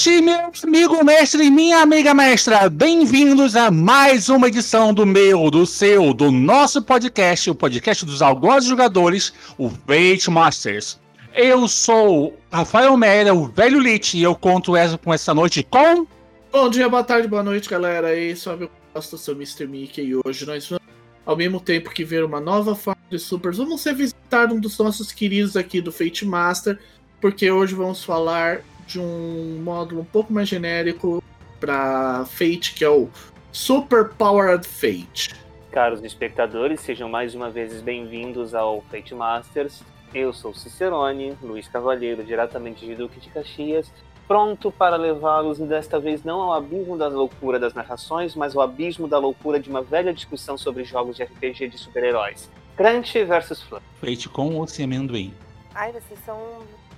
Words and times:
noite, 0.00 0.22
meu 0.22 0.50
amigo 0.64 1.04
mestre 1.04 1.44
e 1.44 1.50
minha 1.50 1.82
amiga 1.82 2.14
mestra. 2.14 2.70
Bem-vindos 2.70 3.54
a 3.54 3.70
mais 3.70 4.30
uma 4.30 4.48
edição 4.48 4.94
do 4.94 5.04
meu, 5.04 5.50
do 5.50 5.66
seu, 5.66 6.14
do 6.14 6.30
nosso 6.30 6.80
podcast, 6.80 7.50
o 7.50 7.54
podcast 7.54 8.06
dos 8.06 8.22
algozes 8.22 8.66
jogadores, 8.66 9.30
o 9.58 9.68
Fate 9.68 10.30
Masters. 10.30 10.98
Eu 11.34 11.68
sou 11.68 12.34
Rafael 12.50 12.96
Meira, 12.96 13.34
o 13.34 13.46
velho 13.48 13.78
Lich, 13.78 14.16
e 14.16 14.22
eu 14.22 14.34
conto 14.34 14.74
essa 14.74 14.96
com 14.96 15.12
essa 15.12 15.34
noite 15.34 15.62
com. 15.62 16.06
Bom 16.50 16.70
dia, 16.70 16.88
boa 16.88 17.04
tarde, 17.04 17.28
boa 17.28 17.42
noite, 17.42 17.68
galera. 17.68 18.16
E 18.16 18.34
só 18.34 18.56
meu 18.56 18.70
gosto, 18.94 19.18
sou 19.18 19.34
Mr. 19.34 19.66
Mickey 19.66 20.00
e 20.02 20.16
hoje 20.24 20.46
nós 20.46 20.66
vamos, 20.66 20.82
ao 21.26 21.36
mesmo 21.36 21.60
tempo 21.60 21.90
que 21.90 22.04
ver 22.04 22.24
uma 22.24 22.40
nova 22.40 22.74
fase 22.74 22.98
de 23.10 23.18
Supers, 23.18 23.58
vamos 23.58 23.84
revisitar 23.84 24.50
um 24.50 24.60
dos 24.60 24.78
nossos 24.78 25.12
queridos 25.12 25.58
aqui 25.58 25.78
do 25.82 25.92
Fate 25.92 26.24
Master, 26.24 26.78
porque 27.20 27.50
hoje 27.50 27.74
vamos 27.74 28.02
falar 28.02 28.62
de 28.90 28.98
um 28.98 29.60
módulo 29.62 30.00
um 30.00 30.04
pouco 30.04 30.32
mais 30.32 30.48
genérico 30.48 31.22
para 31.60 32.24
Fate, 32.26 32.74
que 32.74 32.84
é 32.84 32.90
o 32.90 33.08
Super 33.52 34.08
Powered 34.08 34.66
Fate. 34.66 35.30
Caros 35.70 36.02
espectadores, 36.02 36.80
sejam 36.80 37.08
mais 37.08 37.32
uma 37.32 37.48
vez 37.48 37.80
bem-vindos 37.80 38.52
ao 38.52 38.82
Fate 38.90 39.14
Masters. 39.14 39.84
Eu 40.12 40.32
sou 40.32 40.52
Cicerone, 40.52 41.38
Luiz 41.40 41.68
Cavalheiro, 41.68 42.24
diretamente 42.24 42.84
de 42.84 42.96
Duque 42.96 43.20
de 43.20 43.30
Caxias, 43.30 43.92
pronto 44.26 44.72
para 44.72 44.96
levá-los 44.96 45.58
desta 45.60 46.00
vez 46.00 46.24
não 46.24 46.40
ao 46.40 46.54
abismo 46.54 46.98
da 46.98 47.06
loucura 47.06 47.60
das 47.60 47.72
narrações, 47.72 48.34
mas 48.34 48.56
ao 48.56 48.62
abismo 48.62 49.06
da 49.06 49.18
loucura 49.18 49.60
de 49.60 49.70
uma 49.70 49.82
velha 49.82 50.12
discussão 50.12 50.58
sobre 50.58 50.82
jogos 50.82 51.14
de 51.14 51.22
RPG 51.22 51.68
de 51.68 51.78
super-heróis. 51.78 52.50
Crunch 52.76 53.22
versus 53.24 53.62
Flan. 53.62 53.80
Fate 54.00 54.28
com 54.28 54.56
ou 54.56 54.66
sem 54.66 54.84
amendoim? 54.84 55.32
Ai, 55.76 55.92
vocês 55.92 56.18
são. 56.26 56.40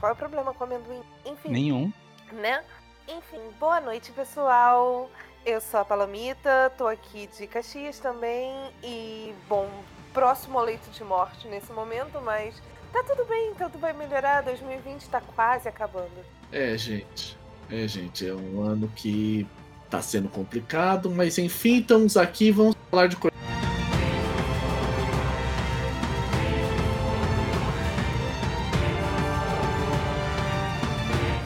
Qual 0.03 0.11
é 0.11 0.15
o 0.15 0.17
problema 0.19 0.53
com 0.53 0.65
amendoim? 0.65 1.01
Enfim. 1.25 1.49
Nenhum. 1.49 1.93
Né? 2.33 2.65
Enfim, 3.07 3.39
boa 3.61 3.81
noite, 3.81 4.11
pessoal. 4.11 5.09
Eu 5.47 5.61
sou 5.61 5.79
a 5.79 5.85
Palomita, 5.85 6.73
tô 6.77 6.89
aqui 6.89 7.29
de 7.39 7.47
Caxias 7.47 8.01
também. 8.01 8.53
E, 8.83 9.33
bom, 9.49 9.71
próximo 10.13 10.59
ao 10.59 10.65
leito 10.65 10.91
de 10.91 11.05
morte 11.05 11.47
nesse 11.47 11.73
momento, 11.73 12.21
mas 12.21 12.61
tá 12.93 13.05
tudo 13.05 13.25
bem, 13.27 13.55
tá 13.55 13.69
tudo 13.69 13.81
vai 13.81 13.93
melhorar. 13.93 14.43
2020 14.43 15.09
tá 15.09 15.21
quase 15.21 15.69
acabando. 15.69 16.11
É, 16.51 16.77
gente. 16.77 17.39
É, 17.71 17.87
gente, 17.87 18.29
é 18.29 18.35
um 18.35 18.61
ano 18.61 18.89
que 18.97 19.47
tá 19.89 20.03
sendo 20.03 20.29
complicado, 20.29 21.13
mas 21.13 21.39
enfim, 21.39 21.79
estamos 21.79 22.17
aqui, 22.17 22.51
vamos 22.51 22.75
falar 22.91 23.07
de 23.07 23.15
coisa. 23.15 23.32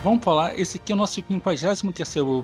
Vamos 0.07 0.23
falar, 0.23 0.57
esse 0.57 0.77
aqui 0.77 0.93
é 0.93 0.95
o 0.95 0.99
nosso 0.99 1.15
53 1.15 1.83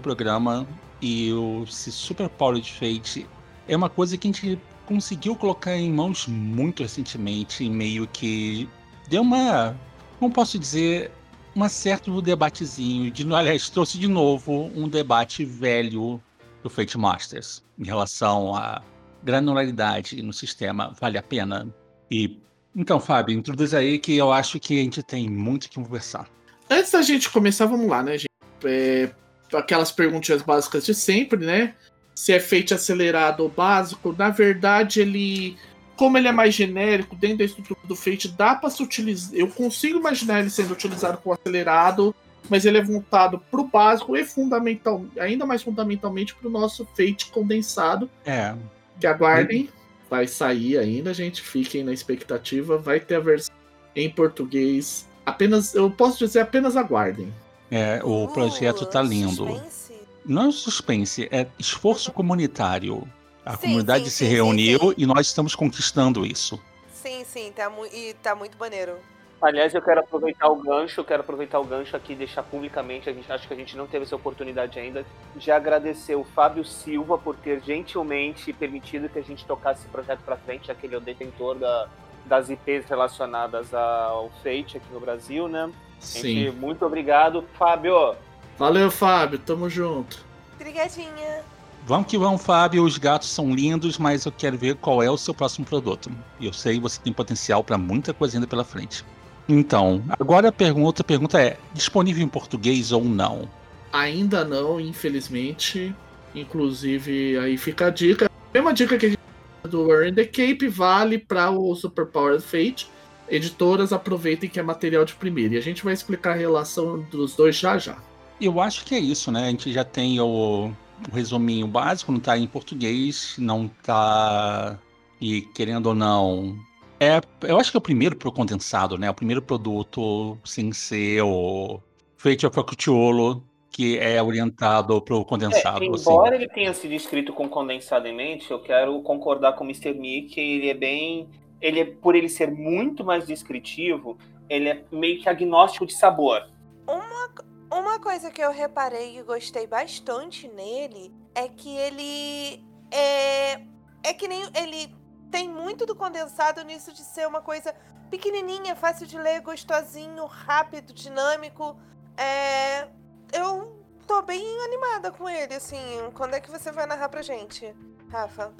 programa 0.03 0.67
e 1.01 1.33
o 1.33 1.65
Super 1.65 2.29
Power 2.29 2.61
de 2.61 2.73
Fate 2.73 3.25
é 3.69 3.77
uma 3.77 3.89
coisa 3.89 4.19
que 4.19 4.27
a 4.27 4.33
gente 4.33 4.59
conseguiu 4.85 5.37
colocar 5.37 5.77
em 5.77 5.89
mãos 5.89 6.27
muito 6.27 6.83
recentemente, 6.83 7.71
meio 7.71 8.09
que 8.09 8.69
deu 9.09 9.23
uma, 9.23 9.79
como 10.19 10.35
posso 10.35 10.59
dizer, 10.59 11.13
um 11.55 11.69
certo 11.69 12.21
debatezinho, 12.21 13.13
de, 13.13 13.33
aliás, 13.33 13.71
trouxe 13.71 13.97
de 13.97 14.09
novo 14.09 14.69
um 14.75 14.89
debate 14.89 15.45
velho 15.45 16.21
do 16.65 16.69
Fate 16.69 16.99
Masters 16.99 17.63
em 17.79 17.85
relação 17.85 18.57
à 18.57 18.83
granularidade 19.23 20.21
no 20.21 20.33
sistema, 20.33 20.97
vale 21.01 21.17
a 21.17 21.23
pena? 21.23 21.73
E 22.11 22.41
então, 22.75 22.99
Fábio, 22.99 23.39
introduz 23.39 23.73
aí 23.73 24.01
que 24.01 24.17
eu 24.17 24.33
acho 24.33 24.59
que 24.59 24.81
a 24.81 24.83
gente 24.83 25.01
tem 25.01 25.31
muito 25.31 25.71
que 25.71 25.77
conversar. 25.77 26.29
Antes 26.73 26.91
da 26.91 27.03
gente 27.03 27.29
começar, 27.29 27.67
vamos 27.67 27.87
lá, 27.87 28.03
né, 28.03 28.13
gente? 28.13 28.31
É, 28.65 29.11
aquelas 29.53 29.93
perguntinhas 29.93 30.41
básicas 30.41 30.87
de 30.87 30.95
sempre, 30.95 31.45
né? 31.45 31.75
Se 32.15 32.33
é 32.33 32.41
feito 32.41 32.73
acelerado 32.73 33.41
ou 33.41 33.51
básico, 33.51 34.15
na 34.17 34.31
verdade, 34.31 35.03
ele. 35.03 35.59
Como 35.97 36.17
ele 36.17 36.29
é 36.29 36.33
mais 36.33 36.55
genérico, 36.55 37.15
dentro 37.15 37.39
da 37.39 37.45
estrutura 37.45 37.79
do 37.85 37.95
Fate, 37.95 38.27
dá 38.29 38.55
para 38.55 38.71
se 38.71 38.83
utilizar. 38.83 39.35
Eu 39.35 39.49
consigo 39.49 39.99
imaginar 39.99 40.41
ele 40.41 40.49
sendo 40.49 40.73
utilizado 40.73 41.19
com 41.19 41.31
acelerado, 41.31 42.15
mas 42.49 42.65
ele 42.65 42.79
é 42.79 42.83
voltado 42.83 43.39
para 43.51 43.61
o 43.61 43.69
básico 43.69 44.17
e 44.17 44.25
fundamental, 44.25 45.05
ainda 45.21 45.45
mais 45.45 45.63
fundamentalmente 45.63 46.35
para 46.35 46.49
o 46.49 46.51
nosso 46.51 46.89
Fate 46.97 47.27
condensado. 47.27 48.11
É. 48.25 48.55
Que 48.99 49.07
aguardem, 49.07 49.69
vai 50.09 50.27
sair 50.27 50.79
ainda, 50.79 51.13
gente. 51.13 51.43
Fiquem 51.43 51.85
na 51.85 51.93
expectativa. 51.93 52.79
Vai 52.79 52.99
ter 52.99 53.17
a 53.17 53.21
versão 53.21 53.55
em 53.95 54.09
português 54.09 55.07
apenas, 55.25 55.75
eu 55.75 55.91
posso 55.91 56.19
dizer, 56.19 56.41
apenas 56.41 56.77
aguardem. 56.77 57.33
É, 57.71 58.01
o 58.05 58.29
projeto 58.29 58.85
tá 58.85 59.01
lindo. 59.01 59.47
Suspense? 59.47 59.95
Não 60.25 60.49
é 60.49 60.53
suspense, 60.53 61.29
é 61.33 61.47
esforço 61.59 62.13
comunitário. 62.13 63.09
A 63.45 63.57
Sim, 63.57 63.63
comunidade 63.63 64.05
sim, 64.05 64.11
se 64.11 64.27
sim, 64.27 64.31
reuniu 64.31 64.79
sim. 64.79 64.95
e 64.97 65.07
nós 65.07 65.27
estamos 65.27 65.57
conquistando 65.57 66.25
isso. 66.25 66.61
Sim, 66.95 67.25
sim, 67.25 67.51
tá, 67.51 67.69
mu 67.69 67.85
e 67.87 68.15
tá 68.23 68.37
muito 68.37 68.57
maneiro. 68.57 68.97
Aliás, 69.43 69.75
eu 69.75 69.83
quero 69.83 69.99
aproveitar 69.99 70.49
o 70.49 70.55
gancho, 70.55 71.01
eu 71.01 71.05
quero 71.05 71.23
aproveitar 71.23 71.59
o 71.59 71.65
gancho 71.65 71.97
aqui 71.97 72.13
e 72.13 72.17
deixar 72.17 72.45
publicamente, 72.45 73.11
a 73.11 73.13
gente 73.13 73.31
acho 73.33 73.49
que 73.49 73.53
a 73.53 73.57
gente 73.57 73.77
não 73.77 73.89
teve 73.89 74.05
essa 74.05 74.15
oportunidade 74.15 74.79
ainda, 74.79 75.05
de 75.35 75.51
agradecer 75.51 76.15
o 76.15 76.23
Fábio 76.23 76.65
Silva 76.65 77.19
por 77.19 77.35
ter 77.35 77.61
gentilmente 77.61 78.53
permitido 78.53 79.09
que 79.09 79.19
a 79.19 79.23
gente 79.23 79.45
tocasse 79.45 79.81
esse 79.81 79.89
projeto 79.89 80.21
para 80.21 80.37
frente, 80.37 80.69
já 80.69 80.75
que 80.77 80.87
ele 80.87 80.95
é 80.95 80.99
o 80.99 81.01
detentor 81.01 81.57
da, 81.57 81.89
das 82.27 82.49
IPs 82.49 82.87
relacionadas 82.89 83.73
ao 83.75 84.31
Fate 84.43 84.77
aqui 84.77 84.93
no 84.93 85.01
Brasil, 85.01 85.49
né? 85.49 85.71
Sim. 85.99 86.21
Gente, 86.21 86.57
muito 86.57 86.85
obrigado, 86.85 87.45
Fábio. 87.59 88.15
Valeu, 88.59 88.91
Fábio. 88.91 89.39
Tamo 89.39 89.69
junto. 89.69 90.25
Obrigadinha. 90.55 91.43
Vamos 91.85 92.07
que 92.07 92.17
vamos, 92.17 92.43
Fábio. 92.43 92.85
Os 92.85 92.97
gatos 92.99 93.29
são 93.29 93.53
lindos, 93.55 93.99
mas 93.99 94.25
eu 94.25 94.33
quero 94.33 94.57
ver 94.57 94.77
qual 94.77 95.03
é 95.03 95.11
o 95.11 95.17
seu 95.17 95.35
próximo 95.35 95.67
produto. 95.67 96.11
Eu 96.41 96.53
sei 96.53 96.75
que 96.75 96.81
você 96.81 97.01
tem 97.01 97.13
potencial 97.13 97.65
para 97.65 97.77
muita 97.77 98.13
coisa 98.15 98.37
ainda 98.37 98.47
pela 98.47 98.65
frente. 98.65 99.05
Então, 99.49 100.03
agora 100.09 100.49
a 100.49 100.53
pergunta, 100.53 100.87
outra 100.87 101.05
pergunta 101.05 101.41
é: 101.41 101.57
disponível 101.75 102.23
em 102.23 102.29
português 102.29 102.93
ou 102.93 103.05
não? 103.05 103.49
Ainda 103.93 104.45
não, 104.45 104.81
infelizmente. 104.81 105.95
Inclusive, 106.35 107.37
aí 107.39 107.59
fica 107.59 107.87
a 107.87 107.91
dica. 107.91 108.27
A 108.27 108.31
mesma 108.55 108.73
dica 108.73 108.97
que 108.97 109.07
a 109.07 109.09
gente 109.11 109.22
do 109.69 109.87
War 109.87 110.07
in 110.07 110.15
the 110.15 110.25
Cape 110.25 110.69
vale 110.69 111.19
para 111.19 111.51
o 111.51 111.75
Super 111.75 112.07
Powered 112.07 112.43
Fate. 112.43 112.89
Editoras 113.29 113.93
aproveitem 113.93 114.49
que 114.49 114.61
é 114.61 114.63
material 114.63 115.05
de 115.05 115.15
primeira. 115.15 115.55
E 115.55 115.59
a 115.59 115.63
gente 115.63 115.85
vai 115.85 115.95
explicar 115.95 116.33
a 116.33 116.37
relação 116.37 117.01
dos 117.11 117.35
dois 117.35 117.57
já 117.57 117.79
já. 117.79 117.97
Eu 118.41 118.61
acho 118.61 118.85
que 118.85 118.95
é 118.95 118.99
isso, 118.99 119.31
né? 119.31 119.47
A 119.47 119.51
gente 119.51 119.73
já 119.73 119.85
tem 119.85 120.21
o, 120.21 120.71
o 121.11 121.15
resuminho 121.15 121.67
básico, 121.67 122.13
não 122.13 122.21
tá 122.21 122.37
em 122.37 122.47
português, 122.47 123.37
não 123.39 123.69
tá. 123.69 124.79
E 125.21 125.43
querendo 125.55 125.87
ou 125.87 125.95
não. 125.95 126.59
É, 126.99 127.21
eu 127.43 127.59
acho 127.59 127.71
que 127.71 127.77
é 127.77 127.79
o 127.79 127.83
primeiro 127.83 128.17
condensado, 128.17 128.99
né? 128.99 129.09
O 129.11 129.15
primeiro 129.15 129.41
produto 129.41 130.37
sem 130.45 130.73
ser 130.73 131.23
o 131.23 131.81
Fate 132.17 132.47
of 132.47 132.57
Cthulhu, 132.65 133.43
que 133.73 133.99
é 133.99 134.23
orientado 134.23 135.01
pro 135.01 135.25
condensado. 135.25 135.83
É, 135.83 135.89
assim. 135.89 136.03
embora 136.03 136.35
ele 136.37 136.47
tenha 136.47 136.75
sido 136.75 136.93
escrito 136.93 137.33
com 137.33 137.49
condensado 137.49 138.07
em 138.07 138.15
mente, 138.15 138.51
eu 138.51 138.61
quero 138.61 139.01
concordar 139.01 139.55
com 139.55 139.65
o 139.65 139.67
Mr. 139.67 139.95
Mickey, 139.95 140.41
ele 140.41 140.69
é 140.69 140.75
bem. 140.75 141.29
Ele 141.59 141.81
é, 141.81 141.85
por 141.87 142.15
ele 142.15 142.29
ser 142.29 142.51
muito 142.51 143.03
mais 143.03 143.27
descritivo, 143.27 144.19
ele 144.49 144.69
é 144.69 144.85
meio 144.93 145.21
que 145.23 145.29
agnóstico 145.29 145.87
de 145.87 145.95
sabor. 145.95 146.47
Uma, 146.87 147.31
uma 147.73 147.99
coisa 147.99 148.31
que 148.31 148.43
eu 148.43 148.53
reparei 148.53 149.19
e 149.19 149.23
gostei 149.23 149.67
bastante 149.67 150.49
nele 150.49 151.11
é 151.35 151.49
que 151.49 151.75
ele 151.75 152.63
é. 152.91 153.63
É 154.05 154.13
que 154.13 154.29
nem. 154.29 154.43
Ele 154.55 154.95
tem 155.31 155.49
muito 155.49 155.87
do 155.87 155.95
condensado 155.95 156.63
nisso 156.63 156.93
de 156.93 157.01
ser 157.01 157.27
uma 157.27 157.41
coisa 157.41 157.75
pequenininha, 158.11 158.77
fácil 158.77 159.07
de 159.07 159.17
ler, 159.17 159.41
gostosinho, 159.41 160.27
rápido, 160.27 160.93
dinâmico. 160.93 161.75
É. 162.19 162.89
Eu 163.33 163.83
tô 164.07 164.23
bem 164.23 164.45
animada 164.65 165.11
com 165.11 165.29
ele, 165.29 165.55
assim. 165.55 165.79
Quando 166.15 166.35
é 166.35 166.41
que 166.41 166.51
você 166.51 166.71
vai 166.71 166.87
narrar 166.87 167.09
pra 167.09 167.23
gente, 167.23 167.73
Rafa? 168.11 168.53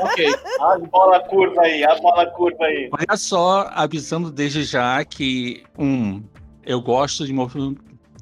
Ok. 0.00 0.26
A 0.60 0.78
bola 0.78 1.20
curva 1.28 1.62
aí, 1.62 1.84
a 1.84 1.94
bola 1.96 2.26
curva 2.26 2.64
aí. 2.64 2.90
Olha 2.92 3.16
só, 3.16 3.68
avisando 3.72 4.30
desde 4.30 4.64
já 4.64 5.04
que, 5.04 5.64
um, 5.78 6.22
eu 6.64 6.80
gosto 6.80 7.24
de 7.24 7.32
meu- 7.32 7.48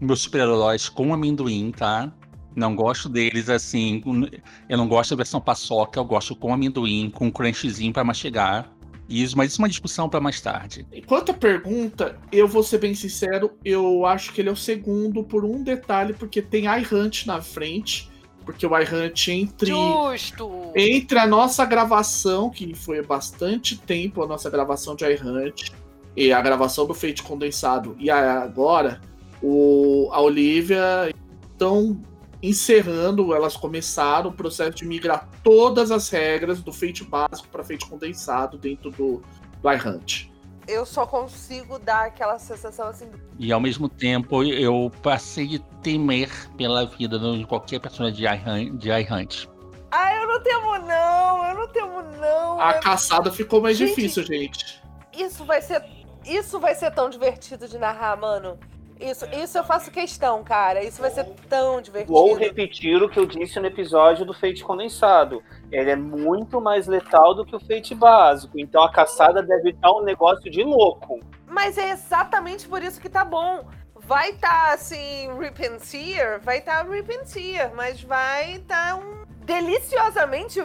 meus 0.01 0.21
super-heróis 0.21 0.89
com 0.89 1.15
amendoim, 1.15 1.73
tá? 1.73 2.13
Não 2.55 2.75
gosto 2.77 3.09
deles 3.09 3.49
assim. 3.49 4.03
Eu 4.69 4.77
não 4.79 4.89
gosto 4.89 5.11
da 5.11 5.17
versão 5.17 5.41
paçoca, 5.41 5.99
eu 5.99 6.05
gosto 6.05 6.35
com 6.37 6.53
amendoim, 6.53 7.11
com 7.11 7.31
crunchzinho 7.31 7.93
pra 7.93 8.05
mastigar. 8.05 8.71
Isso, 9.09 9.37
mas 9.37 9.53
isso 9.53 9.61
é 9.61 9.63
uma 9.63 9.69
discussão 9.69 10.09
pra 10.09 10.21
mais 10.21 10.41
tarde. 10.41 10.87
Quanto 11.07 11.31
à 11.31 11.35
pergunta, 11.35 12.19
eu 12.33 12.49
vou 12.49 12.63
ser 12.63 12.79
bem 12.79 12.95
sincero, 12.95 13.53
eu 13.65 14.05
acho 14.05 14.33
que 14.33 14.41
ele 14.41 14.49
é 14.49 14.53
o 14.53 14.57
segundo 14.57 15.23
por 15.23 15.45
um 15.45 15.63
detalhe, 15.63 16.13
porque 16.13 16.43
tem 16.43 16.65
iHunt 16.65 17.27
na 17.27 17.41
frente. 17.41 18.11
Porque 18.45 18.65
o 18.67 18.79
iHunt 18.79 19.29
entre. 19.29 19.71
Justo! 19.71 20.71
Entre 20.75 21.19
a 21.19 21.27
nossa 21.27 21.65
gravação, 21.65 22.49
que 22.51 22.75
foi 22.75 23.03
bastante 23.03 23.77
tempo 23.77 24.23
a 24.23 24.27
nossa 24.27 24.49
gravação 24.51 24.95
de 24.95 25.05
iHunt, 25.05 25.73
e 26.17 26.33
a 26.33 26.41
gravação 26.41 26.87
do 26.87 26.95
Fate 26.95 27.23
Condensado, 27.23 27.95
e 27.99 28.09
a- 28.11 28.43
agora, 28.43 29.01
O, 29.43 30.09
a 30.13 30.21
Olivia 30.21 31.13
estão 31.53 32.01
encerrando, 32.43 33.35
elas 33.35 33.57
começaram 33.57 34.31
o 34.31 34.33
processo 34.33 34.73
de 34.73 34.87
migrar 34.87 35.29
todas 35.43 35.91
as 35.91 36.09
regras 36.09 36.63
do 36.63 36.73
Fate 36.73 37.05
básico 37.05 37.49
para 37.49 37.65
Fate 37.65 37.87
condensado 37.87 38.59
dentro 38.59 38.91
do, 38.91 39.23
do 39.63 39.73
iHunt. 39.73 40.31
Eu 40.69 40.85
só 40.85 41.07
consigo 41.07 41.79
dar 41.79 42.07
aquela 42.07 42.39
sensação 42.39 42.89
assim. 42.89 43.09
E 43.39 43.53
ao 43.53 43.61
mesmo 43.61 43.89
tempo 43.89 44.43
eu 44.43 44.91
passei 45.03 45.57
a 45.57 45.81
temer 45.81 46.31
pela 46.57 46.85
vida 46.87 47.19
de 47.19 47.45
qualquer 47.47 47.81
personagem 47.81 48.77
de 48.77 48.89
iHunt. 48.89 49.49
Ah, 49.91 50.15
eu 50.15 50.27
não 50.27 50.43
temo 50.43 50.79
não, 50.79 51.49
eu 51.49 51.55
não 51.55 51.69
temo 51.69 52.03
não. 52.21 52.61
A 52.61 52.73
é- 52.73 52.81
caçada 52.81 53.31
ficou 53.31 53.61
mais 53.61 53.79
Gente, 53.79 53.91
difícil, 53.91 54.25
gente. 54.25 54.83
Isso 55.17 55.45
vai 55.45 55.63
ser. 55.63 55.83
Isso 56.25 56.59
vai 56.59 56.75
ser 56.75 56.91
tão 56.91 57.09
divertido 57.09 57.69
de 57.69 57.79
narrar, 57.79 58.17
mano. 58.17 58.59
Isso, 58.99 59.27
isso 59.27 59.59
eu 59.59 59.65
faço 59.65 59.91
questão, 59.91 60.43
cara. 60.43 60.83
Isso 60.83 61.01
vai 61.01 61.11
ser 61.11 61.25
tão 61.49 61.81
divertido. 61.81 62.13
Vou 62.13 62.35
repetir 62.35 63.03
o 63.03 63.09
que 63.09 63.19
eu 63.19 63.27
disse 63.27 63.61
no 63.61 63.67
episódio 63.67 64.25
do 64.25 64.33
Fate 64.33 64.65
condensado. 64.65 65.43
Ele 65.71 65.91
é 65.91 65.97
muito 65.97 66.61
mais 66.61 66.87
letal 66.87 67.35
do 67.35 67.45
que 67.45 67.55
o 67.55 67.61
Fate 67.61 67.95
básico. 67.95 68.59
Então 68.59 68.83
a 68.83 68.91
caçada 68.91 69.43
deve 69.43 69.71
estar 69.71 69.93
um 69.93 70.03
negócio 70.03 70.51
de 70.51 70.63
louco. 70.63 71.21
Mas 71.47 71.77
é 71.77 71.91
exatamente 71.91 72.67
por 72.67 72.83
isso 72.83 73.01
que 73.01 73.09
tá 73.09 73.25
bom. 73.25 73.67
Vai 73.95 74.33
tá 74.35 74.73
assim, 74.73 75.29
Rip 75.39 75.67
and 75.67 75.79
Tear, 75.79 76.41
vai 76.41 76.61
tá 76.61 76.83
Rip 76.83 77.13
and 77.13 77.25
Tear, 77.25 77.73
mas 77.75 78.03
vai 78.03 78.59
tá 78.61 78.97
um 78.97 79.27
deliciosamente 79.45 80.61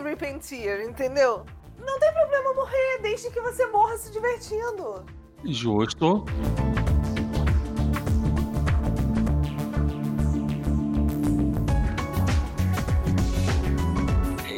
Tear, 0.48 0.82
entendeu? 0.82 1.44
Não 1.80 2.00
tem 2.00 2.14
problema 2.14 2.54
morrer, 2.54 3.00
desde 3.02 3.32
que 3.32 3.42
você 3.42 3.66
morra 3.68 3.98
se 3.98 4.12
divertindo. 4.12 5.04
Justo. 5.44 6.26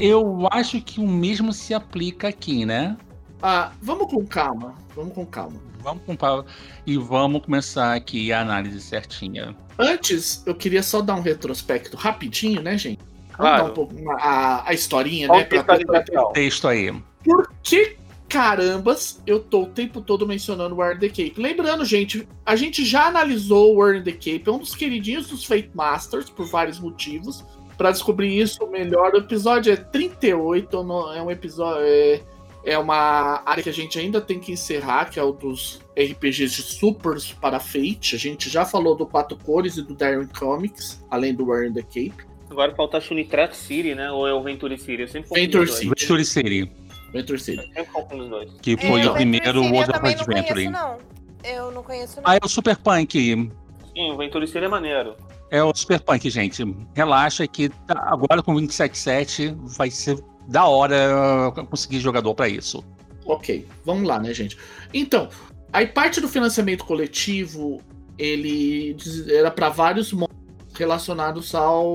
Eu 0.06 0.48
acho 0.52 0.82
que 0.82 1.00
o 1.00 1.08
mesmo 1.08 1.54
se 1.54 1.74
aplica 1.74 2.28
aqui, 2.28 2.66
né? 2.66 2.98
Ah, 3.42 3.72
vamos 3.82 4.10
com 4.12 4.26
calma. 4.26 4.76
Vamos 4.94 5.14
com 5.14 5.26
calma. 5.26 5.62
Vamos 5.82 6.04
comprar 6.06 6.44
e 6.86 6.98
vamos 6.98 7.42
começar 7.44 7.94
aqui 7.94 8.32
a 8.34 8.42
análise 8.42 8.82
certinha. 8.82 9.56
Antes, 9.80 10.44
eu 10.46 10.54
queria 10.56 10.84
só 10.84 11.02
dar 11.02 11.16
um 11.16 11.22
retrospecto 11.22 11.96
rapidinho, 11.96 12.62
né, 12.62 12.78
gente? 12.78 13.00
Vamos 13.38 13.38
Claro. 13.38 13.64
dar 13.64 13.70
um 13.72 13.74
pouco 13.74 14.10
a, 14.12 14.70
a 14.70 14.74
historinha, 14.74 15.28
né? 15.30 15.44
pra- 15.46 15.64
Contextualização. 15.64 16.32
Texto 16.34 16.68
aí. 16.68 16.94
Por 17.24 17.50
que 17.64 17.96
carambas 18.30 19.22
eu 19.28 19.40
tô 19.40 19.64
o 19.64 19.68
tempo 19.68 20.02
todo 20.02 20.28
mencionando 20.28 20.76
War 20.76 20.96
in 20.96 21.00
the 21.00 21.08
Cape? 21.10 21.34
Lembrando, 21.38 21.86
gente, 21.86 22.28
a 22.46 22.56
gente 22.58 22.84
já 22.86 23.08
analisou 23.08 23.76
War 23.76 23.96
in 23.96 24.04
the 24.04 24.12
Cape, 24.12 24.44
é 24.48 24.52
um 24.52 24.60
dos 24.60 24.76
queridinhos 24.76 25.28
dos 25.28 25.46
Fate 25.46 25.70
Masters, 25.74 26.30
por 26.30 26.46
vários 26.46 26.80
motivos. 26.80 27.44
Pra 27.78 27.92
descobrir 27.92 28.38
isso 28.40 28.66
melhor, 28.68 29.14
o 29.14 29.18
episódio 29.18 29.74
é 29.74 29.76
38, 29.76 30.84
no- 30.84 31.12
é 31.14 31.22
um 31.22 31.32
episódio. 31.32 31.82
É, 31.86 32.22
é 32.66 32.78
uma 32.78 33.42
área 33.46 33.62
que 33.64 33.70
a 33.70 33.74
gente 33.74 33.98
ainda 34.00 34.22
tem 34.22 34.40
que 34.40 34.52
encerrar, 34.52 35.10
que 35.10 35.20
é 35.20 35.24
o 35.24 35.32
dos 35.32 35.82
RPGs 35.98 36.56
de 36.56 36.62
Supers 36.62 37.34
para 37.34 37.60
Fate. 37.60 38.16
A 38.16 38.20
gente 38.20 38.50
já 38.50 38.64
falou 38.64 38.96
do 38.96 39.06
Quatro 39.06 39.38
Cores 39.38 39.76
e 39.78 39.82
do 39.82 39.94
Darren 39.96 40.28
Comics, 40.28 41.04
além 41.10 41.34
do 41.34 41.48
War 41.48 41.66
in 41.66 41.74
the 41.74 41.82
Cape. 41.82 42.14
Agora 42.50 42.74
falta 42.76 42.98
a 43.00 43.02
Shunitrat 43.02 43.54
City, 43.56 43.96
né? 43.96 44.12
Ou 44.12 44.28
é 44.28 44.34
o 44.34 44.42
Venture 44.44 44.78
City? 44.78 45.02
Eu 45.02 45.08
sempre 45.08 45.30
Venture. 45.34 45.68
City. 45.68 45.88
Venture 45.90 46.26
City, 46.26 46.72
Venture 47.12 47.40
City. 47.40 47.72
Eu 47.76 47.86
sempre 47.86 48.30
dois. 48.30 48.52
que 48.62 48.78
foi 48.78 49.02
É, 49.02 49.10
o 49.10 49.14
primeiro 49.14 49.62
World 49.62 49.76
eu 49.76 49.82
of 49.82 49.92
também 49.94 50.16
não 50.16 50.22
Adventure. 50.22 50.54
conheço, 50.54 50.72
não. 50.72 50.98
Eu 51.44 51.72
não 51.72 51.84
conheço, 51.84 52.16
não. 52.18 52.24
Ah, 52.26 52.36
é 52.36 52.40
o 52.44 52.48
Super 52.48 52.78
Punk. 52.78 53.20
Sim, 53.20 54.12
o 54.12 54.18
Venture 54.18 54.46
City 54.48 54.64
é 54.64 54.68
maneiro. 54.68 55.16
É 55.54 55.64
o 55.64 55.72
Super 55.76 56.00
Punk, 56.00 56.28
gente. 56.32 56.64
Relaxa 56.96 57.46
que 57.46 57.70
tá- 57.70 58.08
agora 58.12 58.42
com 58.42 58.56
27.7 58.56 59.56
vai 59.78 59.92
ser 59.92 60.18
da 60.48 60.66
hora 60.66 61.52
conseguir 61.70 62.00
jogador 62.00 62.34
pra 62.34 62.50
isso. 62.50 62.84
Ok, 63.24 63.68
vamos 63.86 64.04
lá, 64.08 64.20
né, 64.20 64.34
gente? 64.34 64.58
Então, 64.92 65.30
aí 65.72 65.86
parte 65.86 66.20
do 66.20 66.28
financiamento 66.28 66.84
coletivo, 66.84 67.80
ele 68.18 68.98
era 69.30 69.52
para 69.52 69.70
vários 69.70 70.12
módulos 70.12 70.34
relacionados 70.74 71.54
ao 71.54 71.86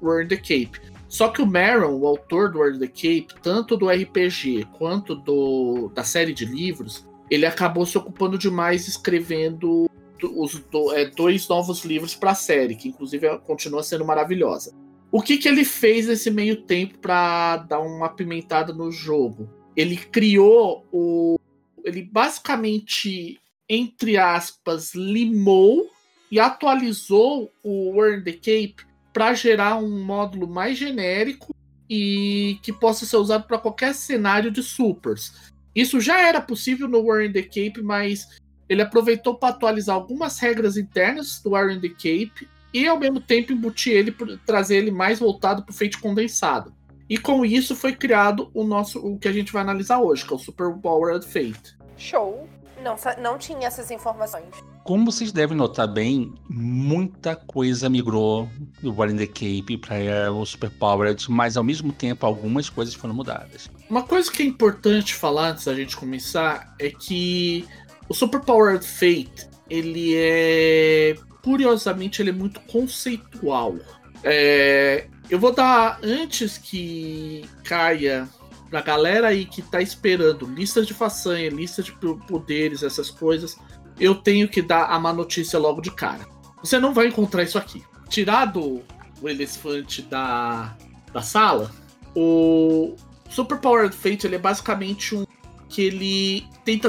World 0.00 0.28
the 0.28 0.36
Cape. 0.36 0.80
Só 1.08 1.28
que 1.28 1.42
o 1.42 1.46
Maron, 1.46 1.96
o 1.98 2.06
autor 2.06 2.52
do 2.52 2.58
World 2.58 2.78
the 2.78 2.86
Cape, 2.86 3.28
tanto 3.42 3.76
do 3.76 3.90
RPG 3.90 4.64
quanto 4.78 5.16
do, 5.16 5.90
da 5.92 6.04
série 6.04 6.32
de 6.32 6.44
livros, 6.44 7.04
ele 7.28 7.46
acabou 7.46 7.84
se 7.84 7.98
ocupando 7.98 8.38
demais 8.38 8.86
escrevendo 8.86 9.58
do- 9.58 9.87
os 10.26 10.58
do- 10.70 10.92
é, 10.92 11.06
dois 11.06 11.46
novos 11.48 11.84
livros 11.84 12.14
para 12.14 12.32
a 12.32 12.34
série, 12.34 12.74
que 12.76 12.88
inclusive 12.88 13.26
é- 13.26 13.38
continua 13.38 13.82
sendo 13.82 14.04
maravilhosa. 14.04 14.74
O 15.10 15.22
que, 15.22 15.38
que 15.38 15.48
ele 15.48 15.64
fez 15.64 16.06
nesse 16.06 16.30
meio 16.30 16.62
tempo 16.62 16.98
para 16.98 17.56
dar 17.58 17.80
uma 17.80 18.06
apimentada 18.06 18.72
no 18.72 18.90
jogo? 18.90 19.48
Ele 19.76 19.96
criou 19.96 20.86
o. 20.92 21.38
Ele 21.84 22.02
basicamente, 22.02 23.38
entre 23.68 24.16
aspas, 24.16 24.94
limou 24.94 25.88
e 26.30 26.38
atualizou 26.38 27.50
o 27.64 28.06
in 28.06 28.22
the 28.22 28.32
Cape 28.32 28.76
para 29.12 29.32
gerar 29.32 29.76
um 29.76 30.04
módulo 30.04 30.46
mais 30.46 30.76
genérico 30.76 31.54
e 31.88 32.58
que 32.62 32.72
possa 32.72 33.06
ser 33.06 33.16
usado 33.16 33.46
para 33.46 33.58
qualquer 33.58 33.94
cenário 33.94 34.50
de 34.50 34.62
supers. 34.62 35.32
Isso 35.74 36.00
já 36.00 36.20
era 36.20 36.40
possível 36.40 36.86
no 36.86 37.00
War 37.00 37.22
in 37.24 37.32
the 37.32 37.42
Cape, 37.42 37.80
mas 37.82 38.26
ele 38.68 38.82
aproveitou 38.82 39.34
para 39.34 39.48
atualizar 39.54 39.96
algumas 39.96 40.38
regras 40.38 40.76
internas 40.76 41.40
do 41.42 41.56
in 41.70 41.80
the 41.80 41.88
Cape 41.88 42.48
e 42.72 42.86
ao 42.86 42.98
mesmo 42.98 43.20
tempo 43.20 43.52
embutir 43.52 43.94
ele, 43.94 44.12
por- 44.12 44.38
trazer 44.46 44.76
ele 44.76 44.90
mais 44.90 45.18
voltado 45.18 45.62
para 45.62 45.72
o 45.72 45.74
feito 45.74 46.00
condensado. 46.00 46.72
E 47.08 47.16
com 47.16 47.44
isso 47.44 47.74
foi 47.74 47.94
criado 47.94 48.50
o 48.52 48.62
nosso, 48.64 48.98
o 48.98 49.18
que 49.18 49.28
a 49.28 49.32
gente 49.32 49.52
vai 49.52 49.62
analisar 49.62 49.98
hoje, 49.98 50.24
que 50.26 50.32
é 50.32 50.36
o 50.36 50.38
Super 50.38 50.70
Powered 50.74 51.24
Fate. 51.24 51.76
Show. 51.96 52.46
Não, 52.82 52.94
não 53.20 53.38
tinha 53.38 53.66
essas 53.66 53.90
informações. 53.90 54.44
Como 54.84 55.04
vocês 55.04 55.32
devem 55.32 55.56
notar 55.56 55.88
bem, 55.88 56.32
muita 56.48 57.34
coisa 57.34 57.88
migrou 57.88 58.48
do 58.80 58.94
War 58.94 59.10
in 59.10 59.16
the 59.16 59.26
Cape 59.26 59.76
para 59.78 60.32
o 60.32 60.46
Super 60.46 60.70
Powered, 60.70 61.30
mas 61.30 61.56
ao 61.56 61.64
mesmo 61.64 61.92
tempo 61.92 62.24
algumas 62.24 62.70
coisas 62.70 62.94
foram 62.94 63.14
mudadas. 63.14 63.68
Uma 63.90 64.02
coisa 64.02 64.30
que 64.30 64.42
é 64.42 64.46
importante 64.46 65.14
falar 65.14 65.50
antes 65.50 65.64
da 65.64 65.74
gente 65.74 65.96
começar 65.96 66.74
é 66.78 66.90
que 66.90 67.66
o 68.08 68.14
Super 68.14 68.40
Powered 68.40 68.84
Fate, 68.86 69.48
ele 69.68 70.14
é 70.16 71.14
curiosamente 71.42 72.20
ele 72.20 72.30
é 72.30 72.32
muito 72.32 72.60
conceitual. 72.60 73.76
É, 74.24 75.06
eu 75.30 75.38
vou 75.38 75.52
dar 75.52 75.98
antes 76.02 76.58
que 76.58 77.44
caia 77.64 78.28
pra 78.68 78.82
galera 78.82 79.28
aí 79.28 79.44
que 79.44 79.62
tá 79.62 79.80
esperando 79.80 80.46
listas 80.46 80.86
de 80.86 80.92
façanha, 80.92 81.48
listas 81.48 81.86
de 81.86 81.92
po- 81.92 82.18
poderes, 82.26 82.82
essas 82.82 83.08
coisas, 83.10 83.56
eu 83.98 84.14
tenho 84.14 84.48
que 84.48 84.60
dar 84.60 84.86
a 84.86 84.98
má 84.98 85.12
notícia 85.12 85.58
logo 85.58 85.80
de 85.80 85.90
cara. 85.90 86.26
Você 86.62 86.78
não 86.78 86.92
vai 86.92 87.06
encontrar 87.06 87.42
isso 87.42 87.56
aqui. 87.56 87.82
Tirado 88.08 88.82
o 89.20 89.28
elefante 89.28 90.02
da, 90.02 90.76
da 91.12 91.22
sala, 91.22 91.70
o 92.14 92.94
Super 93.30 93.58
Powered 93.58 93.94
Fate 93.94 94.26
ele 94.26 94.36
é 94.36 94.38
basicamente 94.38 95.14
um 95.14 95.24
que 95.68 95.82
ele 95.82 96.46
tenta 96.64 96.88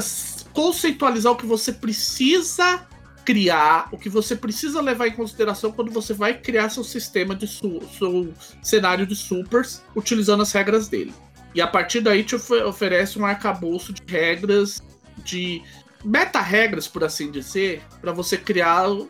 conceitualizar 0.60 1.32
o 1.32 1.38
que 1.38 1.46
você 1.46 1.72
precisa 1.72 2.86
criar, 3.24 3.88
o 3.94 3.98
que 3.98 4.10
você 4.10 4.36
precisa 4.36 4.82
levar 4.82 5.08
em 5.08 5.12
consideração 5.12 5.72
quando 5.72 5.90
você 5.90 6.14
vai 6.14 6.34
criar 6.34 6.70
seu 6.70 6.84
sistema 6.84 7.34
de 7.34 7.48
su 7.48 7.80
seu 7.98 8.34
cenário 8.62 9.08
de 9.08 9.16
supers 9.16 9.82
utilizando 9.96 10.42
as 10.42 10.52
regras 10.52 10.90
dele. 10.90 11.14
E 11.56 11.62
a 11.62 11.68
partir 11.68 12.02
daí 12.02 12.26
te 12.26 12.36
ofe- 12.36 12.62
oferece 12.62 13.18
um 13.18 13.26
arcabouço 13.26 13.94
de 13.94 14.02
regras, 14.06 14.82
de 15.24 15.62
meta-regras, 16.04 16.90
por 16.90 17.06
assim 17.06 17.32
dizer, 17.32 17.82
para 18.02 18.12
você 18.12 18.38
criar 18.38 18.90
o, 18.90 19.10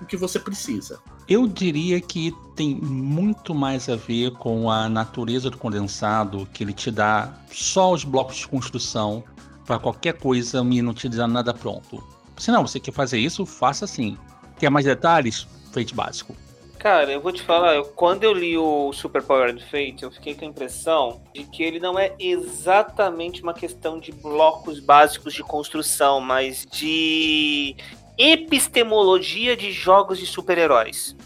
o 0.00 0.04
que 0.08 0.16
você 0.16 0.40
precisa. 0.40 0.98
Eu 1.28 1.46
diria 1.46 2.00
que 2.00 2.34
tem 2.56 2.74
muito 2.74 3.54
mais 3.54 3.88
a 3.88 3.94
ver 3.94 4.32
com 4.32 4.68
a 4.68 4.88
natureza 4.88 5.48
do 5.48 5.58
condensado, 5.58 6.48
que 6.52 6.64
ele 6.64 6.72
te 6.72 6.90
dá 6.90 7.32
só 7.52 7.92
os 7.92 8.02
blocos 8.02 8.36
de 8.36 8.48
construção 8.48 9.22
para 9.66 9.78
qualquer 9.78 10.14
coisa 10.14 10.58
e 10.70 10.82
não 10.82 10.94
te 10.94 11.08
nada 11.08 11.54
pronto. 11.54 12.02
Se 12.36 12.50
não, 12.50 12.66
você 12.66 12.80
quer 12.80 12.92
fazer 12.92 13.18
isso, 13.18 13.46
faça 13.46 13.84
assim. 13.84 14.18
Quer 14.58 14.70
mais 14.70 14.84
detalhes? 14.84 15.46
Feito 15.72 15.94
básico. 15.94 16.34
Cara, 16.78 17.10
eu 17.10 17.20
vou 17.20 17.32
te 17.32 17.40
falar, 17.40 17.76
eu- 17.76 17.84
quando 17.84 18.24
eu 18.24 18.32
li 18.34 18.58
o 18.58 18.92
Super 18.92 19.22
Powered 19.22 19.62
Fate, 19.64 20.02
eu 20.02 20.10
fiquei 20.10 20.34
com 20.34 20.44
a 20.44 20.48
impressão 20.48 21.22
de 21.34 21.44
que 21.44 21.62
ele 21.62 21.80
não 21.80 21.98
é 21.98 22.14
exatamente 22.18 23.42
uma 23.42 23.54
questão 23.54 23.98
de 23.98 24.12
blocos 24.12 24.80
básicos 24.80 25.32
de 25.32 25.42
construção, 25.42 26.20
mas 26.20 26.66
de 26.70 27.74
epistemologia 28.18 29.56
de 29.56 29.72
jogos 29.72 30.18
de 30.18 30.26
super-heróis. 30.26 31.16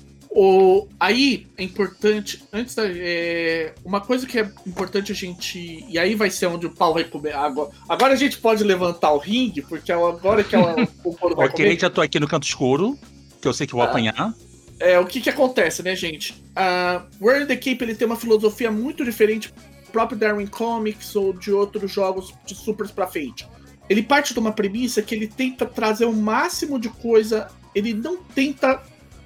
O, 0.40 0.87
aí 1.00 1.49
é 1.57 1.64
importante, 1.64 2.45
antes 2.52 2.73
da, 2.76 2.85
é, 2.87 3.75
uma 3.85 4.00
coisa 4.00 4.25
que 4.25 4.38
é 4.38 4.49
importante 4.64 5.11
a 5.11 5.14
gente. 5.14 5.85
E 5.88 5.99
aí 5.99 6.14
vai 6.14 6.30
ser 6.30 6.47
onde 6.47 6.64
o 6.64 6.71
pau 6.71 6.95
vai 6.95 7.02
comer. 7.02 7.35
Agora, 7.35 7.71
agora 7.88 8.12
a 8.12 8.16
gente 8.16 8.38
pode 8.38 8.62
levantar 8.62 9.11
o 9.11 9.18
ringue, 9.18 9.62
porque 9.62 9.90
é 9.90 9.97
agora 9.97 10.45
que 10.45 10.54
ela, 10.54 10.76
o 11.02 11.12
couro 11.12 11.35
vai 11.35 11.49
Ok, 11.49 11.64
comer. 11.64 11.80
já 11.80 11.90
tô 11.90 12.00
aqui 12.00 12.21
no 12.21 12.28
canto 12.28 12.47
escuro. 12.47 12.97
que 13.42 13.49
eu 13.49 13.52
sei 13.52 13.66
que 13.66 13.75
eu 13.75 13.78
vou 13.78 13.85
ah. 13.85 13.90
apanhar. 13.90 14.33
É, 14.78 14.97
o 15.00 15.07
que 15.07 15.21
que 15.21 15.28
acontece, 15.28 15.83
né, 15.83 15.97
gente? 15.97 16.35
Uh, 16.54 17.02
World 17.21 17.47
the 17.47 17.57
Cape 17.57 17.83
ele 17.83 17.97
tem 17.97 18.07
uma 18.07 18.14
filosofia 18.14 18.71
muito 18.71 19.04
diferente 19.04 19.49
do 19.49 19.90
próprio 19.90 20.16
Darwin 20.16 20.47
Comics 20.47 21.16
ou 21.16 21.33
de 21.33 21.50
outros 21.50 21.90
jogos 21.90 22.33
de 22.47 22.54
Supers 22.54 22.92
pra 22.92 23.09
Fate. 23.09 23.49
Ele 23.90 24.04
parte 24.04 24.33
de 24.33 24.38
uma 24.38 24.52
premissa 24.52 25.02
que 25.02 25.16
ele 25.16 25.26
tenta 25.26 25.66
trazer 25.66 26.04
o 26.04 26.12
máximo 26.12 26.78
de 26.78 26.90
coisa, 26.90 27.49
ele 27.75 27.92
não 27.92 28.18
tenta 28.18 28.80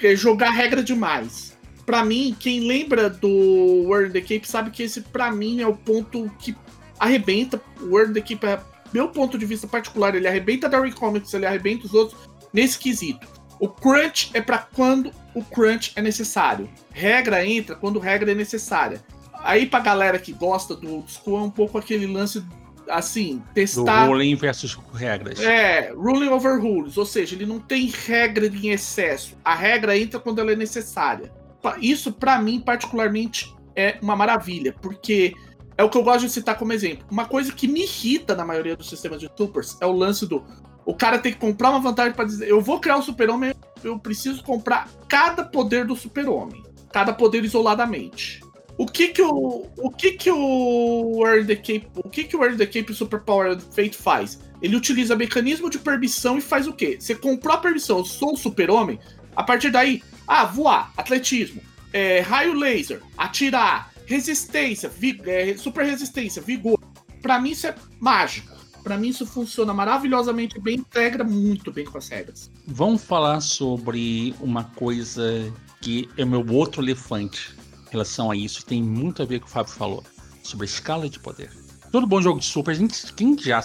é, 0.06 0.16
jogar 0.16 0.50
regra 0.50 0.82
demais. 0.82 1.56
Para 1.84 2.04
mim, 2.04 2.36
quem 2.38 2.60
lembra 2.60 3.10
do 3.10 3.28
World 3.28 4.12
the 4.12 4.20
Cape 4.20 4.48
sabe 4.48 4.70
que 4.70 4.82
esse 4.82 5.00
para 5.00 5.32
mim 5.32 5.60
é 5.60 5.66
o 5.66 5.74
ponto 5.74 6.30
que 6.38 6.56
arrebenta. 6.98 7.60
O 7.80 7.86
World 7.86 8.14
the 8.14 8.20
Cape 8.20 8.46
é 8.46 8.60
meu 8.92 9.08
ponto 9.08 9.38
de 9.38 9.46
vista 9.46 9.66
particular, 9.66 10.14
ele 10.14 10.28
arrebenta 10.28 10.68
Darwin 10.68 10.92
Comics, 10.92 11.32
ele 11.32 11.46
arrebenta 11.46 11.86
os 11.86 11.94
outros 11.94 12.28
nesse 12.52 12.78
quesito. 12.78 13.26
O 13.58 13.68
crunch 13.68 14.30
é 14.34 14.40
para 14.40 14.58
quando 14.58 15.10
o 15.34 15.42
crunch 15.42 15.92
é 15.96 16.02
necessário. 16.02 16.68
Regra 16.90 17.46
entra 17.46 17.74
quando 17.74 17.98
regra 17.98 18.32
é 18.32 18.34
necessária. 18.34 19.02
Aí 19.34 19.66
pra 19.66 19.80
galera 19.80 20.18
que 20.18 20.32
gosta 20.32 20.76
do 20.76 20.96
old 20.96 21.10
school 21.10 21.38
é 21.38 21.42
um 21.42 21.50
pouco 21.50 21.78
aquele 21.78 22.06
lance 22.06 22.44
assim, 22.92 23.42
testar. 23.54 24.06
Do 24.06 24.12
ruling 24.12 24.34
versus 24.36 24.78
regras. 24.92 25.40
É, 25.40 25.92
ruling 25.92 26.28
over 26.28 26.60
rules, 26.60 26.96
ou 26.96 27.06
seja, 27.06 27.34
ele 27.34 27.46
não 27.46 27.58
tem 27.58 27.86
regra 27.86 28.46
em 28.46 28.70
excesso. 28.70 29.36
A 29.44 29.54
regra 29.54 29.96
entra 29.98 30.20
quando 30.20 30.40
ela 30.40 30.52
é 30.52 30.56
necessária. 30.56 31.32
Isso, 31.80 32.12
para 32.12 32.38
mim, 32.40 32.60
particularmente, 32.60 33.54
é 33.74 33.98
uma 34.02 34.16
maravilha, 34.16 34.74
porque 34.80 35.34
é 35.76 35.84
o 35.84 35.88
que 35.88 35.96
eu 35.96 36.02
gosto 36.02 36.26
de 36.26 36.30
citar 36.30 36.58
como 36.58 36.72
exemplo. 36.72 37.06
Uma 37.10 37.24
coisa 37.24 37.52
que 37.52 37.66
me 37.66 37.82
irrita 37.82 38.34
na 38.34 38.44
maioria 38.44 38.76
dos 38.76 38.88
sistemas 38.88 39.20
de 39.20 39.30
supers 39.36 39.76
é 39.80 39.86
o 39.86 39.92
lance 39.92 40.26
do 40.26 40.44
o 40.84 40.94
cara 40.94 41.18
tem 41.18 41.32
que 41.32 41.38
comprar 41.38 41.70
uma 41.70 41.80
vantagem 41.80 42.12
para 42.12 42.24
dizer, 42.24 42.48
eu 42.48 42.60
vou 42.60 42.80
criar 42.80 42.96
um 42.96 43.02
super-homem, 43.02 43.54
eu 43.84 43.98
preciso 43.98 44.42
comprar 44.42 44.88
cada 45.08 45.44
poder 45.44 45.86
do 45.86 45.94
super-homem, 45.94 46.62
cada 46.92 47.12
poder 47.12 47.44
isoladamente. 47.44 48.40
O 48.78 48.86
que 48.86 49.08
que 49.08 49.22
o 49.22 49.66
o 49.76 49.90
que 49.90 50.12
que 50.12 50.30
o 50.30 51.22
the 51.46 51.56
Cape, 51.56 51.88
o 51.96 52.08
que 52.08 52.24
que 52.24 52.36
o 52.36 52.42
Earn 52.42 52.56
the 52.56 52.66
Cape 52.66 52.94
Super 52.94 53.20
Power 53.20 53.58
Fate 53.60 53.96
faz? 53.96 54.40
Ele 54.62 54.76
utiliza 54.76 55.14
mecanismo 55.14 55.68
de 55.68 55.78
permissão 55.78 56.38
e 56.38 56.40
faz 56.40 56.66
o 56.66 56.72
quê? 56.72 56.96
Você 56.98 57.14
comprou 57.14 57.54
a 57.54 57.58
permissão, 57.58 57.98
eu 57.98 58.04
sou 58.04 58.34
o 58.34 58.36
super-homem, 58.36 58.98
a 59.34 59.42
partir 59.42 59.70
daí, 59.70 60.02
ah, 60.26 60.44
voar, 60.44 60.92
atletismo, 60.96 61.60
é, 61.92 62.20
raio 62.20 62.54
laser, 62.54 63.02
atirar, 63.18 63.92
resistência, 64.06 64.90
é, 65.26 65.56
super 65.56 65.84
resistência, 65.84 66.40
vigor. 66.40 66.80
Para 67.20 67.40
mim 67.40 67.50
isso 67.50 67.66
é 67.66 67.74
mágico. 68.00 68.52
Para 68.82 68.96
mim 68.96 69.08
isso 69.08 69.24
funciona 69.24 69.72
maravilhosamente 69.72 70.60
bem, 70.60 70.76
integra 70.76 71.22
muito 71.22 71.70
bem 71.70 71.84
com 71.84 71.98
as 71.98 72.08
regras. 72.08 72.50
Vamos 72.66 73.04
falar 73.04 73.40
sobre 73.40 74.34
uma 74.40 74.64
coisa 74.64 75.52
que 75.80 76.08
é 76.16 76.24
meu 76.24 76.44
outro 76.52 76.82
elefante 76.82 77.54
relação 77.92 78.30
a 78.30 78.36
isso, 78.36 78.64
tem 78.64 78.82
muito 78.82 79.22
a 79.22 79.26
ver 79.26 79.38
com 79.38 79.44
o 79.44 79.46
que 79.46 79.50
o 79.50 79.54
Fábio 79.54 79.72
falou, 79.72 80.02
sobre 80.42 80.64
a 80.64 80.68
escala 80.68 81.08
de 81.08 81.18
poder. 81.18 81.50
Todo 81.90 82.06
bom 82.06 82.20
jogo 82.20 82.40
de 82.40 82.46
super, 82.46 82.70
a 82.70 82.74
gente, 82.74 83.12
quem 83.12 83.36
já 83.38 83.62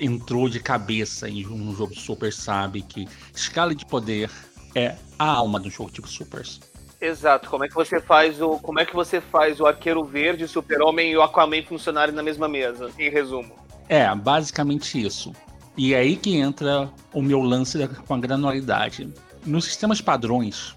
entrou 0.00 0.48
de 0.48 0.60
cabeça 0.60 1.28
em 1.28 1.46
um 1.46 1.74
jogo 1.74 1.92
de 1.92 2.00
super 2.00 2.32
sabe 2.32 2.82
que 2.82 3.08
escala 3.34 3.74
de 3.74 3.84
poder 3.84 4.30
é 4.74 4.94
a 5.18 5.26
alma 5.26 5.58
do 5.58 5.68
jogo 5.68 5.90
tipo 5.90 6.08
supers. 6.08 6.60
Exato. 7.00 7.48
Como 7.48 7.64
é 7.64 7.68
que 7.68 7.74
você 7.74 8.00
faz 8.00 8.40
o 8.40 8.58
como 8.58 8.80
é 8.80 8.84
que 8.84 8.94
você 8.94 9.20
faz 9.20 9.60
o 9.60 9.66
arqueiro 9.66 10.04
verde, 10.04 10.44
o 10.44 10.48
super-homem 10.48 11.12
e 11.12 11.16
o 11.16 11.22
Aquaman 11.22 11.62
funcionarem 11.62 12.14
na 12.14 12.22
mesma 12.22 12.48
mesa, 12.48 12.90
em 12.98 13.10
resumo? 13.10 13.54
É, 13.88 14.12
basicamente 14.14 15.00
isso. 15.04 15.32
E 15.76 15.94
é 15.94 15.98
aí 15.98 16.16
que 16.16 16.36
entra 16.36 16.90
o 17.12 17.22
meu 17.22 17.40
lance 17.40 17.78
com 18.06 18.14
a 18.14 18.18
granularidade. 18.18 19.12
Nos 19.46 19.64
sistemas 19.64 20.00
padrões, 20.00 20.74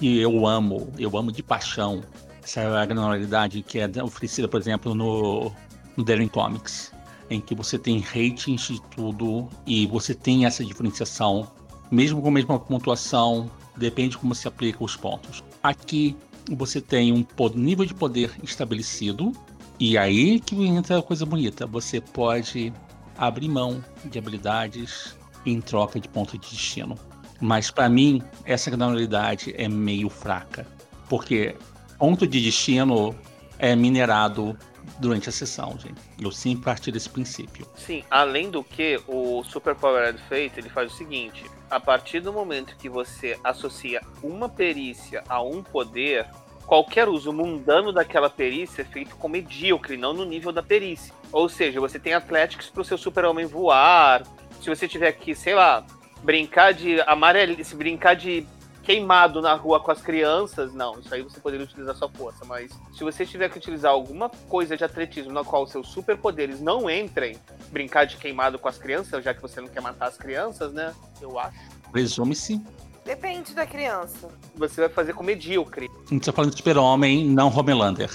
e 0.00 0.18
eu 0.18 0.46
amo, 0.46 0.92
eu 0.98 1.16
amo 1.16 1.30
de 1.30 1.42
paixão 1.42 2.02
essa 2.44 2.84
granularidade 2.84 3.62
que 3.62 3.78
é 3.78 3.88
oferecida, 4.02 4.46
por 4.46 4.60
exemplo, 4.60 4.94
no, 4.94 5.50
no 5.96 6.04
Daring 6.04 6.28
Comics, 6.28 6.92
em 7.30 7.40
que 7.40 7.54
você 7.54 7.78
tem 7.78 8.00
ratings 8.00 8.68
de 8.68 8.82
tudo 8.94 9.48
e 9.66 9.86
você 9.86 10.14
tem 10.14 10.44
essa 10.44 10.64
diferenciação, 10.64 11.50
mesmo 11.90 12.20
com 12.20 12.28
a 12.28 12.32
mesma 12.32 12.58
pontuação, 12.58 13.50
depende 13.76 14.10
de 14.10 14.18
como 14.18 14.34
se 14.34 14.46
aplica 14.46 14.84
os 14.84 14.94
pontos. 14.94 15.42
Aqui 15.62 16.14
você 16.50 16.80
tem 16.80 17.12
um 17.12 17.26
nível 17.54 17.86
de 17.86 17.94
poder 17.94 18.30
estabelecido, 18.42 19.32
e 19.80 19.96
aí 19.96 20.38
que 20.38 20.54
entra 20.66 20.98
a 20.98 21.02
coisa 21.02 21.24
bonita. 21.24 21.66
Você 21.66 22.00
pode 22.00 22.72
abrir 23.16 23.48
mão 23.48 23.82
de 24.04 24.18
habilidades 24.18 25.16
em 25.46 25.60
troca 25.60 25.98
de 25.98 26.08
ponto 26.08 26.38
de 26.38 26.50
destino. 26.50 26.96
Mas 27.44 27.70
para 27.70 27.90
mim, 27.90 28.22
essa 28.46 28.70
granularidade 28.70 29.54
é 29.58 29.68
meio 29.68 30.08
fraca. 30.08 30.66
Porque 31.10 31.54
ponto 31.98 32.26
de 32.26 32.40
destino 32.40 33.14
é 33.58 33.76
minerado 33.76 34.58
durante 34.98 35.28
a 35.28 35.32
sessão, 35.32 35.78
gente. 35.78 36.00
Eu 36.18 36.32
sempre 36.32 36.64
parti 36.64 36.90
desse 36.90 37.10
princípio. 37.10 37.66
Sim, 37.76 38.02
além 38.10 38.50
do 38.50 38.64
que, 38.64 38.98
o 39.06 39.44
Super 39.44 39.74
Powered 39.74 40.18
Fate 40.22 40.54
ele 40.56 40.70
faz 40.70 40.90
o 40.90 40.96
seguinte: 40.96 41.44
a 41.70 41.78
partir 41.78 42.20
do 42.20 42.32
momento 42.32 42.78
que 42.78 42.88
você 42.88 43.38
associa 43.44 44.00
uma 44.22 44.48
perícia 44.48 45.22
a 45.28 45.42
um 45.42 45.62
poder, 45.62 46.26
qualquer 46.64 47.10
uso 47.10 47.30
mundano 47.30 47.92
daquela 47.92 48.30
perícia 48.30 48.80
é 48.80 48.86
feito 48.86 49.16
com 49.16 49.28
medíocre, 49.28 49.98
não 49.98 50.14
no 50.14 50.24
nível 50.24 50.50
da 50.50 50.62
perícia. 50.62 51.12
Ou 51.30 51.46
seja, 51.50 51.78
você 51.78 51.98
tem 51.98 52.14
Athletics 52.14 52.70
para 52.70 52.80
o 52.80 52.84
seu 52.86 52.96
super-homem 52.96 53.44
voar. 53.44 54.22
Se 54.62 54.70
você 54.70 54.88
tiver 54.88 55.08
aqui, 55.08 55.34
sei 55.34 55.54
lá, 55.54 55.84
brincar 56.24 56.72
de 56.72 57.00
amarelo, 57.02 57.62
se 57.62 57.76
brincar 57.76 58.14
de 58.14 58.46
queimado 58.82 59.40
na 59.40 59.54
rua 59.54 59.80
com 59.80 59.90
as 59.90 60.02
crianças, 60.02 60.74
não, 60.74 60.98
isso 60.98 61.14
aí 61.14 61.22
você 61.22 61.40
poderia 61.40 61.64
utilizar 61.64 61.94
sua 61.94 62.08
força, 62.08 62.44
mas 62.44 62.70
se 62.92 63.02
você 63.02 63.24
tiver 63.24 63.48
que 63.48 63.56
utilizar 63.56 63.92
alguma 63.92 64.28
coisa 64.28 64.76
de 64.76 64.84
atletismo 64.84 65.32
na 65.32 65.42
qual 65.42 65.66
seus 65.66 65.88
superpoderes 65.88 66.60
não 66.60 66.90
entrem, 66.90 67.36
brincar 67.70 68.04
de 68.04 68.16
queimado 68.16 68.58
com 68.58 68.68
as 68.68 68.76
crianças, 68.76 69.24
já 69.24 69.32
que 69.32 69.40
você 69.40 69.60
não 69.60 69.68
quer 69.68 69.80
matar 69.80 70.08
as 70.08 70.18
crianças, 70.18 70.72
né? 70.72 70.94
Eu 71.20 71.38
acho. 71.38 71.58
Presume-se 71.90 72.60
Depende 73.04 73.54
da 73.54 73.66
criança. 73.66 74.30
Você 74.56 74.80
vai 74.80 74.88
fazer 74.88 75.12
com 75.12 75.22
medíocre. 75.22 75.90
A 76.06 76.14
gente 76.14 76.24
tá 76.24 76.32
falando 76.32 76.52
de 76.52 76.56
super-homem, 76.56 77.26
não 77.28 77.54
Homelander. 77.54 78.10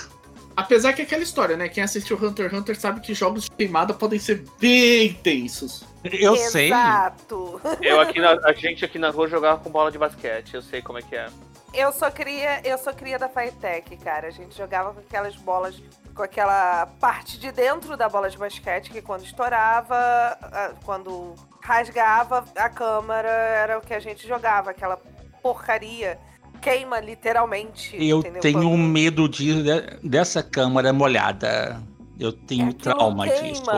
Apesar 0.56 0.94
que 0.94 1.02
é 1.02 1.06
aquela 1.06 1.24
história, 1.24 1.56
né? 1.56 1.70
Quem 1.70 1.84
assistiu 1.84 2.18
Hunter 2.18 2.48
x 2.48 2.60
Hunter 2.60 2.80
sabe 2.80 3.00
que 3.00 3.14
jogos 3.14 3.44
de 3.46 3.52
queimada 3.52 3.94
podem 3.94 4.20
ser 4.20 4.44
bem 4.60 5.14
tensos. 5.14 5.84
Eu 6.04 6.36
Exato. 6.36 6.52
sei. 6.52 6.68
Exato. 6.68 7.62
Eu 7.82 8.00
aqui 8.00 8.20
na, 8.20 8.32
a 8.44 8.54
gente 8.54 8.84
aqui 8.84 9.00
na 9.00 9.10
rua 9.10 9.28
jogava 9.28 9.62
com 9.62 9.70
bola 9.70 9.92
de 9.92 9.98
basquete, 9.98 10.56
eu 10.56 10.62
sei 10.62 10.82
como 10.82 11.00
é 11.00 11.02
que 11.02 11.16
é. 11.16 11.28
Eu 11.74 11.92
só 11.92 12.10
cria, 12.10 12.62
eu 12.64 12.78
só 12.78 12.92
cria 12.92 13.20
da 13.20 13.30
Firetech, 13.30 13.96
cara. 13.98 14.28
A 14.28 14.32
gente 14.32 14.58
jogava 14.58 14.94
com 14.94 15.00
aquelas 15.00 15.36
bolas, 15.36 15.82
com 16.16 16.24
aquela 16.24 16.88
parte 17.00 17.40
de 17.40 17.52
dentro 17.52 17.96
da 17.96 18.10
bola 18.10 18.30
de 18.30 18.38
basquete 18.38 18.90
que 18.90 19.02
quando 19.02 19.24
estourava, 19.24 20.38
quando 20.84 21.36
rasgava 21.62 22.44
a 22.56 22.70
câmera, 22.70 23.30
era 23.30 23.78
o 23.78 23.82
que 23.82 23.94
a 23.94 24.00
gente 24.00 24.28
jogava, 24.28 24.72
aquela 24.72 24.98
porcaria 25.44 26.18
queima 26.60 27.00
literalmente. 27.00 27.96
Eu 27.96 28.20
entendeu? 28.20 28.42
tenho 28.42 28.62
Quando... 28.62 28.78
medo 28.78 29.30
de, 29.30 29.64
dessa 30.04 30.44
câmera 30.44 30.94
molhada. 30.94 31.82
Eu 32.20 32.34
tenho 32.34 32.70
Aquilo 32.70 32.80
trauma 32.80 33.28
queima. 33.28 33.42
disso. 33.42 33.72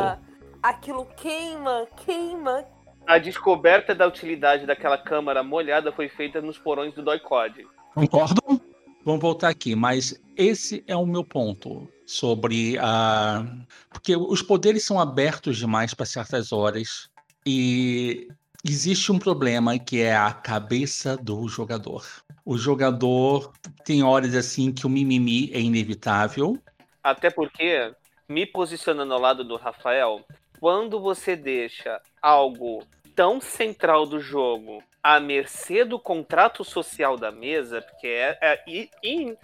Aquilo 0.62 1.06
queima, 1.16 1.88
queima. 2.06 2.66
A 3.08 3.18
descoberta 3.18 3.96
da 3.96 4.08
utilidade 4.08 4.66
daquela 4.66 4.98
câmara 4.98 5.44
molhada 5.44 5.92
foi 5.92 6.08
feita 6.08 6.42
nos 6.42 6.58
porões 6.58 6.94
do 6.94 7.04
Doicode. 7.04 7.68
Concordam? 7.94 8.62
Vamos 9.04 9.22
voltar 9.22 9.50
aqui, 9.50 9.76
mas 9.76 10.20
esse 10.38 10.84
é 10.88 10.96
o 10.96 11.06
meu 11.06 11.24
ponto 11.24 11.88
sobre 12.06 12.78
a. 12.80 13.44
Porque 13.90 14.16
os 14.16 14.42
poderes 14.42 14.84
são 14.84 15.00
abertos 15.00 15.58
demais 15.58 15.94
para 15.94 16.06
certas 16.06 16.52
horas 16.52 17.10
e 17.46 18.28
existe 18.64 19.12
um 19.12 19.20
problema 19.20 19.78
que 19.78 20.02
é 20.02 20.16
a 20.16 20.32
cabeça 20.32 21.18
do 21.18 21.48
jogador. 21.48 22.06
O 22.46 22.58
jogador 22.58 23.54
tem 23.84 24.04
horas 24.04 24.36
assim 24.36 24.72
que 24.72 24.86
o 24.86 24.90
mimimi 24.90 25.52
é 25.54 25.60
inevitável. 25.60 26.58
Até 27.04 27.30
porque, 27.30 27.94
me 28.28 28.46
posicionando 28.46 29.14
ao 29.14 29.20
lado 29.20 29.44
do 29.44 29.56
Rafael, 29.56 30.24
quando 30.60 31.00
você 31.00 31.36
deixa 31.36 32.02
algo 32.22 32.84
tão 33.16 33.42
central 33.42 34.06
do 34.06 34.20
jogo 34.20 34.84
à 35.04 35.20
mercê 35.20 35.84
do 35.84 36.00
contrato 36.00 36.64
social 36.64 37.18
da 37.18 37.32
mesa, 37.32 37.82
porque 37.82 38.08
é, 38.08 38.38
é 38.42 38.64
em, 39.04 39.38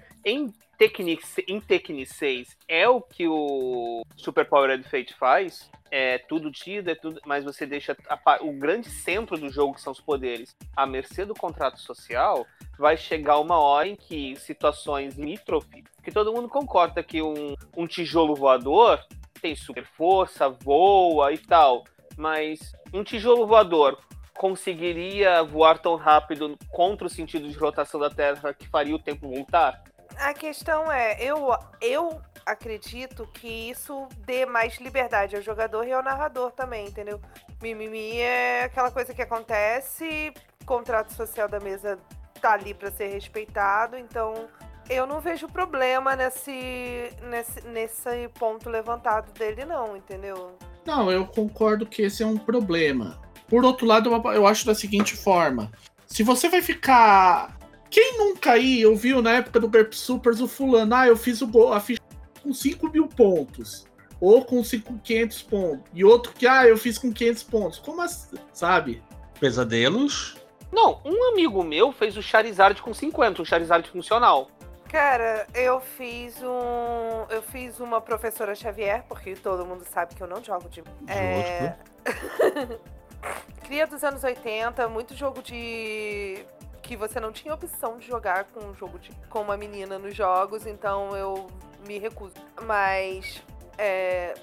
Tecnic, 0.77 1.23
em 1.47 1.59
Tecnic 1.59 2.05
6 2.05 2.55
é 2.67 2.87
o 2.87 3.01
que 3.01 3.27
o 3.27 4.03
Super 4.15 4.45
Powered 4.45 4.83
Fate 4.83 5.13
faz, 5.15 5.71
é 5.89 6.19
tudo 6.19 6.51
tido, 6.51 6.89
é 6.89 6.95
tudo, 6.95 7.19
mas 7.25 7.43
você 7.43 7.65
deixa 7.65 7.97
a, 8.07 8.43
o 8.43 8.53
grande 8.53 8.87
centro 8.87 9.37
do 9.37 9.49
jogo, 9.49 9.73
que 9.73 9.81
são 9.81 9.91
os 9.91 9.99
poderes, 9.99 10.55
à 10.75 10.85
mercê 10.85 11.25
do 11.25 11.33
contrato 11.33 11.79
social, 11.79 12.45
vai 12.77 12.95
chegar 12.95 13.39
uma 13.39 13.59
hora 13.59 13.87
em 13.87 13.95
que 13.95 14.35
situações 14.35 15.15
limítrofes, 15.15 15.83
que 16.03 16.11
todo 16.11 16.31
mundo 16.31 16.47
concorda 16.47 17.01
que 17.01 17.23
um, 17.23 17.55
um 17.75 17.87
tijolo 17.87 18.35
voador 18.35 19.03
tem 19.41 19.55
super 19.55 19.85
força, 19.85 20.47
voa 20.49 21.33
e 21.33 21.39
tal, 21.39 21.85
mas 22.15 22.71
um 22.93 23.03
tijolo 23.03 23.47
voador 23.47 23.97
conseguiria 24.35 25.41
voar 25.43 25.79
tão 25.79 25.95
rápido 25.95 26.55
contra 26.69 27.07
o 27.07 27.09
sentido 27.09 27.49
de 27.49 27.57
rotação 27.57 27.99
da 27.99 28.11
Terra 28.11 28.53
que 28.53 28.67
faria 28.67 28.95
o 28.95 28.99
tempo 28.99 29.27
voltar? 29.27 29.83
A 30.19 30.33
questão 30.33 30.91
é, 30.91 31.21
eu, 31.23 31.49
eu 31.81 32.21
acredito 32.45 33.27
que 33.33 33.69
isso 33.69 34.07
dê 34.25 34.45
mais 34.45 34.77
liberdade 34.77 35.35
ao 35.35 35.41
jogador 35.41 35.87
e 35.87 35.93
ao 35.93 36.03
narrador 36.03 36.51
também, 36.51 36.87
entendeu? 36.87 37.21
Mimimi 37.61 38.19
é 38.19 38.63
aquela 38.63 38.91
coisa 38.91 39.13
que 39.13 39.21
acontece, 39.21 40.33
contrato 40.65 41.13
social 41.13 41.47
da 41.47 41.59
mesa 41.59 41.99
tá 42.41 42.53
ali 42.53 42.73
para 42.73 42.91
ser 42.91 43.07
respeitado, 43.07 43.97
então 43.97 44.47
eu 44.89 45.05
não 45.05 45.19
vejo 45.19 45.47
problema 45.47 46.15
nesse, 46.15 47.11
nesse, 47.29 47.61
nesse 47.67 48.29
ponto 48.39 48.69
levantado 48.69 49.31
dele, 49.33 49.65
não, 49.65 49.97
entendeu? 49.97 50.57
Não, 50.85 51.11
eu 51.11 51.25
concordo 51.25 51.85
que 51.85 52.03
esse 52.03 52.23
é 52.23 52.25
um 52.25 52.37
problema. 52.37 53.19
Por 53.47 53.65
outro 53.65 53.85
lado, 53.85 54.09
eu 54.33 54.47
acho 54.47 54.65
da 54.65 54.75
seguinte 54.75 55.15
forma: 55.15 55.71
se 56.05 56.23
você 56.23 56.49
vai 56.49 56.61
ficar. 56.61 57.56
Quem 57.89 58.17
nunca 58.17 58.53
aí 58.53 58.85
ouviu 58.85 59.21
na 59.21 59.33
época 59.33 59.59
do 59.59 59.67
Burp 59.67 59.93
Supers 59.93 60.39
o 60.41 60.47
fulano, 60.47 60.93
ah, 60.93 61.07
eu 61.07 61.15
fiz 61.15 61.41
o 61.41 61.47
gol, 61.47 61.73
a 61.73 61.79
ficha 61.79 62.01
com 62.43 62.53
5 62.53 62.89
mil 62.89 63.07
pontos. 63.07 63.85
Ou 64.19 64.43
com 64.43 64.61
500 64.63 65.41
pontos. 65.43 65.85
E 65.93 66.03
outro 66.03 66.33
que, 66.33 66.47
ah, 66.47 66.65
eu 66.65 66.77
fiz 66.77 66.97
com 66.97 67.13
500 67.13 67.43
pontos. 67.43 67.79
Como 67.79 68.01
assim, 68.01 68.35
sabe? 68.51 69.03
Pesadelos? 69.39 70.37
Não, 70.71 70.99
um 71.05 71.31
amigo 71.31 71.63
meu 71.63 71.91
fez 71.91 72.17
o 72.17 72.21
Charizard 72.21 72.81
com 72.81 72.93
50, 72.93 73.41
um 73.41 73.45
Charizard 73.45 73.87
funcional. 73.89 74.49
Cara, 74.89 75.45
eu 75.53 75.81
fiz 75.81 76.41
um. 76.41 77.25
Eu 77.29 77.41
fiz 77.41 77.79
uma 77.79 77.99
professora 77.99 78.55
Xavier, 78.55 79.03
porque 79.07 79.35
todo 79.35 79.65
mundo 79.65 79.83
sabe 79.83 80.15
que 80.15 80.23
eu 80.23 80.27
não 80.27 80.41
jogo 80.43 80.69
de. 80.69 80.81
É... 81.07 81.75
Cria 83.65 83.85
dos 83.85 84.03
anos 84.03 84.23
80, 84.23 84.87
muito 84.87 85.13
jogo 85.13 85.41
de. 85.41 86.45
Que 86.87 86.95
você 86.95 87.19
não 87.19 87.33
tinha 87.33 87.53
opção 87.53 87.97
de 87.97 88.07
jogar 88.07 88.45
com 88.45 88.63
um 88.63 88.73
jogo 88.73 88.97
de... 88.97 89.11
com 89.29 89.41
uma 89.41 89.57
menina 89.57 89.99
nos 89.99 90.15
jogos, 90.15 90.65
então 90.65 91.15
eu 91.15 91.47
me 91.85 91.99
recuso. 91.99 92.33
Mas. 92.63 93.43
É... 93.77 94.33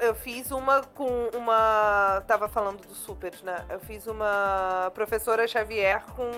Eu 0.00 0.14
fiz 0.14 0.52
uma 0.52 0.82
com 0.82 1.28
uma. 1.34 2.22
Tava 2.28 2.48
falando 2.48 2.80
do 2.86 2.94
Super, 2.94 3.32
né? 3.42 3.66
Eu 3.68 3.80
fiz 3.80 4.06
uma 4.06 4.90
professora 4.94 5.48
Xavier 5.48 6.04
com 6.14 6.30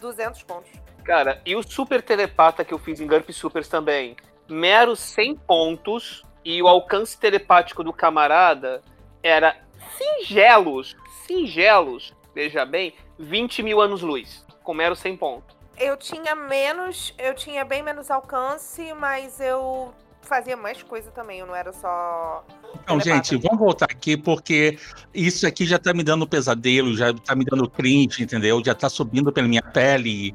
200 0.00 0.42
pontos. 0.42 0.72
Cara, 1.04 1.40
e 1.46 1.54
o 1.54 1.62
super 1.62 2.02
telepata 2.02 2.64
que 2.64 2.74
eu 2.74 2.78
fiz 2.78 3.00
em 3.00 3.06
GURP 3.06 3.32
Supers 3.32 3.68
também? 3.68 4.16
Meros 4.48 4.98
100 4.98 5.36
pontos 5.36 6.24
e 6.44 6.60
o 6.60 6.66
alcance 6.66 7.16
telepático 7.16 7.84
do 7.84 7.92
camarada 7.92 8.82
era 9.22 9.56
singelos, 9.96 10.96
singelos, 11.28 12.12
veja 12.34 12.64
bem, 12.64 12.92
20 13.18 13.62
mil 13.62 13.80
anos-luz, 13.80 14.44
com 14.62 14.74
meros 14.74 14.98
100 14.98 15.16
pontos. 15.16 15.56
Eu 15.78 15.96
tinha 15.96 16.34
menos, 16.34 17.14
eu 17.18 17.34
tinha 17.34 17.64
bem 17.64 17.82
menos 17.82 18.10
alcance, 18.10 18.92
mas 18.94 19.40
eu 19.40 19.92
fazia 20.22 20.56
mais 20.56 20.82
coisa 20.82 21.10
também, 21.10 21.40
eu 21.40 21.46
não 21.46 21.56
era 21.56 21.72
só. 21.72 22.44
Então, 22.82 23.00
gente, 23.00 23.36
vamos 23.36 23.58
voltar 23.58 23.86
aqui, 23.86 24.16
porque 24.16 24.78
isso 25.12 25.46
aqui 25.46 25.64
já 25.64 25.78
tá 25.78 25.92
me 25.92 26.02
dando 26.02 26.26
pesadelo, 26.26 26.96
já 26.96 27.12
tá 27.12 27.34
me 27.34 27.44
dando 27.44 27.68
cringe, 27.68 28.22
entendeu? 28.22 28.62
Já 28.64 28.74
tá 28.74 28.88
subindo 28.88 29.32
pela 29.32 29.48
minha 29.48 29.62
pele. 29.62 30.34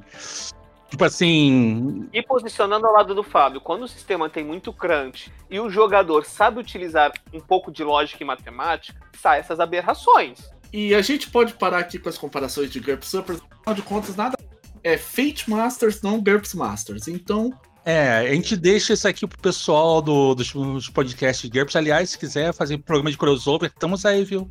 Tipo 0.89 1.03
assim. 1.03 2.08
E 2.13 2.22
posicionando 2.22 2.86
ao 2.86 2.94
lado 2.94 3.15
do 3.15 3.24
Fábio, 3.24 3.60
quando 3.60 3.84
o 3.84 3.88
sistema 3.88 4.29
tem 4.29 4.44
muito 4.44 4.72
crunch 4.72 5.32
e 5.50 5.60
o 5.60 5.70
jogador 5.70 6.25
sabe 6.25 6.60
utilizar 6.60 7.12
um 7.34 7.39
pouco 7.39 7.72
de 7.72 7.84
lógica 7.84 8.24
e 8.24 8.25
matemática, 8.25 9.00
sai 9.20 9.40
essas 9.40 9.59
aberrações. 9.59 10.50
E 10.77 10.94
a 10.94 11.01
gente 11.01 11.29
pode 11.29 11.53
parar 11.53 11.79
aqui 11.79 11.98
com 11.98 12.09
as 12.09 12.18
comparações 12.18 12.70
de 12.70 12.81
GURPS 12.81 13.07
Supers, 13.07 13.40
afinal 13.50 13.75
de 13.75 13.81
contas, 13.81 14.14
nada. 14.14 14.38
É 14.83 14.98
Fate 14.98 15.50
Masters, 15.50 16.01
não 16.01 16.22
GURPS 16.22 16.53
Masters. 16.53 17.07
Então, 17.07 17.57
é, 17.85 18.18
a 18.18 18.33
gente 18.33 18.57
deixa 18.57 18.92
isso 18.92 19.07
aqui 19.07 19.25
pro 19.25 19.40
pessoal 19.40 20.01
do, 20.01 20.35
dos, 20.35 20.51
dos 20.51 20.90
podcasts 20.90 21.50
de 21.50 21.57
GURPS. 21.57 21.77
Aliás, 21.77 22.09
se 22.09 22.20
quiser 22.20 22.53
fazer 22.53 22.77
programa 22.79 23.09
de 23.09 23.18
crossover, 23.18 23.72
estamos 23.74 24.05
aí, 24.05 24.25
viu? 24.25 24.50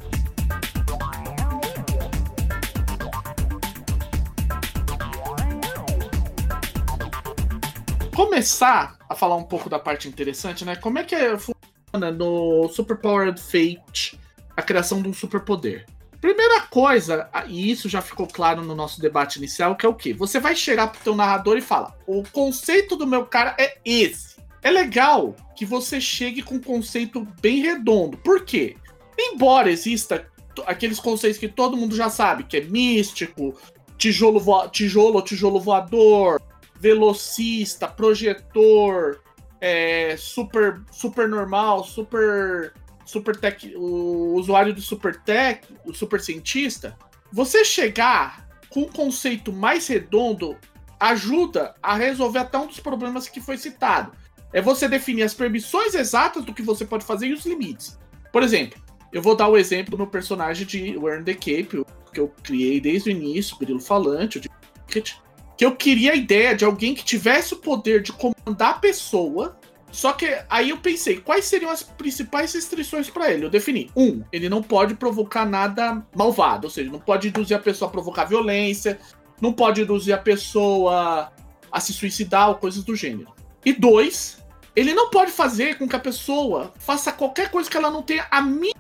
Começar 8.17 8.97
a 9.11 9.15
falar 9.15 9.37
um 9.37 9.45
pouco 9.45 9.69
da 9.69 9.79
parte 9.79 10.09
interessante, 10.09 10.65
né? 10.65 10.75
Como 10.75 10.99
é 10.99 11.05
que 11.05 11.15
é, 11.15 11.37
funciona 11.37 12.11
no 12.11 12.67
Superpowered 12.71 13.39
Fate 13.39 14.19
a 14.57 14.63
criação 14.63 15.03
de 15.03 15.09
um 15.11 15.13
superpoder? 15.13 15.85
Primeira 16.25 16.63
coisa, 16.63 17.29
e 17.47 17.71
isso 17.71 17.87
já 17.87 18.01
ficou 18.01 18.27
claro 18.27 18.63
no 18.63 18.75
nosso 18.75 18.99
debate 18.99 19.37
inicial, 19.37 19.77
que 19.77 19.85
é 19.85 19.89
o 19.91 19.93
quê? 19.93 20.15
Você 20.15 20.41
vai 20.41 20.57
chegar 20.57 20.87
pro 20.87 21.03
teu 21.03 21.15
narrador 21.15 21.59
e 21.59 21.61
fala: 21.61 21.95
"O 22.07 22.23
conceito 22.33 22.97
do 22.97 23.07
meu 23.07 23.27
cara 23.27 23.55
é 23.59 23.77
esse". 23.85 24.37
É 24.63 24.71
legal 24.71 25.37
que 25.55 25.67
você 25.67 26.01
chegue 26.01 26.41
com 26.41 26.55
um 26.55 26.63
conceito 26.63 27.29
bem 27.43 27.61
redondo. 27.61 28.17
Por 28.17 28.43
quê? 28.43 28.79
Embora 29.19 29.71
exista 29.71 30.27
aqueles 30.65 30.99
conceitos 30.99 31.39
que 31.39 31.47
todo 31.47 31.77
mundo 31.77 31.95
já 31.95 32.09
sabe, 32.09 32.45
que 32.45 32.57
é 32.57 32.61
místico, 32.63 33.55
tijolo, 33.99 34.41
vo 34.41 34.67
tijolo, 34.69 35.21
tijolo 35.21 35.61
voador, 35.61 36.41
velocista, 36.81 37.87
projetor, 37.87 39.21
é, 39.61 40.17
super, 40.17 40.81
super 40.91 41.29
normal, 41.29 41.85
super 41.85 42.73
super 43.05 43.37
tech, 43.37 43.75
o 43.77 44.35
usuário 44.35 44.75
do 44.75 44.81
super 44.81 45.21
tech, 45.21 45.67
o 45.85 45.93
super 45.93 46.21
cientista, 46.21 46.97
você 47.33 47.65
chegar 47.65 48.49
com 48.69 48.81
um 48.81 48.89
conceito 48.89 49.53
mais 49.53 49.87
redondo 49.87 50.57
ajuda 50.99 51.75
a 51.83 51.95
resolver 51.95 52.39
até 52.39 52.59
um 52.59 52.67
dos 52.67 52.81
problemas 52.81 53.29
que 53.29 53.41
foi 53.41 53.59
citado. 53.59 54.13
É 54.53 54.63
você 54.63 54.89
definir 54.89 55.23
as 55.23 55.35
permissões 55.35 55.95
exatas 55.95 56.45
do 56.45 56.55
que 56.55 56.63
você 56.63 56.85
pode 56.85 57.05
fazer 57.05 57.27
e 57.27 57.33
os 57.33 57.45
limites. 57.45 57.99
Por 58.33 58.43
exemplo, 58.43 58.81
eu 59.13 59.21
vou 59.21 59.37
dar 59.37 59.49
o 59.49 59.53
um 59.53 59.57
exemplo 59.57 59.99
no 59.99 60.07
personagem 60.07 60.67
de 60.67 60.97
Wearing 60.97 61.25
the 61.25 61.35
Cape, 61.35 61.85
que 62.13 62.21
eu 62.21 62.33
criei 62.43 62.81
desde 62.81 63.11
o 63.11 63.13
início, 63.13 63.59
Grilo 63.59 63.81
Falante, 63.81 64.41
que 65.57 65.65
eu 65.65 65.75
queria 65.75 66.13
a 66.13 66.17
ideia 66.17 66.55
de 66.55 66.65
alguém 66.65 66.95
que 66.95 67.05
tivesse 67.05 67.55
o 67.55 67.59
poder 67.59 68.03
de 68.03 68.13
comandar 68.13 68.71
a 68.71 68.79
pessoa 68.79 69.59
só 69.95 70.13
que 70.13 70.27
aí 70.51 70.71
eu 70.71 70.79
pensei, 70.79 71.21
quais 71.21 71.45
seriam 71.45 71.71
as 71.71 71.85
principais 71.85 72.53
restrições 72.53 73.09
para 73.09 73.33
ele? 73.33 73.45
Eu 73.45 73.51
defini. 73.51 73.93
Um, 73.95 74.25
ele 74.33 74.49
não 74.49 74.61
pode 74.61 74.95
provocar 74.95 75.47
nada 75.47 76.05
malvado, 76.17 76.67
ou 76.67 76.71
seja, 76.71 76.91
não 76.91 76.99
pode 76.99 77.29
induzir 77.29 77.57
a 77.57 77.61
pessoa 77.61 77.89
a 77.89 77.93
provocar 77.93 78.25
violência, 78.25 78.99
não 79.41 79.53
pode 79.53 79.83
induzir 79.83 80.13
a 80.13 80.19
pessoa 80.19 81.33
a 81.71 81.79
se 81.79 81.93
suicidar 81.93 82.49
ou 82.49 82.57
coisas 82.57 82.83
do 82.83 82.97
gênero. 82.97 83.33
E 83.65 83.73
dois, 83.73 84.45
ele 84.75 84.93
não 84.95 85.11
pode 85.11 85.31
fazer 85.31 85.79
com 85.79 85.87
que 85.87 85.95
a 85.95 86.01
pessoa 86.01 86.73
faça 86.77 87.13
qualquer 87.13 87.49
coisa 87.53 87.71
que 87.71 87.77
ela 87.77 87.89
não 87.89 88.03
tenha 88.03 88.27
a 88.33 88.43
mínima 88.43 88.75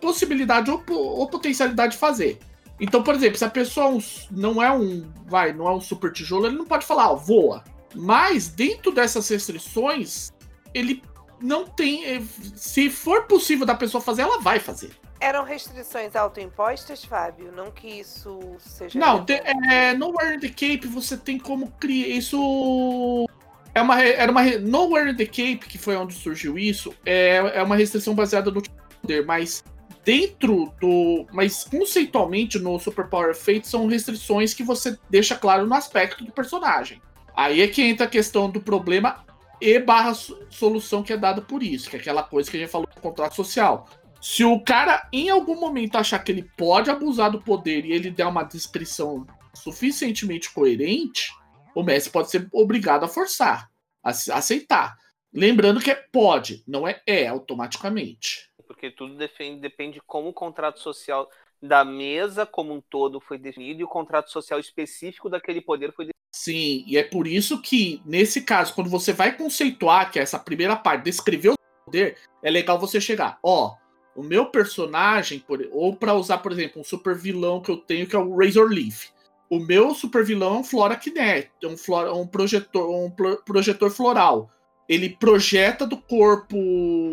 possibilidade 0.00 0.70
ou, 0.70 0.80
ou 0.88 1.28
potencialidade 1.28 1.94
de 1.94 1.98
fazer. 1.98 2.38
Então, 2.78 3.02
por 3.02 3.16
exemplo, 3.16 3.38
se 3.38 3.44
a 3.44 3.50
pessoa 3.50 3.98
é 3.98 4.02
não 4.30 4.62
é 4.62 4.70
um, 4.70 5.04
vai, 5.26 5.52
não 5.52 5.66
é 5.66 5.74
um 5.74 5.80
super 5.80 6.12
tijolo, 6.12 6.46
ele 6.46 6.56
não 6.56 6.64
pode 6.64 6.86
falar, 6.86 7.10
ó, 7.10 7.16
voa. 7.16 7.64
Mas, 7.94 8.48
dentro 8.48 8.92
dessas 8.92 9.28
restrições, 9.28 10.32
ele 10.74 11.02
não 11.40 11.66
tem. 11.66 12.04
Eh, 12.04 12.22
se 12.54 12.88
for 12.88 13.24
possível 13.24 13.66
da 13.66 13.74
pessoa 13.74 14.00
fazer, 14.00 14.22
ela 14.22 14.40
vai 14.40 14.58
fazer. 14.58 14.90
Eram 15.20 15.44
restrições 15.44 16.16
autoimpostas, 16.16 17.04
Fábio? 17.04 17.52
Não 17.52 17.70
que 17.70 17.86
isso 17.86 18.40
seja. 18.58 18.98
Não, 18.98 19.24
te, 19.24 19.34
é, 19.70 19.94
Nowhere 19.94 20.36
in 20.36 20.40
the 20.40 20.48
Cape 20.48 20.86
você 20.88 21.16
tem 21.16 21.38
como 21.38 21.70
criar. 21.78 22.08
Isso. 22.08 23.28
É 23.74 23.80
uma, 23.80 24.02
era 24.02 24.30
uma. 24.30 24.42
Nowhere 24.58 25.10
in 25.10 25.16
the 25.16 25.26
Cape, 25.26 25.60
que 25.60 25.78
foi 25.78 25.96
onde 25.96 26.14
surgiu 26.14 26.58
isso, 26.58 26.92
é, 27.06 27.36
é 27.54 27.62
uma 27.62 27.76
restrição 27.76 28.14
baseada 28.14 28.50
no 28.50 28.60
poder, 29.00 29.24
mas 29.24 29.62
dentro 30.04 30.72
do. 30.80 31.24
Mas 31.32 31.64
conceitualmente 31.64 32.58
no 32.58 32.78
Super 32.78 33.06
Power 33.06 33.34
Fate 33.34 33.68
são 33.68 33.86
restrições 33.86 34.52
que 34.52 34.64
você 34.64 34.98
deixa 35.08 35.36
claro 35.36 35.66
no 35.66 35.74
aspecto 35.74 36.24
do 36.24 36.32
personagem. 36.32 37.00
Aí 37.34 37.60
é 37.60 37.68
que 37.68 37.82
entra 37.82 38.06
a 38.06 38.10
questão 38.10 38.50
do 38.50 38.60
problema 38.60 39.24
e 39.60 39.78
barra 39.78 40.12
solução 40.50 41.02
que 41.02 41.12
é 41.12 41.16
dada 41.16 41.40
por 41.40 41.62
isso, 41.62 41.88
que 41.88 41.96
é 41.96 41.98
aquela 41.98 42.22
coisa 42.22 42.50
que 42.50 42.56
a 42.56 42.60
gente 42.60 42.70
falou 42.70 42.86
do 42.86 43.00
contrato 43.00 43.34
social. 43.34 43.88
Se 44.20 44.44
o 44.44 44.60
cara 44.60 45.08
em 45.12 45.30
algum 45.30 45.58
momento 45.58 45.96
achar 45.96 46.18
que 46.18 46.30
ele 46.30 46.48
pode 46.56 46.90
abusar 46.90 47.30
do 47.30 47.40
poder 47.40 47.84
e 47.84 47.92
ele 47.92 48.10
der 48.10 48.26
uma 48.26 48.44
descrição 48.44 49.26
suficientemente 49.54 50.52
coerente, 50.52 51.32
o 51.74 51.82
Messi 51.82 52.10
pode 52.10 52.30
ser 52.30 52.48
obrigado 52.52 53.04
a 53.04 53.08
forçar, 53.08 53.68
a 54.02 54.10
aceitar. 54.10 54.96
Lembrando 55.32 55.80
que 55.80 55.90
é 55.90 55.94
pode, 55.94 56.62
não 56.66 56.86
é 56.86 57.00
é 57.06 57.26
automaticamente. 57.26 58.50
Porque 58.66 58.90
tudo 58.90 59.16
depende, 59.16 59.60
depende 59.60 59.94
de 59.94 60.00
como 60.02 60.28
o 60.28 60.34
contrato 60.34 60.80
social 60.80 61.28
da 61.62 61.84
mesa 61.84 62.44
como 62.44 62.74
um 62.74 62.80
todo 62.80 63.20
foi 63.20 63.38
definido 63.38 63.80
e 63.80 63.84
o 63.84 63.88
contrato 63.88 64.30
social 64.30 64.58
específico 64.58 65.30
daquele 65.30 65.60
poder 65.60 65.92
foi 65.92 66.06
definido. 66.06 66.21
Sim, 66.34 66.82
e 66.86 66.96
é 66.96 67.04
por 67.04 67.26
isso 67.26 67.60
que, 67.60 68.00
nesse 68.06 68.40
caso, 68.40 68.74
quando 68.74 68.88
você 68.88 69.12
vai 69.12 69.36
conceituar, 69.36 70.10
que 70.10 70.18
é 70.18 70.22
essa 70.22 70.38
primeira 70.38 70.74
parte, 70.74 71.04
descrever 71.04 71.50
o 71.50 71.54
poder, 71.84 72.16
é 72.42 72.50
legal 72.50 72.78
você 72.78 73.00
chegar. 73.00 73.38
Ó, 73.42 73.74
O 74.14 74.22
meu 74.22 74.46
personagem, 74.46 75.42
ou 75.70 75.96
para 75.96 76.14
usar, 76.14 76.38
por 76.38 76.52
exemplo, 76.52 76.80
um 76.80 76.84
super 76.84 77.14
vilão 77.16 77.62
que 77.62 77.70
eu 77.70 77.78
tenho, 77.78 78.06
que 78.06 78.14
é 78.14 78.18
o 78.18 78.36
Razor 78.36 78.68
Leaf. 78.68 79.10
O 79.48 79.58
meu 79.58 79.94
super 79.94 80.24
vilão 80.24 80.56
é 80.56 80.58
um 80.58 80.64
Flora 80.64 80.96
Kinet, 80.96 81.50
é 81.62 81.66
um, 81.66 81.76
flora, 81.76 82.14
um, 82.14 82.26
projetor, 82.26 82.90
um 82.90 83.10
projetor 83.44 83.90
floral. 83.90 84.50
Ele 84.88 85.10
projeta 85.10 85.86
do 85.86 85.96
corpo 85.96 87.12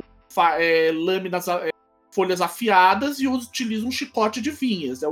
é, 0.57 0.91
lâminas, 0.93 1.47
é, 1.47 1.69
folhas 2.11 2.41
afiadas 2.41 3.19
e 3.19 3.27
utiliza 3.27 3.85
um 3.85 3.91
chicote 3.91 4.41
de 4.41 4.51
vinhas. 4.51 5.03
É, 5.03 5.07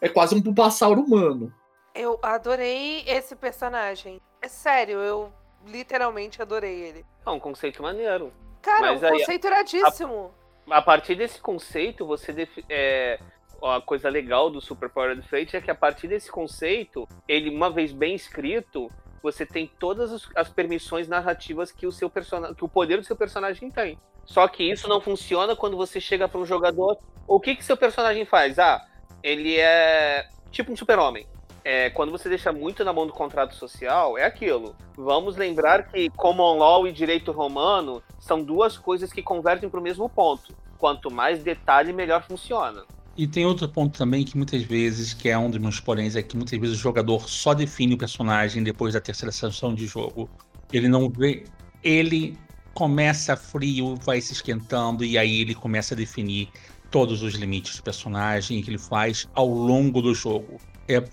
é 0.00 0.08
quase 0.08 0.34
um 0.34 0.40
bulbasauro 0.40 1.00
humano. 1.02 1.52
Eu 1.98 2.16
adorei 2.22 3.02
esse 3.08 3.34
personagem. 3.34 4.20
É 4.40 4.46
sério, 4.46 5.00
eu 5.00 5.32
literalmente 5.66 6.40
adorei 6.40 6.80
ele. 6.80 7.04
É 7.26 7.30
um 7.30 7.40
conceito 7.40 7.82
maneiro. 7.82 8.32
Cara, 8.62 8.92
Mas 8.92 9.02
um 9.02 9.06
aí, 9.06 9.18
conceito 9.18 9.46
iradíssimo. 9.48 10.32
A, 10.70 10.76
a, 10.76 10.82
partir 10.82 11.16
desse 11.16 11.40
conceito, 11.40 12.06
você 12.06 12.32
def, 12.32 12.56
é, 12.68 13.18
a 13.60 13.80
coisa 13.80 14.08
legal 14.08 14.48
do 14.48 14.60
Super 14.60 14.88
Power 14.88 15.20
Fate 15.24 15.56
é 15.56 15.60
que 15.60 15.72
a 15.72 15.74
partir 15.74 16.06
desse 16.06 16.30
conceito, 16.30 17.08
ele 17.26 17.50
uma 17.50 17.68
vez 17.68 17.90
bem 17.90 18.14
escrito, 18.14 18.88
você 19.20 19.44
tem 19.44 19.66
todas 19.66 20.30
as 20.36 20.48
permissões 20.48 21.08
narrativas 21.08 21.72
que 21.72 21.84
o 21.84 21.90
seu 21.90 22.08
personagem, 22.08 22.54
que 22.54 22.64
o 22.64 22.68
poder 22.68 22.98
do 22.98 23.04
seu 23.04 23.16
personagem 23.16 23.72
tem. 23.72 23.98
Só 24.24 24.46
que 24.46 24.62
isso 24.62 24.86
não 24.88 25.00
funciona 25.00 25.56
quando 25.56 25.76
você 25.76 26.00
chega 26.00 26.28
para 26.28 26.38
um 26.38 26.46
jogador. 26.46 26.96
O 27.26 27.40
que 27.40 27.56
que 27.56 27.64
seu 27.64 27.76
personagem 27.76 28.24
faz? 28.24 28.56
Ah, 28.56 28.86
ele 29.20 29.58
é 29.58 30.28
tipo 30.52 30.70
um 30.70 30.76
super-homem. 30.76 31.26
É, 31.70 31.90
quando 31.90 32.10
você 32.10 32.30
deixa 32.30 32.50
muito 32.50 32.82
na 32.82 32.94
mão 32.94 33.06
do 33.06 33.12
contrato 33.12 33.54
social, 33.54 34.16
é 34.16 34.24
aquilo. 34.24 34.74
Vamos 34.96 35.36
lembrar 35.36 35.86
que 35.90 36.08
common 36.16 36.56
law 36.56 36.88
e 36.88 36.92
direito 36.92 37.30
romano 37.30 38.02
são 38.18 38.42
duas 38.42 38.78
coisas 38.78 39.12
que 39.12 39.22
convergem 39.22 39.68
para 39.68 39.78
o 39.78 39.82
mesmo 39.82 40.08
ponto. 40.08 40.56
Quanto 40.78 41.10
mais 41.10 41.42
detalhe, 41.42 41.92
melhor 41.92 42.24
funciona. 42.26 42.84
E 43.14 43.26
tem 43.26 43.44
outro 43.44 43.68
ponto 43.68 43.98
também 43.98 44.24
que 44.24 44.34
muitas 44.34 44.62
vezes, 44.62 45.12
que 45.12 45.28
é 45.28 45.36
um 45.36 45.50
dos 45.50 45.60
meus 45.60 45.78
poréns, 45.78 46.16
é 46.16 46.22
que 46.22 46.38
muitas 46.38 46.58
vezes 46.58 46.78
o 46.78 46.80
jogador 46.80 47.28
só 47.28 47.52
define 47.52 47.92
o 47.92 47.98
personagem 47.98 48.62
depois 48.62 48.94
da 48.94 49.00
terceira 49.02 49.30
sessão 49.30 49.74
de 49.74 49.86
jogo. 49.86 50.26
Ele 50.72 50.88
não 50.88 51.10
vê. 51.10 51.44
Ele 51.84 52.38
começa 52.72 53.36
frio, 53.36 53.94
vai 53.96 54.22
se 54.22 54.32
esquentando, 54.32 55.04
e 55.04 55.18
aí 55.18 55.42
ele 55.42 55.54
começa 55.54 55.92
a 55.92 55.96
definir 55.98 56.48
todos 56.90 57.22
os 57.22 57.34
limites 57.34 57.76
do 57.76 57.82
personagem 57.82 58.62
que 58.62 58.70
ele 58.70 58.78
faz 58.78 59.28
ao 59.34 59.46
longo 59.46 60.00
do 60.00 60.14
jogo. 60.14 60.58
É, 60.88 61.04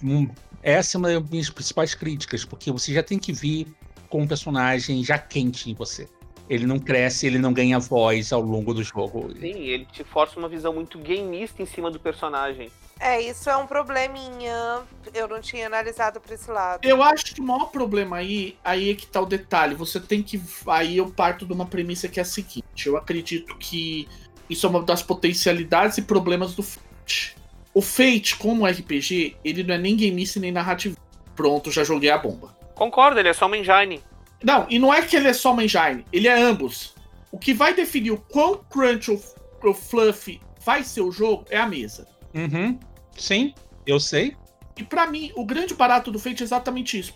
essa 0.66 0.98
é 0.98 1.00
uma 1.00 1.14
das 1.14 1.30
minhas 1.30 1.50
principais 1.50 1.94
críticas, 1.94 2.44
porque 2.44 2.72
você 2.72 2.92
já 2.92 3.04
tem 3.04 3.20
que 3.20 3.32
vir 3.32 3.68
com 4.10 4.24
um 4.24 4.28
personagem 4.28 5.04
já 5.04 5.20
quente 5.20 5.70
em 5.70 5.76
você. 5.76 6.10
Ele 6.50 6.66
não 6.66 6.80
cresce, 6.80 7.28
ele 7.28 7.38
não 7.38 7.54
ganha 7.54 7.78
voz 7.78 8.34
ao 8.34 8.42
longo 8.42 8.74
do 8.74 8.84
jogo. 8.84 9.32
Sim, 9.40 9.68
ele 9.68 9.86
te 9.86 10.04
força 10.04 10.40
uma 10.40 10.50
visão 10.50 10.74
muito 10.74 10.98
gameista 10.98 11.62
em 11.62 11.68
cima 11.68 11.92
do 11.92 12.00
personagem. 12.00 12.72
É, 13.00 13.22
isso 13.22 13.48
é 13.48 13.56
um 13.56 13.68
probleminha. 13.68 14.82
Eu 15.14 15.28
não 15.28 15.40
tinha 15.40 15.68
analisado 15.68 16.20
por 16.20 16.32
esse 16.32 16.50
lado. 16.50 16.84
Eu 16.84 17.04
acho 17.04 17.36
que 17.36 17.42
o 17.42 17.44
maior 17.44 17.66
problema 17.66 18.18
aí, 18.18 18.58
aí 18.64 18.90
é 18.90 18.96
que 18.96 19.06
tá 19.06 19.22
o 19.22 19.26
detalhe. 19.26 19.76
Você 19.76 20.00
tem 20.00 20.24
que. 20.24 20.42
Aí 20.66 20.98
eu 20.98 21.12
parto 21.12 21.46
de 21.46 21.54
uma 21.54 21.66
premissa 21.66 22.08
que 22.08 22.20
é 22.20 22.24
a 22.24 22.26
seguinte: 22.26 22.88
eu 22.88 22.98
acredito 22.98 23.56
que 23.58 24.08
isso 24.50 24.66
é 24.66 24.70
uma 24.70 24.82
das 24.82 25.04
potencialidades 25.04 25.98
e 25.98 26.02
problemas 26.02 26.56
do 26.56 26.64
Fate. 26.64 27.36
O 27.76 27.82
Fate, 27.82 28.38
como 28.38 28.66
RPG, 28.66 29.36
ele 29.44 29.62
não 29.62 29.76
é 29.76 29.78
nem 29.78 29.98
gameista 29.98 30.40
nem 30.40 30.52
narrativo. 30.52 30.98
Pronto, 31.36 31.70
já 31.70 31.84
joguei 31.84 32.10
a 32.10 32.18
bomba. 32.18 32.58
Concordo, 32.74 33.20
ele 33.20 33.28
é 33.28 33.34
só 33.34 33.48
uma 33.48 33.58
engine. 33.58 34.02
Não, 34.42 34.66
e 34.70 34.80
não 34.80 34.94
é 34.94 35.02
que 35.02 35.16
ele 35.16 35.28
é 35.28 35.34
só 35.34 35.52
uma 35.52 35.64
engine, 35.64 36.06
ele 36.14 36.30
é 36.30 36.42
ambos. 36.42 36.96
O 37.32 37.38
que 37.38 37.54
vai 37.54 37.74
definir 37.74 38.12
o 38.12 38.18
quão 38.18 38.64
crunch 38.70 39.12
ou 39.12 39.74
fluff 39.74 40.40
vai 40.64 40.84
ser 40.84 41.02
o 41.02 41.12
jogo 41.12 41.46
é 41.50 41.58
a 41.58 41.68
mesa. 41.68 42.08
Uhum. 42.34 42.80
Sim, 43.18 43.54
eu 43.86 44.00
sei. 44.00 44.38
E 44.78 44.84
para 44.84 45.08
mim, 45.08 45.32
o 45.36 45.46
grande 45.46 45.74
barato 45.74 46.12
do 46.12 46.20
Fate 46.20 46.44
é 46.44 46.46
exatamente 46.46 46.98
isso. 46.98 47.14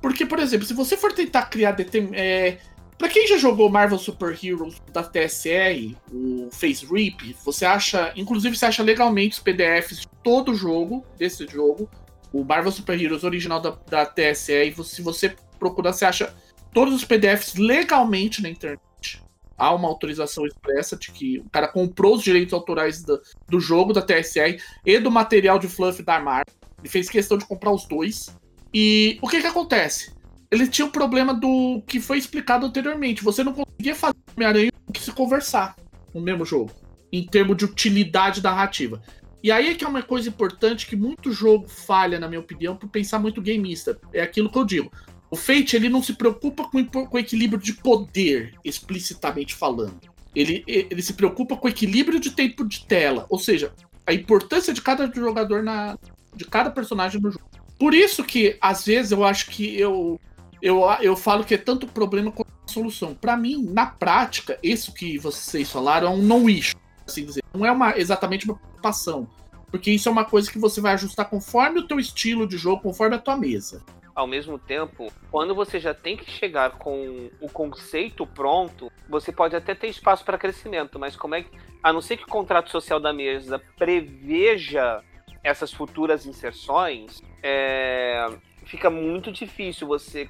Porque, 0.00 0.24
por 0.24 0.38
exemplo, 0.38 0.66
se 0.66 0.74
você 0.74 0.96
for 0.96 1.12
tentar 1.12 1.46
criar. 1.46 1.72
Determin... 1.72 2.14
É... 2.14 2.58
Pra 2.98 3.08
quem 3.08 3.26
já 3.26 3.36
jogou 3.36 3.68
Marvel 3.68 3.98
Super 3.98 4.38
Heroes 4.42 4.80
da 4.90 5.02
TSR, 5.02 5.94
o 6.10 6.48
Face 6.50 6.86
Rip, 6.86 7.36
você 7.44 7.66
acha. 7.66 8.12
Inclusive, 8.16 8.56
você 8.56 8.66
acha 8.66 8.82
legalmente 8.82 9.34
os 9.34 9.42
PDFs 9.42 10.00
de 10.00 10.08
todo 10.22 10.52
o 10.52 10.54
jogo, 10.54 11.04
desse 11.18 11.46
jogo. 11.46 11.90
O 12.32 12.42
Marvel 12.42 12.72
Super 12.72 13.00
Heroes 13.00 13.22
original 13.22 13.60
da, 13.60 13.76
da 13.88 14.06
TSR, 14.06 14.82
se 14.82 15.02
você 15.02 15.36
procurar, 15.58 15.92
você 15.92 16.04
acha 16.04 16.34
todos 16.72 16.94
os 16.94 17.04
PDFs 17.04 17.54
legalmente 17.54 18.42
na 18.42 18.48
internet. 18.48 19.22
Há 19.58 19.74
uma 19.74 19.88
autorização 19.88 20.46
expressa 20.46 20.96
de 20.96 21.10
que 21.12 21.38
o 21.38 21.48
cara 21.50 21.68
comprou 21.68 22.16
os 22.16 22.22
direitos 22.22 22.52
autorais 22.52 23.02
do, 23.02 23.20
do 23.48 23.60
jogo 23.60 23.92
da 23.92 24.02
TSR 24.02 24.60
e 24.84 24.98
do 24.98 25.10
material 25.10 25.58
de 25.58 25.68
fluff 25.68 26.02
da 26.02 26.20
Marvel. 26.20 26.54
Ele 26.78 26.88
fez 26.88 27.08
questão 27.08 27.38
de 27.38 27.46
comprar 27.46 27.72
os 27.72 27.86
dois. 27.86 28.36
E 28.72 29.18
o 29.22 29.28
que 29.28 29.40
que 29.40 29.46
acontece? 29.46 30.12
Ele 30.50 30.66
tinha 30.66 30.84
o 30.84 30.88
um 30.88 30.92
problema 30.92 31.34
do 31.34 31.82
que 31.86 32.00
foi 32.00 32.18
explicado 32.18 32.66
anteriormente. 32.66 33.24
Você 33.24 33.42
não 33.42 33.52
conseguia 33.52 33.94
fazer 33.94 34.16
Homem-Aranha 34.36 34.72
que 34.92 35.00
se 35.00 35.12
conversar 35.12 35.76
no 36.14 36.20
mesmo 36.20 36.44
jogo, 36.44 36.70
em 37.12 37.24
termos 37.26 37.56
de 37.56 37.64
utilidade 37.64 38.42
narrativa. 38.42 39.02
E 39.42 39.50
aí 39.50 39.68
é 39.68 39.74
que 39.74 39.84
é 39.84 39.88
uma 39.88 40.02
coisa 40.02 40.28
importante 40.28 40.86
que 40.86 40.96
muito 40.96 41.30
jogo 41.32 41.68
falha, 41.68 42.18
na 42.18 42.28
minha 42.28 42.40
opinião, 42.40 42.76
por 42.76 42.88
pensar 42.88 43.18
muito 43.18 43.42
gameista. 43.42 43.98
É 44.12 44.22
aquilo 44.22 44.50
que 44.50 44.58
eu 44.58 44.64
digo. 44.64 44.90
O 45.30 45.36
Fate 45.36 45.76
ele 45.76 45.88
não 45.88 46.02
se 46.02 46.14
preocupa 46.14 46.64
com, 46.64 46.84
com 46.84 47.18
equilíbrio 47.18 47.60
de 47.60 47.72
poder, 47.74 48.54
explicitamente 48.64 49.54
falando. 49.54 50.00
Ele, 50.34 50.62
ele 50.66 51.02
se 51.02 51.14
preocupa 51.14 51.56
com 51.56 51.68
equilíbrio 51.68 52.20
de 52.20 52.30
tempo 52.30 52.64
de 52.64 52.84
tela, 52.86 53.26
ou 53.28 53.38
seja, 53.38 53.72
a 54.06 54.12
importância 54.12 54.72
de 54.72 54.80
cada 54.80 55.10
jogador 55.12 55.62
na 55.62 55.98
de 56.34 56.44
cada 56.44 56.70
personagem 56.70 57.20
no 57.20 57.30
jogo. 57.30 57.48
Por 57.78 57.94
isso 57.94 58.22
que 58.22 58.56
às 58.60 58.84
vezes 58.84 59.10
eu 59.10 59.24
acho 59.24 59.46
que 59.46 59.78
eu 59.78 60.20
eu, 60.62 60.82
eu 61.00 61.16
falo 61.16 61.44
que 61.44 61.54
é 61.54 61.58
tanto 61.58 61.86
problema 61.86 62.32
quanto 62.32 62.50
solução. 62.66 63.14
Para 63.14 63.36
mim, 63.36 63.62
na 63.62 63.86
prática, 63.86 64.58
isso 64.62 64.92
que 64.92 65.18
vocês 65.18 65.70
falaram 65.70 66.08
é 66.08 66.10
um 66.10 66.48
issue, 66.48 66.76
assim 67.06 67.24
dizer. 67.24 67.42
Não 67.54 67.64
é 67.64 67.72
uma 67.72 67.96
exatamente 67.98 68.44
uma 68.44 68.56
preocupação, 68.56 69.28
porque 69.70 69.90
isso 69.90 70.08
é 70.08 70.12
uma 70.12 70.24
coisa 70.24 70.50
que 70.50 70.58
você 70.58 70.80
vai 70.80 70.94
ajustar 70.94 71.28
conforme 71.28 71.80
o 71.80 71.86
teu 71.86 71.98
estilo 71.98 72.46
de 72.46 72.56
jogo, 72.56 72.82
conforme 72.82 73.16
a 73.16 73.18
tua 73.18 73.36
mesa 73.36 73.82
ao 74.16 74.26
mesmo 74.26 74.58
tempo, 74.58 75.12
quando 75.30 75.54
você 75.54 75.78
já 75.78 75.92
tem 75.92 76.16
que 76.16 76.28
chegar 76.30 76.78
com 76.78 77.28
o 77.38 77.50
conceito 77.50 78.26
pronto, 78.26 78.90
você 79.06 79.30
pode 79.30 79.54
até 79.54 79.74
ter 79.74 79.88
espaço 79.88 80.24
para 80.24 80.38
crescimento, 80.38 80.98
mas 80.98 81.14
como 81.14 81.34
é 81.34 81.42
que, 81.42 81.50
a 81.82 81.92
não 81.92 82.00
ser 82.00 82.16
que 82.16 82.24
o 82.24 82.28
contrato 82.28 82.70
social 82.70 82.98
da 82.98 83.12
mesa 83.12 83.60
preveja 83.76 85.04
essas 85.44 85.70
futuras 85.70 86.24
inserções, 86.24 87.22
é, 87.42 88.26
fica 88.66 88.90
muito 88.90 89.32
difícil 89.32 89.86
você 89.86 90.28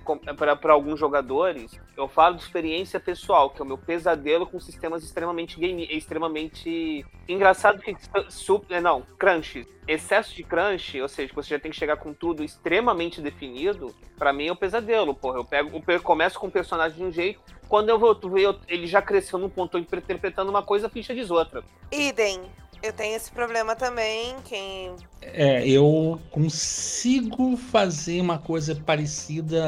para 0.61 0.73
alguns 0.73 1.01
jogadores. 1.01 1.81
Eu 1.97 2.07
falo 2.07 2.37
de 2.37 2.43
experiência 2.43 3.01
pessoal, 3.01 3.51
que 3.51 3.61
é 3.61 3.65
o 3.65 3.67
meu 3.67 3.79
pesadelo 3.79 4.47
com 4.47 4.61
sistemas 4.61 5.03
extremamente 5.03 5.59
game, 5.59 5.89
extremamente 5.91 7.05
engraçado 7.27 7.81
que 7.81 7.97
super, 8.29 8.81
não, 8.81 9.03
crunch, 9.19 9.67
excesso 9.89 10.35
de 10.35 10.43
crunch, 10.43 11.01
ou 11.01 11.09
seja, 11.09 11.33
você 11.35 11.51
já 11.51 11.59
tem 11.59 11.71
que 11.71 11.77
chegar 11.77 11.97
com 11.97 12.13
tudo 12.13 12.45
extremamente 12.45 13.21
definido. 13.21 13.95
Para 14.19 14.33
mim 14.33 14.49
é 14.49 14.53
um 14.53 14.57
pesadelo, 14.57 15.15
porra. 15.15 15.39
Eu 15.39 15.45
pego, 15.45 15.83
eu 15.89 16.03
começo 16.03 16.39
com 16.39 16.47
um 16.49 16.51
personagem 16.51 16.99
de 16.99 17.05
um 17.05 17.11
jeito, 17.11 17.41
quando 17.69 17.89
eu 17.89 17.99
vou 17.99 18.15
ver, 18.15 18.57
ele 18.69 18.87
já 18.87 19.03
cresceu 19.03 19.39
num 19.39 19.49
ponto 19.49 19.79
interpretando 19.79 20.51
uma 20.51 20.63
coisa, 20.63 20.89
ficha 20.89 21.15
diz 21.15 21.31
outra. 21.31 21.65
Idem. 21.91 22.41
Eu 22.83 22.93
tenho 22.93 23.17
esse 23.17 23.31
problema 23.31 23.75
também. 23.75 24.37
Quem. 24.45 24.95
É, 25.23 25.67
eu 25.69 26.21
consigo 26.31 27.57
fazer 27.57 28.21
uma 28.21 28.39
coisa 28.39 28.75
parecida. 28.75 29.59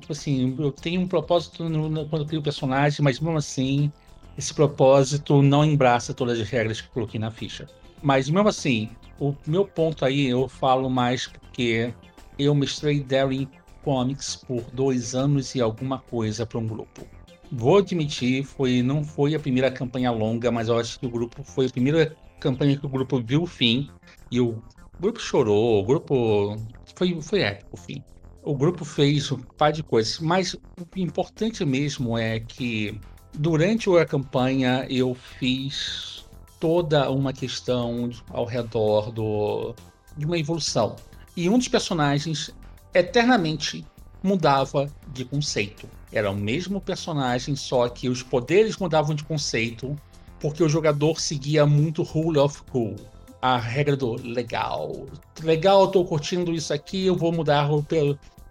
Tipo 0.00 0.12
assim, 0.12 0.56
eu 0.58 0.72
tenho 0.72 1.00
um 1.00 1.08
propósito 1.08 1.68
no, 1.68 1.88
no, 1.88 2.08
quando 2.08 2.22
eu 2.22 2.28
crio 2.28 2.40
o 2.40 2.44
personagem, 2.44 3.02
mas 3.02 3.20
mesmo 3.20 3.36
assim, 3.36 3.92
esse 4.36 4.52
propósito 4.52 5.42
não 5.42 5.64
embraça 5.64 6.12
todas 6.12 6.40
as 6.40 6.48
regras 6.48 6.80
que 6.80 6.88
coloquei 6.88 7.20
na 7.20 7.30
ficha. 7.30 7.66
Mas 8.02 8.28
mesmo 8.28 8.48
assim, 8.48 8.90
o 9.18 9.34
meu 9.46 9.64
ponto 9.64 10.04
aí 10.04 10.26
eu 10.26 10.48
falo 10.48 10.90
mais 10.90 11.26
porque 11.26 11.92
eu 12.38 12.54
mestrei 12.54 13.00
Daring 13.00 13.48
Comics 13.82 14.36
por 14.36 14.62
dois 14.72 15.14
anos 15.14 15.54
e 15.54 15.60
alguma 15.60 15.98
coisa 15.98 16.44
para 16.44 16.58
um 16.58 16.66
grupo. 16.66 17.06
Vou 17.50 17.78
admitir, 17.78 18.44
foi, 18.44 18.82
não 18.82 19.04
foi 19.04 19.34
a 19.34 19.38
primeira 19.38 19.70
campanha 19.70 20.10
longa, 20.10 20.50
mas 20.50 20.68
eu 20.68 20.78
acho 20.78 20.98
que 20.98 21.06
o 21.06 21.10
grupo 21.10 21.44
foi 21.44 21.66
a 21.66 21.70
primeira 21.70 22.16
campanha 22.40 22.76
que 22.76 22.86
o 22.86 22.88
grupo 22.88 23.22
viu 23.22 23.42
o 23.42 23.46
fim 23.46 23.90
e 24.30 24.40
o 24.40 24.62
grupo 25.00 25.20
chorou, 25.20 25.80
o 25.80 25.84
grupo 25.84 26.56
foi, 26.94 27.20
foi 27.20 27.40
épico 27.40 27.70
o 27.72 27.76
fim. 27.76 28.02
O 28.42 28.54
grupo 28.54 28.84
fez 28.84 29.32
um 29.32 29.38
par 29.38 29.72
de 29.72 29.82
coisas, 29.82 30.20
mas 30.20 30.54
o 30.54 30.60
importante 30.96 31.64
mesmo 31.64 32.16
é 32.16 32.38
que 32.38 33.00
durante 33.34 33.90
a 33.90 34.06
campanha 34.06 34.86
eu 34.88 35.14
fiz 35.14 36.24
toda 36.60 37.10
uma 37.10 37.32
questão 37.32 38.10
ao 38.30 38.44
redor 38.44 39.10
do, 39.10 39.74
de 40.16 40.24
uma 40.24 40.38
evolução. 40.38 40.96
E 41.36 41.48
um 41.48 41.58
dos 41.58 41.68
personagens 41.68 42.50
eternamente 42.94 43.84
mudava 44.22 44.90
de 45.08 45.24
conceito. 45.24 45.88
Era 46.10 46.30
o 46.30 46.34
mesmo 46.34 46.80
personagem, 46.80 47.54
só 47.54 47.88
que 47.88 48.08
os 48.08 48.22
poderes 48.22 48.76
mudavam 48.78 49.14
de 49.14 49.24
conceito 49.24 49.96
porque 50.40 50.62
o 50.62 50.68
jogador 50.68 51.20
seguia 51.20 51.66
muito 51.66 52.02
rule 52.02 52.38
of 52.38 52.62
cool. 52.70 52.96
A 53.40 53.58
regra 53.58 53.96
do 53.96 54.14
legal. 54.14 55.06
Legal, 55.42 55.88
tô 55.90 56.04
curtindo 56.04 56.52
isso 56.52 56.72
aqui, 56.72 57.06
eu 57.06 57.16
vou 57.16 57.32
mudar 57.32 57.70
o. 57.70 57.84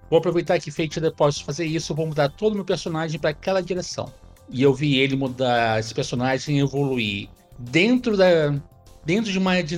Vou 0.10 0.20
aproveitar 0.20 0.60
que 0.60 0.70
Fate 0.70 1.00
Deposit 1.00 1.44
fazer 1.44 1.66
isso, 1.66 1.96
vou 1.96 2.08
mudar 2.08 2.30
todo 2.30 2.54
o 2.54 2.56
meu 2.56 2.66
personagem 2.66 3.20
para 3.20 3.32
aquela 3.32 3.62
direção. 3.62 4.12
E 4.50 4.62
eu 4.62 4.74
vi 4.74 5.00
ele 5.00 5.16
mudar 5.16 5.80
esse 5.80 5.94
personagem 5.94 6.60
evoluir 6.60 7.28
dentro 7.58 8.16
da. 8.16 8.56
dentro 9.04 9.32
de 9.32 9.38
uma. 9.38 9.62
de, 9.62 9.78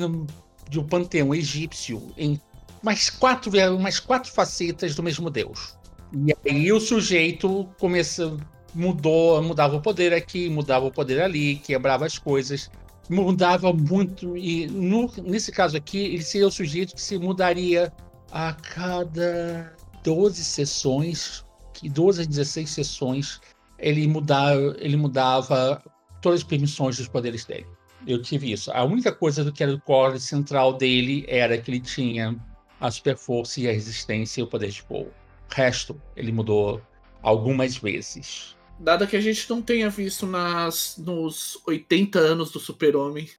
de 0.70 0.80
um 0.80 0.84
panteão 0.84 1.34
egípcio 1.34 2.12
em 2.18 2.40
mais 2.84 3.10
quatro, 3.10 3.52
mais 3.80 4.00
quatro 4.00 4.32
facetas 4.32 4.96
do 4.96 5.02
mesmo 5.02 5.30
deus. 5.30 5.78
E 6.14 6.34
aí 6.50 6.72
o 6.72 6.80
sujeito 6.80 7.68
começa, 7.80 8.38
mudou, 8.78 9.42
mudava 9.42 9.76
o 9.76 9.82
poder 9.82 10.14
aqui, 10.14 10.50
mudava 10.50 10.86
o 10.86 10.92
poder 10.92 11.22
ali, 11.22 11.56
quebrava 11.58 12.06
as 12.06 12.18
coisas, 12.18 12.70
mudava 13.10 13.74
muito. 13.74 14.38
E 14.38 14.68
no, 14.68 15.12
nesse 15.24 15.52
caso 15.52 15.76
aqui, 15.76 15.98
ele 15.98 16.24
seria 16.24 16.48
o 16.48 16.52
sujeito 16.52 16.94
que 16.94 17.02
se 17.02 17.18
mudaria 17.18 17.92
a 18.32 18.54
cada 18.54 19.76
12 20.04 20.44
sessões, 20.44 21.44
12 21.84 22.22
a 22.22 22.26
16 22.26 22.70
sessões, 22.70 23.42
ele 23.80 24.08
mudava, 24.08 24.76
ele 24.80 24.96
mudava 24.96 25.82
todas 26.22 26.42
as 26.42 26.46
permissões 26.46 26.98
dos 26.98 27.08
poderes 27.08 27.46
dele. 27.46 27.66
Eu 28.06 28.22
tive 28.22 28.52
isso. 28.52 28.72
A 28.72 28.84
única 28.84 29.12
coisa 29.12 29.44
do 29.44 29.52
que 29.52 29.64
era 29.64 29.74
o 29.74 29.82
core 29.82 30.20
central 30.20 30.74
dele 30.74 31.26
era 31.28 31.58
que 31.58 31.72
ele 31.72 31.80
tinha 31.80 32.36
a 32.80 32.92
super 32.92 33.18
força 33.18 33.60
e 33.60 33.68
a 33.68 33.72
resistência 33.72 34.40
e 34.40 34.44
o 34.44 34.48
poder 34.48 34.70
de 34.70 34.84
voo. 34.88 35.08
O 35.08 35.56
resto, 35.56 36.00
ele 36.16 36.32
mudou 36.32 36.82
algumas 37.22 37.78
vezes. 37.78 38.57
Dada 38.80 39.08
que 39.08 39.16
a 39.16 39.22
gente 39.22 39.50
não 39.50 39.62
tenha 39.62 39.90
visto 39.90 40.26
nas, 40.28 40.96
nos 40.98 41.60
80 41.66 42.20
anos 42.20 42.52
do 42.52 42.60
Super-Homem. 42.60 43.30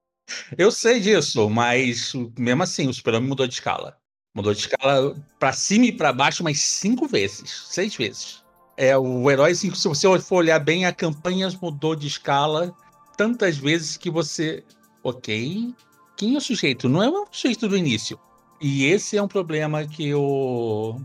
Eu 0.56 0.70
sei 0.70 1.00
disso, 1.00 1.48
mas 1.48 2.12
mesmo 2.38 2.62
assim, 2.62 2.88
o 2.88 2.94
Super-Homem 2.94 3.28
mudou 3.28 3.46
de 3.46 3.54
escala. 3.54 3.96
Mudou 4.34 4.52
de 4.52 4.60
escala 4.60 5.16
para 5.38 5.52
cima 5.52 5.86
e 5.86 5.92
para 5.92 6.12
baixo 6.12 6.44
mais 6.44 6.60
cinco 6.60 7.06
vezes, 7.06 7.66
seis 7.70 7.94
vezes. 7.94 8.42
É, 8.76 8.96
o 8.96 9.28
herói, 9.30 9.54
se 9.54 9.70
você 9.70 10.20
for 10.20 10.36
olhar 10.36 10.58
bem, 10.60 10.86
a 10.86 10.92
campanha 10.92 11.48
mudou 11.60 11.96
de 11.96 12.06
escala 12.06 12.74
tantas 13.16 13.56
vezes 13.56 13.96
que 13.96 14.10
você. 14.10 14.62
Ok. 15.02 15.74
Quem 16.16 16.34
é 16.34 16.38
o 16.38 16.40
sujeito? 16.40 16.88
Não 16.88 17.02
é 17.02 17.08
o 17.08 17.26
sujeito 17.30 17.68
do 17.68 17.76
início. 17.76 18.18
E 18.60 18.86
esse 18.86 19.16
é 19.16 19.22
um 19.22 19.28
problema 19.28 19.86
que 19.86 20.06
eu 20.08 21.00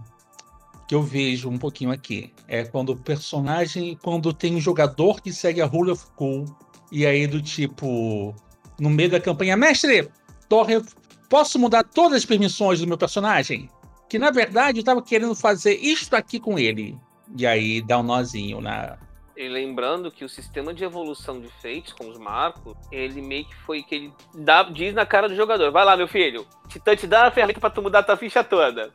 que 0.94 0.96
eu 0.96 1.02
vejo 1.02 1.50
um 1.50 1.58
pouquinho 1.58 1.90
aqui. 1.90 2.32
É 2.48 2.64
quando 2.64 2.90
o 2.90 2.96
personagem, 2.96 3.98
quando 4.04 4.32
tem 4.32 4.56
um 4.56 4.62
jogador 4.62 5.22
que 5.22 5.34
segue 5.34 5.60
a 5.60 5.66
rule 5.66 5.90
of 5.90 6.06
cool 6.16 6.46
e 6.92 7.04
aí 7.04 7.26
do 7.26 7.42
tipo 7.42 8.36
no 8.80 8.92
meio 8.92 9.10
da 9.10 9.20
campanha, 9.20 9.58
mestre, 9.58 10.08
torre, 10.48 10.84
posso 11.28 11.58
mudar 11.58 11.84
todas 11.84 12.20
as 12.20 12.26
permissões 12.26 12.80
do 12.80 12.86
meu 12.86 12.96
personagem? 12.96 13.72
Que 14.08 14.20
na 14.20 14.30
verdade 14.30 14.78
eu 14.78 14.82
estava 14.82 15.02
querendo 15.02 15.34
fazer 15.34 15.74
isto 15.78 16.16
aqui 16.16 16.40
com 16.40 16.60
ele. 16.60 16.96
E 17.36 17.48
aí 17.48 17.82
dá 17.82 17.98
um 17.98 18.04
nozinho 18.04 18.62
na 18.62 19.00
e 19.36 19.50
lembrando 19.50 20.12
que 20.12 20.24
o 20.24 20.30
sistema 20.30 20.76
de 20.76 20.84
evolução 20.84 21.42
de 21.42 21.48
feitos 21.60 21.92
com 21.92 22.08
os 22.08 22.20
marcos, 22.20 22.76
ele 22.92 23.20
meio 23.20 23.46
que 23.46 23.56
foi 23.56 23.82
que 23.82 23.96
ele 23.96 24.14
dá, 24.36 24.62
diz 24.62 24.94
na 24.94 25.08
cara 25.08 25.28
do 25.28 25.36
jogador: 25.36 25.72
vai 25.72 25.84
lá, 25.84 25.98
meu 25.98 26.08
filho, 26.08 26.46
Titã 26.68 26.96
te 26.96 27.08
dá 27.08 27.26
a 27.26 27.32
ferramenta 27.32 27.60
para 27.60 27.72
tu 27.72 27.82
mudar 27.82 28.04
tua 28.04 28.16
ficha 28.16 28.44
toda. 28.44 28.92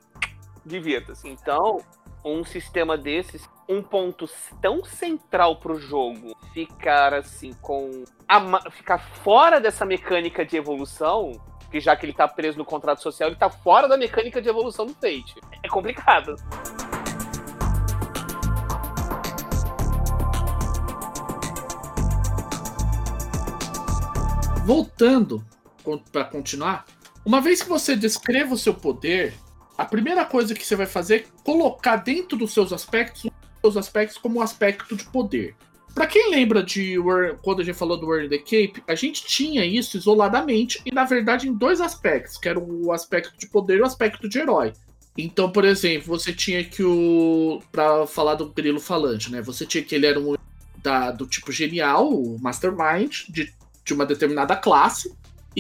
Divirta-se. 0.68 1.28
Então, 1.28 1.78
um 2.24 2.44
sistema 2.44 2.96
desses, 2.96 3.48
um 3.68 3.82
ponto 3.82 4.28
tão 4.60 4.84
central 4.84 5.56
pro 5.56 5.80
jogo 5.80 6.36
ficar 6.52 7.14
assim 7.14 7.52
com. 7.60 8.04
A, 8.28 8.70
ficar 8.70 8.98
fora 8.98 9.60
dessa 9.60 9.86
mecânica 9.86 10.44
de 10.44 10.56
evolução, 10.56 11.32
que 11.70 11.80
já 11.80 11.96
que 11.96 12.04
ele 12.04 12.12
tá 12.12 12.28
preso 12.28 12.58
no 12.58 12.64
contrato 12.64 13.02
social, 13.02 13.30
ele 13.30 13.36
tá 13.36 13.48
fora 13.48 13.88
da 13.88 13.96
mecânica 13.96 14.42
de 14.42 14.48
evolução 14.48 14.86
do 14.86 14.94
Fate. 14.94 15.34
É 15.62 15.68
complicado. 15.68 16.36
voltando 24.68 25.42
para 26.12 26.24
continuar, 26.26 26.84
uma 27.24 27.40
vez 27.40 27.62
que 27.62 27.68
você 27.70 27.96
descreva 27.96 28.52
o 28.52 28.58
seu 28.58 28.74
poder, 28.74 29.32
a 29.78 29.84
primeira 29.84 30.24
coisa 30.24 30.54
que 30.54 30.66
você 30.66 30.74
vai 30.74 30.86
fazer 30.86 31.14
é 31.14 31.24
colocar 31.44 31.96
dentro 31.96 32.36
dos 32.36 32.52
seus 32.52 32.72
aspectos 32.72 33.24
os 33.24 33.32
seus 33.60 33.76
aspectos 33.76 34.18
como 34.18 34.40
um 34.40 34.42
aspecto 34.42 34.96
de 34.96 35.04
poder. 35.04 35.54
Para 35.94 36.06
quem 36.06 36.30
lembra 36.30 36.62
de 36.62 36.96
quando 37.42 37.60
a 37.60 37.64
gente 37.64 37.76
falou 37.76 37.96
do 37.96 38.06
World 38.06 38.28
the 38.28 38.38
Cape, 38.38 38.82
a 38.86 38.94
gente 38.94 39.24
tinha 39.24 39.64
isso 39.64 39.96
isoladamente 39.96 40.80
e 40.84 40.92
na 40.92 41.04
verdade 41.04 41.48
em 41.48 41.52
dois 41.52 41.80
aspectos, 41.80 42.36
que 42.36 42.48
era 42.48 42.58
o 42.58 42.92
aspecto 42.92 43.36
de 43.38 43.48
poder 43.48 43.78
e 43.78 43.80
o 43.80 43.86
aspecto 43.86 44.28
de 44.28 44.38
herói. 44.38 44.72
Então, 45.16 45.50
por 45.50 45.64
exemplo, 45.64 46.06
você 46.06 46.32
tinha 46.32 46.62
que 46.62 46.82
o 46.84 47.60
para 47.72 48.06
falar 48.06 48.34
do 48.34 48.48
grilo 48.50 48.78
falante, 48.78 49.30
né? 49.30 49.42
Você 49.42 49.66
tinha 49.66 49.82
que 49.82 49.94
ele 49.94 50.06
era 50.06 50.20
um 50.20 50.36
da, 50.80 51.10
do 51.10 51.26
tipo 51.26 51.50
genial, 51.50 52.08
o 52.08 52.38
mastermind, 52.40 53.24
de 53.28 53.52
de 53.88 53.94
uma 53.94 54.04
determinada 54.04 54.54
classe 54.54 55.10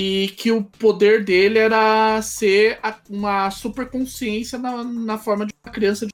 e 0.00 0.28
que 0.28 0.52
o 0.52 0.62
poder 0.62 1.24
dele 1.24 1.58
era 1.58 2.22
ser 2.22 2.78
uma 3.10 3.50
superconsciência 3.50 4.56
na, 4.56 4.84
na 4.84 5.18
forma 5.18 5.44
de 5.44 5.52
uma 5.66 5.72
criança. 5.72 6.06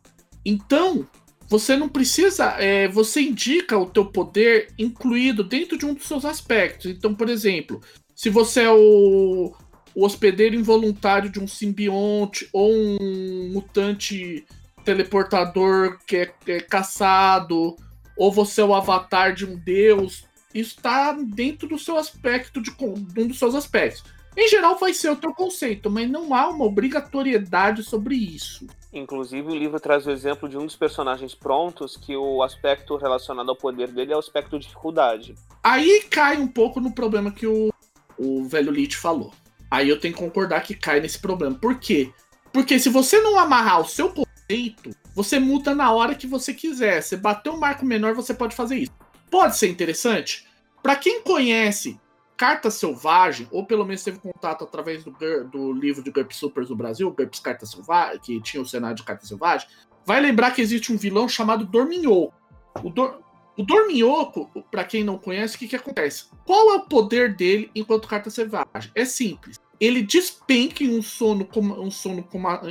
Então, 0.42 1.06
você 1.50 1.76
não 1.76 1.86
precisa. 1.86 2.46
É, 2.58 2.88
você 2.88 3.20
indica 3.20 3.76
o 3.76 3.84
teu 3.84 4.06
poder 4.06 4.68
incluído 4.78 5.44
dentro 5.44 5.76
de 5.76 5.84
um 5.84 5.92
dos 5.92 6.06
seus 6.06 6.24
aspectos. 6.24 6.90
Então, 6.90 7.14
por 7.14 7.28
exemplo, 7.28 7.82
se 8.16 8.30
você 8.30 8.62
é 8.62 8.70
o, 8.70 9.54
o 9.94 10.06
hospedeiro 10.06 10.56
involuntário 10.56 11.28
de 11.28 11.38
um 11.38 11.46
simbionte 11.46 12.48
ou 12.54 12.72
um 12.72 13.50
mutante 13.52 14.46
teleportador 14.82 15.98
que 16.06 16.16
é, 16.16 16.32
é 16.46 16.60
caçado, 16.60 17.76
ou 18.16 18.32
você 18.32 18.62
é 18.62 18.64
o 18.64 18.74
avatar 18.74 19.34
de 19.34 19.44
um 19.44 19.58
deus, 19.58 20.24
isso 20.54 20.76
está 20.76 21.12
dentro 21.12 21.68
do 21.68 21.78
seu 21.78 21.98
aspecto, 21.98 22.62
de, 22.62 22.70
de 22.70 23.20
um 23.20 23.26
dos 23.26 23.38
seus 23.38 23.54
aspectos. 23.54 24.04
Em 24.36 24.48
geral, 24.48 24.76
vai 24.78 24.92
ser 24.92 25.10
o 25.10 25.16
teu 25.16 25.32
conceito, 25.32 25.90
mas 25.90 26.10
não 26.10 26.34
há 26.34 26.48
uma 26.48 26.64
obrigatoriedade 26.64 27.82
sobre 27.84 28.16
isso. 28.16 28.66
Inclusive, 28.92 29.48
o 29.48 29.54
livro 29.54 29.78
traz 29.78 30.06
o 30.06 30.10
exemplo 30.10 30.48
de 30.48 30.56
um 30.56 30.66
dos 30.66 30.76
personagens 30.76 31.34
prontos 31.34 31.96
que 31.96 32.16
o 32.16 32.42
aspecto 32.42 32.96
relacionado 32.96 33.48
ao 33.48 33.56
poder 33.56 33.88
dele 33.88 34.12
é 34.12 34.16
o 34.16 34.20
aspecto 34.20 34.58
de 34.58 34.66
dificuldade. 34.66 35.34
Aí 35.62 36.04
cai 36.10 36.36
um 36.36 36.48
pouco 36.48 36.80
no 36.80 36.92
problema 36.92 37.30
que 37.30 37.46
o, 37.46 37.72
o 38.18 38.44
velho 38.44 38.72
Lich 38.72 38.96
falou. 38.96 39.32
Aí 39.70 39.88
eu 39.88 39.98
tenho 39.98 40.14
que 40.14 40.20
concordar 40.20 40.62
que 40.62 40.74
cai 40.74 41.00
nesse 41.00 41.18
problema. 41.18 41.56
Por 41.56 41.78
quê? 41.78 42.12
Porque 42.52 42.78
se 42.78 42.88
você 42.88 43.20
não 43.20 43.38
amarrar 43.38 43.80
o 43.80 43.88
seu 43.88 44.12
conceito, 44.12 44.90
você 45.14 45.38
muda 45.38 45.74
na 45.74 45.92
hora 45.92 46.14
que 46.14 46.26
você 46.26 46.52
quiser. 46.52 47.02
Você 47.02 47.16
bateu 47.16 47.54
um 47.54 47.58
marco 47.58 47.84
menor, 47.84 48.14
você 48.14 48.34
pode 48.34 48.54
fazer 48.54 48.76
isso. 48.76 48.92
Pode 49.34 49.56
ser 49.56 49.68
interessante. 49.68 50.46
Para 50.80 50.94
quem 50.94 51.20
conhece 51.20 52.00
Carta 52.36 52.70
Selvagem, 52.70 53.48
ou 53.50 53.66
pelo 53.66 53.84
menos 53.84 54.04
teve 54.04 54.20
contato 54.20 54.62
através 54.62 55.02
do, 55.02 55.10
do 55.50 55.72
livro 55.72 56.04
de 56.04 56.12
GURPS 56.12 56.36
Supers 56.36 56.68
do 56.68 56.76
Brasil, 56.76 57.10
GURPS 57.10 57.40
Carta 57.40 57.66
Selvagem, 57.66 58.20
que 58.20 58.40
tinha 58.40 58.62
o 58.62 58.66
cenário 58.66 58.94
de 58.94 59.02
Carta 59.02 59.26
Selvagem, 59.26 59.66
vai 60.06 60.20
lembrar 60.20 60.52
que 60.52 60.62
existe 60.62 60.92
um 60.92 60.96
vilão 60.96 61.28
chamado 61.28 61.66
Dorminhoco. 61.66 62.32
O, 62.80 62.88
Dor, 62.88 63.18
o 63.58 63.64
Dorminhoco, 63.64 64.48
para 64.70 64.84
quem 64.84 65.02
não 65.02 65.18
conhece, 65.18 65.56
o 65.56 65.58
que, 65.58 65.66
que 65.66 65.74
acontece? 65.74 66.26
Qual 66.46 66.70
é 66.70 66.76
o 66.76 66.86
poder 66.86 67.34
dele 67.34 67.72
enquanto 67.74 68.06
Carta 68.06 68.30
Selvagem? 68.30 68.92
É 68.94 69.04
simples. 69.04 69.58
Ele 69.80 70.00
despenca 70.00 70.84
em 70.84 70.96
um 70.96 71.02
sono, 71.02 71.48
um 71.56 71.90
sono 71.90 72.22
coma, 72.22 72.62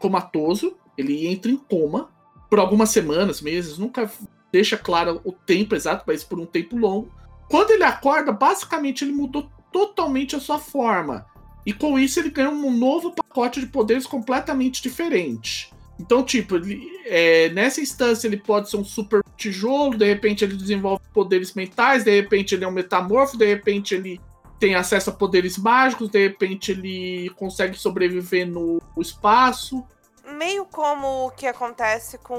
comatoso, 0.00 0.76
ele 0.98 1.28
entra 1.28 1.52
em 1.52 1.56
coma 1.56 2.10
por 2.50 2.58
algumas 2.58 2.90
semanas, 2.90 3.40
meses, 3.40 3.78
nunca 3.78 4.10
deixa 4.52 4.76
claro 4.76 5.20
o 5.24 5.32
tempo 5.32 5.74
exato, 5.74 6.04
mas 6.06 6.24
por 6.24 6.38
um 6.38 6.46
tempo 6.46 6.76
longo. 6.76 7.12
Quando 7.48 7.70
ele 7.70 7.84
acorda, 7.84 8.32
basicamente 8.32 9.04
ele 9.04 9.12
mudou 9.12 9.50
totalmente 9.72 10.36
a 10.36 10.40
sua 10.40 10.58
forma. 10.58 11.26
E 11.64 11.72
com 11.72 11.98
isso 11.98 12.18
ele 12.20 12.30
ganha 12.30 12.50
um 12.50 12.70
novo 12.70 13.12
pacote 13.12 13.60
de 13.60 13.66
poderes 13.66 14.06
completamente 14.06 14.82
diferente. 14.82 15.70
Então, 15.98 16.24
tipo, 16.24 16.56
ele, 16.56 16.80
é, 17.04 17.50
nessa 17.50 17.80
instância 17.80 18.26
ele 18.26 18.38
pode 18.38 18.70
ser 18.70 18.78
um 18.78 18.84
super 18.84 19.22
tijolo, 19.36 19.98
de 19.98 20.06
repente 20.06 20.42
ele 20.42 20.56
desenvolve 20.56 21.02
poderes 21.12 21.52
mentais, 21.52 22.04
de 22.04 22.10
repente 22.10 22.54
ele 22.54 22.64
é 22.64 22.68
um 22.68 22.72
metamorfo, 22.72 23.36
de 23.36 23.46
repente 23.46 23.94
ele 23.94 24.18
tem 24.58 24.74
acesso 24.74 25.10
a 25.10 25.12
poderes 25.12 25.58
mágicos, 25.58 26.08
de 26.08 26.18
repente 26.18 26.72
ele 26.72 27.30
consegue 27.36 27.78
sobreviver 27.78 28.46
no 28.46 28.80
espaço 28.98 29.84
meio 30.30 30.64
como 30.64 31.26
o 31.26 31.30
que 31.30 31.46
acontece 31.46 32.18
com 32.18 32.38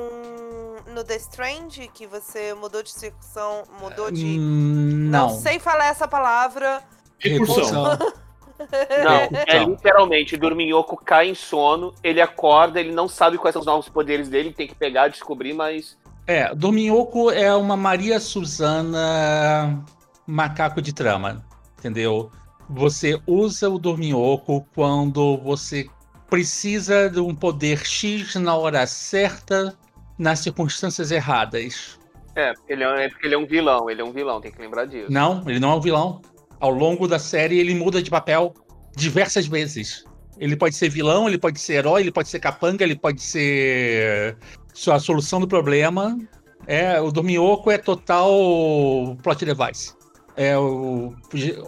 no 0.93 1.04
The 1.04 1.15
Strange, 1.17 1.89
que 1.93 2.08
você 2.08 2.54
mudou 2.54 2.82
de 2.82 2.91
circunção, 2.91 3.63
mudou 3.82 4.12
de. 4.12 4.39
Hum, 4.39 5.10
não. 5.10 5.30
não 5.30 5.30
sei 5.30 5.60
falar 5.60 5.88
essa 5.88 6.08
palavra. 6.08 6.82
Recursão. 7.19 7.97
Não, 9.04 9.39
é 9.47 9.63
literalmente, 9.63 10.38
Dorminhoco 10.38 10.95
cai 10.95 11.30
em 11.30 11.34
sono, 11.36 11.95
ele 12.04 12.21
acorda, 12.21 12.80
ele 12.80 12.91
não 12.91 13.08
sabe 13.08 13.38
quais 13.38 13.54
são 13.54 13.62
os 13.62 13.65
novos 13.65 13.89
poderes 13.89 14.30
dele, 14.30 14.54
tem 14.54 14.67
que 14.67 14.75
pegar, 14.75 15.08
descobrir, 15.08 15.54
mas. 15.54 15.97
É, 16.27 16.54
Dorminhoco 16.54 17.32
é 17.32 17.54
uma 17.56 17.75
Maria 17.75 18.19
Suzana 18.19 19.84
macaco 20.27 20.82
de 20.82 20.93
trama, 20.93 21.43
entendeu? 21.77 22.30
Você 22.69 23.19
usa 23.25 23.69
o 23.69 23.80
Dorminhoco 23.80 24.65
quando 24.75 25.38
você 25.38 25.89
precisa 26.31 27.09
de 27.09 27.19
um 27.19 27.35
poder 27.35 27.85
X 27.85 28.35
na 28.35 28.55
hora 28.55 28.87
certa, 28.87 29.77
nas 30.17 30.39
circunstâncias 30.39 31.11
erradas. 31.11 31.99
É, 32.35 32.53
porque 32.53 32.71
ele 32.71 32.85
é, 32.85 33.05
é 33.05 33.09
porque 33.09 33.27
ele 33.27 33.35
é 33.35 33.37
um 33.37 33.45
vilão, 33.45 33.89
ele 33.89 34.01
é 34.01 34.03
um 34.03 34.13
vilão, 34.13 34.39
tem 34.39 34.49
que 34.49 34.61
lembrar 34.61 34.85
disso. 34.85 35.11
Não, 35.11 35.43
ele 35.45 35.59
não 35.59 35.73
é 35.73 35.75
um 35.75 35.81
vilão. 35.81 36.21
Ao 36.57 36.71
longo 36.71 37.05
da 37.05 37.19
série, 37.19 37.59
ele 37.59 37.75
muda 37.75 38.01
de 38.01 38.09
papel 38.09 38.53
diversas 38.95 39.45
vezes. 39.45 40.05
Ele 40.39 40.55
pode 40.55 40.73
ser 40.73 40.87
vilão, 40.87 41.27
ele 41.27 41.37
pode 41.37 41.59
ser 41.59 41.73
herói, 41.73 42.01
ele 42.01 42.11
pode 42.11 42.29
ser 42.29 42.39
capanga, 42.39 42.85
ele 42.85 42.95
pode 42.95 43.21
ser 43.21 44.37
a 44.89 44.99
solução 44.99 45.41
do 45.41 45.47
problema. 45.47 46.17
É, 46.65 47.01
o 47.01 47.11
Dorminhoco 47.11 47.69
é 47.69 47.77
total 47.77 49.17
plot 49.21 49.43
device. 49.43 49.93
É, 50.37 50.57
o, 50.57 51.13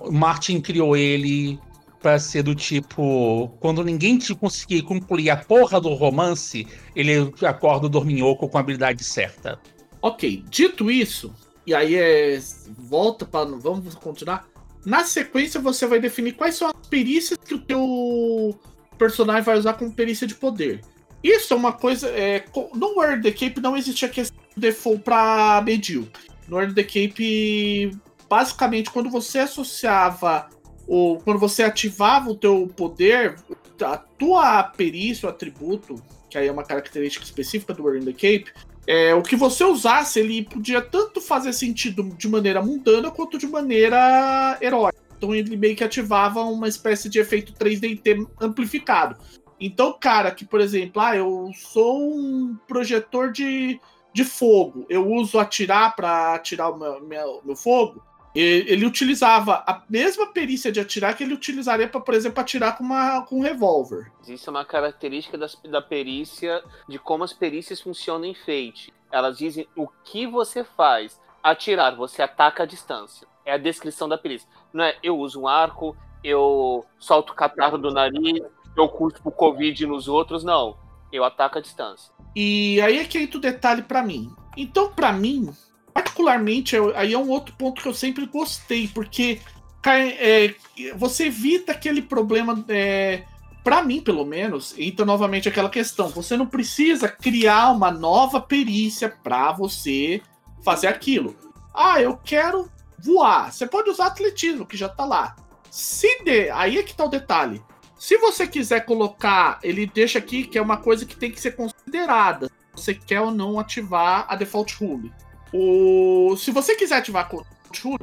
o 0.05 0.11
Martin 0.11 0.61
criou 0.61 0.95
ele 0.95 1.59
para 2.03 2.19
ser 2.19 2.43
do 2.43 2.53
tipo, 2.53 3.47
quando 3.61 3.81
ninguém 3.81 4.17
te 4.17 4.35
conseguir 4.35 4.81
concluir 4.81 5.29
a 5.29 5.37
porra 5.37 5.79
do 5.79 5.93
romance, 5.93 6.67
ele 6.93 7.33
acorda 7.41 7.85
o 7.85 7.89
Dorminhoco 7.89 8.49
com 8.49 8.57
a 8.57 8.59
habilidade 8.59 9.05
certa. 9.05 9.57
Ok, 10.01 10.43
dito 10.49 10.91
isso, 10.91 11.33
e 11.65 11.73
aí 11.73 11.95
é 11.95 12.37
volta 12.77 13.25
para 13.25 13.45
vamos 13.45 13.95
continuar. 13.95 14.45
Na 14.85 15.05
sequência, 15.05 15.61
você 15.61 15.87
vai 15.87 16.01
definir 16.01 16.33
quais 16.33 16.55
são 16.55 16.67
as 16.67 16.87
perícias 16.87 17.39
que 17.39 17.55
o 17.55 17.59
teu 17.59 18.59
personagem 18.97 19.43
vai 19.43 19.57
usar 19.57 19.73
como 19.75 19.89
perícia 19.93 20.27
de 20.27 20.35
poder. 20.35 20.81
Isso 21.23 21.53
é 21.53 21.55
uma 21.55 21.71
coisa. 21.71 22.09
É, 22.09 22.43
no 22.75 22.97
World 22.97 23.23
the 23.23 23.31
Cape 23.31 23.61
não 23.61 23.77
existia 23.77 24.09
questão 24.09 24.37
de 24.53 24.59
default 24.59 25.03
para 25.03 25.61
medíocre. 25.61 26.11
No 26.49 26.57
World 26.57 26.75
the 26.75 26.83
Cape, 26.83 27.97
basicamente, 28.29 28.91
quando 28.91 29.09
você 29.09 29.39
associava 29.39 30.49
ou 30.87 31.19
quando 31.19 31.39
você 31.39 31.63
ativava 31.63 32.29
o 32.29 32.35
teu 32.35 32.71
poder, 32.75 33.35
a 33.81 33.97
tua 33.97 34.63
perícia, 34.63 35.27
o 35.27 35.29
atributo, 35.29 36.01
que 36.29 36.37
aí 36.37 36.47
é 36.47 36.51
uma 36.51 36.63
característica 36.63 37.25
específica 37.25 37.73
do 37.73 37.83
World 37.83 38.05
the 38.05 38.13
Cape, 38.13 38.51
é, 38.85 39.15
o 39.15 39.21
que 39.21 39.35
você 39.35 39.63
usasse, 39.63 40.19
ele 40.19 40.43
podia 40.43 40.81
tanto 40.81 41.21
fazer 41.21 41.53
sentido 41.53 42.03
de 42.17 42.27
maneira 42.27 42.61
mundana 42.61 43.09
quanto 43.09 43.37
de 43.37 43.47
maneira 43.47 44.57
heróica. 44.61 44.97
Então 45.17 45.33
ele 45.33 45.55
meio 45.55 45.75
que 45.75 45.83
ativava 45.83 46.41
uma 46.41 46.67
espécie 46.67 47.07
de 47.07 47.17
efeito 47.17 47.53
3D 47.53 48.27
amplificado. 48.41 49.15
Então, 49.59 49.97
cara, 49.97 50.31
que, 50.31 50.43
por 50.43 50.59
exemplo, 50.59 51.01
ah, 51.01 51.15
eu 51.15 51.49
sou 51.55 52.13
um 52.13 52.57
projetor 52.67 53.31
de, 53.31 53.79
de 54.13 54.25
fogo, 54.25 54.85
eu 54.89 55.09
uso 55.09 55.39
atirar 55.39 55.95
para 55.95 56.35
atirar 56.35 56.69
o 56.69 56.77
meu, 56.77 57.01
meu, 57.01 57.41
meu 57.45 57.55
fogo. 57.55 58.03
Ele 58.35 58.85
utilizava 58.85 59.63
a 59.67 59.83
mesma 59.87 60.25
perícia 60.27 60.71
de 60.71 60.79
atirar 60.79 61.15
que 61.15 61.23
ele 61.23 61.35
utilizaria 61.35 61.87
para, 61.87 62.01
por 62.01 62.15
exemplo, 62.15 62.41
atirar 62.41 62.77
com, 62.77 62.83
uma, 62.83 63.21
com 63.21 63.37
um 63.37 63.41
revólver. 63.41 64.11
Isso 64.27 64.49
é 64.49 64.51
uma 64.51 64.65
característica 64.65 65.37
das, 65.37 65.55
da 65.63 65.81
perícia, 65.81 66.63
de 66.89 66.97
como 66.97 67.23
as 67.23 67.31
perícias 67.31 67.79
funcionam 67.79 68.25
em 68.25 68.33
Fate. 68.33 68.91
Elas 69.11 69.37
dizem 69.37 69.67
o 69.75 69.87
que 70.03 70.25
você 70.25 70.63
faz. 70.63 71.21
Atirar, 71.43 71.95
você 71.95 72.21
ataca 72.23 72.63
a 72.63 72.65
distância. 72.65 73.27
É 73.45 73.53
a 73.53 73.57
descrição 73.57 74.09
da 74.09 74.17
perícia. 74.17 74.47
Não 74.73 74.83
é 74.83 74.97
eu 75.03 75.17
uso 75.17 75.41
um 75.41 75.47
arco, 75.47 75.95
eu 76.23 76.83
solto 76.97 77.33
o 77.33 77.35
catarro 77.35 77.77
do 77.77 77.91
nariz, 77.91 78.41
eu 78.75 78.89
cuspo 78.89 79.31
Covid 79.31 79.85
nos 79.85 80.07
outros. 80.07 80.43
Não. 80.43 80.75
Eu 81.11 81.23
ataco 81.23 81.59
a 81.59 81.61
distância. 81.61 82.11
E 82.35 82.81
aí 82.81 82.97
é 82.97 83.05
que 83.05 83.19
entra 83.19 83.37
o 83.37 83.41
detalhe 83.41 83.83
para 83.83 84.01
mim. 84.01 84.33
Então, 84.57 84.91
para 84.91 85.11
mim, 85.11 85.53
particularmente, 85.93 86.75
aí 86.95 87.13
é 87.13 87.17
um 87.17 87.29
outro 87.29 87.53
ponto 87.55 87.81
que 87.81 87.87
eu 87.87 87.93
sempre 87.93 88.25
gostei, 88.25 88.87
porque 88.87 89.39
é, 89.85 90.55
você 90.95 91.27
evita 91.27 91.71
aquele 91.71 92.01
problema. 92.01 92.63
É, 92.67 93.23
para 93.63 93.81
mim, 93.81 94.01
pelo 94.01 94.25
menos, 94.25 94.75
entra 94.77 95.05
novamente 95.05 95.47
aquela 95.47 95.69
questão. 95.69 96.09
Você 96.09 96.35
não 96.35 96.45
precisa 96.45 97.07
criar 97.07 97.71
uma 97.71 97.91
nova 97.91 98.41
perícia 98.41 99.09
para 99.09 99.53
você 99.53 100.21
fazer 100.63 100.87
aquilo. 100.87 101.35
Ah, 101.73 102.01
eu 102.01 102.17
quero 102.17 102.69
voar. 102.99 103.51
Você 103.51 103.65
pode 103.65 103.89
usar 103.89 104.07
atletismo, 104.07 104.65
que 104.65 104.75
já 104.75 104.89
tá 104.89 105.05
lá. 105.05 105.35
Se 105.71 106.23
de... 106.23 106.49
Aí 106.49 106.77
é 106.77 106.83
que 106.83 106.93
tá 106.93 107.05
o 107.05 107.09
detalhe. 107.09 107.61
Se 107.97 108.17
você 108.17 108.45
quiser 108.45 108.81
colocar, 108.81 109.59
ele 109.63 109.85
deixa 109.85 110.19
aqui 110.19 110.43
que 110.43 110.57
é 110.57 110.61
uma 110.61 110.75
coisa 110.77 111.05
que 111.05 111.15
tem 111.15 111.31
que 111.31 111.39
ser 111.39 111.55
considerada. 111.55 112.51
Você 112.75 112.93
quer 112.93 113.21
ou 113.21 113.31
não 113.31 113.57
ativar 113.59 114.25
a 114.27 114.35
default 114.35 114.75
rule. 114.75 115.11
O... 115.53 116.35
Se 116.37 116.51
você 116.51 116.75
quiser 116.75 116.97
ativar 116.97 117.29
com 117.29 117.43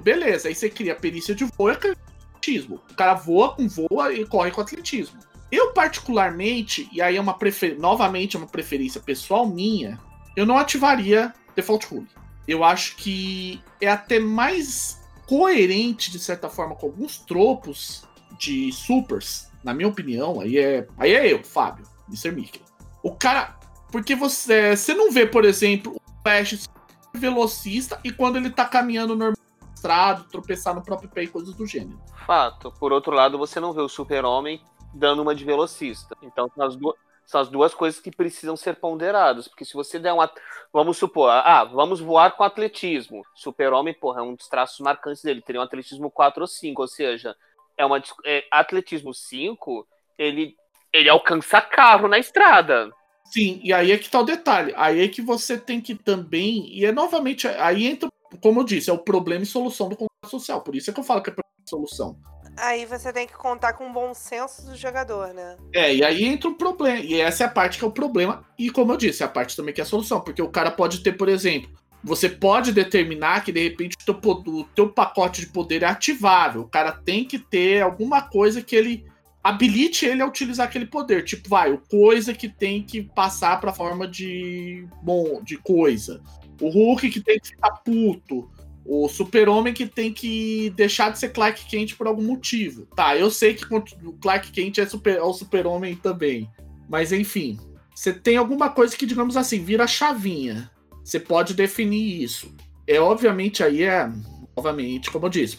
beleza, 0.01 0.49
aí 0.49 0.55
você 0.55 0.71
cria 0.71 0.95
perícia 0.95 1.35
de 1.35 1.45
voo 1.45 1.69
e 1.69 1.73
atletismo. 1.73 2.81
O 2.91 2.95
cara 2.95 3.15
voa 3.15 3.55
com 3.55 3.69
voa 3.69 4.13
e 4.13 4.25
corre 4.25 4.51
com 4.51 4.61
atletismo. 4.61 5.19
Eu, 5.51 5.73
particularmente, 5.73 6.89
e 6.93 7.03
aí 7.03 7.17
é 7.17 7.21
uma 7.21 7.35
prefer... 7.35 7.79
novamente 7.79 8.37
é 8.37 8.39
uma 8.39 8.47
preferência 8.47 9.01
pessoal 9.01 9.47
minha, 9.47 9.99
eu 10.37 10.47
não 10.47 10.57
ativaria 10.57 11.35
Default 11.57 11.87
Rule. 11.87 12.07
Eu 12.47 12.65
acho 12.65 12.97
que 12.97 13.61
é 13.81 13.89
até 13.89 14.19
mais 14.19 15.01
coerente, 15.27 16.11
de 16.11 16.19
certa 16.19 16.49
forma, 16.49 16.75
com 16.75 16.87
alguns 16.87 17.19
tropos 17.19 18.05
de 18.39 18.73
supers, 18.73 19.49
na 19.63 19.75
minha 19.75 19.89
opinião. 19.89 20.41
Aí 20.41 20.59
é, 20.59 20.87
aí 20.99 21.13
é 21.13 21.33
eu, 21.33 21.43
Fábio, 21.43 21.85
Mr. 22.09 22.33
Mickey. 22.33 22.61
O 23.03 23.15
cara. 23.15 23.59
Porque 23.91 24.15
você, 24.15 24.77
você 24.77 24.95
não 24.95 25.11
vê, 25.11 25.27
por 25.27 25.45
exemplo, 25.45 25.97
o 25.97 26.23
Flash 26.23 26.69
velocista 27.15 27.99
e 28.05 28.13
quando 28.13 28.37
ele 28.37 28.51
tá 28.51 28.65
caminhando 28.65 29.17
normal 29.17 29.41
estrado, 29.75 30.25
tropeçar 30.31 30.75
no 30.75 30.83
próprio 30.83 31.09
pé 31.09 31.23
e 31.23 31.27
coisas 31.27 31.55
do 31.55 31.67
gênero. 31.67 31.99
Fato. 32.27 32.71
Por 32.79 32.93
outro 32.93 33.13
lado, 33.13 33.39
você 33.39 33.59
não 33.59 33.73
vê 33.73 33.81
o 33.81 33.89
super-homem 33.89 34.63
dando 34.93 35.23
uma 35.23 35.35
de 35.35 35.45
velocista. 35.45 36.15
Então 36.23 36.51
são 36.55 36.67
as 36.67 36.77
duas, 36.77 36.97
são 37.25 37.41
as 37.41 37.49
duas 37.49 37.73
coisas 37.73 37.99
que 37.99 38.11
precisam 38.11 38.57
ser 38.57 38.77
ponderadas. 38.77 39.49
Porque 39.49 39.65
se 39.65 39.75
você 39.75 39.99
der 39.99 40.13
uma. 40.13 40.31
Vamos 40.73 40.99
supor, 40.99 41.31
ah, 41.31 41.65
vamos 41.65 41.99
voar 41.99 42.33
com 42.33 42.45
atletismo. 42.45 43.25
Super-homem, 43.35 43.95
porra, 43.95 44.21
é 44.21 44.23
um 44.23 44.35
dos 44.35 44.49
traços 44.49 44.81
marcantes 44.81 45.23
dele. 45.23 45.41
Teria 45.41 45.61
um 45.61 45.65
atletismo 45.65 46.11
4 46.11 46.43
ou 46.43 46.47
5, 46.47 46.83
ou 46.83 46.89
seja, 46.89 47.35
é 47.77 47.85
uma. 47.85 48.03
É, 48.25 48.45
atletismo 48.51 49.15
5, 49.15 49.87
ele, 50.19 50.55
ele 50.93 51.09
alcança 51.09 51.61
carro 51.61 52.07
na 52.07 52.19
estrada. 52.19 52.93
Sim, 53.31 53.61
e 53.63 53.73
aí 53.73 53.93
é 53.93 53.99
que 53.99 54.11
tá 54.11 54.21
o 54.21 54.25
detalhe. 54.25 54.73
Aí 54.77 55.01
é 55.01 55.09
que 55.09 55.23
você 55.23 55.57
tem 55.57 55.81
que 55.81 55.95
também. 55.95 56.69
E 56.77 56.85
é 56.85 56.93
novamente. 56.93 57.47
Aí 57.47 57.87
entra, 57.87 58.09
como 58.41 58.61
eu 58.61 58.65
disse, 58.65 58.91
é 58.91 58.93
o 58.93 58.99
problema 58.99 59.45
e 59.45 59.47
solução 59.47 59.89
do 59.89 59.97
contrato 59.97 60.29
social. 60.29 60.61
Por 60.63 60.75
isso 60.75 60.91
é 60.91 60.93
que 60.93 60.99
eu 60.99 61.05
falo 61.05 61.23
que 61.23 61.31
é 61.31 61.33
problema 61.33 61.65
e 61.65 61.71
solução. 61.71 62.17
Aí 62.57 62.85
você 62.85 63.13
tem 63.13 63.27
que 63.27 63.33
contar 63.33 63.75
com 63.75 63.89
o 63.89 63.93
bom 63.93 64.13
senso 64.13 64.67
do 64.67 64.77
jogador, 64.77 65.33
né? 65.33 65.57
É, 65.73 65.95
e 65.95 66.05
aí 66.05 66.25
entra 66.25 66.51
o 66.51 66.57
problema. 66.57 66.99
E 66.99 67.21
essa 67.21 67.45
é 67.45 67.47
a 67.47 67.51
parte 67.51 67.79
que 67.79 67.85
é 67.85 67.89
o 67.89 67.93
problema. 67.93 68.45
E 68.59 68.69
como 68.69 68.93
eu 68.93 68.97
disse, 68.97 69.23
é 69.23 69.27
a 69.27 69.29
parte 69.29 69.57
também 69.57 69.73
que 69.73 69.81
é 69.81 69.85
a 69.85 69.87
solução. 69.87 70.21
Porque 70.21 70.43
o 70.43 70.51
cara 70.51 70.71
pode 70.71 71.01
ter, 71.01 71.13
por 71.13 71.29
exemplo, 71.29 71.71
você 72.03 72.29
pode 72.29 72.73
determinar 72.73 73.45
que 73.45 73.53
de 73.53 73.63
repente 73.63 73.97
o 73.97 74.15
teu, 74.15 74.31
o 74.31 74.65
teu 74.65 74.89
pacote 74.89 75.43
de 75.43 75.47
poder 75.47 75.85
é 75.85 75.87
ativável. 75.87 76.63
O 76.63 76.69
cara 76.69 76.91
tem 76.93 77.25
que 77.25 77.39
ter 77.39 77.83
alguma 77.83 78.23
coisa 78.23 78.61
que 78.61 78.75
ele 78.75 79.07
habilite 79.43 80.07
ele 80.07 80.23
a 80.23 80.27
utilizar 80.27 80.67
aquele 80.67 80.87
poder. 80.87 81.25
Tipo, 81.25 81.49
vai, 81.49 81.73
o 81.73 81.79
coisa 81.79 82.35
que 82.35 82.49
tem 82.49 82.83
que 82.83 83.03
passar 83.03 83.61
pra 83.61 83.73
forma 83.73 84.07
de. 84.07 84.87
bom, 85.03 85.43
de 85.43 85.57
coisa. 85.57 86.23
O 86.61 86.69
Hulk 86.69 87.11
que 87.11 87.21
tem 87.21 87.39
que 87.39 87.49
ficar 87.49 87.71
puto. 87.71 88.51
O 88.85 89.09
Super-Homem 89.09 89.75
que 89.75 89.87
tem 89.87 90.13
que 90.13 90.71
deixar 90.71 91.11
de 91.11 91.19
ser 91.19 91.31
Clark 91.31 91.65
Kent 91.67 91.97
por 91.97 92.07
algum 92.07 92.23
motivo. 92.23 92.87
Tá, 92.97 93.17
eu 93.17 93.31
sei 93.31 93.55
que 93.55 93.65
o 93.73 94.13
Clark 94.21 94.51
Kent 94.51 94.79
é, 94.79 94.87
super, 94.87 95.17
é 95.17 95.23
o 95.23 95.33
Super-Homem 95.33 95.95
também. 95.97 96.51
Mas 96.89 97.13
enfim, 97.13 97.59
você 97.95 98.13
tem 98.13 98.37
alguma 98.37 98.71
coisa 98.71 98.97
que, 98.97 99.07
digamos 99.07 99.37
assim, 99.37 99.63
vira 99.63 99.87
chavinha. 99.87 100.71
Você 101.05 101.21
pode 101.21 101.55
definir 101.55 102.23
isso. 102.23 102.55
É 102.87 103.01
obviamente 103.01 103.63
aí 103.63 103.83
é. 103.83 104.11
Novamente, 104.57 105.11
como 105.11 105.27
eu 105.27 105.31
disse. 105.31 105.59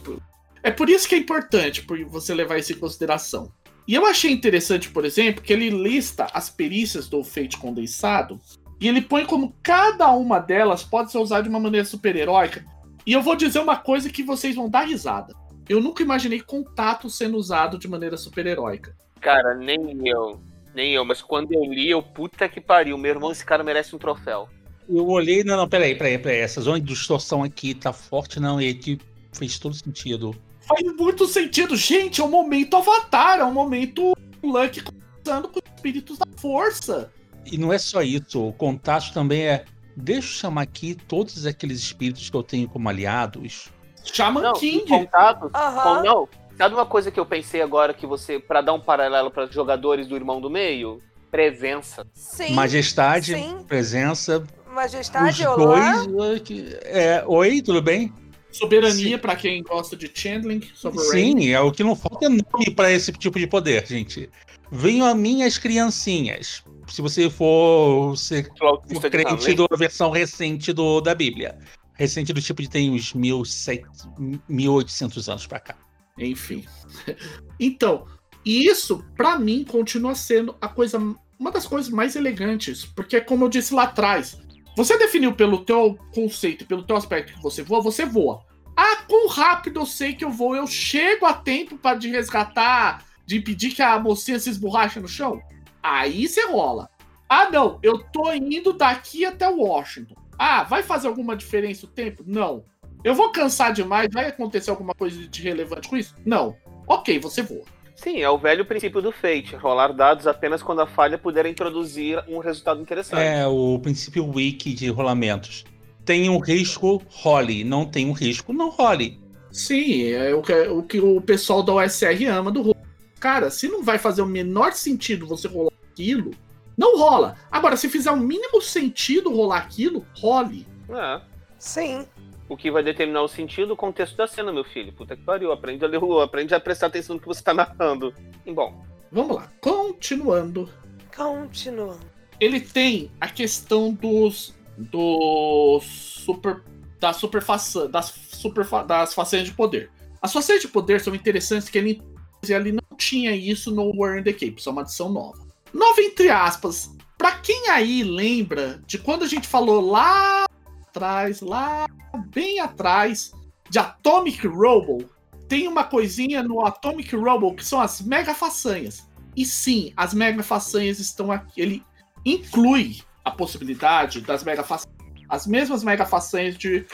É 0.61 0.69
por 0.69 0.89
isso 0.89 1.07
que 1.07 1.15
é 1.15 1.17
importante 1.17 1.85
você 2.07 2.33
levar 2.33 2.57
isso 2.57 2.73
em 2.73 2.77
consideração. 2.77 3.51
E 3.91 3.93
eu 3.93 4.05
achei 4.05 4.31
interessante, 4.31 4.89
por 4.89 5.03
exemplo, 5.03 5.43
que 5.43 5.51
ele 5.51 5.69
lista 5.69 6.25
as 6.33 6.49
perícias 6.49 7.09
do 7.09 7.25
Fate 7.25 7.57
condensado 7.57 8.39
e 8.79 8.87
ele 8.87 9.01
põe 9.01 9.25
como 9.25 9.53
cada 9.61 10.09
uma 10.13 10.39
delas 10.39 10.81
pode 10.81 11.11
ser 11.11 11.17
usada 11.17 11.43
de 11.43 11.49
uma 11.49 11.59
maneira 11.59 11.85
super-heróica. 11.85 12.65
E 13.05 13.11
eu 13.11 13.21
vou 13.21 13.35
dizer 13.35 13.59
uma 13.59 13.75
coisa 13.75 14.09
que 14.09 14.23
vocês 14.23 14.55
vão 14.55 14.69
dar 14.69 14.87
risada. 14.87 15.35
Eu 15.67 15.81
nunca 15.81 16.01
imaginei 16.01 16.39
contato 16.39 17.09
sendo 17.09 17.35
usado 17.35 17.77
de 17.77 17.85
maneira 17.85 18.15
super-heróica. 18.15 18.95
Cara, 19.19 19.55
nem 19.55 20.07
eu. 20.07 20.41
Nem 20.73 20.93
eu, 20.93 21.03
mas 21.03 21.21
quando 21.21 21.51
eu 21.51 21.65
li, 21.65 21.89
eu 21.89 22.01
puta 22.01 22.47
que 22.47 22.61
pariu. 22.61 22.97
Meu 22.97 23.11
irmão, 23.11 23.29
esse 23.29 23.43
cara 23.43 23.61
merece 23.61 23.93
um 23.93 23.99
troféu. 23.99 24.47
Eu 24.87 25.05
olhei, 25.05 25.43
não, 25.43 25.57
não, 25.57 25.67
peraí, 25.67 25.95
peraí, 25.95 26.17
peraí. 26.17 26.39
Essa 26.39 26.61
zona 26.61 26.79
de 26.79 26.85
distorção 26.85 27.43
aqui 27.43 27.73
tá 27.73 27.91
forte, 27.91 28.39
não, 28.39 28.61
e 28.61 28.69
aqui 28.69 28.97
fez 29.33 29.59
todo 29.59 29.75
sentido 29.75 30.33
faz 30.61 30.81
muito 30.97 31.25
sentido. 31.27 31.75
Gente, 31.75 32.21
é 32.21 32.23
um 32.23 32.29
momento 32.29 32.77
Avatar, 32.77 33.39
é 33.39 33.43
um 33.45 33.53
momento 33.53 34.13
Luck 34.43 34.81
conversando 34.83 35.49
com 35.49 35.59
os 35.59 35.71
espíritos 35.75 36.17
da 36.17 36.25
força. 36.37 37.11
E 37.45 37.57
não 37.57 37.71
é 37.73 37.77
só 37.77 38.01
isso, 38.01 38.47
o 38.47 38.53
contato 38.53 39.13
também 39.13 39.47
é. 39.47 39.65
Deixa 39.95 40.27
eu 40.27 40.31
chamar 40.31 40.61
aqui 40.61 40.95
todos 40.95 41.45
aqueles 41.45 41.79
espíritos 41.79 42.29
que 42.29 42.35
eu 42.35 42.43
tenho 42.43 42.67
como 42.69 42.87
aliados. 42.87 43.69
Shaman 44.05 44.41
Não, 44.41 44.53
King. 44.53 44.85
contatos. 44.87 45.51
Aham. 45.53 45.83
Com, 45.97 46.03
não, 46.03 46.29
sabe 46.57 46.73
uma 46.75 46.85
coisa 46.85 47.11
que 47.11 47.19
eu 47.19 47.25
pensei 47.25 47.61
agora 47.61 47.93
que 47.93 48.07
você, 48.07 48.39
Pra 48.39 48.61
dar 48.61 48.73
um 48.73 48.79
paralelo 48.79 49.29
para 49.29 49.45
os 49.45 49.53
jogadores 49.53 50.07
do 50.07 50.15
Irmão 50.15 50.39
do 50.39 50.49
Meio? 50.49 51.01
Presença. 51.29 52.07
Sim. 52.13 52.53
Majestade, 52.53 53.35
sim. 53.35 53.63
presença. 53.67 54.43
Os 54.67 54.73
Majestade, 54.73 55.45
olá. 55.45 56.03
dois. 56.05 56.41
que- 56.41 56.77
É, 56.83 57.23
oi, 57.27 57.61
tudo 57.61 57.81
bem? 57.81 58.13
Soberania, 58.51 59.17
pra 59.17 59.35
quem 59.35 59.63
gosta 59.63 59.95
de 59.95 60.11
Chandling. 60.13 60.61
Sovereign. 60.73 61.41
Sim, 61.41 61.49
é 61.49 61.59
o 61.59 61.71
que 61.71 61.83
não 61.83 61.95
falta 61.95 62.25
é 62.25 62.29
nome 62.29 62.71
para 62.75 62.91
esse 62.91 63.11
tipo 63.13 63.39
de 63.39 63.47
poder, 63.47 63.85
gente. 63.85 64.29
Venham 64.71 65.05
a 65.05 65.13
mim 65.15 65.43
as 65.43 65.57
criancinhas. 65.57 66.63
Se 66.87 67.01
você 67.01 67.29
for 67.29 68.17
ser 68.17 68.49
de 68.87 68.99
crente 69.09 69.55
da 69.55 69.75
versão 69.77 70.11
recente 70.11 70.73
do, 70.73 71.01
da 71.01 71.13
Bíblia. 71.13 71.57
Recente 71.93 72.33
do 72.33 72.41
tipo 72.41 72.61
de 72.61 72.69
tem 72.69 72.89
uns 72.89 73.13
1700, 73.13 74.09
1800 74.47 75.29
anos 75.29 75.47
pra 75.47 75.59
cá. 75.59 75.77
Enfim. 76.17 76.65
Então, 77.63 78.07
e 78.43 78.65
isso, 78.67 79.05
pra 79.15 79.37
mim, 79.37 79.63
continua 79.63 80.15
sendo 80.15 80.55
a 80.59 80.67
coisa, 80.67 80.97
uma 81.37 81.51
das 81.51 81.67
coisas 81.67 81.91
mais 81.91 82.15
elegantes, 82.15 82.85
porque 82.85 83.21
como 83.21 83.45
eu 83.45 83.49
disse 83.49 83.71
lá 83.71 83.83
atrás, 83.83 84.41
você 84.75 84.97
definiu 84.97 85.33
pelo 85.33 85.63
teu 85.63 85.97
conceito, 86.13 86.65
pelo 86.65 86.83
teu 86.83 86.95
aspecto 86.95 87.33
que 87.33 87.41
você 87.41 87.61
voa, 87.61 87.81
você 87.81 88.05
voa. 88.05 88.43
Ah, 88.75 89.03
quão 89.07 89.27
rápido 89.27 89.79
eu 89.79 89.85
sei 89.85 90.13
que 90.13 90.23
eu 90.23 90.31
vou? 90.31 90.55
Eu 90.55 90.65
chego 90.65 91.25
a 91.25 91.33
tempo 91.33 91.77
para 91.77 91.97
de 91.97 92.09
resgatar, 92.09 93.05
de 93.25 93.37
impedir 93.37 93.71
que 93.71 93.81
a 93.81 93.99
mocinha 93.99 94.39
se 94.39 94.49
esborrache 94.49 94.99
no 94.99 95.07
chão? 95.07 95.41
Aí 95.83 96.27
você 96.27 96.45
rola. 96.47 96.89
Ah, 97.27 97.49
não, 97.49 97.79
eu 97.81 97.99
tô 97.99 98.31
indo 98.33 98.73
daqui 98.73 99.25
até 99.25 99.47
Washington. 99.47 100.15
Ah, 100.37 100.63
vai 100.63 100.83
fazer 100.83 101.07
alguma 101.07 101.35
diferença 101.35 101.85
o 101.85 101.89
tempo? 101.89 102.23
Não. 102.25 102.63
Eu 103.03 103.15
vou 103.15 103.31
cansar 103.31 103.73
demais? 103.73 104.09
Vai 104.11 104.27
acontecer 104.27 104.69
alguma 104.69 104.93
coisa 104.93 105.27
de 105.27 105.41
relevante 105.41 105.87
com 105.87 105.97
isso? 105.97 106.15
Não. 106.25 106.55
Ok, 106.87 107.19
você 107.19 107.41
voa. 107.41 107.65
Sim, 108.01 108.19
é 108.19 108.29
o 108.29 108.37
velho 108.37 108.65
princípio 108.65 108.99
do 108.99 109.11
Fate. 109.11 109.55
Rolar 109.55 109.93
dados 109.93 110.25
apenas 110.25 110.63
quando 110.63 110.81
a 110.81 110.87
falha 110.87 111.19
puder 111.19 111.45
introduzir 111.45 112.23
um 112.27 112.39
resultado 112.39 112.81
interessante. 112.81 113.21
É 113.21 113.45
o 113.45 113.77
princípio 113.77 114.27
wiki 114.27 114.73
de 114.73 114.89
rolamentos. 114.89 115.63
Tem 116.03 116.27
um 116.27 116.39
risco, 116.39 116.99
role. 117.09 117.63
Não 117.63 117.85
tem 117.85 118.09
um 118.09 118.11
risco, 118.11 118.51
não 118.53 118.69
role. 118.69 119.21
Sim, 119.51 120.13
é 120.13 120.33
o 120.33 120.41
que 120.41 120.53
o, 120.53 120.81
que 120.81 120.99
o 120.99 121.21
pessoal 121.21 121.61
da 121.61 121.73
OSR 121.73 122.25
ama 122.25 122.51
do 122.51 122.63
rolo. 122.63 122.77
Cara, 123.19 123.51
se 123.51 123.67
não 123.67 123.83
vai 123.83 123.99
fazer 123.99 124.23
o 124.23 124.25
menor 124.25 124.73
sentido 124.73 125.27
você 125.27 125.47
rolar 125.47 125.73
aquilo, 125.91 126.31
não 126.75 126.97
rola. 126.97 127.35
Agora, 127.51 127.77
se 127.77 127.87
fizer 127.87 128.09
o 128.09 128.17
mínimo 128.17 128.59
sentido 128.63 129.31
rolar 129.31 129.59
aquilo, 129.59 130.03
role. 130.17 130.65
É. 130.89 131.21
Sim. 131.59 132.07
O 132.51 132.57
que 132.57 132.69
vai 132.69 132.83
determinar 132.83 133.21
o 133.21 133.29
sentido, 133.29 133.71
o 133.71 133.77
contexto 133.77 134.17
da 134.17 134.27
cena, 134.27 134.51
meu 134.51 134.65
filho. 134.65 134.91
Puta 134.91 135.15
que 135.15 135.23
pariu. 135.23 135.53
Aprende 135.53 135.85
a 135.85 135.87
ler 135.87 136.03
o. 136.03 136.19
Aprende 136.19 136.53
a 136.53 136.59
prestar 136.59 136.87
atenção 136.87 137.15
no 137.15 137.21
que 137.21 137.27
você 137.27 137.41
tá 137.41 137.53
narrando. 137.53 138.13
E 138.45 138.51
bom. 138.51 138.83
Vamos 139.09 139.37
lá. 139.37 139.49
Continuando. 139.61 140.69
Continua. 141.15 141.97
Ele 142.41 142.59
tem 142.59 143.09
a 143.21 143.29
questão 143.29 143.93
dos. 143.93 144.53
dos 144.77 145.85
super. 145.85 146.61
das 146.99 147.15
super 147.15 147.41
façã, 147.41 147.89
das 147.89 148.07
super 148.07 148.65
fa- 148.65 148.83
das 148.83 149.13
façanhas 149.13 149.47
de 149.47 149.53
poder. 149.53 149.89
As 150.21 150.33
façanhas 150.33 150.61
de 150.61 150.67
poder 150.67 150.99
são 150.99 151.15
interessantes 151.15 151.69
que 151.69 151.77
ele, 151.77 152.01
ele 152.47 152.73
não 152.73 152.97
tinha 152.97 153.33
isso 153.35 153.71
no 153.71 153.91
War 153.95 154.17
in 154.19 154.23
the 154.23 154.33
Cape, 154.33 154.55
isso 154.57 154.67
é 154.69 154.71
uma 154.73 154.81
adição 154.81 155.09
nova. 155.09 155.39
Nova 155.73 156.01
entre 156.01 156.29
aspas. 156.29 156.93
Pra 157.17 157.31
quem 157.37 157.69
aí 157.69 158.03
lembra 158.03 158.81
de 158.85 158.97
quando 158.97 159.23
a 159.23 159.27
gente 159.27 159.47
falou 159.47 159.79
lá 159.79 160.45
atrás, 160.91 161.39
lá 161.39 161.87
bem 162.33 162.59
atrás, 162.59 163.31
de 163.69 163.79
Atomic 163.79 164.45
Robo, 164.45 165.09
tem 165.47 165.67
uma 165.67 165.85
coisinha 165.85 166.43
no 166.43 166.65
Atomic 166.65 167.15
Robo 167.15 167.55
que 167.55 167.65
são 167.65 167.79
as 167.79 168.01
mega 168.01 168.33
façanhas. 168.33 169.09
E 169.35 169.45
sim, 169.45 169.93
as 169.95 170.13
mega 170.13 170.43
façanhas 170.43 170.99
estão 170.99 171.31
aqui. 171.31 171.61
Ele 171.61 171.83
inclui 172.25 173.01
a 173.23 173.31
possibilidade 173.31 174.19
das 174.21 174.43
mega 174.43 174.63
façanhas, 174.63 174.97
as 175.29 175.47
mesmas 175.47 175.83
mega 175.83 176.05
façanhas 176.05 176.57
de, 176.57 176.85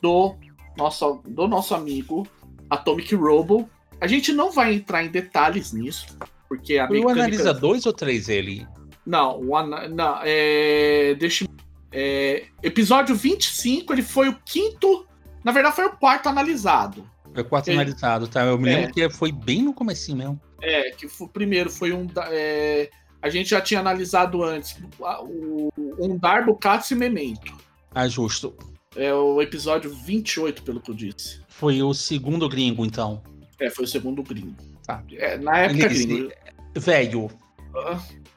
do, 0.00 0.36
nosso, 0.76 1.20
do 1.26 1.48
nosso 1.48 1.74
amigo 1.74 2.26
Atomic 2.68 3.12
Robo. 3.16 3.68
A 4.00 4.06
gente 4.06 4.32
não 4.32 4.52
vai 4.52 4.74
entrar 4.74 5.04
em 5.04 5.08
detalhes 5.08 5.72
nisso, 5.72 6.16
porque 6.48 6.78
a 6.78 6.86
Foi 6.86 6.98
o 6.98 7.00
mecânica... 7.00 7.24
analisa 7.24 7.52
dois 7.52 7.84
ou 7.84 7.92
três 7.92 8.28
ele? 8.28 8.66
Não, 9.04 9.40
o 9.40 9.56
ana... 9.56 9.88
não 9.88 10.20
é... 10.22 11.14
deixa 11.18 11.44
é... 11.92 12.44
episódio 12.62 13.14
25, 13.14 13.92
ele 13.92 14.02
foi 14.02 14.28
o 14.28 14.36
quinto, 14.44 15.06
na 15.44 15.52
verdade 15.52 15.76
foi 15.76 15.86
o 15.86 15.96
quarto 15.96 16.28
analisado. 16.28 17.08
Foi 17.32 17.42
o 17.42 17.46
quarto 17.46 17.68
Ele- 17.68 17.76
analisado, 17.80 18.26
tá? 18.26 18.44
Eu 18.44 18.58
me 18.58 18.68
É. 18.70 18.76
lembro 18.76 18.92
que 18.94 19.08
foi 19.10 19.30
bem 19.30 19.62
no 19.62 19.72
comecinho 19.72 20.18
mesmo. 20.18 20.40
É, 20.62 20.90
que 20.90 21.08
foi, 21.08 21.28
primeiro 21.28 21.70
foi 21.70 21.92
um. 21.92 22.06
é, 22.28 22.90
a 23.22 23.28
gente 23.30 23.50
já 23.50 23.60
tinha 23.60 23.78
analisado 23.80 24.42
antes 24.42 24.76
o, 24.98 25.70
um 25.98 26.18
Darbo, 26.18 26.56
Katsu 26.56 26.94
e 26.94 26.96
Memento. 26.96 27.52
Ah, 27.94 28.08
justo. 28.08 28.54
É 28.96 29.14
o 29.14 29.40
episódio 29.40 29.90
28, 29.94 30.62
pelo 30.64 30.80
que 30.80 30.90
eu 30.90 30.94
disse. 30.94 31.40
Foi 31.48 31.80
o 31.82 31.94
segundo 31.94 32.48
gringo, 32.48 32.84
então. 32.84 33.22
É, 33.60 33.70
foi 33.70 33.84
o 33.84 33.88
segundo 33.88 34.22
gringo. 34.22 34.56
Tá. 34.84 35.02
É, 35.12 35.38
na 35.38 35.58
época 35.58 35.88
Nesse- 35.88 36.06
gringo. 36.06 36.32
Velho, 36.74 37.30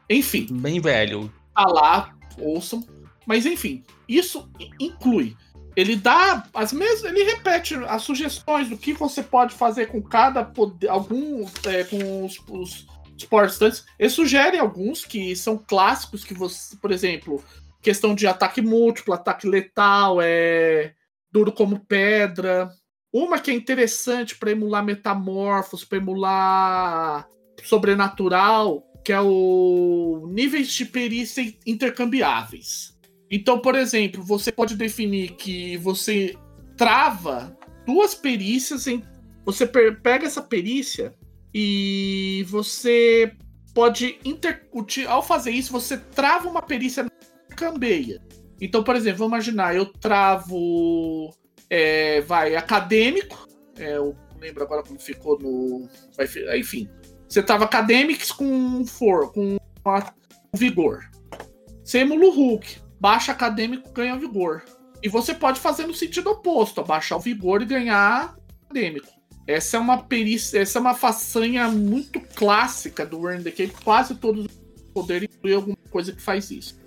Enfim, 0.10 0.47
bem 0.51 0.80
velho. 0.80 1.32
tá 1.56 1.66
lá, 1.66 2.14
ouçam. 2.38 2.86
Mas 3.26 3.45
enfim, 3.45 3.84
isso 4.07 4.49
inclui. 4.80 5.36
Ele 5.76 5.95
dá 5.95 6.47
as 6.53 6.71
mesmas. 6.71 7.03
Ele 7.03 7.24
repete 7.24 7.76
as 7.88 8.03
sugestões 8.03 8.69
do 8.69 8.78
que 8.78 8.93
você 8.93 9.24
pode 9.24 9.55
fazer 9.55 9.88
com 9.88 10.01
cada 10.01 10.43
poder. 10.43 10.89
Algum. 10.89 11.45
é, 11.65 11.84
com 11.84 12.26
os, 12.26 12.39
os, 12.49 12.88
os 13.17 13.26
Power 13.26 13.49
Stunts. 13.49 13.86
Ele 13.97 14.09
sugere 14.09 14.59
alguns 14.59 15.05
que 15.05 15.36
são 15.36 15.57
clássicos 15.57 16.24
que 16.24 16.34
você. 16.34 16.76
Por 16.78 16.91
exemplo, 16.91 17.43
questão 17.82 18.13
de 18.13 18.28
ataque 18.28 18.61
múltiplo, 18.61 19.13
ataque 19.13 19.47
letal, 19.47 20.19
é. 20.21 20.93
Duro 21.32 21.51
como 21.51 21.80
pedra. 21.80 22.69
Uma 23.11 23.39
que 23.39 23.51
é 23.51 23.53
interessante 23.53 24.36
para 24.36 24.51
emular 24.51 24.84
metamorfos, 24.84 25.84
para 25.84 25.99
emular 25.99 27.28
sobrenatural, 27.63 28.84
que 29.03 29.11
é 29.11 29.21
o 29.21 30.28
níveis 30.32 30.71
de 30.71 30.86
perícia 30.86 31.43
intercambiáveis. 31.65 32.93
Então, 33.36 33.57
por 33.59 33.73
exemplo, 33.73 34.21
você 34.21 34.51
pode 34.51 34.75
definir 34.75 35.31
que 35.31 35.75
você 35.77 36.36
trava 36.77 37.57
duas 37.84 38.13
perícias 38.13 38.86
em. 38.86 39.03
Você 39.43 39.65
pega 39.65 40.27
essa 40.27 40.39
perícia 40.41 41.15
e 41.51 42.45
você 42.47 43.34
pode 43.73 44.19
inter... 44.23 44.67
uti- 44.71 45.07
Ao 45.07 45.23
fazer 45.23 45.49
isso, 45.49 45.71
você 45.71 45.97
trava 45.97 46.47
uma 46.47 46.61
perícia 46.61 47.03
na 47.03 47.55
cambeia. 47.55 48.21
Então, 48.61 48.84
por 48.84 48.95
exemplo, 48.95 49.17
vamos 49.17 49.34
imaginar, 49.34 49.75
eu 49.75 49.88
travo. 49.88 51.34
é, 51.71 52.21
vai, 52.21 52.55
acadêmico. 52.55 53.47
É, 53.79 53.97
eu 53.97 54.15
não 54.31 54.39
lembro 54.39 54.63
agora 54.63 54.84
como 54.84 54.99
ficou 54.99 55.39
no. 55.39 55.89
vai 56.15 56.27
fi- 56.27 56.45
Enfim. 56.55 56.88
Você 57.27 57.41
trava 57.41 57.65
academics 57.65 58.31
com 58.31 58.86
for, 58.86 59.34
com 59.34 59.57
a- 59.84 60.13
vigor. 60.55 61.09
Você 61.84 61.97
emula 61.99 62.25
o 62.25 62.31
Hulk. 62.31 62.82
Baixa 63.04 63.34
acadêmico, 63.34 63.91
ganha 63.91 64.18
vigor. 64.18 64.64
E 65.01 65.10
você 65.10 65.34
pode 65.34 65.60
fazer 65.60 65.86
no 65.86 65.93
sentido 65.93 66.30
oposto, 66.30 66.80
abaixar 66.80 67.18
o 67.18 67.22
vigor 67.22 67.62
e 67.62 67.66
ganhar 67.66 68.34
acadêmico. 68.64 69.10
Essa 69.45 69.76
é 69.76 69.80
uma 69.82 70.01
perícia, 70.01 70.62
essa 70.62 70.80
é 70.80 70.82
uma 70.82 70.93
façanha 70.93 71.68
muito 71.68 72.22
clássica 72.34 73.06
do 73.06 73.20
Warren 73.20 73.43
Cape. 73.43 73.74
Quase 73.84 74.16
todos 74.16 74.45
os 74.45 74.51
poderes 74.93 75.28
incluem 75.30 75.54
alguma 75.54 75.78
coisa 75.91 76.14
que 76.14 76.22
faz 76.22 76.49
isso. 76.49 76.80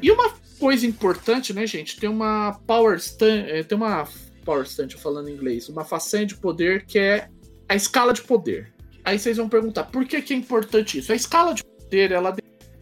E 0.00 0.10
uma 0.10 0.32
coisa 0.58 0.86
importante, 0.86 1.52
né, 1.52 1.66
gente? 1.66 2.00
Tem 2.00 2.08
uma 2.08 2.58
Power 2.66 2.96
Stand, 2.96 3.44
eh, 3.48 3.62
tem 3.62 3.76
uma 3.76 4.08
Power 4.46 4.64
Stand 4.64 4.88
falando 4.96 5.28
em 5.28 5.34
inglês, 5.34 5.68
uma 5.68 5.84
façanha 5.84 6.24
de 6.24 6.36
poder 6.36 6.86
que 6.86 6.98
é 6.98 7.28
a 7.68 7.74
escala 7.74 8.12
de 8.12 8.22
poder. 8.22 8.72
Aí 9.04 9.18
vocês 9.18 9.36
vão 9.36 9.48
perguntar, 9.48 9.84
por 9.84 10.06
que, 10.06 10.22
que 10.22 10.32
é 10.32 10.36
importante 10.36 10.98
isso? 10.98 11.12
A 11.12 11.16
escala 11.16 11.54
de 11.54 11.62
poder, 11.62 12.12
ela, 12.12 12.34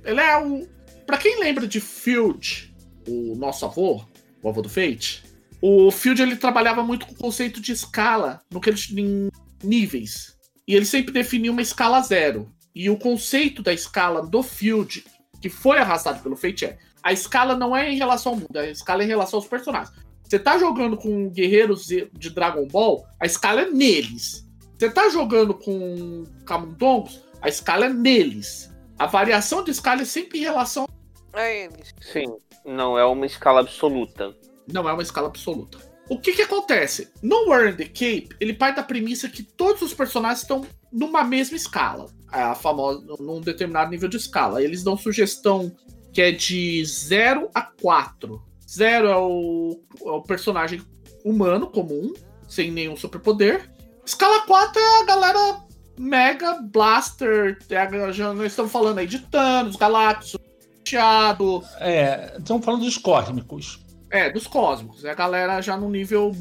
ela 0.05 0.23
é 0.23 0.45
o. 0.45 0.67
Pra 1.07 1.19
quem 1.19 1.41
lembra 1.41 1.67
de 1.67 1.81
Field, 1.81 2.73
o 3.09 3.35
nosso 3.35 3.65
avô, 3.65 4.05
o 4.43 4.49
avô 4.49 4.63
do 4.63 4.69
Fate, 4.69 5.25
o 5.61 5.91
Field 5.91 6.23
ele 6.23 6.37
trabalhava 6.37 6.83
muito 6.83 7.07
com 7.07 7.13
o 7.13 7.17
conceito 7.17 7.61
de 7.61 7.73
escala, 7.73 8.41
no 8.51 8.61
que 8.61 8.71
ele 8.71 8.79
em 8.97 9.29
níveis. 9.63 10.37
E 10.67 10.75
ele 10.75 10.85
sempre 10.85 11.13
definiu 11.13 11.53
uma 11.53 11.63
escala 11.63 12.01
zero. 12.01 12.53
E 12.75 12.89
o 12.89 12.97
conceito 12.97 13.63
da 13.63 13.73
escala 13.73 14.27
do 14.27 14.43
Field, 14.43 15.05
que 15.41 15.49
foi 15.49 15.79
arrastado 15.79 16.23
pelo 16.23 16.37
Fate, 16.37 16.65
é 16.65 16.79
a 17.03 17.13
escala 17.13 17.57
não 17.57 17.77
é 17.77 17.93
em 17.93 17.97
relação 17.97 18.33
ao 18.33 18.39
mundo, 18.39 18.57
a 18.57 18.67
escala 18.69 19.03
é 19.03 19.05
em 19.05 19.09
relação 19.09 19.39
aos 19.39 19.49
personagens. 19.49 19.95
Você 20.23 20.39
tá 20.39 20.57
jogando 20.57 20.97
com 20.97 21.29
guerreiros 21.29 21.87
de 21.87 22.31
Dragon 22.31 22.67
Ball, 22.67 23.05
a 23.21 23.27
escala 23.27 23.63
é 23.63 23.71
neles. 23.71 24.49
Você 24.83 24.91
tá 24.91 25.09
jogando 25.09 25.55
com 25.55 26.25
camundongos, 26.45 27.21
a 27.41 27.49
escala 27.49 27.87
é 27.87 27.89
neles. 27.89 28.69
A 28.99 29.07
variação 29.07 29.63
de 29.63 29.71
escala 29.71 30.03
é 30.03 30.05
sempre 30.05 30.41
em 30.41 30.43
relação. 30.43 30.89
A 31.33 31.49
eles. 31.49 31.95
Sim, 32.01 32.37
não 32.67 32.99
é 32.99 33.05
uma 33.05 33.25
escala 33.25 33.61
absoluta. 33.61 34.37
Não 34.67 34.89
é 34.89 34.93
uma 34.93 35.05
escala 35.05 35.29
absoluta. 35.29 35.79
O 36.09 36.19
que 36.19 36.33
que 36.33 36.43
acontece? 36.43 37.13
No 37.23 37.49
War 37.49 37.69
in 37.69 37.77
the 37.77 37.85
Cape, 37.85 38.31
ele 38.41 38.55
parte 38.55 38.75
da 38.75 38.83
premissa 38.83 39.29
que 39.29 39.45
todos 39.45 39.83
os 39.83 39.95
personagens 39.95 40.41
estão 40.41 40.67
numa 40.91 41.23
mesma 41.23 41.57
escala. 41.57 42.11
A 42.27 42.57
famosa, 42.57 43.07
num 43.21 43.41
determinado 43.41 43.93
nível 43.93 44.09
de 44.09 44.17
escala. 44.17 44.65
Eles 44.65 44.83
dão 44.83 44.97
sugestão 44.97 45.73
que 46.13 46.21
é 46.21 46.33
de 46.33 46.85
0 46.85 47.49
a 47.55 47.63
4. 47.63 48.43
0 48.69 49.07
é 49.07 49.17
o, 49.17 49.81
é 50.05 50.11
o 50.11 50.23
personagem 50.23 50.83
humano 51.25 51.69
comum, 51.69 52.13
sem 52.49 52.73
nenhum 52.73 52.97
superpoder. 52.97 53.71
Escala 54.05 54.41
4 54.47 54.81
é 54.81 55.03
a 55.03 55.05
galera 55.05 55.61
Mega 55.99 56.61
Blaster. 56.61 57.59
é, 57.69 58.13
Já 58.13 58.35
nós 58.35 58.47
estamos 58.47 58.73
falando 58.73 58.99
aí 58.99 59.07
de 59.07 59.21
Thanos, 59.21 59.77
Galactus, 59.77 60.37
Teado. 60.85 61.63
É, 61.79 62.35
estamos 62.39 62.65
falando 62.65 62.85
dos 62.85 62.99
cósmicos. 62.99 63.81
É, 64.11 64.31
dos 64.31 64.47
cósmicos. 64.47 65.05
É 65.05 65.11
a 65.11 65.15
galera 65.15 65.61
já 65.61 65.77
num 65.77 65.91
nível 65.91 66.35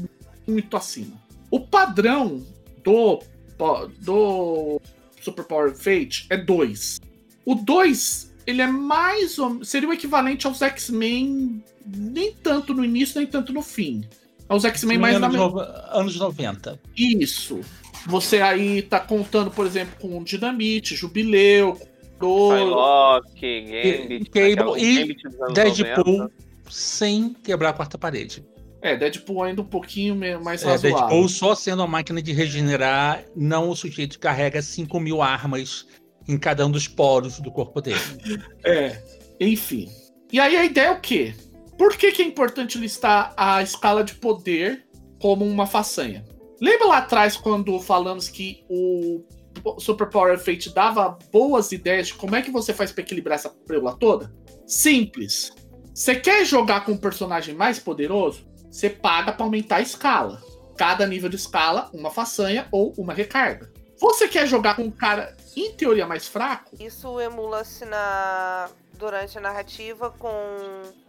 muito 0.46 0.76
acima. 0.76 1.16
O 1.50 1.60
padrão 1.60 2.44
do, 2.82 3.22
do 4.00 4.80
Super 5.20 5.44
Power 5.44 5.74
Fate 5.74 6.26
é 6.30 6.36
2. 6.36 7.00
O 7.44 7.54
2, 7.54 8.32
ele 8.46 8.62
é 8.62 8.66
mais 8.66 9.38
ou 9.38 9.64
seria 9.64 9.88
o 9.88 9.92
equivalente 9.92 10.46
aos 10.46 10.60
X-Men, 10.62 11.62
nem 11.86 12.32
tanto 12.34 12.74
no 12.74 12.84
início, 12.84 13.18
nem 13.18 13.26
tanto 13.26 13.52
no 13.52 13.62
fim. 13.62 14.04
Aos 14.52 14.64
X-Men 14.64 14.98
mais 14.98 15.16
anos, 15.16 15.32
na 15.32 15.38
no- 15.48 15.60
anos 15.98 16.16
90. 16.18 16.78
Isso. 16.96 17.60
Você 18.06 18.40
aí 18.40 18.82
tá 18.82 19.00
contando, 19.00 19.50
por 19.50 19.66
exemplo, 19.66 19.94
com 20.00 20.22
Dinamite, 20.22 20.94
Jubileu, 20.96 21.78
Gambit, 22.20 24.30
Cable 24.30 24.82
e 24.82 25.16
Deadpool 25.54 26.18
90. 26.18 26.30
sem 26.70 27.34
quebrar 27.34 27.70
a 27.70 27.72
quarta 27.72 27.98
parede. 27.98 28.44
É, 28.80 28.96
Deadpool 28.96 29.44
ainda 29.44 29.62
um 29.62 29.66
pouquinho 29.66 30.16
mais 30.42 30.62
É, 30.62 30.66
razoável. 30.70 30.96
Deadpool 30.98 31.28
só 31.28 31.54
sendo 31.54 31.82
a 31.82 31.86
máquina 31.86 32.20
de 32.20 32.32
regenerar, 32.32 33.24
não 33.36 33.70
o 33.70 33.76
sujeito 33.76 34.12
que 34.14 34.18
carrega 34.18 34.60
5 34.60 34.98
mil 34.98 35.22
armas 35.22 35.86
em 36.28 36.36
cada 36.36 36.66
um 36.66 36.70
dos 36.70 36.88
poros 36.88 37.38
do 37.40 37.50
corpo 37.50 37.80
dele. 37.80 37.98
É, 38.64 39.00
enfim. 39.40 39.88
E 40.32 40.38
aí 40.40 40.56
a 40.56 40.64
ideia 40.64 40.86
é 40.86 40.90
o 40.92 41.00
quê? 41.00 41.34
Por 41.82 41.96
que, 41.96 42.12
que 42.12 42.22
é 42.22 42.24
importante 42.24 42.78
listar 42.78 43.34
a 43.36 43.60
escala 43.60 44.04
de 44.04 44.14
poder 44.14 44.86
como 45.20 45.44
uma 45.44 45.66
façanha? 45.66 46.24
Lembra 46.60 46.86
lá 46.86 46.98
atrás 46.98 47.36
quando 47.36 47.76
falamos 47.80 48.28
que 48.28 48.64
o 48.68 49.24
Super 49.80 50.08
Power 50.08 50.38
Fate 50.38 50.72
dava 50.72 51.18
boas 51.32 51.72
ideias 51.72 52.06
de 52.06 52.14
como 52.14 52.36
é 52.36 52.40
que 52.40 52.52
você 52.52 52.72
faz 52.72 52.92
pra 52.92 53.02
equilibrar 53.02 53.34
essa 53.34 53.50
preula 53.50 53.96
toda? 53.98 54.32
Simples. 54.64 55.52
Você 55.92 56.14
quer 56.14 56.44
jogar 56.44 56.84
com 56.84 56.92
um 56.92 56.96
personagem 56.96 57.52
mais 57.52 57.80
poderoso? 57.80 58.46
Você 58.70 58.88
paga 58.88 59.32
pra 59.32 59.44
aumentar 59.44 59.78
a 59.78 59.82
escala. 59.82 60.40
Cada 60.76 61.04
nível 61.04 61.28
de 61.28 61.34
escala, 61.34 61.90
uma 61.92 62.12
façanha 62.12 62.68
ou 62.70 62.94
uma 62.96 63.12
recarga. 63.12 63.72
Você 64.00 64.28
quer 64.28 64.46
jogar 64.46 64.76
com 64.76 64.82
um 64.82 64.90
cara, 64.92 65.36
em 65.56 65.72
teoria, 65.72 66.06
mais 66.06 66.28
fraco? 66.28 66.76
Isso 66.78 67.20
emula-se 67.20 67.84
na 67.84 68.70
durante 69.02 69.36
a 69.36 69.40
narrativa 69.40 70.10
com 70.10 70.30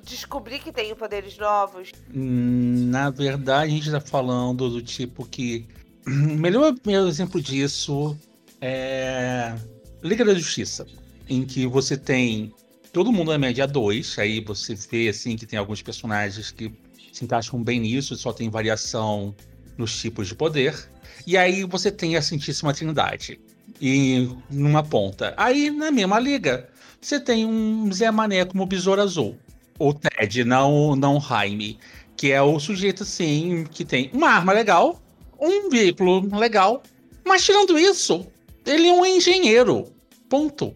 descobrir 0.04 0.58
que 0.58 0.72
tem 0.72 0.96
poderes 0.96 1.38
novos. 1.38 1.92
Hum, 2.14 2.88
Na 2.90 3.12
verdade, 3.12 3.72
a 3.72 3.76
gente 3.76 3.86
está 3.86 4.02
falando 4.02 4.68
do 4.68 4.82
tipo 4.82 5.26
que. 5.28 5.68
O 6.06 6.10
melhor, 6.12 6.74
melhor 6.84 7.08
exemplo 7.08 7.40
disso 7.40 8.18
é 8.60 9.56
Liga 10.02 10.26
da 10.26 10.34
Justiça, 10.34 10.88
em 11.30 11.46
que 11.46 11.68
você 11.68 11.96
tem 11.96 12.52
todo 12.92 13.12
mundo 13.12 13.32
na 13.32 13.38
média 13.38 13.68
2, 13.68 14.18
aí 14.18 14.42
você 14.42 14.74
vê 14.74 15.10
assim 15.10 15.38
que 15.38 15.46
tem 15.46 15.60
alguns 15.60 15.82
personagens 15.82 16.52
que 16.52 16.74
se 17.12 17.24
encaixam 17.24 17.64
bem 17.64 17.80
nisso, 17.80 18.16
só 18.16 18.34
tem 18.34 18.50
variação 18.50 19.36
nos 19.78 19.96
tipos 19.96 20.28
de 20.28 20.36
poder. 20.36 20.90
E 21.28 21.38
aí 21.38 21.64
você 21.64 21.92
tem 21.92 22.16
a 22.18 22.22
Santíssima 22.24 22.74
Trindade 22.74 23.40
e 23.80 24.30
numa 24.50 24.84
ponta. 24.84 25.34
Aí 25.38 25.70
na 25.70 25.92
mesma 25.92 26.20
liga, 26.20 26.70
você 27.08 27.20
tem 27.20 27.46
um 27.46 27.92
Zé 27.92 28.10
Mané 28.12 28.46
como 28.46 28.66
Besouro 28.66 29.02
Azul. 29.02 29.38
O 29.80 29.94
Ted, 29.94 30.44
não, 30.44 30.96
não 30.96 31.20
Jaime. 31.20 31.78
Que 32.16 32.32
é 32.32 32.42
o 32.42 32.60
sujeito, 32.60 33.04
assim, 33.04 33.66
que 33.72 33.84
tem 33.84 34.10
uma 34.14 34.30
arma 34.30 34.54
legal, 34.54 35.02
um 35.40 35.70
veículo 35.70 36.36
legal. 36.38 36.84
Mas 37.26 37.44
tirando 37.44 37.78
isso, 37.78 38.26
ele 38.66 38.88
é 38.88 38.94
um 38.94 39.06
engenheiro. 39.06 39.92
Ponto. 40.30 40.74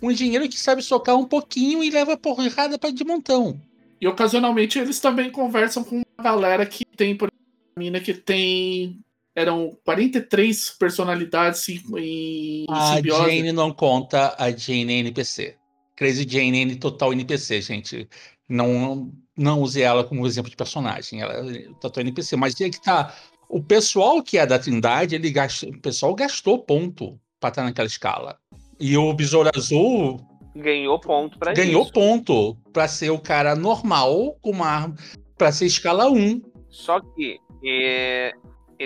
Um 0.00 0.10
engenheiro 0.10 0.48
que 0.48 0.58
sabe 0.58 0.82
socar 0.82 1.16
um 1.16 1.24
pouquinho 1.24 1.82
e 1.82 1.90
leva 1.90 2.16
porrada 2.16 2.78
para 2.78 2.90
de 2.90 3.04
montão. 3.04 3.60
E 4.00 4.06
ocasionalmente 4.08 4.78
eles 4.78 4.98
também 4.98 5.30
conversam 5.30 5.84
com 5.84 5.96
uma 5.96 6.24
galera 6.24 6.66
que 6.66 6.84
tem, 6.84 7.16
por 7.16 7.28
exemplo, 7.28 7.72
mina 7.76 8.00
que 8.00 8.12
tem. 8.12 8.98
Eram 9.34 9.76
43 9.84 10.70
personalidades 10.78 11.66
em, 11.68 11.82
em 11.96 12.66
A 12.68 12.96
simbiose. 12.96 13.22
Jane 13.22 13.52
não 13.52 13.72
conta, 13.72 14.34
a 14.38 14.50
Jane 14.50 14.92
é 14.94 14.98
NPC. 14.98 15.56
Crazy 15.96 16.26
Jane 16.28 16.72
é 16.72 16.76
total 16.76 17.12
NPC, 17.12 17.60
gente. 17.62 18.08
Não, 18.48 19.10
não 19.36 19.60
use 19.60 19.80
ela 19.80 20.04
como 20.04 20.26
exemplo 20.26 20.50
de 20.50 20.56
personagem. 20.56 21.20
Ela 21.20 21.50
é 21.50 21.68
total 21.80 22.02
NPC. 22.02 22.36
Mas 22.36 22.60
é 22.60 22.68
que 22.68 22.82
tá. 22.82 23.14
O 23.48 23.62
pessoal 23.62 24.22
que 24.22 24.38
é 24.38 24.46
da 24.46 24.58
Trindade, 24.58 25.14
ele 25.14 25.30
gasta, 25.30 25.66
o 25.66 25.80
pessoal 25.80 26.14
gastou 26.14 26.58
ponto 26.58 27.18
pra 27.38 27.48
estar 27.50 27.62
naquela 27.64 27.86
escala. 27.86 28.38
E 28.80 28.96
o 28.96 29.12
Besouro 29.12 29.50
Azul 29.54 30.20
Ganhou 30.54 31.00
ponto 31.00 31.38
pra 31.38 31.54
ganhou 31.54 31.82
isso. 31.82 31.92
ponto 31.92 32.56
pra 32.72 32.86
ser 32.86 33.10
o 33.10 33.18
cara 33.18 33.54
normal 33.56 34.36
com 34.42 34.50
uma 34.50 34.66
arma. 34.66 34.94
Pra 35.38 35.50
ser 35.50 35.66
escala 35.66 36.10
1. 36.10 36.42
Só 36.68 37.00
que 37.00 37.38
é, 37.64 38.32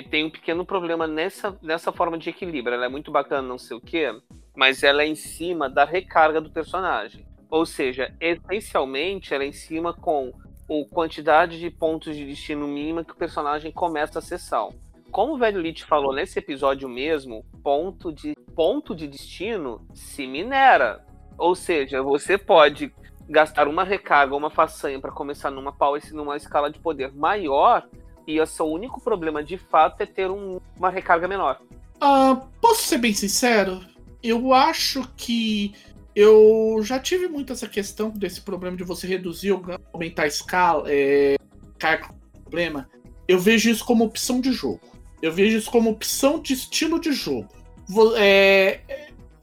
tem 0.02 0.24
um 0.24 0.30
pequeno 0.30 0.64
problema 0.64 1.06
nessa, 1.06 1.56
nessa 1.62 1.92
forma 1.92 2.18
de 2.18 2.30
equilíbrio. 2.30 2.74
Ela 2.74 2.86
é 2.86 2.88
muito 2.88 3.10
bacana, 3.10 3.46
não 3.46 3.58
sei 3.58 3.76
o 3.76 3.80
quê, 3.80 4.14
mas 4.54 4.82
ela 4.82 5.02
é 5.02 5.06
em 5.06 5.14
cima 5.14 5.68
da 5.68 5.84
recarga 5.84 6.40
do 6.40 6.50
personagem. 6.50 7.26
Ou 7.50 7.64
seja, 7.64 8.14
essencialmente 8.20 9.32
ela 9.32 9.44
é 9.44 9.48
em 9.48 9.52
cima 9.52 9.94
com 9.94 10.32
a 10.68 10.94
quantidade 10.94 11.58
de 11.58 11.70
pontos 11.70 12.16
de 12.16 12.24
destino 12.24 12.66
mínima 12.66 13.04
que 13.04 13.12
o 13.12 13.16
personagem 13.16 13.70
começa 13.70 14.18
a 14.18 14.22
sessão. 14.22 14.74
Como 15.10 15.34
o 15.34 15.38
velho 15.38 15.60
Lich 15.60 15.84
falou 15.84 16.12
nesse 16.12 16.38
episódio 16.38 16.88
mesmo, 16.88 17.44
ponto 17.62 18.12
de, 18.12 18.34
ponto 18.54 18.94
de 18.94 19.06
destino 19.06 19.86
se 19.94 20.26
minera. 20.26 21.04
Ou 21.38 21.54
seja, 21.54 22.02
você 22.02 22.36
pode 22.36 22.92
gastar 23.28 23.68
uma 23.68 23.84
recarga, 23.84 24.34
uma 24.34 24.50
façanha 24.50 25.00
para 25.00 25.12
começar 25.12 25.50
numa 25.50 25.72
power, 25.72 26.02
numa 26.12 26.36
escala 26.36 26.70
de 26.70 26.78
poder 26.78 27.12
maior, 27.14 27.88
e 28.26 28.40
o 28.40 28.46
seu 28.46 28.66
único 28.66 29.00
problema 29.00 29.42
de 29.42 29.56
fato 29.56 30.00
é 30.00 30.06
ter 30.06 30.30
um- 30.30 30.60
uma 30.76 30.90
recarga 30.90 31.28
menor. 31.28 31.60
Ah, 32.00 32.42
posso 32.60 32.82
ser 32.82 32.98
bem 32.98 33.12
sincero? 33.14 33.80
Eu 34.22 34.52
acho 34.52 35.08
que 35.16 35.74
eu 36.14 36.78
já 36.82 36.98
tive 36.98 37.28
muito 37.28 37.52
essa 37.52 37.68
questão 37.68 38.10
desse 38.10 38.40
problema 38.40 38.76
de 38.76 38.84
você 38.84 39.06
reduzir 39.06 39.52
ou 39.52 39.62
aumentar 39.92 40.24
a 40.24 40.26
escala, 40.26 40.84
é, 40.86 41.36
carga 41.78 42.08
problema. 42.42 42.88
Eu 43.28 43.38
vejo 43.38 43.70
isso 43.70 43.84
como 43.84 44.04
opção 44.04 44.40
de 44.40 44.52
jogo. 44.52 44.80
Eu 45.22 45.32
vejo 45.32 45.56
isso 45.58 45.70
como 45.70 45.90
opção 45.90 46.40
de 46.40 46.52
estilo 46.54 47.00
de 47.00 47.12
jogo. 47.12 47.48
Vo- 47.88 48.14
é, 48.16 48.80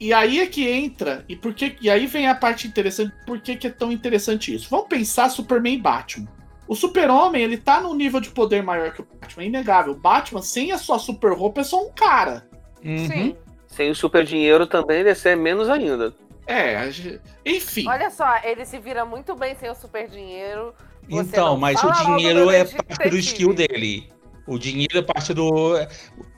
e 0.00 0.12
aí 0.12 0.40
é 0.40 0.46
que 0.46 0.68
entra, 0.68 1.24
e, 1.28 1.36
por 1.36 1.54
que, 1.54 1.76
e 1.80 1.88
aí 1.88 2.06
vem 2.06 2.26
a 2.28 2.34
parte 2.34 2.66
interessante, 2.66 3.12
por 3.26 3.40
que, 3.40 3.56
que 3.56 3.66
é 3.66 3.70
tão 3.70 3.90
interessante 3.92 4.54
isso? 4.54 4.68
Vamos 4.70 4.88
pensar 4.88 5.28
Superman 5.28 5.74
e 5.74 5.80
Batman. 5.80 6.28
O 6.66 6.74
Super-Homem, 6.74 7.42
ele 7.42 7.58
tá 7.58 7.80
num 7.80 7.94
nível 7.94 8.20
de 8.20 8.30
poder 8.30 8.62
maior 8.62 8.92
que 8.92 9.02
o 9.02 9.06
Batman, 9.20 9.42
é 9.42 9.46
inegável. 9.46 9.92
O 9.92 9.96
Batman, 9.96 10.42
sem 10.42 10.72
a 10.72 10.78
sua 10.78 10.98
super 10.98 11.32
roupa, 11.32 11.60
é 11.60 11.64
só 11.64 11.82
um 11.82 11.90
cara. 11.92 12.46
Uhum. 12.82 13.06
Sim. 13.06 13.36
Sem 13.66 13.90
o 13.90 13.94
super 13.94 14.24
dinheiro 14.24 14.66
também 14.66 15.00
ele 15.00 15.10
é 15.10 15.36
menos 15.36 15.68
ainda. 15.68 16.14
É, 16.46 16.90
enfim. 17.44 17.88
Olha 17.88 18.10
só, 18.10 18.38
ele 18.44 18.64
se 18.64 18.78
vira 18.78 19.04
muito 19.04 19.34
bem 19.34 19.54
sem 19.54 19.70
o 19.70 19.74
super 19.74 20.08
dinheiro. 20.08 20.74
Você 21.08 21.30
Então, 21.30 21.56
mas 21.56 21.82
o 21.82 21.90
dinheiro 21.90 22.50
é 22.50 22.64
parte 22.64 23.10
do 23.10 23.16
skill 23.18 23.52
dele. 23.54 24.08
O 24.46 24.58
dinheiro 24.58 24.98
é 24.98 25.02
parte 25.02 25.32
do. 25.32 25.74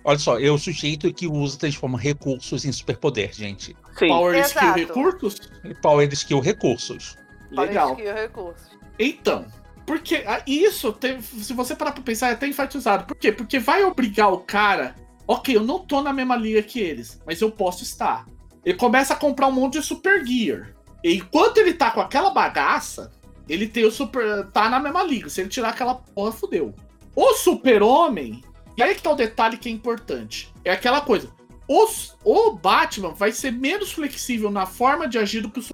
Olha 0.05 0.19
só, 0.19 0.39
é 0.39 0.49
o 0.49 0.59
sujeito 0.59 1.13
que 1.13 1.27
usa 1.27 1.57
e 1.57 1.59
transforma 1.59 1.99
recursos 1.99 2.65
em 2.65 2.71
superpoder, 2.71 3.33
gente. 3.33 3.77
Sim. 3.99 4.09
Power 4.09 4.39
skill 4.45 4.63
Exato. 4.63 4.79
recursos? 4.79 5.41
Power 5.83 6.09
skill 6.13 6.41
recursos. 6.41 7.17
Legal. 7.51 7.93
skill 7.93 8.15
recursos. 8.15 8.79
Então, 8.99 9.47
porque 9.87 10.25
ah, 10.27 10.43
isso, 10.47 10.95
se 11.21 11.53
você 11.53 11.77
parar 11.77 11.93
pra 11.93 12.03
pensar, 12.03 12.29
é 12.29 12.33
até 12.33 12.47
enfatizado. 12.47 13.07
Por 13.07 13.17
quê? 13.17 13.31
Porque 13.31 13.59
vai 13.59 13.85
obrigar 13.85 14.33
o 14.33 14.39
cara. 14.39 14.97
Ok, 15.29 15.57
eu 15.57 15.65
não 15.65 15.79
tô 15.79 16.03
na 16.03 16.13
mesma 16.13 16.37
liga 16.37 16.63
que 16.63 16.81
eles, 16.81 17.21
mas 17.27 17.41
eu 17.41 17.51
posso 17.51 17.83
estar. 17.83 18.27
Ele 18.65 18.77
começa 18.77 19.15
a 19.15 19.17
comprar 19.17 19.47
um 19.47 19.53
monte 19.53 19.75
de 19.75 19.83
super 19.83 20.27
gear. 20.27 20.75
E 21.03 21.15
enquanto 21.15 21.59
ele 21.59 21.73
tá 21.73 21.91
com 21.93 22.01
aquela 22.01 22.31
bagaça, 22.31 23.13
ele 23.49 23.69
tem 23.69 23.85
o 23.85 23.93
super. 23.93 24.47
tá 24.51 24.69
na 24.69 24.81
mesma 24.81 25.03
liga. 25.05 25.29
Se 25.29 25.41
ele 25.41 25.49
tirar 25.49 25.69
aquela 25.69 25.95
porra, 25.95 26.33
fudeu. 26.33 26.75
O 27.15 27.35
super-homem. 27.35 28.43
E 28.77 28.83
aí 28.83 28.95
que 28.95 29.03
tá 29.03 29.13
o 29.13 29.17
detalhe 29.17 29.57
que 29.57 29.69
é 29.69 29.73
importante. 29.73 30.53
É 30.65 30.73
aquela 30.73 31.01
coisa. 31.01 31.31
os, 31.69 32.17
o 32.25 32.53
Batman 32.53 33.11
vai 33.11 33.33
ser 33.33 33.53
menos 33.53 33.93
flexível 33.93 34.51
na 34.51 34.67
forma 34.67 35.09
de 35.09 35.19
agir 35.19 35.43
do 35.43 35.51
que 35.51 35.61
o. 35.61 35.65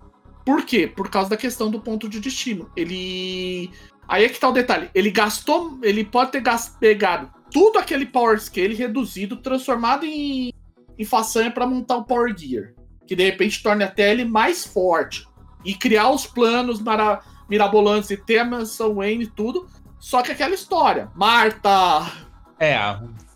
Por 0.44 0.64
quê? 0.64 0.86
Por 0.86 1.08
causa 1.08 1.30
da 1.30 1.36
questão 1.36 1.70
do 1.70 1.80
ponto 1.80 2.08
de 2.08 2.20
destino. 2.20 2.70
Ele. 2.76 3.70
Aí 4.12 4.24
é 4.24 4.28
que 4.28 4.38
tá 4.38 4.46
o 4.46 4.52
detalhe. 4.52 4.90
Ele 4.94 5.10
gastou. 5.10 5.78
Ele 5.82 6.04
pode 6.04 6.32
ter 6.32 6.42
gast... 6.42 6.78
pegado 6.78 7.30
tudo 7.50 7.78
aquele 7.78 8.04
Power 8.04 8.38
Scale 8.38 8.74
reduzido, 8.74 9.38
transformado 9.38 10.04
em, 10.04 10.52
em 10.98 11.04
façanha 11.04 11.50
para 11.50 11.66
montar 11.66 11.96
o 11.96 12.04
Power 12.04 12.36
Gear. 12.36 12.74
Que 13.06 13.16
de 13.16 13.24
repente 13.24 13.62
torne 13.62 13.84
até 13.84 14.10
ele 14.10 14.26
mais 14.26 14.66
forte. 14.66 15.26
E 15.64 15.74
criar 15.74 16.10
os 16.10 16.26
planos 16.26 16.78
mara... 16.78 17.22
mirabolantes 17.48 18.10
e 18.10 18.16
ter 18.18 18.40
a 18.40 18.44
mansão 18.44 18.96
Wayne 18.96 19.24
e 19.24 19.30
tudo. 19.30 19.66
Só 19.98 20.20
que 20.20 20.32
aquela 20.32 20.54
história. 20.54 21.10
Marta! 21.14 22.12
É, 22.60 22.76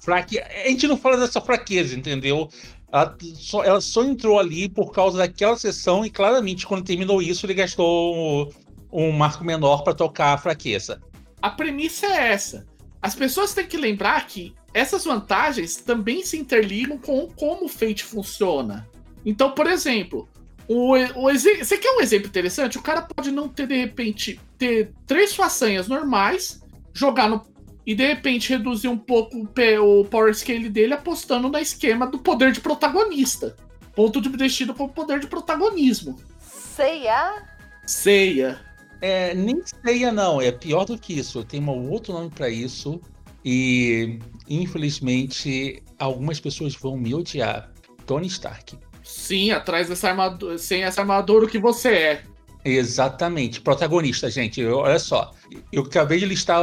fraque... 0.03 0.39
a 0.39 0.69
gente 0.69 0.87
não 0.87 0.99
fala 0.99 1.17
dessa 1.17 1.41
fraqueza, 1.41 1.97
entendeu? 1.97 2.51
Ela 2.93 3.17
só, 3.35 3.65
ela 3.65 3.81
só 3.81 4.05
entrou 4.05 4.39
ali 4.39 4.69
por 4.69 4.93
causa 4.93 5.17
daquela 5.17 5.57
sessão 5.57 6.05
e 6.05 6.11
claramente 6.11 6.67
quando 6.67 6.85
terminou 6.85 7.23
isso 7.23 7.47
ele 7.47 7.55
gastou 7.55 8.53
um, 8.97 9.13
marco 9.13 9.45
menor 9.45 9.85
para 9.85 9.95
tocar 9.95 10.33
a 10.33 10.39
fraqueza. 10.39 11.03
A 11.43 11.51
premissa 11.51 12.07
é 12.07 12.33
essa. 12.33 12.67
As 13.03 13.15
pessoas 13.15 13.53
têm 13.53 13.67
que 13.67 13.77
lembrar 13.77 14.27
que 14.27 14.55
essas 14.73 15.05
vantagens 15.05 15.77
também 15.77 16.25
se 16.25 16.39
interligam 16.39 16.99
com 16.99 17.29
como 17.29 17.67
o 17.67 17.69
Fate 17.69 18.03
funciona. 18.03 18.89
Então, 19.25 19.53
por 19.53 19.67
exemplo, 19.67 20.27
o, 20.67 20.95
o 20.95 21.33
você 21.33 21.79
quer 21.79 21.91
um 21.91 22.01
exemplo 22.01 22.29
interessante? 22.29 22.79
O 22.79 22.83
cara 22.83 23.03
pode 23.03 23.31
não 23.31 23.49
ter, 23.49 23.67
de 23.67 23.77
repente, 23.77 24.41
ter 24.57 24.93
três 25.07 25.35
façanhas 25.35 25.89
normais, 25.89 26.63
jogar 26.95 27.29
no 27.29 27.45
e 27.87 27.95
de 27.95 28.05
repente 28.05 28.49
reduzir 28.49 28.89
um 28.89 28.99
pouco 28.99 29.37
o 29.39 30.05
power 30.07 30.35
scale 30.35 30.69
dele 30.69 30.95
apostando 30.95 31.49
na 31.49 31.61
esquema 31.61 32.05
do 32.05 32.19
poder 32.19 32.51
de 32.51 32.61
protagonista. 32.61 33.55
Ponto 33.95 34.21
de 34.21 34.29
destino 34.31 34.75
com 34.75 34.89
poder 34.89 35.21
de 35.21 35.29
protagonismo. 35.29 36.19
Ceia? 36.41 37.45
Ceia. 37.87 38.66
É, 39.01 39.35
nem 39.35 39.61
ceia 39.65 40.11
não, 40.11 40.41
é 40.41 40.51
pior 40.51 40.85
do 40.85 40.99
que 40.99 41.19
isso. 41.19 41.45
Tem 41.45 41.61
um 41.63 41.91
outro 41.91 42.13
nome 42.13 42.31
para 42.31 42.49
isso 42.49 43.01
e 43.45 44.19
infelizmente 44.49 45.83
algumas 45.99 46.41
pessoas 46.41 46.75
vão 46.75 46.97
me 46.97 47.15
odiar. 47.15 47.73
Tony 48.07 48.27
Stark. 48.29 48.79
Sim, 49.03 49.51
atrás 49.51 49.89
dessa 49.89 50.09
armadura, 50.09 50.59
sem 50.59 50.85
essa 50.85 51.01
armadura 51.01 51.47
que 51.49 51.59
você 51.59 51.89
é. 51.89 52.23
Exatamente, 52.65 53.61
protagonista, 53.61 54.29
gente. 54.31 54.65
olha 54.65 54.99
só, 54.99 55.33
eu 55.73 55.83
acabei 55.83 56.19
de 56.19 56.27
listar 56.27 56.61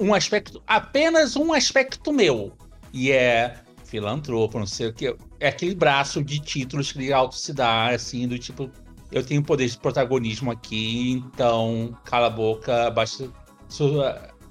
um 0.00 0.12
aspecto, 0.12 0.60
apenas 0.66 1.36
um 1.36 1.52
aspecto 1.52 2.12
meu. 2.12 2.52
E 2.92 3.12
é 3.12 3.54
filantropo, 3.84 4.58
não 4.58 4.66
sei 4.66 4.88
o 4.88 4.92
que. 4.92 5.14
É 5.38 5.48
aquele 5.48 5.74
braço 5.74 6.22
de 6.22 6.40
títulos 6.40 6.90
que 6.90 6.98
ele 6.98 7.12
auto 7.12 7.36
se 7.36 7.52
dá, 7.52 7.90
assim, 7.90 8.26
do 8.26 8.38
tipo, 8.38 8.70
eu 9.12 9.24
tenho 9.24 9.42
poder 9.42 9.68
de 9.68 9.78
protagonismo 9.78 10.50
aqui, 10.50 11.12
então 11.12 11.96
cala 12.04 12.28
a 12.28 12.30
boca, 12.30 12.86
abaixa, 12.86 13.30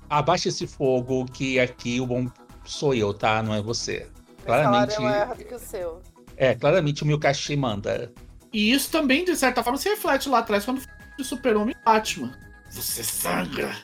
abaixa 0.09 0.49
esse 0.49 0.67
fogo, 0.67 1.25
que 1.25 1.59
aqui 1.59 1.99
o 1.99 2.05
bom 2.05 2.27
sou 2.63 2.93
eu, 2.93 3.13
tá? 3.13 3.41
Não 3.41 3.53
é 3.53 3.61
você. 3.61 4.07
Claramente. 4.45 4.99
O 4.99 5.07
é 5.07 5.35
que 5.35 5.55
o 5.55 5.59
seu. 5.59 6.01
É, 6.37 6.55
claramente 6.55 7.03
o 7.03 7.05
meu 7.05 7.19
cachê 7.19 7.55
manda. 7.55 8.11
E 8.53 8.71
isso 8.71 8.91
também, 8.91 9.23
de 9.25 9.35
certa 9.35 9.63
forma, 9.63 9.77
se 9.77 9.89
reflete 9.89 10.29
lá 10.29 10.39
atrás 10.39 10.65
quando 10.65 10.81
o 11.19 11.23
Super-Homem 11.23 11.75
Batman. 11.85 12.37
Você 12.69 13.03
sangra. 13.03 13.75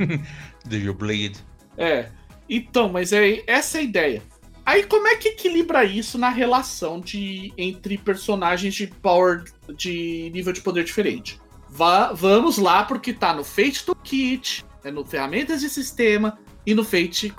Do 0.64 0.76
you 0.76 0.94
bleed? 0.94 1.38
É. 1.76 2.08
Então, 2.48 2.88
mas 2.88 3.12
é 3.12 3.42
essa 3.46 3.78
é 3.78 3.80
a 3.80 3.84
ideia. 3.84 4.22
Aí 4.64 4.84
como 4.84 5.06
é 5.06 5.16
que 5.16 5.28
equilibra 5.28 5.84
isso 5.84 6.16
na 6.16 6.30
relação 6.30 6.98
de 6.98 7.52
entre 7.58 7.98
personagens 7.98 8.74
de 8.74 8.86
power 8.86 9.44
de 9.76 10.30
nível 10.32 10.52
de 10.52 10.62
poder 10.62 10.84
diferente? 10.84 11.38
Vá, 11.68 12.12
vamos 12.12 12.56
lá 12.56 12.84
porque 12.84 13.12
tá 13.12 13.34
no 13.34 13.44
Fate 13.44 13.84
Toolkit, 13.84 14.64
é 14.82 14.90
no 14.90 15.04
ferramentas 15.04 15.60
de 15.60 15.68
sistema 15.68 16.38
e 16.64 16.74
no 16.74 16.84
Fate 16.84 17.34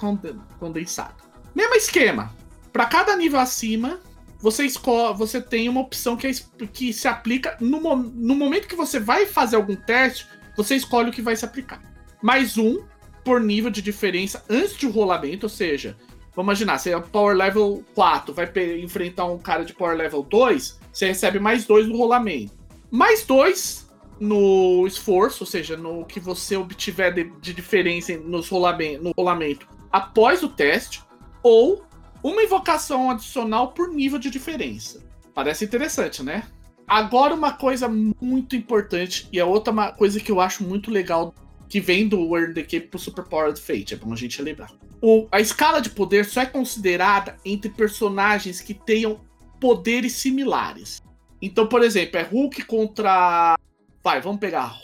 condensado. 0.60 1.24
Mesmo 1.56 1.74
esquema. 1.76 2.34
Para 2.72 2.86
cada 2.86 3.16
nível 3.16 3.40
acima, 3.40 4.00
você 4.40 4.68
você 5.16 5.42
tem 5.42 5.68
uma 5.68 5.82
opção 5.82 6.16
que, 6.16 6.28
é, 6.28 6.32
que 6.72 6.94
se 6.94 7.08
aplica 7.08 7.58
no, 7.60 7.80
no 7.96 8.36
momento 8.36 8.68
que 8.68 8.76
você 8.76 9.00
vai 9.00 9.26
fazer 9.26 9.56
algum 9.56 9.76
teste, 9.76 10.28
você 10.56 10.76
escolhe 10.76 11.10
o 11.10 11.14
que 11.14 11.22
vai 11.22 11.36
se 11.36 11.46
aplicar. 11.46 11.82
Mais 12.22 12.58
um 12.58 12.84
por 13.24 13.42
nível 13.42 13.72
de 13.72 13.82
diferença 13.82 14.44
antes 14.50 14.78
um 14.86 14.92
rolamento, 14.92 15.46
ou 15.46 15.50
seja, 15.50 15.98
vamos 16.36 16.50
imaginar, 16.50 16.78
você 16.78 16.94
é 16.94 17.00
Power 17.00 17.36
Level 17.36 17.84
4, 17.96 18.34
vai 18.34 18.52
enfrentar 18.82 19.26
um 19.26 19.38
cara 19.38 19.64
de 19.64 19.74
Power 19.74 19.96
Level 19.96 20.24
2, 20.24 20.80
você 20.92 21.08
recebe 21.08 21.40
mais 21.40 21.66
dois 21.66 21.88
no 21.88 21.98
rolamento. 21.98 22.54
Mais 22.92 23.26
dois 23.26 23.88
no 24.20 24.86
esforço, 24.88 25.44
ou 25.44 25.48
seja, 25.48 25.76
no 25.76 26.06
que 26.06 26.20
você 26.20 26.56
obtiver 26.56 27.14
de, 27.14 27.24
de 27.42 27.54
diferença 27.54 28.18
nos 28.18 28.50
rolamento, 28.50 29.04
no 29.04 29.12
rolamento 29.18 29.68
após 29.92 30.44
o 30.44 30.50
teste, 30.50 31.02
ou 31.42 31.86
uma 32.22 32.44
invocação 32.44 33.12
adicional 33.12 33.72
por 33.72 33.90
nível 33.90 34.20
de 34.20 34.30
diferença. 34.30 35.02
Parece 35.34 35.64
interessante, 35.64 36.24
né? 36.24 36.44
Agora, 36.88 37.34
uma 37.34 37.54
coisa 37.54 37.88
muito 37.88 38.56
importante, 38.56 39.28
e 39.32 39.40
é 39.40 39.46
outra 39.46 39.92
coisa 39.92 40.20
que 40.20 40.32
eu 40.32 40.42
acho 40.42 40.64
muito 40.64 40.92
legal 40.92 41.34
que 41.70 41.80
vem 41.80 42.08
do 42.08 42.20
World 42.20 42.54
the 42.54 42.64
Cape 42.64 42.88
pro 42.88 43.00
Super 43.00 43.26
Powered 43.26 43.60
Fate, 43.60 43.94
é 43.94 43.98
bom 43.98 44.14
a 44.14 44.16
gente 44.16 44.42
lembrar. 44.42 44.72
O, 45.02 45.28
a 45.32 45.40
escala 45.40 45.82
de 45.82 45.90
poder 45.90 46.26
só 46.26 46.42
é 46.42 46.46
considerada 46.46 47.38
entre 47.44 47.70
personagens 47.70 48.62
que 48.62 48.74
tenham 48.74 49.20
poderes 49.60 50.14
similares. 50.14 51.02
Então, 51.42 51.68
por 51.68 51.84
exemplo, 51.84 52.18
é 52.18 52.24
Hulk 52.24 52.64
contra. 52.66 53.58
Vai, 54.04 54.22
vamos 54.22 54.40
pegar. 54.40 54.80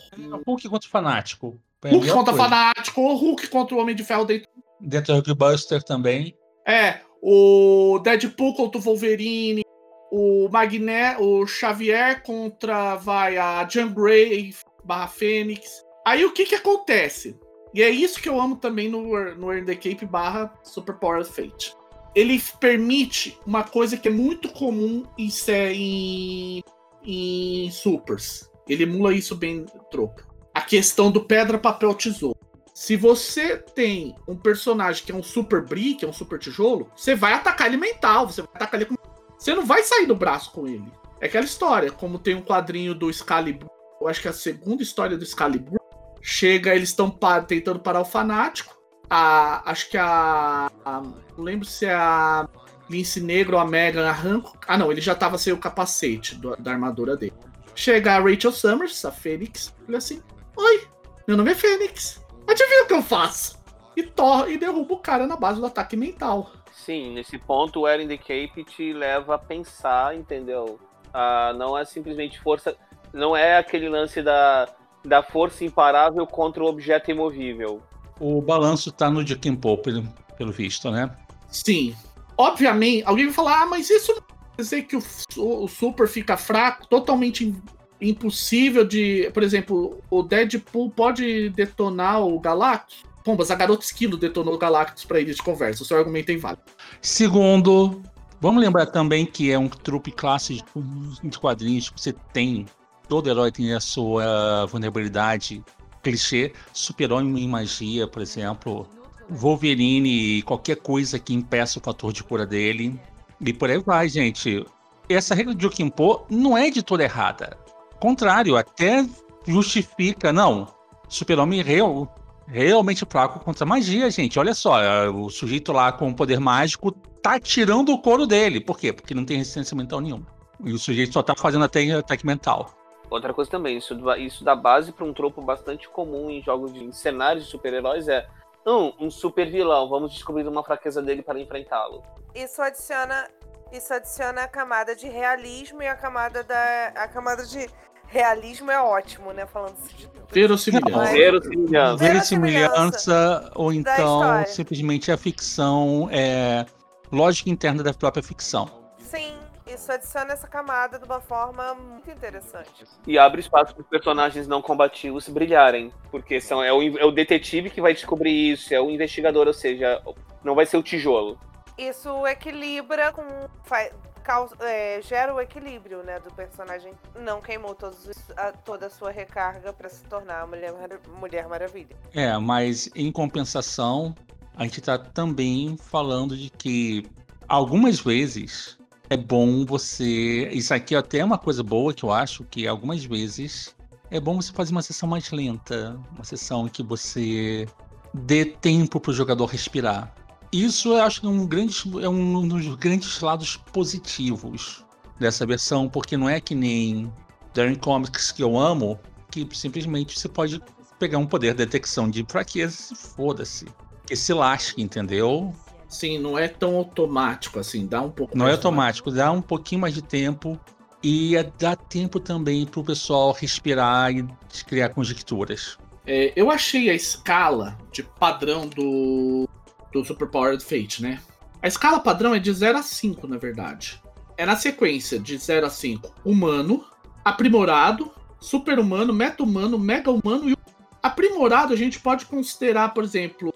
Hulk 0.45 0.69
contra 0.69 0.87
o 0.87 0.91
Fanático. 0.91 1.59
É 1.83 1.89
Hulk 1.89 2.11
contra 2.11 2.33
o 2.33 2.37
Fanático, 2.37 3.01
ou 3.01 3.15
Hulk 3.15 3.47
contra 3.47 3.75
o 3.75 3.79
Homem 3.79 3.95
de 3.95 4.03
Ferro 4.03 4.25
dentro. 4.25 4.47
Dentro 4.79 5.21
do 5.21 5.35
Buster 5.35 5.81
também. 5.83 6.35
É, 6.67 6.99
o 7.21 7.99
Deadpool 8.03 8.55
contra 8.55 8.79
o 8.79 8.83
Wolverine, 8.83 9.63
o 10.11 10.49
Magneto, 10.49 11.23
o 11.23 11.47
Xavier 11.47 12.21
contra 12.23 12.95
vai 12.95 13.37
a 13.37 13.67
Jean 13.67 13.91
Grey 13.93 14.53
barra 14.83 15.07
Fênix. 15.07 15.83
Aí 16.05 16.25
o 16.25 16.31
que 16.31 16.45
que 16.45 16.55
acontece? 16.55 17.39
E 17.73 17.81
é 17.81 17.89
isso 17.89 18.21
que 18.21 18.27
eu 18.27 18.39
amo 18.39 18.55
também 18.55 18.89
no, 18.89 19.01
no 19.35 19.51
Earn 19.51 19.65
the 19.65 19.75
Cape 19.75 20.05
barra 20.05 20.53
Super 20.63 20.95
Power 20.95 21.23
Fate. 21.23 21.75
Ele 22.13 22.41
permite 22.59 23.39
uma 23.45 23.63
coisa 23.63 23.95
que 23.95 24.07
é 24.07 24.11
muito 24.11 24.49
comum 24.49 25.05
em, 25.17 25.29
em, 25.73 26.63
em 27.05 27.71
Supers. 27.71 28.49
Ele 28.67 28.83
emula 28.83 29.13
isso 29.13 29.35
bem 29.35 29.65
troco. 29.89 30.23
A 30.53 30.61
questão 30.61 31.09
do 31.09 31.23
pedra, 31.23 31.57
papel, 31.57 31.93
tesouro. 31.93 32.37
Se 32.73 32.97
você 32.97 33.57
tem 33.57 34.15
um 34.27 34.35
personagem 34.35 35.05
que 35.05 35.11
é 35.11 35.15
um 35.15 35.23
super 35.23 35.63
brick, 35.63 36.03
é 36.03 36.07
um 36.07 36.13
super 36.13 36.39
tijolo, 36.39 36.91
você 36.95 37.15
vai 37.15 37.33
atacar 37.33 37.67
ele 37.67 37.77
mental, 37.77 38.27
você 38.27 38.41
vai 38.41 38.51
atacar 38.55 38.81
ele 38.81 38.89
com... 38.89 38.95
Você 39.37 39.53
não 39.53 39.65
vai 39.65 39.83
sair 39.83 40.05
do 40.05 40.15
braço 40.15 40.51
com 40.51 40.67
ele. 40.67 40.91
É 41.19 41.27
aquela 41.27 41.45
história, 41.45 41.91
como 41.91 42.19
tem 42.19 42.35
um 42.35 42.41
quadrinho 42.41 42.95
do 42.95 43.09
Excalibur, 43.09 43.69
eu 44.01 44.07
acho 44.07 44.21
que 44.21 44.27
é 44.27 44.31
a 44.31 44.33
segunda 44.33 44.81
história 44.81 45.15
do 45.15 45.23
Excalibur, 45.23 45.79
Chega, 46.21 46.75
eles 46.75 46.89
estão 46.89 47.09
pa 47.09 47.41
tentando 47.41 47.79
parar 47.79 48.01
o 48.01 48.05
fanático. 48.05 48.79
A, 49.09 49.69
acho 49.69 49.89
que 49.89 49.97
a, 49.97 50.69
a, 50.85 51.01
Não 51.37 51.43
lembro 51.43 51.65
se 51.65 51.85
é 51.85 51.93
a 51.93 52.47
Lince 52.89 53.19
Negro 53.19 53.55
ou 53.55 53.61
a 53.61 53.65
Megan 53.65 54.07
arranca. 54.07 54.51
Ah, 54.67 54.77
não, 54.77 54.91
ele 54.91 55.01
já 55.01 55.15
tava 55.15 55.37
sem 55.37 55.51
o 55.51 55.57
capacete 55.57 56.35
do, 56.35 56.55
da 56.57 56.71
armadura 56.71 57.17
dele. 57.17 57.33
Chega 57.73 58.13
a 58.13 58.19
Rachel 58.19 58.51
Summers, 58.51 59.03
a 59.05 59.11
Fênix, 59.11 59.73
e 59.87 59.95
assim: 59.95 60.21
Oi, 60.55 60.87
meu 61.27 61.37
nome 61.37 61.51
é 61.51 61.55
Fênix. 61.55 62.21
Adivinha 62.47 62.83
o 62.83 62.87
que 62.87 62.93
eu 62.93 63.01
faço? 63.01 63.59
E, 63.95 64.11
e 64.49 64.57
derruba 64.57 64.93
o 64.93 64.99
cara 64.99 65.25
na 65.25 65.35
base 65.35 65.59
do 65.59 65.65
ataque 65.65 65.95
mental. 65.95 66.51
Sim, 66.73 67.13
nesse 67.13 67.37
ponto 67.37 67.81
o 67.81 67.87
Eren 67.87 68.07
the 68.07 68.17
Cape 68.17 68.63
te 68.63 68.93
leva 68.93 69.35
a 69.35 69.39
pensar, 69.39 70.15
entendeu? 70.15 70.79
Ah, 71.13 71.53
não 71.55 71.77
é 71.77 71.85
simplesmente 71.85 72.39
força. 72.39 72.75
Não 73.13 73.35
é 73.35 73.57
aquele 73.57 73.89
lance 73.89 74.21
da 74.21 74.67
da 75.03 75.23
força 75.23 75.63
imparável 75.65 76.25
contra 76.27 76.63
o 76.63 76.67
objeto 76.67 77.11
imovível. 77.11 77.81
O 78.19 78.41
balanço 78.41 78.91
tá 78.91 79.09
no 79.09 79.25
Jaquim 79.25 79.55
Pope, 79.55 79.85
pelo, 79.85 80.03
pelo 80.37 80.51
visto, 80.51 80.91
né? 80.91 81.09
Sim. 81.49 81.95
Obviamente, 82.37 83.03
alguém 83.05 83.25
vai 83.25 83.33
falar, 83.33 83.63
ah, 83.63 83.65
mas 83.65 83.89
isso 83.89 84.13
não 84.13 84.21
quer 84.21 84.61
dizer 84.61 84.81
que 84.83 84.95
o, 84.95 85.03
o 85.37 85.67
Super 85.67 86.07
fica 86.07 86.37
fraco, 86.37 86.87
totalmente 86.87 87.53
impossível 87.99 88.85
de. 88.85 89.29
Por 89.33 89.43
exemplo, 89.43 90.01
o 90.09 90.23
Deadpool 90.23 90.89
pode 90.89 91.49
detonar 91.49 92.21
o 92.21 92.39
Galactus? 92.39 93.03
Pombas, 93.23 93.51
a 93.51 93.55
garota 93.55 93.83
Esquilo 93.83 94.17
detonou 94.17 94.55
o 94.55 94.57
Galactus 94.57 95.05
para 95.05 95.19
eles 95.21 95.35
de 95.35 95.43
conversa. 95.43 95.83
O 95.83 95.85
seu 95.85 95.97
argumento 95.97 96.31
é 96.31 96.33
inválido. 96.33 96.63
Segundo, 96.99 98.01
vamos 98.39 98.61
lembrar 98.61 98.87
também 98.87 99.25
que 99.27 99.51
é 99.51 99.59
um 99.59 99.67
trupe 99.69 100.11
clássico 100.11 100.83
de 101.23 101.37
quadrinhos 101.37 101.89
que 101.91 102.01
você 102.01 102.13
tem 102.33 102.65
todo 103.11 103.29
herói 103.29 103.51
tem 103.51 103.73
a 103.73 103.81
sua 103.81 104.65
vulnerabilidade 104.67 105.61
clichê, 106.01 106.53
super-homem 106.71 107.43
em 107.43 107.49
magia, 107.49 108.07
por 108.07 108.21
exemplo, 108.21 108.87
Wolverine, 109.29 110.41
qualquer 110.43 110.77
coisa 110.77 111.19
que 111.19 111.33
impeça 111.33 111.77
o 111.77 111.81
fator 111.81 112.13
de 112.13 112.23
cura 112.23 112.45
dele. 112.45 112.97
E 113.41 113.51
por 113.51 113.69
aí 113.69 113.79
vai, 113.79 114.07
gente. 114.07 114.65
Essa 115.09 115.35
regra 115.35 115.53
de 115.53 115.65
Yokimpo 115.65 116.25
não 116.29 116.57
é 116.57 116.69
de 116.69 116.81
toda 116.81 117.03
errada. 117.03 117.57
Contrário, 117.99 118.55
até 118.55 119.05
justifica. 119.45 120.31
Não, 120.31 120.69
super-homem 121.09 121.61
real, 121.61 122.15
realmente 122.47 123.05
fraco 123.05 123.41
contra 123.41 123.65
magia, 123.65 124.09
gente. 124.09 124.39
Olha 124.39 124.53
só, 124.53 124.79
o 125.09 125.29
sujeito 125.29 125.73
lá 125.73 125.91
com 125.91 126.07
o 126.07 126.15
poder 126.15 126.39
mágico 126.39 126.93
tá 127.21 127.37
tirando 127.37 127.89
o 127.89 128.01
couro 128.01 128.25
dele. 128.25 128.61
Por 128.61 128.79
quê? 128.79 128.93
Porque 128.93 129.13
não 129.13 129.25
tem 129.25 129.35
resistência 129.35 129.75
mental 129.75 129.99
nenhuma. 129.99 130.25
E 130.63 130.71
o 130.71 130.79
sujeito 130.79 131.11
só 131.11 131.21
tá 131.21 131.35
fazendo 131.35 131.65
até 131.65 131.91
ataque 131.91 132.25
mental. 132.25 132.73
Outra 133.11 133.33
coisa 133.33 133.51
também, 133.51 133.77
isso, 133.77 133.93
isso 134.17 134.41
dá 134.41 134.55
base 134.55 134.93
para 134.93 135.05
um 135.05 135.13
tropo 135.13 135.41
bastante 135.41 135.89
comum 135.89 136.31
em 136.31 136.41
jogos 136.41 136.73
de 136.73 136.81
em 136.81 136.93
cenários 136.93 137.43
de 137.43 137.51
super-heróis 137.51 138.07
é 138.07 138.25
um, 138.65 138.93
um 139.01 139.11
super 139.11 139.51
vilão, 139.51 139.89
vamos 139.89 140.13
descobrir 140.13 140.47
uma 140.47 140.63
fraqueza 140.63 141.01
dele 141.01 141.21
para 141.21 141.37
enfrentá-lo. 141.37 142.01
Isso 142.33 142.61
adiciona 142.61 143.27
isso 143.69 143.93
adiciona 143.93 144.43
a 144.43 144.47
camada 144.47 144.95
de 144.95 145.09
realismo 145.09 145.83
e 145.83 145.87
a 145.87 145.95
camada 145.95 146.41
da 146.41 146.93
a 146.95 147.07
camada 147.09 147.45
de 147.45 147.69
realismo 148.07 148.71
é 148.71 148.81
ótimo, 148.81 149.33
né? 149.33 149.45
Falando 149.45 149.75
de 149.95 150.09
Verossimilhança. 150.29 151.11
Verossimilhança. 151.11 151.97
Verossimilhança, 151.97 153.51
ou 153.55 153.73
então 153.73 154.45
simplesmente 154.45 155.11
a 155.11 155.17
ficção 155.17 156.07
é 156.11 156.65
lógica 157.11 157.49
interna 157.49 157.83
da 157.83 157.93
própria 157.93 158.23
ficção. 158.23 158.69
Sim, 158.99 159.33
isso 159.73 159.91
adiciona 159.91 160.33
essa 160.33 160.47
camada 160.47 160.99
de 160.99 161.05
uma 161.05 161.21
forma 161.21 161.73
muito 161.73 162.09
interessante. 162.09 162.85
E 163.07 163.17
abre 163.17 163.41
espaço 163.41 163.73
para 163.73 163.81
os 163.81 163.87
personagens 163.87 164.47
não 164.47 164.61
combativos 164.61 165.27
brilharem. 165.27 165.91
Porque 166.09 166.39
são, 166.41 166.63
é, 166.63 166.71
o, 166.71 166.97
é 166.97 167.05
o 167.05 167.11
detetive 167.11 167.69
que 167.69 167.81
vai 167.81 167.93
descobrir 167.93 168.51
isso, 168.51 168.73
é 168.73 168.81
o 168.81 168.89
investigador, 168.89 169.47
ou 169.47 169.53
seja, 169.53 170.01
não 170.43 170.55
vai 170.55 170.65
ser 170.65 170.77
o 170.77 170.83
tijolo. 170.83 171.39
Isso 171.77 172.27
equilibra 172.27 173.11
com. 173.11 173.23
Faz, 173.63 173.91
causa, 174.21 174.55
é, 174.61 175.01
gera 175.01 175.33
o 175.33 175.41
equilíbrio, 175.41 176.03
né, 176.03 176.19
do 176.19 176.33
personagem. 176.33 176.93
Não 177.19 177.41
queimou 177.41 177.75
todos, 177.75 178.09
a, 178.37 178.51
toda 178.51 178.87
a 178.87 178.89
sua 178.89 179.11
recarga 179.11 179.73
para 179.73 179.89
se 179.89 180.03
tornar 180.05 180.41
a 180.41 180.47
Mulher, 180.47 180.73
Mulher 181.19 181.47
Maravilha. 181.47 181.95
É, 182.13 182.37
mas 182.37 182.89
em 182.95 183.11
compensação, 183.11 184.15
a 184.55 184.63
gente 184.63 184.79
está 184.79 184.97
também 184.97 185.75
falando 185.77 186.35
de 186.37 186.49
que 186.49 187.05
algumas 187.47 187.99
vezes 187.99 188.77
é 189.11 189.17
bom 189.17 189.65
você. 189.65 190.47
Isso 190.53 190.73
aqui 190.73 190.95
até 190.95 191.17
é 191.17 191.25
uma 191.25 191.37
coisa 191.37 191.61
boa 191.61 191.93
que 191.93 192.05
eu 192.05 192.13
acho, 192.13 192.45
que 192.45 192.65
algumas 192.65 193.03
vezes 193.03 193.75
é 194.09 194.21
bom 194.21 194.41
você 194.41 194.53
fazer 194.53 194.71
uma 194.71 194.81
sessão 194.81 195.09
mais 195.09 195.29
lenta, 195.31 195.99
uma 196.15 196.23
sessão 196.23 196.69
que 196.69 196.81
você 196.81 197.67
dê 198.13 198.45
tempo 198.45 199.01
para 199.01 199.11
o 199.11 199.13
jogador 199.13 199.47
respirar. 199.47 200.15
Isso 200.49 200.93
eu 200.93 201.01
acho 201.01 201.19
que 201.19 201.27
é 201.27 201.29
um, 201.29 201.45
grande, 201.45 201.75
é 202.01 202.07
um 202.07 202.47
dos 202.47 202.73
grandes 202.75 203.19
lados 203.19 203.57
positivos 203.73 204.85
dessa 205.19 205.45
versão, 205.45 205.89
porque 205.89 206.15
não 206.15 206.29
é 206.29 206.39
que 206.39 206.55
nem 206.55 207.11
Darren 207.53 207.75
Comics 207.75 208.31
que 208.31 208.41
eu 208.41 208.57
amo, 208.57 208.97
que 209.29 209.45
simplesmente 209.51 210.17
você 210.17 210.29
pode 210.29 210.61
pegar 210.97 211.17
um 211.17 211.27
poder 211.27 211.53
de 211.53 211.65
detecção 211.65 212.09
de 212.09 212.25
fraqueza 212.29 212.93
e 212.93 212.95
foda-se. 212.95 213.65
Que 214.07 214.15
se 214.15 214.33
lasque, 214.33 214.81
entendeu? 214.81 215.53
Sim, 215.91 216.17
não 216.17 216.39
é 216.39 216.47
tão 216.47 216.77
automático 216.77 217.59
assim, 217.59 217.85
dá 217.85 218.01
um 218.01 218.09
pouco 218.09 218.35
Não 218.35 218.47
é 218.47 218.53
automático, 218.53 219.11
dá 219.11 219.29
um 219.29 219.41
pouquinho 219.41 219.81
mais 219.81 219.93
de 219.93 220.01
tempo 220.01 220.57
e 221.03 221.35
é, 221.35 221.43
dá 221.43 221.75
tempo 221.75 222.17
também 222.17 222.65
para 222.65 222.79
o 222.79 222.83
pessoal 222.83 223.33
respirar 223.33 224.09
e 224.11 224.25
criar 224.65 224.89
conjecturas. 224.89 225.77
É, 226.07 226.31
eu 226.33 226.49
achei 226.49 226.89
a 226.89 226.93
escala 226.93 227.77
de 227.91 228.03
padrão 228.03 228.67
do 228.67 229.47
do 229.91 230.05
Super 230.05 230.29
Powered 230.29 230.63
Fate, 230.63 231.01
né? 231.01 231.19
A 231.61 231.67
escala 231.67 231.99
padrão 231.99 232.33
é 232.33 232.39
de 232.39 232.51
0 232.51 232.77
a 232.77 232.81
5, 232.81 233.27
na 233.27 233.37
verdade. 233.37 234.01
É 234.37 234.45
na 234.45 234.55
sequência 234.55 235.19
de 235.19 235.37
0 235.37 235.65
a 235.65 235.69
5, 235.69 236.13
humano, 236.23 236.85
aprimorado, 237.25 238.09
super-humano, 238.39 239.13
meta-humano, 239.13 239.77
mega-humano 239.77 240.49
e 240.49 240.57
aprimorado 241.03 241.73
a 241.73 241.75
gente 241.75 241.99
pode 241.99 242.25
considerar, 242.25 242.93
por 242.93 243.03
exemplo, 243.03 243.50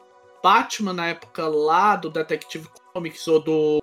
Batman 0.46 0.94
na 0.94 1.08
época 1.08 1.48
lá 1.48 1.96
do 1.96 2.08
Detective 2.08 2.68
Comics 2.94 3.28
ou 3.28 3.40
do 3.44 3.80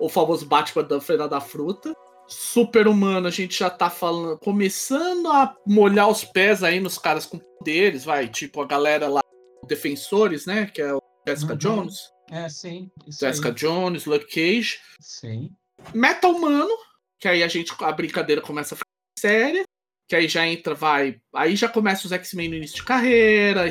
o 0.00 0.08
famoso 0.08 0.46
Batman 0.46 0.82
da 0.82 0.98
Feira 0.98 1.28
da 1.28 1.42
Fruta. 1.42 1.94
Super-humano, 2.26 3.28
a 3.28 3.30
gente 3.30 3.58
já 3.58 3.68
tá 3.68 3.90
falando, 3.90 4.38
começando 4.38 5.28
a 5.28 5.54
molhar 5.66 6.08
os 6.08 6.24
pés 6.24 6.62
aí 6.62 6.80
nos 6.80 6.96
caras 6.96 7.26
com 7.26 7.38
poderes, 7.38 8.02
vai, 8.02 8.28
tipo 8.28 8.62
a 8.62 8.66
galera 8.66 9.08
lá, 9.08 9.20
defensores, 9.68 10.46
né, 10.46 10.64
que 10.66 10.80
é 10.80 10.94
o 10.94 11.02
Jessica 11.28 11.52
uhum. 11.52 11.58
Jones. 11.58 12.10
É, 12.30 12.48
sim. 12.48 12.90
Jessica 13.06 13.50
aí. 13.50 13.54
Jones, 13.54 14.06
Luke 14.06 14.26
Cage. 14.26 14.78
Sim. 14.98 15.50
Meta 15.94 16.28
Humano, 16.28 16.74
que 17.20 17.28
aí 17.28 17.42
a 17.42 17.48
gente 17.48 17.74
a 17.78 17.92
brincadeira 17.92 18.40
começa 18.40 18.74
a 18.74 18.78
ficar 18.78 18.88
séria, 19.18 19.64
que 20.08 20.16
aí 20.16 20.26
já 20.26 20.46
entra, 20.46 20.74
vai. 20.74 21.20
Aí 21.34 21.54
já 21.54 21.68
começa 21.68 22.06
os 22.06 22.12
X-Men 22.12 22.48
no 22.48 22.54
início 22.54 22.76
de 22.76 22.84
carreira, 22.84 23.68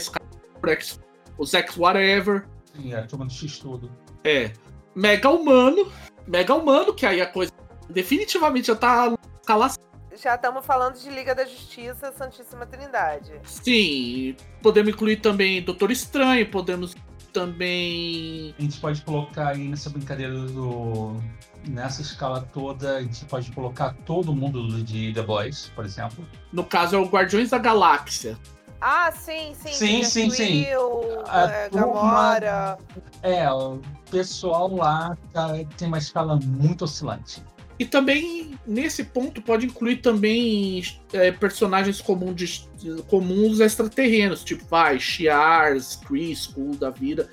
os 1.37 1.53
X 1.53 1.77
Whatever. 1.77 2.47
Sim, 2.75 2.93
é, 2.93 3.01
tomando 3.03 3.31
X 3.31 3.59
tudo. 3.59 3.91
É. 4.23 4.51
Mega 4.95 5.29
Humano. 5.29 5.91
Mega 6.27 6.53
Humano, 6.53 6.93
que 6.93 7.05
aí 7.05 7.21
a 7.21 7.25
coisa 7.25 7.51
definitivamente 7.89 8.67
já 8.67 8.75
tá 8.75 9.13
escalação. 9.39 9.83
Já 10.21 10.35
estamos 10.35 10.65
falando 10.65 10.97
de 10.97 11.09
Liga 11.09 11.35
da 11.35 11.45
Justiça, 11.45 12.11
Santíssima 12.13 12.65
Trindade. 12.65 13.33
Sim, 13.43 14.35
podemos 14.61 14.93
incluir 14.93 15.17
também 15.17 15.61
Doutor 15.61 15.91
Estranho, 15.91 16.49
podemos 16.49 16.95
também. 17.35 18.55
A 18.57 18.61
gente 18.61 18.79
pode 18.79 19.01
colocar 19.01 19.49
aí 19.49 19.67
nessa 19.67 19.89
brincadeira 19.89 20.33
do. 20.33 21.21
Nessa 21.67 22.01
escala 22.01 22.47
toda, 22.53 22.97
a 22.97 23.01
gente 23.01 23.25
pode 23.25 23.51
colocar 23.51 23.93
todo 24.05 24.33
mundo 24.33 24.83
de 24.83 25.11
The 25.13 25.23
Boys, 25.23 25.71
por 25.75 25.83
exemplo. 25.83 26.25
No 26.53 26.63
caso, 26.63 26.95
é 26.95 26.99
o 26.99 27.05
Guardiões 27.05 27.49
da 27.49 27.57
Galáxia. 27.57 28.37
Ah, 28.79 29.11
sim, 29.11 29.53
sim. 29.55 29.71
Sim, 29.71 30.03
sim, 30.03 30.29
sim. 30.29 30.65
É, 30.65 31.69
Gamora. 31.69 32.77
É, 33.21 33.49
o 33.51 33.79
pessoal 34.11 34.73
lá 34.75 35.17
tá, 35.33 35.53
tem 35.77 35.87
uma 35.87 35.97
escala 35.97 36.39
muito 36.43 36.83
oscilante. 36.83 37.41
E 37.77 37.85
também, 37.85 38.57
nesse 38.65 39.03
ponto, 39.03 39.41
pode 39.41 39.65
incluir 39.65 39.97
também 39.97 40.81
é, 41.11 41.31
personagens 41.31 41.99
comuns, 41.99 42.35
de, 42.35 43.03
comuns 43.07 43.59
extraterrenos, 43.59 44.43
tipo, 44.43 44.65
vai, 44.65 44.97
Shiars, 44.97 45.97
Chris, 45.97 46.39
Skull 46.39 46.75
da 46.75 46.89
vida. 46.89 47.29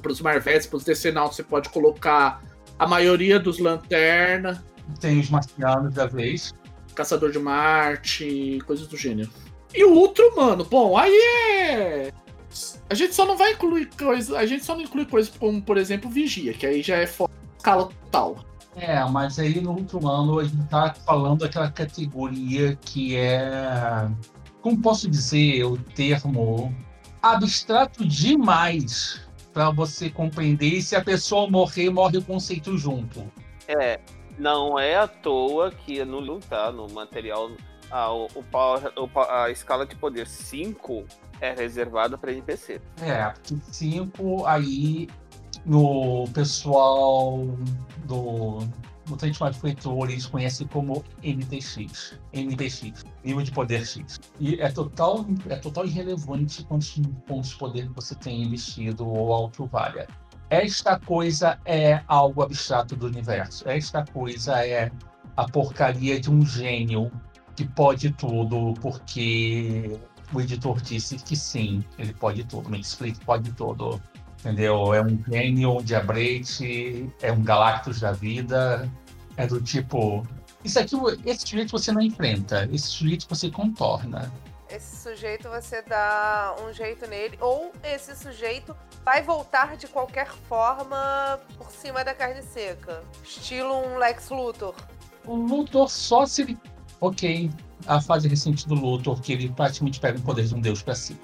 Para 0.00 0.10
os 0.10 0.20
Marvets, 0.20 0.66
para 0.66 0.78
os 0.78 0.84
Decenauts, 0.84 1.36
você 1.36 1.42
pode 1.42 1.68
colocar 1.68 2.42
a 2.78 2.86
maioria 2.88 3.38
dos 3.38 3.58
Lanterna. 3.58 4.64
Tem 4.98 5.20
os 5.20 5.30
Marcianos 5.30 5.94
da 5.94 6.06
vez. 6.06 6.52
Caçador 6.94 7.30
de 7.30 7.38
Marte, 7.38 8.58
coisas 8.66 8.88
do 8.88 8.96
gênero. 8.96 9.30
E 9.74 9.84
o 9.84 9.92
Ultra, 9.92 10.30
mano, 10.36 10.64
bom, 10.64 10.96
aí 10.96 11.12
é. 11.12 12.12
A 12.88 12.94
gente 12.94 13.14
só 13.14 13.26
não 13.26 13.36
vai 13.36 13.52
incluir 13.52 13.86
coisas. 13.86 14.34
A 14.34 14.46
gente 14.46 14.64
só 14.64 14.74
não 14.74 14.82
inclui 14.82 15.04
coisas 15.04 15.34
como, 15.36 15.60
por 15.60 15.76
exemplo, 15.76 16.08
Vigia, 16.08 16.52
que 16.52 16.64
aí 16.64 16.82
já 16.82 16.96
é 16.96 17.06
fora 17.06 17.32
escala 17.64 17.86
total. 17.86 18.36
É, 18.76 19.02
mas 19.04 19.38
aí 19.38 19.60
no 19.60 19.74
outro 19.74 20.06
ano 20.06 20.38
a 20.38 20.44
gente 20.44 20.68
tá 20.68 20.94
falando 21.06 21.40
daquela 21.40 21.70
categoria 21.70 22.76
que 22.76 23.16
é. 23.16 24.08
Como 24.60 24.80
posso 24.80 25.08
dizer 25.08 25.64
o 25.64 25.76
termo? 25.76 26.74
Abstrato 27.22 28.06
demais 28.06 29.20
para 29.52 29.70
você 29.70 30.10
compreender. 30.10 30.74
E 30.74 30.82
se 30.82 30.94
a 30.94 31.02
pessoa 31.02 31.48
morrer, 31.48 31.88
morre 31.88 32.18
o 32.18 32.22
conceito 32.22 32.76
junto. 32.76 33.24
É, 33.66 33.98
não 34.38 34.78
é 34.78 34.96
à 34.96 35.06
toa 35.06 35.70
que 35.70 36.04
no, 36.04 36.38
tá, 36.40 36.70
no 36.70 36.88
material 36.88 37.50
a, 37.90 38.12
o, 38.12 38.26
o, 38.26 39.20
a 39.20 39.50
escala 39.50 39.86
de 39.86 39.96
poder 39.96 40.26
5 40.26 41.04
é 41.40 41.52
reservada 41.52 42.16
para 42.16 42.32
NPC. 42.32 42.80
É, 43.02 43.32
5 43.70 44.46
aí 44.46 45.08
no 45.64 46.24
pessoal 46.32 47.46
do 48.04 48.58
Mutante 49.08 49.40
Malfeitor, 49.40 50.10
eles 50.10 50.26
conhecem 50.26 50.66
como 50.66 51.04
NTX, 51.22 52.18
NPX, 52.32 53.04
nível 53.22 53.42
de 53.42 53.52
poder 53.52 53.86
X. 53.86 54.18
E 54.40 54.60
é 54.60 54.70
total, 54.70 55.26
é 55.48 55.56
total 55.56 55.84
irrelevante 55.86 56.64
quantos 56.64 57.00
pontos 57.26 57.50
de 57.50 57.56
poder 57.56 57.88
você 57.90 58.14
tem 58.14 58.42
investido 58.42 59.06
ou 59.06 59.32
alto 59.32 59.66
valha. 59.66 60.06
Esta 60.50 60.98
coisa 60.98 61.58
é 61.64 62.02
algo 62.06 62.42
abstrato 62.42 62.94
do 62.94 63.06
universo. 63.06 63.68
Esta 63.68 64.04
coisa 64.04 64.64
é 64.64 64.90
a 65.36 65.48
porcaria 65.48 66.20
de 66.20 66.30
um 66.30 66.44
gênio 66.44 67.10
que 67.56 67.66
pode 67.66 68.10
tudo, 68.10 68.74
porque 68.80 69.98
o 70.32 70.40
editor 70.40 70.80
disse 70.80 71.16
que 71.16 71.36
sim, 71.36 71.84
ele 71.98 72.12
pode 72.12 72.44
tudo. 72.44 72.68
Me 72.68 72.80
explique, 72.80 73.24
pode 73.24 73.52
tudo 73.52 74.00
entendeu? 74.44 74.92
É 74.92 75.00
um 75.00 75.18
gênio, 75.26 75.78
um 75.78 75.82
diabrete, 75.82 77.10
é 77.22 77.32
um 77.32 77.42
Galactus 77.42 78.00
da 78.00 78.12
vida, 78.12 78.90
é 79.36 79.46
do 79.46 79.60
tipo. 79.60 80.22
Isso 80.62 80.78
aqui, 80.78 80.96
esse 81.24 81.46
sujeito 81.46 81.72
você 81.72 81.90
não 81.90 82.00
enfrenta, 82.00 82.68
esse 82.70 82.88
sujeito 82.88 83.26
você 83.28 83.50
contorna. 83.50 84.30
esse 84.68 84.96
sujeito 84.96 85.48
você 85.48 85.82
dá 85.82 86.54
um 86.66 86.72
jeito 86.72 87.06
nele, 87.06 87.38
ou 87.40 87.72
esse 87.82 88.14
sujeito 88.16 88.76
vai 89.04 89.22
voltar 89.22 89.76
de 89.76 89.86
qualquer 89.86 90.28
forma 90.48 91.40
por 91.56 91.70
cima 91.70 92.04
da 92.04 92.14
carne 92.14 92.42
seca. 92.42 93.02
Estilo 93.22 93.74
um 93.74 93.96
Lex 93.96 94.30
Luthor. 94.30 94.74
O 95.26 95.34
Luthor 95.34 95.88
só 95.88 96.26
se 96.26 96.42
ele. 96.42 96.58
Ok, 97.00 97.50
a 97.86 98.00
fase 98.00 98.28
recente 98.28 98.66
do 98.66 98.74
Luthor, 98.74 99.20
que 99.20 99.32
ele 99.32 99.48
praticamente 99.48 100.00
pega 100.00 100.18
o 100.18 100.22
poder 100.22 100.46
de 100.46 100.54
um 100.54 100.60
deus 100.60 100.82
pra 100.82 100.94
si. 100.94 101.16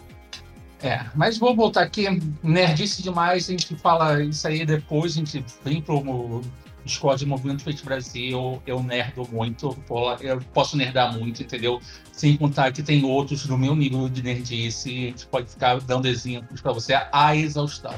É, 0.83 1.05
mas 1.15 1.39
vou 1.39 1.55
voltar 1.55 1.83
aqui. 1.83 2.07
Nerdice 2.43 3.03
demais, 3.03 3.49
a 3.49 3.53
gente 3.53 3.77
fala 3.77 4.23
isso 4.23 4.47
aí 4.49 4.65
depois, 4.65 5.13
a 5.13 5.17
gente 5.17 5.45
vem 5.65 5.83
pro 5.83 6.43
Discord 6.85 7.25
Movimento 7.27 7.63
Feito 7.63 7.85
Brasil, 7.85 8.63
eu 8.67 8.83
nerdo 8.83 9.29
muito, 9.31 9.77
eu 10.21 10.41
posso 10.55 10.77
nerdar 10.77 11.13
muito, 11.13 11.43
entendeu? 11.43 11.81
Sem 12.13 12.37
contar 12.37 12.73
que 12.73 12.83
tem 12.83 13.05
outros 13.05 13.47
do 13.47 13.59
meu 13.59 13.77
nível 13.77 14.09
de 14.09 14.23
nerdice, 14.23 14.89
a 14.89 14.93
gente 14.93 15.27
pode 15.27 15.51
ficar 15.51 15.81
dando 15.81 16.09
exemplos 16.09 16.61
para 16.61 16.73
você 16.73 16.99
a 17.13 17.37
exaustão. 17.37 17.93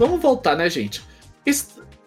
Vamos 0.00 0.22
voltar, 0.22 0.56
né, 0.56 0.70
gente? 0.70 1.04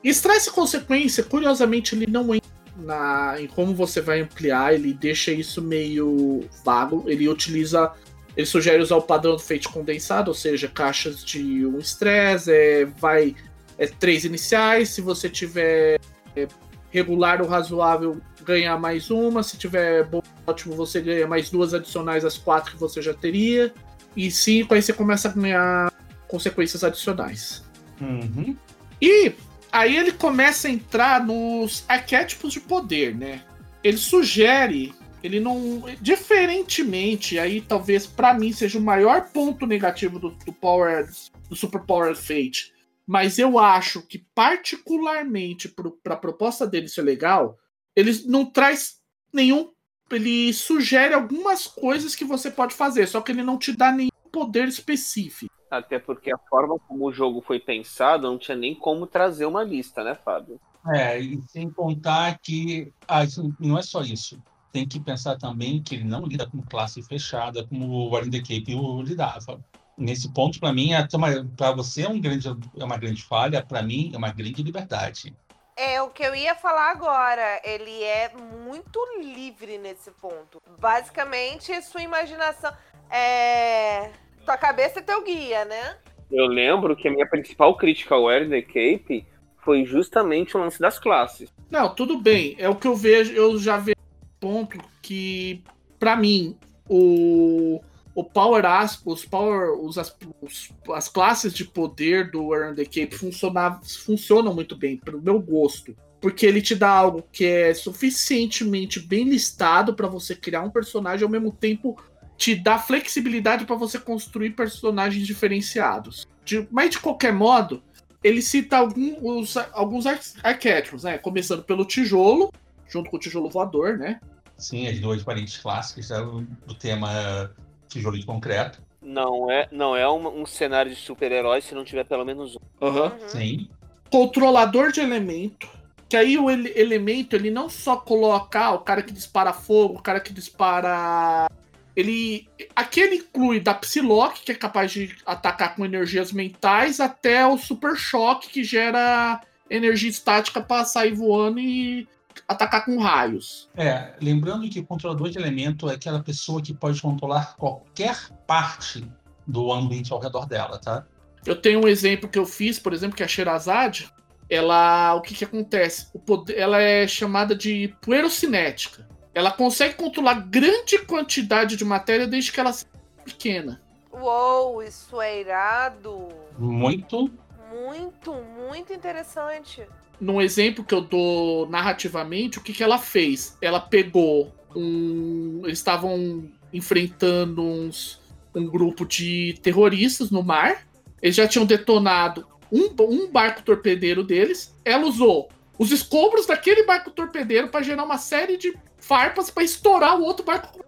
Estresse 0.04 0.50
consequência, 0.50 1.24
curiosamente, 1.24 1.94
ele 1.94 2.08
não 2.08 2.34
entra 2.34 2.50
na, 2.76 3.40
em 3.40 3.46
como 3.46 3.76
você 3.76 4.02
vai 4.02 4.20
ampliar, 4.20 4.74
ele 4.74 4.96
deixa 4.96 5.32
isso 5.32 5.62
meio 5.62 6.44
vago. 6.66 7.04
Ele 7.06 7.30
utiliza. 7.30 7.92
Ele 8.36 8.48
sugere 8.48 8.82
usar 8.82 8.96
o 8.96 9.02
padrão 9.04 9.34
do 9.34 9.40
feito 9.40 9.70
condensado, 9.70 10.30
ou 10.30 10.34
seja, 10.34 10.68
caixas 10.68 11.24
de 11.24 11.68
um 11.68 11.78
estresse, 11.78 12.52
é, 12.52 12.86
vai. 12.86 13.36
É 13.78 13.86
três 13.86 14.26
iniciais. 14.26 14.90
Se 14.90 15.00
você 15.00 15.30
tiver 15.30 16.00
é, 16.36 16.48
regular 16.90 17.44
ou 17.44 17.48
razoável, 17.48 18.20
ganhar 18.44 18.76
mais 18.80 19.12
uma. 19.12 19.44
Se 19.44 19.56
tiver 19.56 20.04
bom, 20.06 20.24
ótimo, 20.48 20.74
você 20.74 21.00
ganha 21.00 21.28
mais 21.28 21.52
duas 21.52 21.76
adicionais 21.76 22.26
às 22.26 22.40
quatro 22.40 22.72
que 22.72 22.80
você 22.80 23.04
já 23.04 23.14
teria. 23.14 23.72
E 24.18 24.32
cinco, 24.32 24.74
aí 24.74 24.82
você 24.82 24.94
começa 24.94 25.30
a 25.30 25.32
ganhar 25.32 25.94
consequências 26.28 26.84
adicionais. 26.84 27.64
Uhum. 28.00 28.56
E 29.02 29.34
aí 29.72 29.98
ele 29.98 30.12
começa 30.12 30.68
a 30.68 30.72
entrar 30.72 31.26
nos 31.26 31.84
arquétipos 31.88 32.54
de 32.54 32.60
poder, 32.60 33.16
né? 33.16 33.44
Ele 33.84 33.98
sugere, 33.98 34.94
ele 35.22 35.40
não. 35.40 35.84
Diferentemente, 36.02 37.40
aí 37.40 37.62
talvez 37.62 38.06
para 38.06 38.34
mim 38.34 38.52
seja 38.54 38.78
o 38.78 38.82
maior 38.82 39.30
ponto 39.32 39.66
negativo 39.66 40.20
do, 40.20 40.30
do 40.30 40.54
Power. 40.54 41.10
do 41.50 41.56
Super 41.56 41.82
Power 41.82 42.16
Fate. 42.16 42.74
Mas 43.06 43.38
eu 43.38 43.60
acho 43.60 44.02
que, 44.02 44.26
particularmente 44.34 45.68
para 45.68 46.14
a 46.14 46.18
proposta 46.18 46.66
dele 46.66 46.88
ser 46.88 47.02
legal, 47.02 47.58
ele 47.96 48.12
não 48.26 48.46
traz 48.46 48.98
nenhum. 49.34 49.72
Ele 50.10 50.54
sugere 50.54 51.14
algumas 51.14 51.68
coisas 51.68 52.16
que 52.16 52.24
você 52.24 52.50
pode 52.50 52.74
fazer, 52.74 53.08
só 53.08 53.20
que 53.20 53.32
ele 53.32 53.44
não 53.44 53.58
te 53.58 53.76
dá 53.76 53.92
nenhum 53.92 54.13
poder 54.34 54.68
específico. 54.68 55.54
Até 55.70 56.00
porque 56.00 56.34
a 56.34 56.38
forma 56.50 56.78
como 56.80 57.06
o 57.06 57.14
jogo 57.14 57.42
foi 57.42 57.60
pensado 57.60 58.28
não 58.28 58.38
tinha 58.38 58.58
nem 58.58 58.76
como 58.76 59.08
trazer 59.08 59.46
uma 59.46 59.64
lista, 59.64 60.04
né, 60.04 60.16
Fábio? 60.16 60.60
É, 60.94 61.20
e 61.20 61.42
sem 61.44 61.70
contar 61.70 62.38
que 62.40 62.92
ah, 63.08 63.24
não 63.60 63.78
é 63.78 63.82
só 63.82 64.02
isso. 64.02 64.42
Tem 64.72 64.88
que 64.88 65.00
pensar 65.00 65.38
também 65.38 65.82
que 65.82 65.96
ele 65.96 66.04
não 66.04 66.26
lida 66.26 66.48
com 66.50 66.62
classe 66.62 67.02
fechada, 67.04 67.66
como 67.66 67.88
o 67.88 68.10
Warren 68.10 68.32
the 68.32 68.40
Cape 68.40 68.76
lidava. 69.04 69.64
Nesse 69.96 70.32
ponto, 70.34 70.60
para 70.60 70.74
mim, 70.74 70.94
é 70.94 71.08
para 71.56 71.72
você 71.72 72.02
é, 72.02 72.10
um 72.10 72.20
grande, 72.20 72.48
é 72.48 72.84
uma 72.84 72.98
grande 72.98 73.24
falha, 73.24 73.64
para 73.64 73.84
mim 73.84 74.12
é 74.14 74.18
uma 74.18 74.32
grande 74.32 74.64
liberdade. 74.64 75.36
É 75.76 76.02
o 76.02 76.10
que 76.10 76.24
eu 76.24 76.36
ia 76.36 76.56
falar 76.56 76.92
agora. 76.92 77.62
Ele 77.64 78.04
é 78.04 78.32
muito 78.66 79.00
livre 79.22 79.78
nesse 79.78 80.12
ponto. 80.12 80.62
Basicamente, 80.80 81.80
sua 81.84 82.02
imaginação. 82.02 82.72
É 83.10 84.23
tua 84.44 84.58
cabeça 84.58 85.00
é 85.00 85.02
teu 85.02 85.24
guia, 85.24 85.66
né? 85.66 85.98
Eu 86.32 86.46
lembro 86.46 86.96
que 86.96 87.08
a 87.08 87.12
minha 87.12 87.28
principal 87.28 87.76
crítica 87.78 88.16
ao 88.16 88.28
Air 88.28 88.50
the 88.50 88.62
Cape 88.62 89.26
foi 89.64 89.86
justamente 89.86 90.58
o 90.58 90.60
lance 90.60 90.80
das 90.80 91.00
classes. 91.00 91.50
Não, 91.70 91.94
tudo 91.94 92.18
bem. 92.18 92.56
É 92.58 92.68
o 92.68 92.76
que 92.76 92.88
eu 92.88 92.96
vejo, 92.96 93.34
eu 93.34 93.58
já 93.58 93.78
vejo 93.78 93.98
ponto 94.40 94.78
que, 95.02 95.64
para 95.98 96.16
mim, 96.16 96.58
o, 96.90 97.82
o 98.14 98.24
Power 98.24 98.66
As, 98.66 99.02
os 99.06 99.24
Power, 99.24 99.72
os, 99.80 99.98
as, 99.98 100.16
os, 100.42 100.70
as 100.92 101.08
classes 101.08 101.54
de 101.54 101.64
poder 101.64 102.30
do 102.30 102.54
Air 102.54 102.76
the 102.76 102.84
Cape 102.84 103.16
funcionam, 103.16 103.80
funcionam 103.84 104.54
muito 104.54 104.76
bem, 104.76 104.98
pro 104.98 105.22
meu 105.22 105.40
gosto. 105.40 105.96
Porque 106.20 106.46
ele 106.46 106.62
te 106.62 106.74
dá 106.74 106.90
algo 106.90 107.24
que 107.32 107.46
é 107.46 107.74
suficientemente 107.74 109.00
bem 109.00 109.30
listado 109.30 109.94
para 109.94 110.08
você 110.08 110.36
criar 110.36 110.62
um 110.62 110.70
personagem 110.70 111.24
ao 111.24 111.30
mesmo 111.30 111.52
tempo 111.52 111.98
te 112.38 112.56
dá 112.56 112.78
flexibilidade 112.78 113.66
para 113.66 113.76
você 113.76 114.00
construir 114.00 114.52
personagens 114.52 115.26
diferenciados. 115.26 116.28
De, 116.44 116.68
mas 116.72 116.92
de 116.92 117.00
qualquer 117.00 117.34
modo, 117.34 117.82
ele 118.24 118.42
cita 118.42 118.78
alguns, 118.78 119.58
alguns 119.72 120.06
arquétipos, 120.44 121.04
né? 121.04 121.18
Começando 121.18 121.64
pelo 121.64 121.86
tijolo, 121.86 122.52
junto 122.88 123.10
com 123.10 123.18
o 123.18 123.20
tijolo 123.20 123.50
voador, 123.50 123.98
né? 123.98 124.20
Sim, 124.58 124.88
as 124.88 125.00
duas 125.00 125.24
parentes 125.24 125.58
clássicas 125.58 126.10
né? 126.10 126.18
do 126.66 126.74
tema 126.74 127.52
tijolo 127.88 128.18
de 128.18 128.26
concreto. 128.26 128.82
Não 129.02 129.52
é, 129.52 129.68
não 129.72 129.96
é 129.96 130.10
um, 130.10 130.42
um 130.42 130.46
cenário 130.46 130.90
de 130.90 130.98
super-herói 130.98 131.62
se 131.62 131.76
não 131.76 131.84
tiver 131.84 132.06
pelo 132.06 132.24
menos 132.24 132.56
um. 132.56 132.88
Uhum. 132.88 133.04
uhum. 133.04 133.12
Sim. 133.28 133.70
Controlador 134.10 134.92
de 134.92 135.02
elemento. 135.02 135.68
Que 136.08 136.16
aí 136.16 136.38
o 136.38 136.50
ele 136.50 136.72
elemento 136.76 137.36
ele 137.36 137.50
não 137.50 137.68
só 137.68 137.98
coloca 137.98 138.60
ah, 138.60 138.74
o 138.74 138.80
cara 138.80 139.02
que 139.02 139.12
dispara 139.12 139.52
fogo, 139.52 139.96
o 139.96 140.02
cara 140.02 140.20
que 140.20 140.32
dispara 140.32 141.50
ele. 141.96 142.48
Aqui 142.76 143.00
ele 143.00 143.16
inclui 143.16 143.60
da 143.60 143.74
Psylocke, 143.74 144.44
que 144.44 144.52
é 144.52 144.56
capaz 144.56 144.92
de 144.92 145.16
atacar 145.26 145.76
com 145.76 145.86
energias 145.86 146.32
mentais, 146.32 147.00
até 147.00 147.46
o 147.46 147.58
Super 147.58 147.96
Choque, 147.96 148.50
que 148.50 148.64
gera 148.64 149.42
energia 149.70 150.10
estática 150.10 150.62
para 150.62 150.86
sair 150.86 151.14
voando 151.14 151.60
e 151.60 152.08
atacar 152.48 152.86
com 152.86 152.98
raios. 152.98 153.70
É, 153.76 154.14
lembrando 154.22 154.68
que 154.70 154.80
o 154.80 154.86
controlador 154.86 155.30
de 155.30 155.38
elemento 155.38 155.90
é 155.90 155.94
aquela 155.94 156.22
pessoa 156.22 156.62
que 156.62 156.74
pode 156.74 157.02
controlar 157.02 157.56
qualquer 157.56 158.18
parte 158.48 159.06
do 159.46 159.72
ambiente 159.72 160.12
ao 160.12 160.20
redor 160.20 160.48
dela, 160.48 160.80
tá? 160.80 161.06
Eu 161.46 161.56
tenho 161.56 161.84
um 161.84 161.88
exemplo 161.88 162.30
que 162.30 162.40
eu 162.40 162.46
fiz, 162.46 162.80
por 162.80 162.94
exemplo, 162.94 163.16
que 163.16 163.24
é 163.24 163.26
a 163.26 163.30
Sherazade. 163.30 164.10
Ela, 164.50 165.14
o 165.16 165.22
que 165.22 165.34
que 165.34 165.44
acontece? 165.44 166.08
O 166.14 166.20
poder, 166.20 166.58
ela 166.58 166.82
é 166.82 167.08
chamada 167.08 167.56
de 167.56 167.94
poeirocinética. 168.02 169.08
Ela 169.34 169.52
consegue 169.52 169.96
controlar 169.96 170.36
grande 170.48 171.00
quantidade 171.00 171.76
de 171.76 171.84
matéria 171.84 172.28
desde 172.28 172.52
que 172.52 172.60
ela 172.60 172.72
seja 172.72 172.92
pequena. 173.26 173.82
Uou, 174.12 174.84
isso 174.84 175.20
é 175.20 175.42
irado. 175.42 176.30
Muito. 176.58 177.32
Muito, 177.72 178.34
muito 178.34 178.94
interessante. 178.94 179.82
Num 180.20 180.40
exemplo 180.40 180.84
que 180.84 180.94
eu 180.94 181.02
dou 181.02 181.68
narrativamente, 181.68 182.60
o 182.60 182.62
que, 182.62 182.72
que 182.72 182.84
ela 182.84 183.00
fez? 183.00 183.58
Ela 183.60 183.80
pegou 183.80 184.54
um. 184.76 185.62
Eles 185.66 185.80
estavam 185.80 186.48
enfrentando 186.72 187.64
uns, 187.64 188.22
um 188.54 188.68
grupo 188.68 189.06
de 189.06 189.58
terroristas 189.64 190.30
no 190.30 190.44
mar. 190.44 190.86
Eles 191.20 191.36
já 191.36 191.48
tinham 191.48 191.66
detonado 191.66 192.48
um, 192.72 192.90
um 193.00 193.32
barco 193.32 193.64
torpedeiro 193.64 194.24
deles. 194.24 194.76
Ela 194.86 195.06
usou 195.06 195.50
os 195.80 195.92
escombros 195.92 196.46
daquele 196.46 196.84
barco 196.84 197.10
torpedeiro 197.10 197.70
para 197.70 197.84
gerar 197.84 198.04
uma 198.04 198.18
série 198.18 198.58
de 198.58 198.78
farpas 199.04 199.50
para 199.52 199.64
estourar 199.64 200.18
o 200.18 200.24
outro 200.24 200.46
barco 200.46 200.80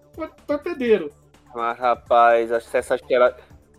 torpedeiro. 0.47 1.11
Mas, 1.53 1.78
rapaz, 1.78 2.51
acho 2.51 2.70
que 2.70 2.78
essa 2.78 2.97
cheira 2.97 3.38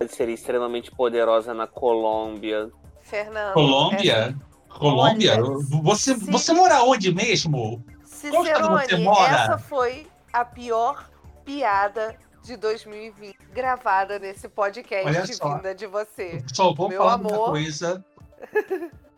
seria 0.09 0.35
extremamente 0.35 0.91
poderosa 0.91 1.53
na 1.53 1.67
Colômbia. 1.67 2.71
Fernando. 3.01 3.53
Colômbia? 3.53 4.13
Essa... 4.13 4.47
Colômbia? 4.69 5.37
Você, 5.83 6.13
você 6.13 6.53
mora 6.53 6.83
onde 6.83 7.13
mesmo? 7.13 7.83
Cicerone, 8.03 8.85
você 8.85 8.97
mora? 8.97 9.35
essa 9.35 9.57
foi 9.57 10.07
a 10.31 10.45
pior 10.45 11.09
piada 11.43 12.15
de 12.43 12.55
2020 12.57 13.35
gravada 13.53 14.19
nesse 14.19 14.47
podcast 14.47 15.07
Olha 15.07 15.27
só, 15.27 15.55
vinda 15.55 15.73
de 15.73 15.87
você. 15.87 16.43
Só 16.53 16.73
vou 16.73 16.89
Meu 16.89 16.99
falar 16.99 17.13
amor. 17.13 17.31
uma 17.31 17.45
coisa. 17.49 18.05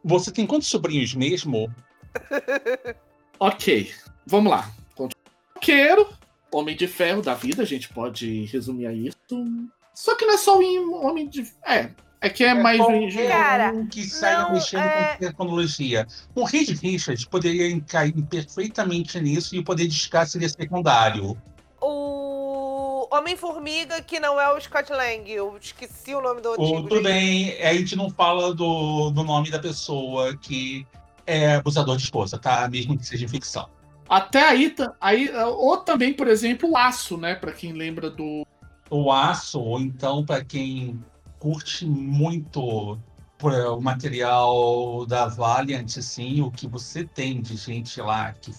Você 0.03 0.31
tem 0.31 0.47
quantos 0.47 0.69
sobrinhos 0.69 1.13
mesmo? 1.13 1.69
ok, 3.39 3.91
vamos 4.25 4.51
lá. 4.51 4.69
Roqueiro, 5.69 6.09
homem 6.51 6.75
de 6.75 6.87
ferro 6.87 7.21
da 7.21 7.35
vida, 7.35 7.61
a 7.61 7.65
gente 7.65 7.89
pode 7.89 8.45
resumir 8.45 8.87
a 8.87 8.93
isso. 8.93 9.15
Só 9.93 10.15
que 10.15 10.25
não 10.25 10.33
é 10.33 10.37
só 10.37 10.57
um 10.57 11.05
homem 11.05 11.27
de. 11.27 11.45
É, 11.63 11.91
é 12.19 12.27
que 12.27 12.43
é, 12.43 12.47
é 12.47 12.53
mais 12.55 12.79
um 12.79 12.95
engenheiro 12.95 13.87
que 13.91 14.03
sai 14.03 14.51
mexendo 14.51 14.81
é... 14.81 15.13
com 15.13 15.19
tecnologia. 15.19 16.07
O 16.33 16.43
Reed 16.43 16.69
Richards 16.81 17.23
poderia 17.23 17.79
cair 17.81 18.19
perfeitamente 18.23 19.19
nisso 19.19 19.55
e 19.55 19.59
o 19.59 19.63
poder 19.63 19.85
de 19.85 19.93
escasse 19.93 20.31
seria 20.31 20.49
secundário. 20.49 21.37
O 21.79 23.07
Homem-Formiga, 23.11 24.01
que 24.01 24.19
não 24.19 24.41
é 24.41 24.51
o 24.51 24.59
Scott 24.59 24.91
Lang, 24.91 25.31
eu 25.31 25.55
esqueci 25.61 26.15
o 26.15 26.21
nome 26.21 26.41
do 26.41 26.53
o, 26.53 26.83
Tudo 26.87 27.03
bem, 27.03 27.61
a 27.61 27.75
gente 27.75 27.95
não 27.95 28.09
fala 28.09 28.55
do, 28.55 29.11
do 29.11 29.23
nome 29.23 29.51
da 29.51 29.59
pessoa 29.59 30.35
que 30.35 30.87
é 31.27 31.57
abusador 31.57 31.95
de 31.95 32.05
esposa, 32.05 32.39
tá? 32.39 32.67
Mesmo 32.67 32.97
que 32.97 33.05
seja 33.05 33.25
em 33.25 33.27
ficção. 33.27 33.69
Até 34.09 34.49
aí, 34.49 34.75
aí 34.99 35.29
ou 35.35 35.77
também, 35.77 36.13
por 36.13 36.27
exemplo, 36.27 36.71
o 36.71 36.77
Aço, 36.77 37.15
né? 37.15 37.35
Pra 37.35 37.51
quem 37.51 37.73
lembra 37.73 38.09
do. 38.09 38.45
O 38.89 39.11
aço, 39.11 39.59
ou 39.59 39.79
então 39.79 40.25
para 40.25 40.43
quem 40.43 40.99
curte 41.37 41.85
muito 41.85 42.97
por, 43.37 43.53
o 43.53 43.79
material 43.79 45.05
da 45.05 45.27
Valiant, 45.27 45.95
assim, 45.97 46.41
o 46.41 46.49
que 46.49 46.67
você 46.67 47.03
tem 47.03 47.39
de 47.39 47.55
gente 47.55 48.01
lá 48.01 48.33
que, 48.33 48.51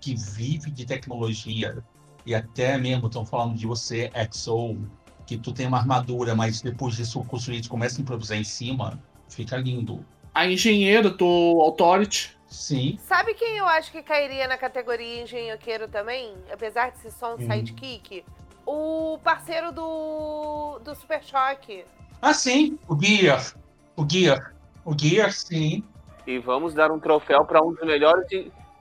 que 0.00 0.14
vive 0.14 0.70
de 0.70 0.86
tecnologia 0.86 1.82
e 2.24 2.34
até 2.34 2.78
mesmo 2.78 3.08
estão 3.08 3.26
falando 3.26 3.54
de 3.54 3.66
você, 3.66 4.10
XO, 4.32 4.78
que 5.26 5.36
tu 5.36 5.52
tem 5.52 5.66
uma 5.66 5.78
armadura, 5.78 6.34
mas 6.34 6.60
depois 6.62 6.96
disso 6.96 7.20
o 7.20 7.24
construído 7.24 7.68
começa 7.68 8.00
a 8.00 8.02
improvisar 8.02 8.38
em 8.38 8.44
cima, 8.44 8.98
fica 9.28 9.56
lindo. 9.56 10.04
A 10.34 10.46
engenheira 10.46 11.10
do 11.10 11.60
Authority. 11.60 12.36
Sim, 12.54 12.98
Sabe 13.02 13.34
quem 13.34 13.56
eu 13.56 13.66
acho 13.66 13.90
que 13.90 14.00
cairia 14.02 14.46
na 14.46 14.56
categoria 14.56 15.22
engenhoqueiro 15.22 15.88
também? 15.88 16.34
Apesar 16.52 16.92
de 16.92 16.98
ser 16.98 17.10
só 17.10 17.34
um 17.34 17.38
Hum. 17.38 17.50
sidekick? 17.50 18.24
O 18.64 19.18
parceiro 19.22 19.72
do, 19.72 20.78
do 20.82 20.94
Super 20.94 21.22
Choque. 21.22 21.84
Ah, 22.22 22.32
sim, 22.32 22.78
o 22.88 22.98
Gear. 22.98 23.54
O 23.96 24.06
Gear. 24.08 24.54
O 24.84 24.96
Gear, 24.96 25.32
sim. 25.32 25.82
E 26.26 26.38
vamos 26.38 26.72
dar 26.72 26.90
um 26.90 26.98
troféu 26.98 27.44
para 27.44 27.62
um 27.62 27.74
dos 27.74 27.84
melhores 27.84 28.26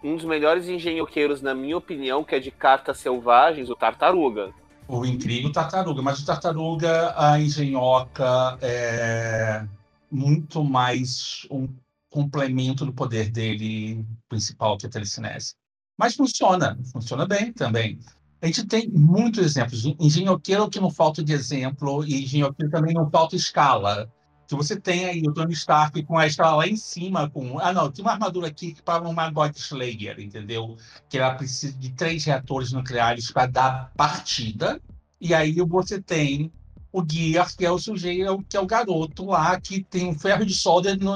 um 0.03 0.15
dos 0.15 0.25
melhores 0.25 0.67
engenhoqueiros, 0.67 1.41
na 1.41 1.53
minha 1.55 1.77
opinião, 1.77 2.23
que 2.23 2.35
é 2.35 2.39
de 2.39 2.51
cartas 2.51 2.97
selvagens, 2.99 3.69
o 3.69 3.75
Tartaruga. 3.75 4.51
O 4.87 5.05
incrível 5.05 5.51
Tartaruga. 5.51 6.01
Mas 6.01 6.19
o 6.19 6.25
Tartaruga, 6.25 7.13
a 7.17 7.39
engenhoca 7.39 8.57
é 8.61 9.65
muito 10.11 10.63
mais 10.63 11.47
um 11.49 11.67
complemento 12.13 12.85
do 12.85 12.93
poder 12.93 13.31
dele 13.31 14.05
principal, 14.29 14.77
que 14.77 14.85
é 14.85 14.87
a 14.87 14.91
telecinese. 14.91 15.55
Mas 15.97 16.13
funciona. 16.13 16.77
Funciona 16.91 17.25
bem 17.25 17.51
também. 17.51 17.99
A 18.39 18.45
gente 18.45 18.67
tem 18.67 18.87
muitos 18.87 19.43
exemplos. 19.43 19.83
Engenhoqueiro 19.99 20.69
que 20.69 20.79
não 20.79 20.91
falta 20.91 21.23
de 21.23 21.33
exemplo, 21.33 22.05
e 22.05 22.23
engenhoqueiro 22.23 22.71
também 22.71 22.93
não 22.93 23.09
falta 23.09 23.35
escala. 23.35 24.11
Se 24.45 24.55
você 24.55 24.79
tem 24.79 25.05
aí 25.05 25.23
o 25.27 25.33
Tony 25.33 25.53
Stark 25.53 26.03
com 26.03 26.15
a 26.15 26.27
escala 26.27 26.57
lá 26.57 26.67
em 26.67 26.75
cima, 26.75 27.29
com. 27.31 27.57
Ah, 27.57 27.73
não, 27.73 27.89
tem 27.89 28.05
uma 28.05 28.11
armadura 28.11 28.47
aqui 28.47 28.75
para 28.85 29.01
uma 29.01 29.31
God 29.31 29.55
Slayer, 29.55 30.19
entendeu? 30.19 30.77
Que 31.09 31.17
ela 31.17 31.33
precisa 31.33 31.73
de 31.73 31.91
três 31.93 32.25
reatores 32.25 32.71
nucleares 32.71 33.31
para 33.31 33.47
dar 33.47 33.91
partida. 33.95 34.79
E 35.19 35.33
aí 35.33 35.55
você 35.67 35.99
tem 35.99 36.51
o 36.93 37.03
Gear, 37.05 37.53
que 37.57 37.65
é 37.65 37.71
o 37.71 37.79
sujeito, 37.79 38.45
que 38.47 38.55
é 38.55 38.59
o 38.59 38.65
garoto 38.67 39.25
lá, 39.25 39.59
que 39.59 39.83
tem 39.83 40.07
um 40.07 40.17
ferro 40.17 40.45
de 40.45 40.53
solda 40.53 40.91
e 40.91 40.97
não, 40.97 41.15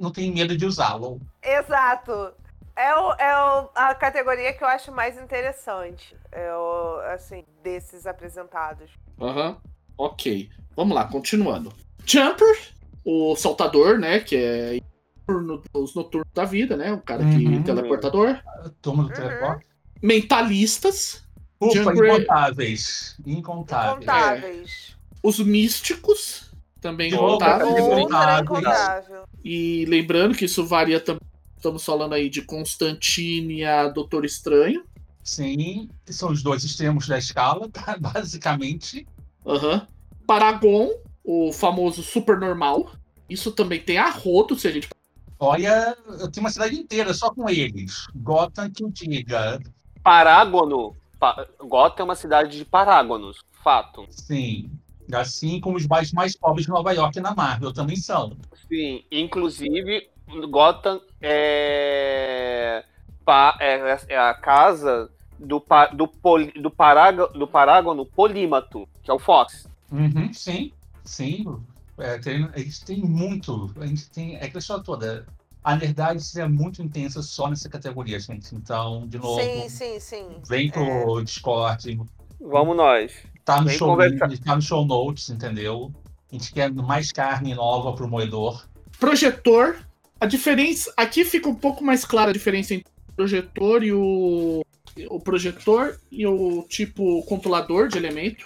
não 0.00 0.10
tem 0.10 0.32
medo 0.32 0.56
de 0.56 0.64
usá-lo. 0.64 1.20
Exato. 1.42 2.32
É, 2.74 2.94
o, 2.94 3.12
é 3.12 3.36
o- 3.36 3.68
a 3.74 3.94
categoria 3.94 4.52
que 4.54 4.64
eu 4.64 4.68
acho 4.68 4.90
mais 4.90 5.18
interessante. 5.18 6.16
É 6.32 6.52
o, 6.54 7.00
assim, 7.12 7.44
desses 7.62 8.06
apresentados. 8.06 8.90
Aham. 9.20 9.58
Ok. 9.98 10.48
Vamos 10.74 10.94
lá, 10.94 11.04
continuando. 11.04 11.72
Jumper, 12.06 12.58
o 13.04 13.36
saltador, 13.36 13.98
né? 13.98 14.20
Que 14.20 14.36
é 14.36 14.78
os 15.74 15.94
noturnos 15.94 16.32
da 16.32 16.44
vida, 16.46 16.76
né? 16.76 16.92
O 16.92 17.02
cara 17.02 17.22
que 17.24 17.44
Uhum. 17.46 17.62
teleportador. 17.62 18.40
Turma 18.80 19.02
do 19.02 19.08
Uhum. 19.10 19.14
teleporte. 19.14 19.66
Mentalistas, 20.00 21.22
Ufa, 21.60 21.74
Jumper- 21.82 22.14
incontáveis. 22.14 23.16
Incontáveis. 23.26 23.96
Incontáveis. 24.04 24.97
Os 25.28 25.38
místicos, 25.38 26.50
também 26.80 27.10
De 27.10 27.16
volta, 27.16 27.44
contados. 27.44 27.68
categoria. 27.68 27.94
Outra 28.02 28.40
Incontáveis. 28.40 29.04
incontável. 29.04 29.24
E 29.44 29.84
lembrando 29.86 30.34
que 30.36 30.44
isso 30.44 30.66
varia 30.66 31.00
também. 31.00 31.20
Estamos 31.56 31.84
falando 31.84 32.12
aí 32.14 32.28
de 32.30 32.42
Constantine 32.42 33.54
e 33.60 33.64
a 33.64 33.88
Doutor 33.88 34.24
Estranho. 34.24 34.84
Sim, 35.24 35.90
são 36.06 36.30
os 36.30 36.42
dois 36.42 36.64
extremos 36.64 37.06
da 37.08 37.18
escala, 37.18 37.68
tá? 37.72 37.96
basicamente. 37.98 39.06
Aham. 39.46 39.86
Paragon, 40.26 40.90
o 41.24 41.52
famoso 41.52 42.02
super 42.02 42.38
normal. 42.38 42.90
Isso 43.28 43.50
também 43.52 43.80
tem 43.80 43.98
a 43.98 44.08
rodo, 44.10 44.58
se 44.58 44.68
a 44.68 44.70
gente. 44.70 44.88
Olha, 45.40 45.96
eu 46.18 46.30
tenho 46.30 46.44
uma 46.44 46.50
cidade 46.50 46.74
inteira 46.76 47.12
só 47.12 47.30
com 47.30 47.48
eles. 47.48 48.06
Gotham 48.14 48.70
que 48.70 48.84
o 48.84 48.90
diga. 48.90 49.60
Parágono. 50.02 50.96
Pa 51.20 51.46
Gotham 51.60 52.02
é 52.02 52.04
uma 52.04 52.14
cidade 52.14 52.56
de 52.56 52.64
parágonos. 52.64 53.38
Fato. 53.62 54.06
Sim. 54.10 54.70
Assim 55.12 55.60
como 55.60 55.76
os 55.76 55.86
bairros 55.86 56.12
mais 56.12 56.36
pobres 56.36 56.66
de 56.66 56.72
Nova 56.72 56.92
York 56.92 57.18
na 57.20 57.34
Marvel 57.34 57.72
também 57.72 57.96
são. 57.96 58.36
Sim, 58.68 59.02
inclusive 59.10 60.08
Gotham 60.50 61.00
é, 61.22 62.84
é, 63.60 63.98
é 64.08 64.18
a 64.18 64.34
casa 64.34 65.10
do, 65.38 65.60
pa- 65.60 65.86
do, 65.86 66.06
poli- 66.06 66.52
do, 66.52 66.70
parágo- 66.70 67.28
do 67.28 67.46
parágono 67.46 68.04
polímato, 68.04 68.86
que 69.02 69.10
é 69.10 69.14
o 69.14 69.18
Fox. 69.18 69.66
Uhum, 69.90 70.32
sim, 70.32 70.72
sim. 71.04 71.44
É, 71.98 72.18
tem, 72.18 72.44
a 72.54 72.58
gente 72.58 72.84
tem 72.84 72.98
muito. 72.98 73.70
A 73.80 73.86
gente 73.86 74.10
tem. 74.10 74.36
É 74.36 74.44
aquela 74.44 74.58
história 74.58 74.84
toda. 74.84 75.26
A 75.64 75.74
nerdade 75.76 76.22
é 76.40 76.46
muito 76.46 76.82
intensa 76.82 77.20
só 77.22 77.48
nessa 77.48 77.68
categoria, 77.68 78.18
gente. 78.20 78.54
Então, 78.54 79.06
de 79.08 79.18
novo, 79.18 79.40
Sim, 79.42 79.68
sim, 79.68 80.00
sim. 80.00 80.26
vem 80.46 80.70
pro 80.70 81.20
Discord, 81.22 81.98
Vamos 82.40 82.76
nós. 82.76 83.12
Tá 83.48 83.62
no, 83.62 83.70
show, 83.70 83.96
tá 84.44 84.56
no 84.56 84.62
show 84.62 84.84
notes, 84.84 85.30
entendeu? 85.30 85.90
A 86.30 86.34
gente 86.34 86.52
quer 86.52 86.70
mais 86.70 87.10
carne 87.10 87.54
nova 87.54 87.94
pro 87.94 88.06
moedor. 88.06 88.68
Projetor. 89.00 89.76
A 90.20 90.26
diferença. 90.26 90.92
Aqui 90.96 91.24
fica 91.24 91.48
um 91.48 91.54
pouco 91.54 91.82
mais 91.82 92.04
clara 92.04 92.30
a 92.30 92.32
diferença 92.32 92.74
entre 92.74 92.92
o 93.08 93.12
projetor 93.14 93.82
e 93.82 93.92
o. 93.92 94.62
O 95.08 95.20
projetor 95.20 95.96
e 96.10 96.26
o 96.26 96.62
tipo 96.68 97.22
controlador 97.22 97.88
de 97.88 97.96
elemento. 97.96 98.44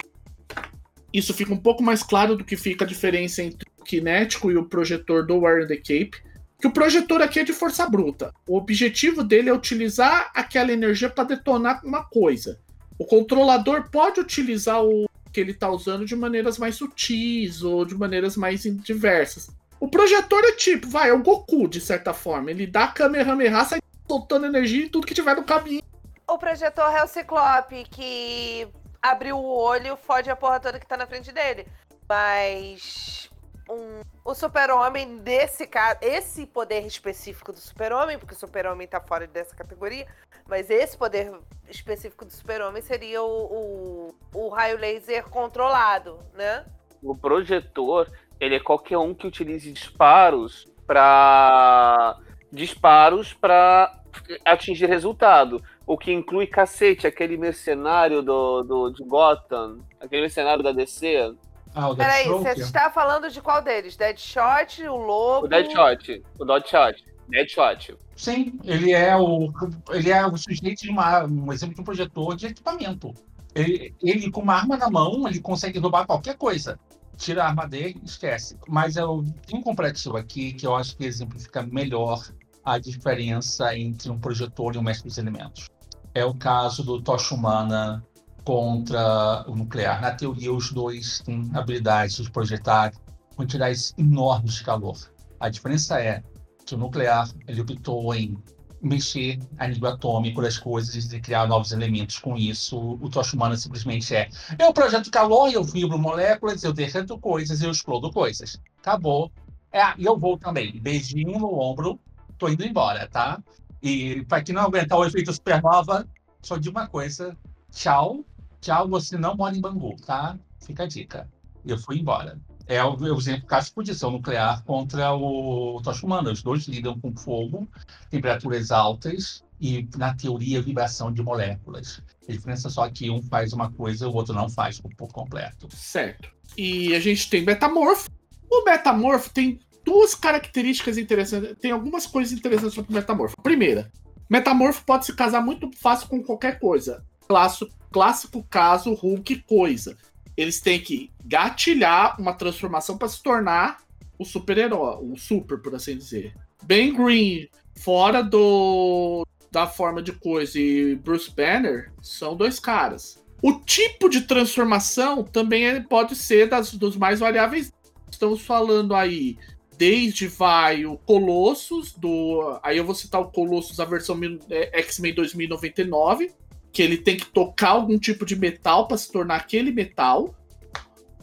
Isso 1.11 1.33
fica 1.33 1.53
um 1.53 1.57
pouco 1.57 1.81
mais 1.81 2.03
claro 2.03 2.35
do 2.35 2.43
que 2.43 2.55
fica 2.55 2.85
a 2.85 2.87
diferença 2.87 3.41
entre 3.41 3.67
o 3.77 3.89
cinético 3.89 4.51
e 4.51 4.57
o 4.57 4.65
projetor 4.65 5.25
do 5.25 5.41
Warren 5.41 5.67
the 5.67 5.77
Cape. 5.77 6.11
Que 6.59 6.67
o 6.67 6.71
projetor 6.71 7.21
aqui 7.21 7.39
é 7.39 7.43
de 7.43 7.53
força 7.53 7.89
bruta. 7.89 8.31
O 8.47 8.55
objetivo 8.55 9.23
dele 9.23 9.49
é 9.49 9.53
utilizar 9.53 10.31
aquela 10.33 10.71
energia 10.71 11.09
para 11.09 11.23
detonar 11.23 11.81
uma 11.83 12.03
coisa. 12.03 12.59
O 12.97 13.05
controlador 13.05 13.89
pode 13.89 14.19
utilizar 14.19 14.83
o 14.83 15.05
que 15.31 15.39
ele 15.39 15.51
está 15.51 15.69
usando 15.69 16.05
de 16.05 16.15
maneiras 16.15 16.57
mais 16.57 16.75
sutis 16.75 17.63
ou 17.63 17.83
de 17.85 17.95
maneiras 17.95 18.37
mais 18.37 18.61
diversas. 18.63 19.49
O 19.79 19.87
projetor 19.87 20.43
é 20.45 20.53
tipo, 20.53 20.87
vai, 20.87 21.09
é 21.09 21.13
o 21.13 21.21
Goku, 21.21 21.67
de 21.67 21.81
certa 21.81 22.13
forma. 22.13 22.51
Ele 22.51 22.67
dá 22.67 22.87
Kamehameha, 22.87 23.65
sai 23.65 23.79
soltando 24.07 24.45
energia 24.45 24.85
em 24.85 24.89
tudo 24.89 25.07
que 25.07 25.13
tiver 25.13 25.35
no 25.35 25.43
caminho. 25.43 25.81
O 26.27 26.37
projetor 26.37 26.89
é 26.95 27.03
o 27.03 27.07
Ciclope 27.07 27.83
que 27.89 28.67
abriu 29.01 29.37
o 29.37 29.45
olho, 29.45 29.97
fode 29.97 30.29
a 30.29 30.35
porra 30.35 30.59
toda 30.59 30.79
que 30.79 30.87
tá 30.87 30.95
na 30.95 31.07
frente 31.07 31.31
dele. 31.31 31.67
Mas 32.07 33.29
um- 33.69 34.01
o 34.23 34.33
super-homem 34.33 35.17
desse 35.17 35.65
caso, 35.67 35.97
esse 36.01 36.45
poder 36.45 36.85
específico 36.85 37.51
do 37.51 37.59
super-homem, 37.59 38.17
porque 38.17 38.35
o 38.35 38.37
super-homem 38.37 38.87
tá 38.87 39.01
fora 39.01 39.27
dessa 39.27 39.55
categoria, 39.55 40.07
mas 40.47 40.69
esse 40.69 40.97
poder 40.97 41.31
específico 41.69 42.25
do 42.25 42.31
super-homem 42.31 42.81
seria 42.81 43.21
o, 43.21 43.25
o, 43.25 44.15
o 44.33 44.49
raio 44.49 44.77
laser 44.77 45.23
controlado, 45.29 46.19
né? 46.33 46.65
O 47.01 47.15
projetor, 47.15 48.09
ele 48.39 48.55
é 48.55 48.59
qualquer 48.59 48.97
um 48.97 49.13
que 49.13 49.27
utilize 49.27 49.71
disparos 49.71 50.67
para 50.85 52.17
disparos 52.51 53.33
para 53.33 53.99
atingir 54.45 54.85
resultado. 54.85 55.61
O 55.85 55.97
que 55.97 56.13
inclui 56.13 56.47
cacete, 56.47 57.07
aquele 57.07 57.35
mercenário 57.35 58.21
do, 58.21 58.63
do, 58.63 58.89
de 58.91 59.03
Gotham, 59.03 59.79
aquele 59.99 60.21
mercenário 60.21 60.63
da 60.63 60.71
DC, 60.71 61.35
Ah, 61.75 61.89
o 61.89 61.95
Peraí, 61.95 62.27
você 62.27 62.61
está 62.61 62.89
falando 62.89 63.29
de 63.29 63.41
qual 63.41 63.61
deles? 63.61 63.97
Deadshot, 63.97 64.87
o 64.87 64.95
Lobo... 64.95 65.47
o 65.47 65.49
Deadshot, 65.49 66.23
o 66.39 66.45
Deadshot, 66.45 67.03
Deadshot. 67.29 67.97
Sim, 68.15 68.59
ele 68.63 68.91
é 68.91 69.15
o 69.15 69.51
ele 69.89 70.11
é 70.11 70.25
o 70.25 70.37
sujeito 70.37 70.83
de 70.83 70.89
uma, 70.89 71.25
um 71.25 71.51
exemplo 71.51 71.75
de 71.75 71.81
um 71.81 71.83
projetor 71.83 72.35
de 72.35 72.47
equipamento. 72.47 73.13
Ele, 73.55 73.93
ele, 74.01 74.31
com 74.31 74.41
uma 74.41 74.55
arma 74.55 74.77
na 74.77 74.89
mão, 74.89 75.27
ele 75.27 75.39
consegue 75.39 75.79
roubar 75.79 76.05
qualquer 76.05 76.37
coisa. 76.37 76.79
Tira 77.17 77.43
a 77.43 77.47
arma 77.47 77.67
dele, 77.67 78.01
esquece. 78.03 78.57
Mas 78.67 78.95
eu 78.95 79.23
tenho 79.45 79.63
um 79.65 80.17
aqui 80.17 80.53
que 80.53 80.65
eu 80.65 80.75
acho 80.75 80.97
que 80.97 81.05
exemplifica 81.05 81.61
melhor 81.61 82.23
a 82.65 82.79
diferença 82.79 83.77
entre 83.77 84.09
um 84.09 84.17
projetor 84.17 84.73
e 84.73 84.77
um 84.77 84.81
mestre 84.81 85.07
dos 85.07 85.17
elementos. 85.17 85.69
É 86.15 86.25
o 86.25 86.33
caso 86.33 86.83
do 86.83 87.01
Tocha 87.01 87.35
Humana 87.35 88.03
contra 88.43 89.45
o 89.47 89.55
nuclear. 89.55 90.01
Na 90.01 90.11
teoria, 90.11 90.51
os 90.51 90.71
dois 90.71 91.19
têm 91.19 91.51
habilidades 91.53 92.17
de 92.17 92.31
projetar 92.31 92.91
quantidades 93.35 93.93
enormes 93.97 94.55
de 94.55 94.63
calor. 94.63 94.97
A 95.39 95.49
diferença 95.49 95.99
é 95.99 96.23
que 96.65 96.75
o 96.75 96.77
nuclear 96.77 97.29
ele 97.47 97.61
optou 97.61 98.13
em 98.13 98.37
mexer 98.81 99.39
a 99.57 99.67
nível 99.67 99.89
atômico 99.89 100.41
das 100.41 100.57
coisas 100.57 101.11
e 101.11 101.19
criar 101.19 101.47
novos 101.47 101.71
elementos 101.71 102.19
com 102.19 102.35
isso. 102.35 102.77
O 103.01 103.09
Tocha 103.09 103.35
Humana 103.35 103.55
simplesmente 103.55 104.13
é 104.13 104.29
eu 104.59 104.73
projeto 104.73 105.09
calor, 105.09 105.49
eu 105.49 105.63
vibro 105.63 105.97
moléculas, 105.97 106.63
eu 106.63 106.73
derreto 106.73 107.17
coisas, 107.17 107.61
eu 107.61 107.71
explodo 107.71 108.11
coisas. 108.11 108.59
Acabou. 108.79 109.31
É, 109.71 109.81
e 109.97 110.05
eu 110.05 110.17
vou 110.17 110.37
também. 110.37 110.79
Beijinho 110.79 111.39
no 111.39 111.59
ombro, 111.59 111.99
tô 112.37 112.49
indo 112.49 112.63
embora, 112.63 113.07
tá? 113.07 113.41
E 113.81 114.23
pra 114.25 114.43
quem 114.43 114.53
não 114.53 114.63
aguentar 114.63 114.99
o 114.99 115.05
efeito 115.05 115.33
supernova, 115.33 116.07
só 116.41 116.57
digo 116.57 116.77
uma 116.77 116.87
coisa: 116.87 117.35
tchau, 117.71 118.23
tchau, 118.61 118.87
você 118.87 119.17
não 119.17 119.35
mora 119.35 119.55
em 119.55 119.61
Bangu, 119.61 119.95
tá? 120.05 120.37
Fica 120.61 120.83
a 120.83 120.87
dica. 120.87 121.27
Eu 121.65 121.77
fui 121.77 121.99
embora. 121.99 122.39
É 122.67 122.83
o 122.83 122.93
o 122.95 123.17
exemplo 123.17 123.45
clássico 123.45 123.83
de 123.83 123.91
ação 123.91 124.11
nuclear 124.11 124.63
contra 124.63 125.13
o 125.13 125.81
Tocha. 125.83 126.05
Os 126.31 126.41
dois 126.41 126.67
lidam 126.67 126.99
com 126.99 127.15
fogo, 127.15 127.67
temperaturas 128.09 128.71
altas 128.71 129.43
e, 129.59 129.87
na 129.97 130.13
teoria, 130.13 130.61
vibração 130.61 131.11
de 131.11 131.21
moléculas. 131.21 132.01
A 132.27 132.31
diferença 132.31 132.67
é 132.67 132.71
só 132.71 132.89
que 132.89 133.09
um 133.09 133.21
faz 133.21 133.53
uma 133.53 133.71
coisa 133.71 134.05
e 134.05 134.07
o 134.07 134.13
outro 134.13 134.33
não 134.33 134.49
faz 134.49 134.79
por, 134.79 134.93
por 134.95 135.11
completo. 135.11 135.67
Certo. 135.71 136.29
E 136.57 136.95
a 136.95 136.99
gente 136.99 137.29
tem 137.29 137.43
metamorfo. 137.43 138.09
O 138.49 138.63
metamorfo 138.63 139.29
tem 139.29 139.59
duas 139.85 140.15
características 140.15 140.97
interessantes. 140.97 141.55
Tem 141.59 141.71
algumas 141.71 142.05
coisas 142.05 142.33
interessantes 142.33 142.73
sobre 142.73 142.91
o 142.91 142.95
metamorfo. 142.95 143.35
Primeira, 143.41 143.91
metamorfo 144.29 144.83
pode 144.85 145.05
se 145.05 145.13
casar 145.13 145.41
muito 145.41 145.69
fácil 145.77 146.07
com 146.07 146.23
qualquer 146.23 146.59
coisa. 146.59 147.03
Clássico, 147.27 147.71
clássico 147.91 148.43
caso 148.43 148.93
Hulk 148.93 149.43
coisa. 149.43 149.97
Eles 150.35 150.59
têm 150.59 150.79
que 150.79 151.11
gatilhar 151.25 152.19
uma 152.19 152.33
transformação 152.33 152.97
para 152.97 153.07
se 153.07 153.21
tornar 153.21 153.77
o 154.17 154.25
super-herói, 154.25 154.97
o 155.01 155.17
super, 155.17 155.59
por 155.59 155.75
assim 155.75 155.97
dizer. 155.97 156.33
Ben 156.63 156.93
Green, 156.93 157.47
fora 157.75 158.21
do 158.21 159.25
da 159.51 159.67
forma 159.67 160.01
de 160.01 160.11
coisa, 160.11 160.57
e 160.57 160.95
Bruce 160.95 161.29
Banner 161.29 161.91
são 162.01 162.35
dois 162.35 162.59
caras. 162.59 163.23
O 163.39 163.59
tipo 163.59 164.09
de 164.09 164.21
transformação 164.21 165.23
também 165.23 165.65
é- 165.67 165.79
pode 165.79 166.15
ser 166.15 166.49
das, 166.49 166.73
dos 166.73 166.95
mais 166.97 167.19
variáveis. 167.19 167.71
Estamos 168.09 168.41
falando 168.41 168.95
aí 168.95 169.37
desde 169.77 170.27
vai 170.27 170.85
o 170.85 170.97
Colossus 170.97 171.93
do, 171.93 172.59
aí 172.63 172.77
eu 172.77 172.85
vou 172.85 172.95
citar 172.95 173.21
o 173.21 173.31
Colossus 173.31 173.79
a 173.79 173.85
versão 173.85 174.19
é, 174.49 174.79
X-Men 174.79 175.13
2099, 175.13 176.31
que 176.73 176.81
ele 176.81 176.97
tem 176.97 177.15
que 177.15 177.25
tocar 177.27 177.69
algum 177.69 177.97
tipo 177.99 178.25
de 178.25 178.35
metal 178.35 178.87
para 178.87 178.97
se 178.97 179.09
tornar 179.11 179.35
aquele 179.35 179.71
metal. 179.71 180.33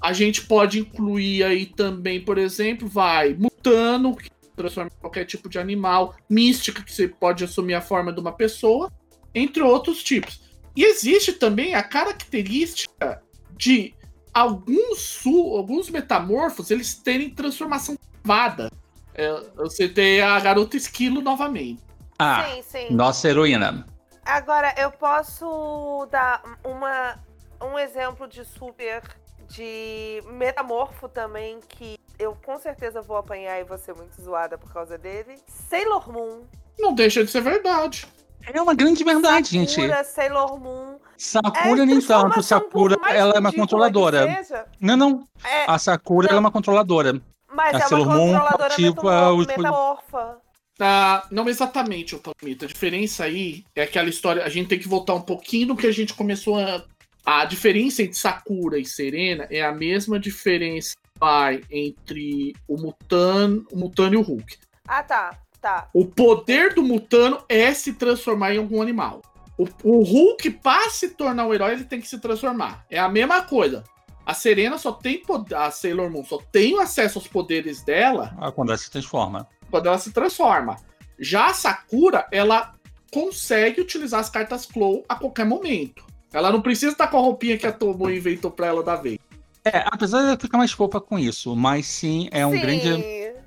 A 0.01 0.12
gente 0.12 0.46
pode 0.46 0.78
incluir 0.78 1.42
aí 1.42 1.66
também, 1.66 2.20
por 2.24 2.38
exemplo, 2.38 2.88
vai 2.88 3.34
Mutano, 3.34 4.16
que 4.16 4.30
transforma 4.57 4.90
em 4.96 5.01
qualquer 5.01 5.24
tipo 5.24 5.48
de 5.48 5.59
animal, 5.59 6.14
Mística, 6.28 6.82
que 6.82 6.92
você 6.94 7.09
pode 7.09 7.42
assumir 7.44 7.74
a 7.74 7.80
forma 7.80 8.12
de 8.12 8.20
uma 8.20 8.32
pessoa, 8.32 8.90
entre 9.34 9.61
outros 9.62 10.03
tipos. 10.03 10.40
E 10.76 10.84
existe 10.84 11.32
também 11.32 11.74
a 11.74 11.82
característica 11.82 13.20
de 13.57 13.92
alguns, 14.32 15.01
su- 15.01 15.55
alguns 15.57 15.90
metamorfos 15.90 16.70
eles 16.70 16.94
terem 16.94 17.28
transformação 17.30 17.96
privada. 18.22 18.70
É, 19.14 19.28
você 19.57 19.88
tem 19.88 20.20
a 20.20 20.38
garota 20.38 20.76
esquilo 20.76 21.20
novamente. 21.20 21.82
Ah, 22.18 22.48
Sim, 22.55 22.62
sim. 22.62 22.94
nossa 22.94 23.28
heroína. 23.28 23.86
Agora, 24.24 24.74
eu 24.76 24.90
posso 24.90 26.06
dar 26.10 26.42
uma, 26.64 27.18
um 27.62 27.78
exemplo 27.78 28.28
de 28.28 28.44
super 28.44 29.02
de 29.48 30.22
metamorfo 30.26 31.08
também, 31.08 31.58
que 31.68 31.98
eu 32.18 32.36
com 32.44 32.56
certeza 32.58 33.02
vou 33.02 33.16
apanhar 33.16 33.58
e 33.58 33.64
vou 33.64 33.76
ser 33.78 33.94
muito 33.94 34.20
zoada 34.20 34.56
por 34.56 34.72
causa 34.72 34.96
dele. 34.96 35.36
Sailor 35.46 36.12
Moon. 36.12 36.42
Não 36.78 36.94
deixa 36.94 37.24
de 37.24 37.30
ser 37.30 37.40
verdade. 37.40 38.06
É 38.46 38.62
uma 38.62 38.74
grande 38.74 39.02
verdade, 39.04 39.50
gente. 39.50 39.74
Sakura, 39.74 40.04
Sailor 40.04 40.58
Moon. 40.60 40.98
Sakura, 41.16 41.82
É, 41.82 41.86
nem 41.86 42.00
tanto. 42.00 42.42
Sakura, 42.42 42.96
ela 43.10 43.34
é 43.34 43.38
uma 43.38 43.52
controladora. 43.52 44.26
Não, 44.80 44.96
não. 44.96 45.28
é, 45.44 45.64
A 45.70 45.78
Sakura 45.78 46.26
Não. 46.26 46.30
ela 46.30 46.38
é 46.38 46.40
uma 46.40 46.50
controladora. 46.52 47.20
mas 47.52 47.74
a 47.74 47.78
é 47.78 47.80
uma 47.80 47.88
Sailor 47.88 48.06
Moon 48.06 48.32
controladora 48.32 48.72
ativa 48.72 48.94
metamor- 49.02 49.38
os- 49.38 49.46
metamorfa. 49.46 50.36
Ah, 50.80 51.26
não 51.30 51.48
exatamente, 51.48 52.14
o 52.14 52.18
Palmito. 52.18 52.64
A 52.64 52.68
diferença 52.68 53.24
aí 53.24 53.64
é 53.76 53.82
aquela 53.82 54.08
história. 54.08 54.44
A 54.44 54.48
gente 54.48 54.68
tem 54.68 54.78
que 54.78 54.88
voltar 54.88 55.14
um 55.14 55.20
pouquinho 55.20 55.68
no 55.68 55.76
que 55.76 55.86
a 55.86 55.92
gente 55.92 56.14
começou 56.14 56.58
a. 56.58 56.84
A 57.24 57.44
diferença 57.44 58.02
entre 58.02 58.16
Sakura 58.16 58.78
e 58.78 58.84
Serena 58.84 59.46
é 59.50 59.62
a 59.62 59.72
mesma 59.72 60.18
diferença 60.18 60.94
vai, 61.20 61.62
entre 61.70 62.54
o 62.66 62.80
Mutano, 62.80 63.66
o 63.70 63.76
Mutano 63.76 64.14
e 64.14 64.16
o 64.16 64.22
Hulk. 64.22 64.56
Ah, 64.88 65.02
tá. 65.02 65.38
Tá. 65.60 65.90
O 65.92 66.06
poder 66.06 66.72
do 66.74 66.82
Mutano 66.82 67.44
é 67.46 67.74
se 67.74 67.92
transformar 67.92 68.54
em 68.54 68.58
algum 68.58 68.80
animal. 68.80 69.20
O, 69.58 69.68
o 69.84 70.02
Hulk, 70.02 70.50
para 70.52 70.88
se 70.88 71.10
tornar 71.10 71.46
um 71.46 71.52
herói, 71.52 71.74
ele 71.74 71.84
tem 71.84 72.00
que 72.00 72.08
se 72.08 72.18
transformar. 72.18 72.86
É 72.88 72.98
a 72.98 73.10
mesma 73.10 73.42
coisa. 73.42 73.84
A 74.24 74.32
Serena 74.32 74.78
só 74.78 74.90
tem 74.92 75.18
poder. 75.18 75.54
A 75.54 75.70
Sailor 75.70 76.10
Moon 76.10 76.24
só 76.24 76.38
tem 76.50 76.74
o 76.74 76.80
acesso 76.80 77.18
aos 77.18 77.28
poderes 77.28 77.82
dela 77.82 78.34
Ah, 78.40 78.50
Quando 78.50 78.70
ela 78.70 78.78
se 78.78 78.90
transforma. 78.90 79.46
Quando 79.70 79.86
ela 79.86 79.98
se 79.98 80.12
transforma. 80.12 80.76
Já 81.18 81.46
a 81.46 81.54
Sakura, 81.54 82.26
ela 82.32 82.74
consegue 83.12 83.80
utilizar 83.80 84.20
as 84.20 84.30
cartas 84.30 84.66
Claw 84.66 85.04
a 85.08 85.14
qualquer 85.14 85.44
momento. 85.44 86.04
Ela 86.32 86.52
não 86.52 86.62
precisa 86.62 86.92
estar 86.92 87.08
com 87.08 87.18
a 87.18 87.20
roupinha 87.20 87.58
que 87.58 87.66
a 87.66 87.72
Tomo 87.72 88.08
inventou 88.08 88.50
pra 88.50 88.68
ela 88.68 88.82
da 88.82 88.96
vez. 88.96 89.18
É, 89.64 89.84
apesar 89.86 90.20
de 90.20 90.28
ela 90.28 90.38
ficar 90.38 90.58
mais 90.58 90.72
fofa 90.72 91.00
com 91.00 91.18
isso, 91.18 91.54
mas 91.54 91.86
sim, 91.86 92.28
é 92.30 92.46
um 92.46 92.52
Sim. 92.52 92.60
grande. 92.60 92.88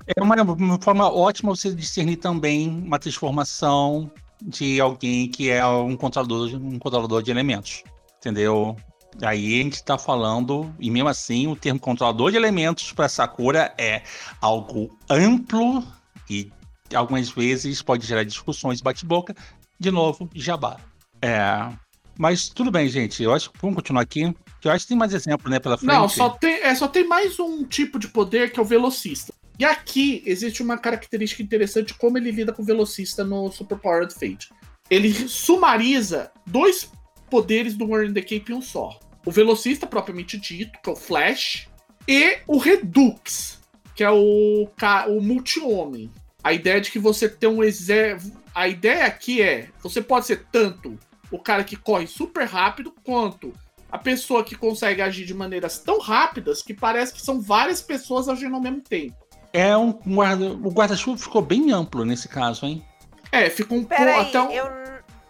É 0.06 0.22
uma, 0.22 0.42
uma 0.42 0.80
forma 0.80 1.10
ótima 1.10 1.54
você 1.56 1.74
discernir 1.74 2.16
também 2.16 2.68
uma 2.68 2.98
transformação 2.98 4.10
de 4.42 4.78
alguém 4.80 5.28
que 5.28 5.50
é 5.50 5.66
um 5.66 5.96
controlador, 5.96 6.54
um 6.54 6.78
controlador 6.78 7.22
de 7.22 7.30
elementos. 7.30 7.82
Entendeu? 8.18 8.76
Aí 9.22 9.60
a 9.60 9.62
gente 9.62 9.82
tá 9.82 9.96
falando, 9.96 10.74
e 10.78 10.90
mesmo 10.90 11.08
assim, 11.08 11.46
o 11.46 11.56
termo 11.56 11.80
controlador 11.80 12.30
de 12.30 12.36
elementos 12.36 12.92
para 12.92 13.08
Sakura 13.08 13.72
é 13.78 14.02
algo 14.40 14.96
amplo 15.08 15.84
e 16.28 16.50
algumas 16.94 17.28
vezes 17.30 17.82
pode 17.82 18.06
gerar 18.06 18.24
discussões, 18.24 18.80
bate-boca. 18.80 19.34
De 19.78 19.90
novo, 19.90 20.28
jabá. 20.34 20.78
É. 21.20 21.72
Mas 22.18 22.48
tudo 22.48 22.70
bem, 22.70 22.88
gente. 22.88 23.22
Eu 23.22 23.32
acho 23.32 23.50
que 23.50 23.58
vamos 23.60 23.76
continuar 23.76 24.02
aqui. 24.02 24.34
Eu 24.62 24.70
acho 24.70 24.84
que 24.84 24.88
tem 24.88 24.96
mais 24.96 25.12
exemplo, 25.12 25.50
né, 25.50 25.58
pela 25.58 25.76
frente. 25.76 25.92
Não, 25.92 26.08
só 26.08 26.30
tem, 26.30 26.54
é, 26.62 26.74
só 26.74 26.88
tem 26.88 27.06
mais 27.06 27.38
um 27.38 27.64
tipo 27.64 27.98
de 27.98 28.08
poder 28.08 28.50
que 28.50 28.58
é 28.58 28.62
o 28.62 28.66
velocista. 28.66 29.32
E 29.58 29.64
aqui 29.64 30.22
existe 30.24 30.62
uma 30.62 30.78
característica 30.78 31.42
interessante 31.42 31.94
como 31.94 32.18
ele 32.18 32.30
lida 32.30 32.52
com 32.52 32.62
o 32.62 32.64
velocista 32.64 33.22
no 33.22 33.50
Super 33.52 33.78
Powered 33.78 34.12
Fate. 34.12 34.50
Ele 34.90 35.12
sumariza 35.28 36.30
dois 36.46 36.90
poderes 37.30 37.74
do 37.74 37.86
Warren 37.86 38.12
the 38.12 38.22
Cape 38.22 38.52
em 38.52 38.54
um 38.54 38.62
só. 38.62 38.98
O 39.24 39.30
velocista 39.30 39.86
propriamente 39.86 40.38
dito, 40.38 40.78
que 40.82 40.90
é 40.90 40.92
o 40.92 40.96
Flash, 40.96 41.68
e 42.06 42.38
o 42.46 42.58
Redux, 42.58 43.58
que 43.94 44.02
é 44.04 44.10
o, 44.10 44.68
ca- 44.76 45.06
o 45.08 45.20
multi-homem. 45.20 46.10
A 46.42 46.52
ideia 46.52 46.80
de 46.80 46.90
que 46.90 46.98
você 46.98 47.28
tem 47.28 47.48
um 47.48 47.62
exército. 47.62 48.36
A 48.54 48.68
ideia 48.68 49.06
aqui 49.06 49.40
é: 49.42 49.68
você 49.82 50.00
pode 50.02 50.26
ser 50.26 50.46
tanto 50.52 50.98
o 51.30 51.38
cara 51.38 51.64
que 51.64 51.76
corre 51.76 52.06
super 52.06 52.44
rápido, 52.46 52.92
quanto 53.04 53.52
a 53.90 53.98
pessoa 53.98 54.44
que 54.44 54.54
consegue 54.54 55.00
agir 55.00 55.24
de 55.24 55.32
maneiras 55.34 55.78
tão 55.78 55.98
rápidas 56.00 56.62
que 56.62 56.74
parece 56.74 57.12
que 57.14 57.22
são 57.22 57.40
várias 57.40 57.80
pessoas 57.80 58.28
agindo 58.28 58.54
ao 58.54 58.60
mesmo 58.60 58.80
tempo. 58.80 59.14
É 59.52 59.76
um 59.76 59.92
guarda. 59.92 60.46
O 60.46 60.70
guarda-chuva 60.70 61.16
ficou 61.16 61.40
bem 61.40 61.70
amplo 61.72 62.04
nesse 62.04 62.28
caso, 62.28 62.66
hein? 62.66 62.84
É, 63.32 63.48
fica 63.48 63.72
um 63.74 63.84
pouco. 63.84 64.02
Até 64.02 64.40
um... 64.42 64.50
eu, 64.50 64.66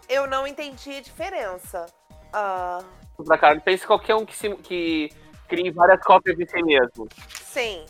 eu 0.09 0.27
não 0.27 0.45
entendi 0.45 0.91
a 0.97 1.01
diferença. 1.01 1.85
Ah, 2.33 2.83
Pra 3.23 3.37
cara, 3.37 3.59
pense 3.61 3.87
qualquer 3.87 4.15
um 4.15 4.25
que, 4.25 4.35
se, 4.35 4.49
que 4.57 5.09
crie 5.47 5.71
várias 5.71 6.01
cópias 6.03 6.35
de 6.37 6.45
si 6.49 6.61
mesmo. 6.61 7.07
sim. 7.45 7.85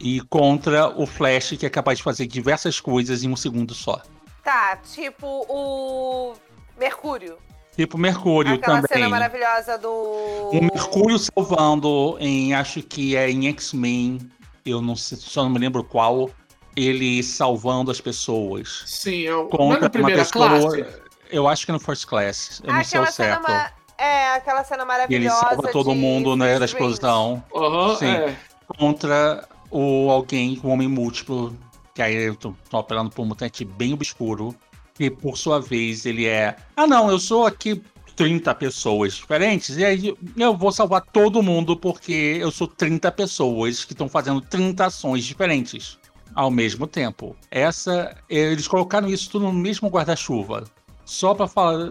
E 0.00 0.20
contra 0.22 0.88
o 0.88 1.06
Flash, 1.06 1.50
que 1.58 1.66
é 1.66 1.70
capaz 1.70 1.98
de 1.98 2.04
fazer 2.04 2.26
diversas 2.26 2.80
coisas 2.80 3.22
em 3.22 3.28
um 3.28 3.36
segundo 3.36 3.74
só. 3.74 4.00
Tá, 4.42 4.76
tipo 4.76 5.26
o 5.48 6.32
Mercúrio. 6.78 7.36
Tipo 7.76 7.98
Mercúrio 7.98 8.54
Aquela 8.54 8.80
também. 8.80 8.88
cena 8.96 9.08
maravilhosa 9.10 9.76
do. 9.78 9.90
O 9.90 10.60
Mercúrio 10.60 11.18
salvando 11.18 12.16
em. 12.18 12.54
Acho 12.54 12.82
que 12.82 13.14
é 13.16 13.30
em 13.30 13.48
X-Men. 13.48 14.18
Eu 14.64 14.80
não 14.80 14.96
sei, 14.96 15.18
só 15.18 15.42
não 15.42 15.50
me 15.50 15.58
lembro 15.58 15.84
qual. 15.84 16.30
Ele 16.76 17.22
salvando 17.22 17.90
as 17.90 18.00
pessoas. 18.00 18.82
Sim, 18.86 19.20
eu. 19.20 19.38
Não 19.38 19.44
é 19.44 19.50
Contra 19.50 19.74
na 19.74 19.78
uma 19.86 19.90
primeira 19.90 20.24
pessoa. 20.24 20.48
classe? 20.48 20.86
Eu 21.30 21.46
acho 21.46 21.64
que 21.66 21.70
é 21.72 21.74
no 21.74 21.80
First 21.80 22.06
Class. 22.06 22.60
Eu 22.64 22.72
não 22.72 22.82
sei 22.84 22.98
aquela 23.00 23.12
cena 23.12 23.34
certo. 23.34 23.48
ma- 23.48 23.70
É, 23.98 24.34
aquela 24.34 24.64
cena 24.64 24.82
E 24.82 24.86
maravilhosa. 24.86 25.36
ele 25.36 25.46
salva 25.54 25.68
todo 25.70 25.92
de 25.92 25.98
mundo 25.98 26.34
né, 26.36 26.58
da 26.58 26.64
explosão. 26.64 27.42
Aham, 27.54 27.96
Sim. 27.96 28.06
é. 28.06 28.36
contra 28.78 29.46
o 29.70 30.10
alguém, 30.10 30.60
o 30.62 30.68
homem 30.68 30.88
múltiplo, 30.88 31.56
que 31.94 32.02
aí 32.02 32.14
eu 32.14 32.34
tô, 32.34 32.54
tô 32.68 32.78
operando 32.78 33.10
por 33.10 33.22
um 33.22 33.26
mutante 33.26 33.64
bem 33.64 33.92
obscuro, 33.92 34.54
e 34.98 35.10
por 35.10 35.36
sua 35.36 35.60
vez 35.60 36.04
ele 36.04 36.26
é. 36.26 36.56
Ah, 36.76 36.86
não, 36.86 37.10
eu 37.10 37.18
sou 37.18 37.46
aqui 37.46 37.82
30 38.16 38.54
pessoas 38.54 39.14
diferentes, 39.14 39.76
e 39.76 39.84
aí 39.84 40.14
eu 40.36 40.56
vou 40.56 40.72
salvar 40.72 41.00
todo 41.00 41.42
mundo 41.42 41.76
porque 41.76 42.38
eu 42.40 42.50
sou 42.50 42.66
30 42.66 43.10
pessoas 43.12 43.84
que 43.84 43.92
estão 43.92 44.08
fazendo 44.08 44.40
30 44.40 44.86
ações 44.86 45.24
diferentes 45.24 45.98
ao 46.34 46.50
mesmo 46.50 46.86
tempo. 46.86 47.36
Essa, 47.50 48.16
eles 48.28 48.68
colocaram 48.68 49.08
isso 49.08 49.30
tudo 49.30 49.46
no 49.46 49.52
mesmo 49.52 49.88
guarda-chuva. 49.88 50.64
Só 51.04 51.34
para 51.34 51.48
falar, 51.48 51.90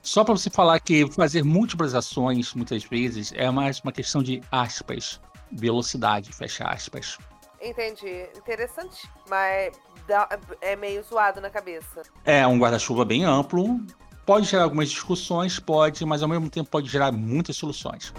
só 0.00 0.24
para 0.24 0.34
você 0.34 0.48
falar 0.48 0.80
que 0.80 1.06
fazer 1.12 1.44
múltiplas 1.44 1.94
ações 1.94 2.54
muitas 2.54 2.82
vezes 2.84 3.32
é 3.36 3.50
mais 3.50 3.80
uma 3.80 3.92
questão 3.92 4.22
de 4.22 4.40
aspas, 4.50 5.20
velocidade, 5.54 6.32
fecha 6.32 6.64
aspas. 6.64 7.18
Entendi. 7.60 8.26
Interessante. 8.36 9.08
Mas 9.28 9.74
dá- 10.06 10.28
é 10.60 10.76
meio 10.76 11.02
zoado 11.02 11.40
na 11.40 11.48
cabeça. 11.50 12.02
É 12.24 12.46
um 12.46 12.58
guarda-chuva 12.58 13.04
bem 13.04 13.24
amplo. 13.24 13.80
Pode 14.26 14.46
gerar 14.46 14.64
algumas 14.64 14.90
discussões, 14.90 15.58
pode, 15.58 16.04
mas 16.04 16.22
ao 16.22 16.28
mesmo 16.28 16.48
tempo 16.50 16.68
pode 16.70 16.88
gerar 16.88 17.12
muitas 17.12 17.56
soluções. 17.56 18.12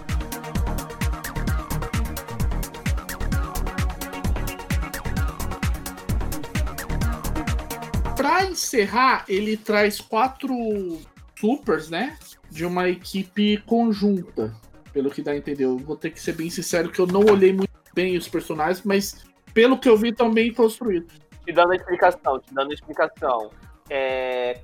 Pra 8.16 8.44
encerrar, 8.44 9.24
ele 9.28 9.56
traz 9.56 10.00
quatro 10.00 10.54
supers, 11.38 11.90
né? 11.90 12.16
De 12.50 12.64
uma 12.64 12.88
equipe 12.88 13.58
conjunta. 13.66 14.54
Pelo 14.96 15.10
que 15.10 15.20
dá 15.20 15.32
a 15.32 15.36
entender. 15.36 15.64
Eu 15.64 15.76
vou 15.76 15.94
ter 15.94 16.10
que 16.10 16.18
ser 16.18 16.32
bem 16.32 16.48
sincero 16.48 16.88
que 16.88 16.98
eu 16.98 17.06
não 17.06 17.20
olhei 17.20 17.52
muito 17.52 17.68
bem 17.92 18.16
os 18.16 18.26
personagens, 18.26 18.82
mas 18.82 19.26
pelo 19.52 19.78
que 19.78 19.90
eu 19.90 19.94
vi, 19.94 20.08
estão 20.08 20.32
bem 20.32 20.50
construídos. 20.54 21.20
Te 21.44 21.52
dando 21.52 21.72
a 21.72 21.76
explicação, 21.76 22.40
te 22.40 22.54
dando 22.54 22.70
a 22.70 22.72
explicação. 22.72 23.50
É, 23.90 24.62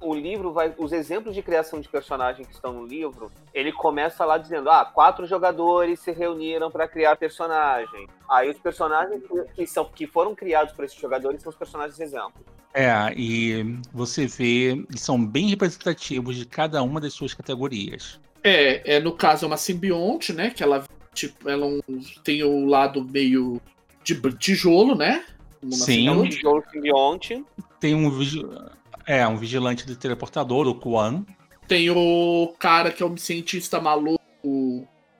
o 0.00 0.14
livro 0.14 0.54
vai. 0.54 0.74
Os 0.78 0.90
exemplos 0.90 1.34
de 1.34 1.42
criação 1.42 1.82
de 1.82 1.88
personagem 1.90 2.46
que 2.46 2.54
estão 2.54 2.72
no 2.72 2.86
livro, 2.86 3.30
ele 3.52 3.70
começa 3.72 4.24
lá 4.24 4.38
dizendo: 4.38 4.70
ah, 4.70 4.86
quatro 4.86 5.26
jogadores 5.26 6.00
se 6.00 6.12
reuniram 6.12 6.70
para 6.70 6.88
criar 6.88 7.16
personagem. 7.16 8.08
Aí 8.26 8.48
os 8.48 8.58
personagens 8.58 9.22
que, 9.22 9.44
que 9.54 9.66
são, 9.66 9.84
que 9.84 10.06
foram 10.06 10.34
criados 10.34 10.72
por 10.72 10.86
esses 10.86 10.98
jogadores 10.98 11.42
são 11.42 11.50
os 11.50 11.58
personagens 11.58 12.00
exemplo. 12.00 12.42
É, 12.72 13.12
e 13.14 13.78
você 13.92 14.26
vê, 14.26 14.70
eles 14.88 15.02
são 15.02 15.22
bem 15.22 15.48
representativos 15.48 16.36
de 16.36 16.46
cada 16.46 16.82
uma 16.82 17.02
das 17.02 17.12
suas 17.12 17.34
categorias. 17.34 18.18
É, 18.44 18.96
é 18.96 19.00
no 19.00 19.12
caso 19.12 19.44
é 19.44 19.48
uma 19.48 19.56
simbionte, 19.56 20.32
né? 20.32 20.50
Que 20.50 20.62
ela 20.62 20.84
tipo, 21.14 21.48
ela 21.48 21.66
um- 21.66 21.80
tem 22.22 22.42
o 22.42 22.66
lado 22.66 23.02
meio 23.02 23.60
de 24.02 24.20
tijolo, 24.38 24.94
né? 24.94 25.24
Sim. 25.70 26.08
É 26.08 26.12
um 26.12 26.28
tijolo 26.28 26.62
simbionte. 26.70 27.42
Tem 27.80 27.94
um, 27.94 28.10
é, 29.06 29.26
um 29.26 29.36
vigilante 29.36 29.86
de 29.86 29.96
teleportador, 29.96 30.66
o 30.66 30.74
Quan. 30.74 31.24
Tem 31.66 31.88
o 31.88 32.54
cara 32.58 32.90
que 32.90 33.02
é 33.02 33.06
um 33.06 33.16
cientista 33.16 33.80
maluco, 33.80 34.18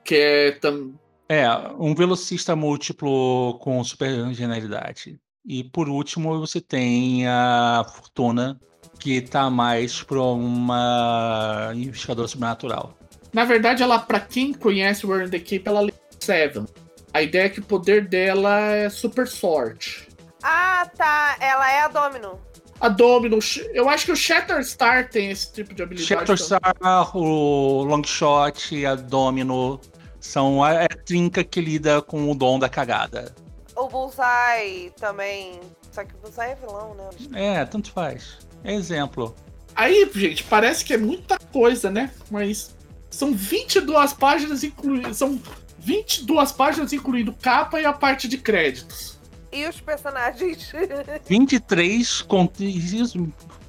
que 0.03 0.15
é 0.15 0.51
tam... 0.51 0.93
É, 1.27 1.47
um 1.79 1.95
velocista 1.95 2.55
múltiplo 2.55 3.57
com 3.59 3.83
super 3.83 4.31
genialidade. 4.31 5.19
E 5.43 5.63
por 5.63 5.89
último, 5.89 6.39
você 6.39 6.61
tem 6.61 7.27
a 7.27 7.83
Fortuna, 7.95 8.59
que 8.99 9.21
tá 9.21 9.49
mais 9.49 10.03
pra 10.03 10.21
uma 10.21 11.71
investigadora 11.75 12.27
sobrenatural. 12.27 12.95
Na 13.35 13.43
verdade, 13.43 13.83
ela, 13.83 13.99
pra 13.99 14.21
quem 14.21 14.53
conhece 14.53 15.05
o 15.05 15.09
Warren 15.09 15.29
the 15.29 15.39
Cape, 15.39 15.63
ela 15.65 15.81
lê 15.81 15.93
Seven. 16.17 16.65
A 17.13 17.21
ideia 17.21 17.47
é 17.47 17.49
que 17.49 17.59
o 17.59 17.63
poder 17.63 18.07
dela 18.07 18.61
é 18.61 18.89
super 18.89 19.27
sorte. 19.27 20.07
Ah, 20.41 20.89
tá. 20.95 21.35
Ela 21.41 21.69
é 21.69 21.81
a 21.81 21.89
Domino. 21.89 22.39
A 22.79 22.87
Domino, 22.87 23.37
eu 23.73 23.89
acho 23.89 24.05
que 24.05 24.11
o 24.13 24.15
Shatterstar 24.15 25.09
tem 25.09 25.31
esse 25.31 25.51
tipo 25.51 25.73
de 25.73 25.83
habilidade. 25.83 26.25
também. 26.25 26.37
Shatterstar, 26.37 27.17
o 27.17 27.83
Longshot, 27.83 28.85
a 28.85 28.95
Domino 28.95 29.81
são 30.21 30.63
a, 30.63 30.73
é 30.73 30.85
a 30.85 30.87
trinca 30.87 31.43
que 31.43 31.59
lida 31.59 32.01
com 32.01 32.31
o 32.31 32.35
dom 32.35 32.57
da 32.57 32.69
cagada. 32.69 33.35
O 33.75 33.89
Bullseye 33.89 34.93
também. 34.97 35.59
Só 35.91 36.05
que 36.05 36.15
o 36.15 36.17
Bullseye 36.19 36.51
é 36.51 36.55
vilão, 36.55 36.95
né? 36.95 37.09
É, 37.33 37.65
tanto 37.65 37.91
faz. 37.91 38.37
É 38.63 38.73
exemplo. 38.73 39.35
Aí, 39.75 40.09
gente, 40.15 40.41
parece 40.45 40.85
que 40.85 40.93
é 40.93 40.97
muita 40.97 41.37
coisa, 41.37 41.91
né? 41.91 42.09
Mas 42.31 42.74
são 43.15 43.33
22 43.33 44.13
páginas 44.13 44.63
incluindo. 44.63 45.13
São 45.13 45.39
22 45.79 46.51
páginas 46.51 46.91
incluindo 46.93 47.33
capa 47.33 47.79
e 47.79 47.85
a 47.85 47.93
parte 47.93 48.27
de 48.27 48.37
créditos. 48.37 49.17
E 49.51 49.65
os 49.67 49.79
personagens. 49.79 50.71
23, 51.27 52.21
com, 52.23 52.49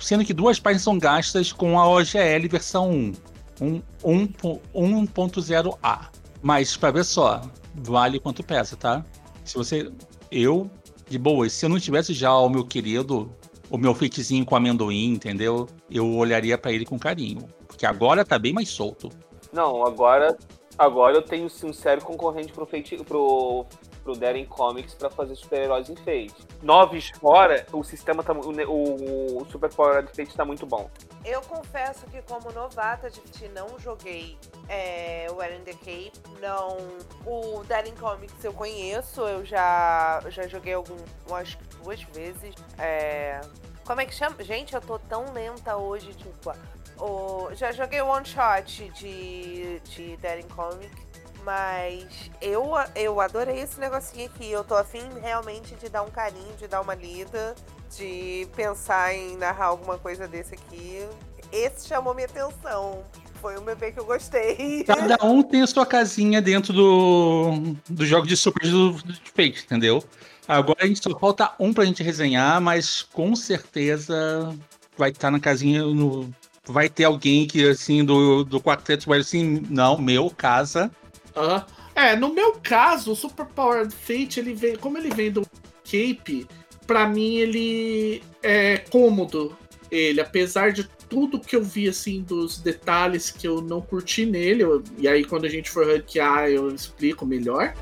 sendo 0.00 0.24
que 0.24 0.34
duas 0.34 0.58
páginas 0.58 0.82
são 0.82 0.98
gastas 0.98 1.52
com 1.52 1.78
a 1.78 1.86
OGL 1.88 2.48
versão 2.50 2.90
1. 2.90 3.12
Um, 3.60 3.82
um, 4.04 4.26
po- 4.26 4.60
1.0A. 4.74 6.08
Mas, 6.42 6.76
pra 6.76 6.90
ver 6.90 7.04
só, 7.04 7.42
vale 7.74 8.18
quanto 8.20 8.42
pesa, 8.42 8.76
tá? 8.76 9.04
Se 9.44 9.54
você. 9.56 9.90
Eu, 10.30 10.68
de 11.08 11.18
boa, 11.18 11.48
se 11.48 11.64
eu 11.64 11.68
não 11.70 11.78
tivesse 11.78 12.12
já 12.12 12.34
o 12.36 12.48
meu 12.48 12.64
querido, 12.64 13.32
o 13.70 13.78
meu 13.78 13.94
feitizinho 13.94 14.44
com 14.44 14.56
amendoim, 14.56 15.12
entendeu? 15.12 15.68
Eu 15.90 16.12
olharia 16.16 16.58
pra 16.58 16.72
ele 16.72 16.84
com 16.84 16.98
carinho. 16.98 17.48
Porque 17.66 17.86
agora 17.86 18.24
tá 18.24 18.38
bem 18.38 18.52
mais 18.52 18.68
solto. 18.68 19.08
Não, 19.52 19.84
agora, 19.86 20.36
agora 20.78 21.16
eu 21.16 21.22
tenho 21.22 21.48
sim, 21.48 21.68
um 21.68 21.72
sério 21.72 22.02
concorrente 22.02 22.52
pro, 22.52 22.66
feiti 22.66 22.96
pro, 23.04 23.64
pro 24.02 24.16
Darren 24.16 24.44
Comics 24.46 24.94
pra 24.94 25.10
fazer 25.10 25.34
super-heróis 25.34 25.88
em 25.88 25.96
Fate. 25.96 26.34
Noves 26.62 27.10
fora, 27.10 27.66
o 27.72 27.82
sistema 27.82 28.22
tá. 28.22 28.32
O, 28.32 28.50
o, 28.50 29.42
o 29.42 29.46
Super 29.46 29.72
Power 29.72 30.02
de 30.04 30.12
Fate 30.12 30.36
tá 30.36 30.44
muito 30.44 30.66
bom. 30.66 30.90
Eu 31.24 31.40
confesso 31.42 32.06
que 32.06 32.22
como 32.22 32.52
novata 32.52 33.10
de 33.10 33.20
Fate 33.20 33.48
não 33.48 33.78
joguei 33.78 34.38
é, 34.68 35.26
o 35.30 35.42
Eren 35.42 35.62
the 35.62 35.72
Cape, 35.72 36.12
não. 36.40 36.76
O 37.24 37.64
Darren 37.64 37.94
Comics 37.94 38.44
eu 38.44 38.52
conheço, 38.52 39.22
eu 39.22 39.44
já, 39.44 40.22
já 40.28 40.46
joguei 40.46 40.74
algum, 40.74 40.96
acho 41.32 41.58
que 41.58 41.64
duas 41.82 42.02
vezes. 42.02 42.54
É, 42.78 43.40
como 43.84 44.00
é 44.00 44.06
que 44.06 44.14
chama? 44.14 44.42
Gente, 44.42 44.74
eu 44.74 44.80
tô 44.80 44.98
tão 44.98 45.32
lenta 45.32 45.76
hoje, 45.76 46.12
desculpa. 46.12 46.56
O, 46.98 47.48
já 47.54 47.72
joguei 47.72 48.00
One 48.00 48.24
Shot 48.24 48.90
de, 48.90 49.80
de 49.80 50.16
Darren 50.18 50.48
Comics. 50.48 51.06
Mas 51.44 52.30
eu, 52.40 52.72
eu 52.96 53.20
adorei 53.20 53.60
esse 53.60 53.78
negocinho 53.78 54.26
aqui. 54.26 54.50
Eu 54.50 54.64
tô 54.64 54.74
afim 54.74 55.02
realmente 55.22 55.76
de 55.76 55.88
dar 55.88 56.02
um 56.02 56.10
carinho, 56.10 56.56
de 56.58 56.66
dar 56.66 56.80
uma 56.80 56.94
lida, 56.94 57.54
de 57.96 58.48
pensar 58.56 59.14
em 59.14 59.36
narrar 59.36 59.66
alguma 59.66 59.96
coisa 59.96 60.26
desse 60.26 60.54
aqui. 60.54 61.06
Esse 61.52 61.86
chamou 61.86 62.14
minha 62.14 62.26
atenção. 62.26 63.04
Foi 63.40 63.56
um 63.58 63.62
bebê 63.62 63.92
que 63.92 64.00
eu 64.00 64.04
gostei. 64.04 64.82
Cada 64.84 65.24
um 65.24 65.40
tem 65.40 65.62
a 65.62 65.66
sua 65.68 65.86
casinha 65.86 66.42
dentro 66.42 66.72
do, 66.72 67.76
do 67.88 68.04
jogo 68.04 68.26
de 68.26 68.36
super 68.36 68.68
do, 68.68 68.92
do 68.94 69.14
Fate, 69.32 69.62
entendeu? 69.64 70.02
Agora 70.48 70.78
a 70.82 70.86
gente 70.86 71.02
só 71.02 71.16
falta 71.16 71.52
um 71.60 71.72
pra 71.72 71.84
gente 71.84 72.02
resenhar, 72.02 72.60
mas 72.60 73.02
com 73.02 73.36
certeza 73.36 74.52
vai 74.96 75.10
estar 75.10 75.30
na 75.30 75.38
casinha. 75.38 75.82
No, 75.82 76.28
vai 76.68 76.88
ter 76.88 77.04
alguém 77.04 77.46
que, 77.46 77.68
assim, 77.68 78.04
do, 78.04 78.44
do 78.44 78.60
quarteto 78.60 79.08
vai 79.08 79.20
assim, 79.20 79.62
não, 79.70 79.98
meu, 79.98 80.30
casa. 80.30 80.90
Aham. 81.36 81.64
É, 81.94 82.14
no 82.14 82.32
meu 82.34 82.52
caso, 82.62 83.12
o 83.12 83.16
Super 83.16 83.46
Powered 83.46 83.94
Fate, 83.94 84.38
ele 84.38 84.52
vem, 84.52 84.76
como 84.76 84.98
ele 84.98 85.08
vem 85.14 85.30
do 85.30 85.46
Cape, 85.82 86.46
pra 86.86 87.08
mim 87.08 87.36
ele 87.36 88.22
é 88.42 88.76
cômodo. 88.76 89.56
Ele, 89.90 90.20
apesar 90.20 90.72
de 90.72 90.84
tudo 91.08 91.40
que 91.40 91.56
eu 91.56 91.62
vi 91.62 91.88
assim 91.88 92.20
dos 92.20 92.58
detalhes 92.58 93.30
que 93.30 93.46
eu 93.48 93.62
não 93.62 93.80
curti 93.80 94.26
nele, 94.26 94.62
eu- 94.62 94.82
e 94.98 95.08
aí 95.08 95.24
quando 95.24 95.46
a 95.46 95.48
gente 95.48 95.70
for 95.70 95.86
ranquear 95.86 96.48
eu 96.48 96.68
explico 96.68 97.24
melhor. 97.24 97.72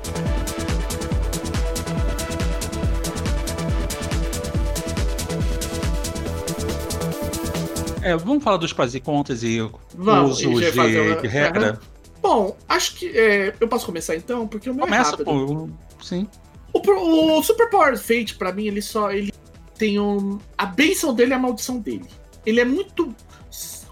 É, 8.05 8.15
vamos 8.15 8.43
falar 8.43 8.57
dos 8.57 8.71
prós 8.71 8.93
e 8.93 8.99
contras 8.99 9.41
e 9.41 9.57
Vamos, 9.95 10.39
usos 10.43 10.61
e 10.61 10.71
de, 10.71 10.79
uma- 10.79 11.15
de 11.21 11.27
regra? 11.27 11.69
Aham. 11.71 11.79
Bom, 12.21 12.57
acho 12.69 12.95
que 12.95 13.07
é, 13.17 13.53
eu 13.59 13.67
posso 13.67 13.85
começar 13.85 14.15
então, 14.15 14.47
porque 14.47 14.69
o 14.69 14.73
meu 14.75 14.85
é 14.85 14.87
Começa, 14.87 15.11
rápido. 15.11 15.25
pô. 15.25 15.69
Sim. 16.03 16.27
O, 16.71 17.37
o 17.39 17.43
Super 17.43 17.69
Power 17.69 17.97
Fate, 17.97 18.35
pra 18.35 18.51
mim, 18.51 18.65
ele 18.67 18.81
só. 18.81 19.11
Ele 19.11 19.33
tem 19.77 19.99
um. 19.99 20.37
A 20.57 20.65
benção 20.67 21.13
dele 21.15 21.33
é 21.33 21.35
a 21.35 21.39
maldição 21.39 21.79
dele. 21.79 22.05
Ele 22.45 22.59
é 22.59 22.65
muito. 22.65 23.13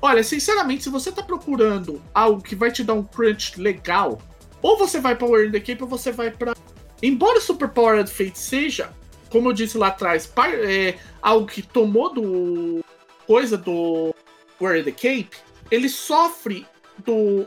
Olha, 0.02 0.24
sinceramente, 0.24 0.84
se 0.84 0.90
você 0.90 1.12
tá 1.12 1.24
procurando 1.24 2.00
algo 2.14 2.42
que 2.42 2.56
vai 2.56 2.72
te 2.72 2.84
dar 2.84 2.94
um 2.94 3.04
crunch 3.04 3.60
legal, 3.60 4.20
ou 4.62 4.78
você 4.78 5.00
vai 5.00 5.16
pra 5.16 5.28
War 5.28 5.44
in 5.46 5.52
the 5.52 5.60
Cape 5.60 5.82
ou 5.82 5.90
você 5.90 6.12
vai 6.12 6.30
pra. 6.30 6.54
Embora 7.02 7.40
o 7.40 7.42
Super 7.42 7.70
Powered 7.70 8.12
Fate 8.12 8.38
seja, 8.38 8.92
como 9.30 9.50
eu 9.50 9.54
disse 9.54 9.78
lá 9.78 9.88
atrás, 9.88 10.32
é, 10.62 10.96
algo 11.22 11.48
que 11.48 11.62
tomou 11.64 12.14
do. 12.14 12.84
Coisa 13.26 13.58
do 13.58 14.14
in 14.62 14.84
the 14.84 14.92
Cape, 14.92 15.32
ele 15.70 15.90
sofre 15.90 16.66
do. 17.06 17.46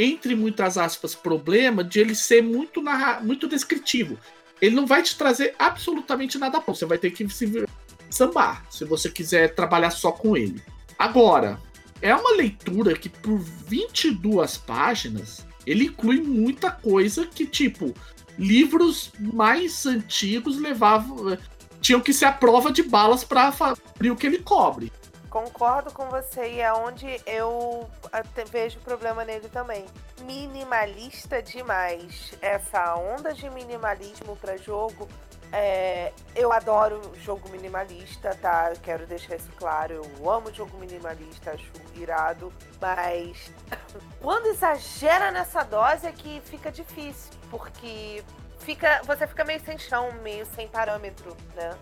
Entre 0.00 0.36
muitas 0.36 0.78
aspas, 0.78 1.16
problema 1.16 1.82
de 1.82 1.98
ele 1.98 2.14
ser 2.14 2.40
muito, 2.40 2.80
narra 2.80 3.20
muito 3.20 3.48
descritivo 3.48 4.16
ele 4.60 4.74
não 4.74 4.86
vai 4.86 5.02
te 5.02 5.16
trazer 5.16 5.54
absolutamente 5.58 6.38
nada 6.38 6.60
bom. 6.60 6.74
Você 6.74 6.84
vai 6.84 6.98
ter 6.98 7.10
que 7.10 7.28
se 7.28 7.64
sambar 8.10 8.64
se 8.70 8.84
você 8.84 9.10
quiser 9.10 9.54
trabalhar 9.54 9.90
só 9.90 10.10
com 10.12 10.36
ele. 10.36 10.62
Agora, 10.98 11.60
é 12.00 12.14
uma 12.14 12.34
leitura 12.34 12.96
que 12.96 13.08
por 13.08 13.38
22 13.38 14.56
páginas 14.58 15.46
ele 15.66 15.86
inclui 15.86 16.20
muita 16.20 16.70
coisa 16.70 17.26
que, 17.26 17.46
tipo, 17.46 17.94
livros 18.38 19.12
mais 19.18 19.86
antigos 19.86 20.58
levavam. 20.58 21.36
tinham 21.80 22.00
que 22.00 22.12
ser 22.12 22.24
a 22.24 22.32
prova 22.32 22.72
de 22.72 22.82
balas 22.82 23.22
para 23.22 23.52
abrir 23.94 24.10
o 24.10 24.16
que 24.16 24.26
ele 24.26 24.38
cobre. 24.38 24.90
Concordo 25.30 25.92
com 25.92 26.06
você 26.08 26.52
e 26.52 26.60
é 26.60 26.72
onde 26.72 27.20
eu 27.26 27.88
até 28.10 28.44
vejo 28.44 28.78
problema 28.80 29.24
nele 29.24 29.48
também. 29.48 29.84
Minimalista 30.22 31.42
demais. 31.42 32.32
Essa 32.40 32.94
onda 32.96 33.34
de 33.34 33.48
minimalismo 33.50 34.36
pra 34.36 34.56
jogo 34.56 35.08
É, 35.50 36.12
eu 36.36 36.52
adoro 36.52 37.00
jogo 37.24 37.48
minimalista, 37.48 38.34
tá? 38.34 38.72
Quero 38.82 39.06
deixar 39.06 39.36
isso 39.36 39.50
claro. 39.56 40.02
Eu 40.18 40.30
amo 40.30 40.52
jogo 40.52 40.76
minimalista, 40.78 41.52
acho 41.52 41.70
irado. 41.96 42.52
Mas 42.80 43.50
quando 44.20 44.46
exagera 44.46 45.30
nessa 45.30 45.62
dose 45.62 46.06
é 46.06 46.12
que 46.12 46.42
fica 46.44 46.70
difícil. 46.70 47.32
Porque 47.50 48.22
fica, 48.58 49.00
você 49.06 49.26
fica 49.26 49.42
meio 49.44 49.60
sem 49.64 49.78
chão, 49.78 50.12
meio 50.22 50.44
sem 50.54 50.68
parâmetro, 50.68 51.34
né? 51.54 51.74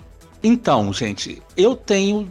Então, 0.42 0.92
gente, 0.92 1.42
eu 1.56 1.74
tenho 1.74 2.30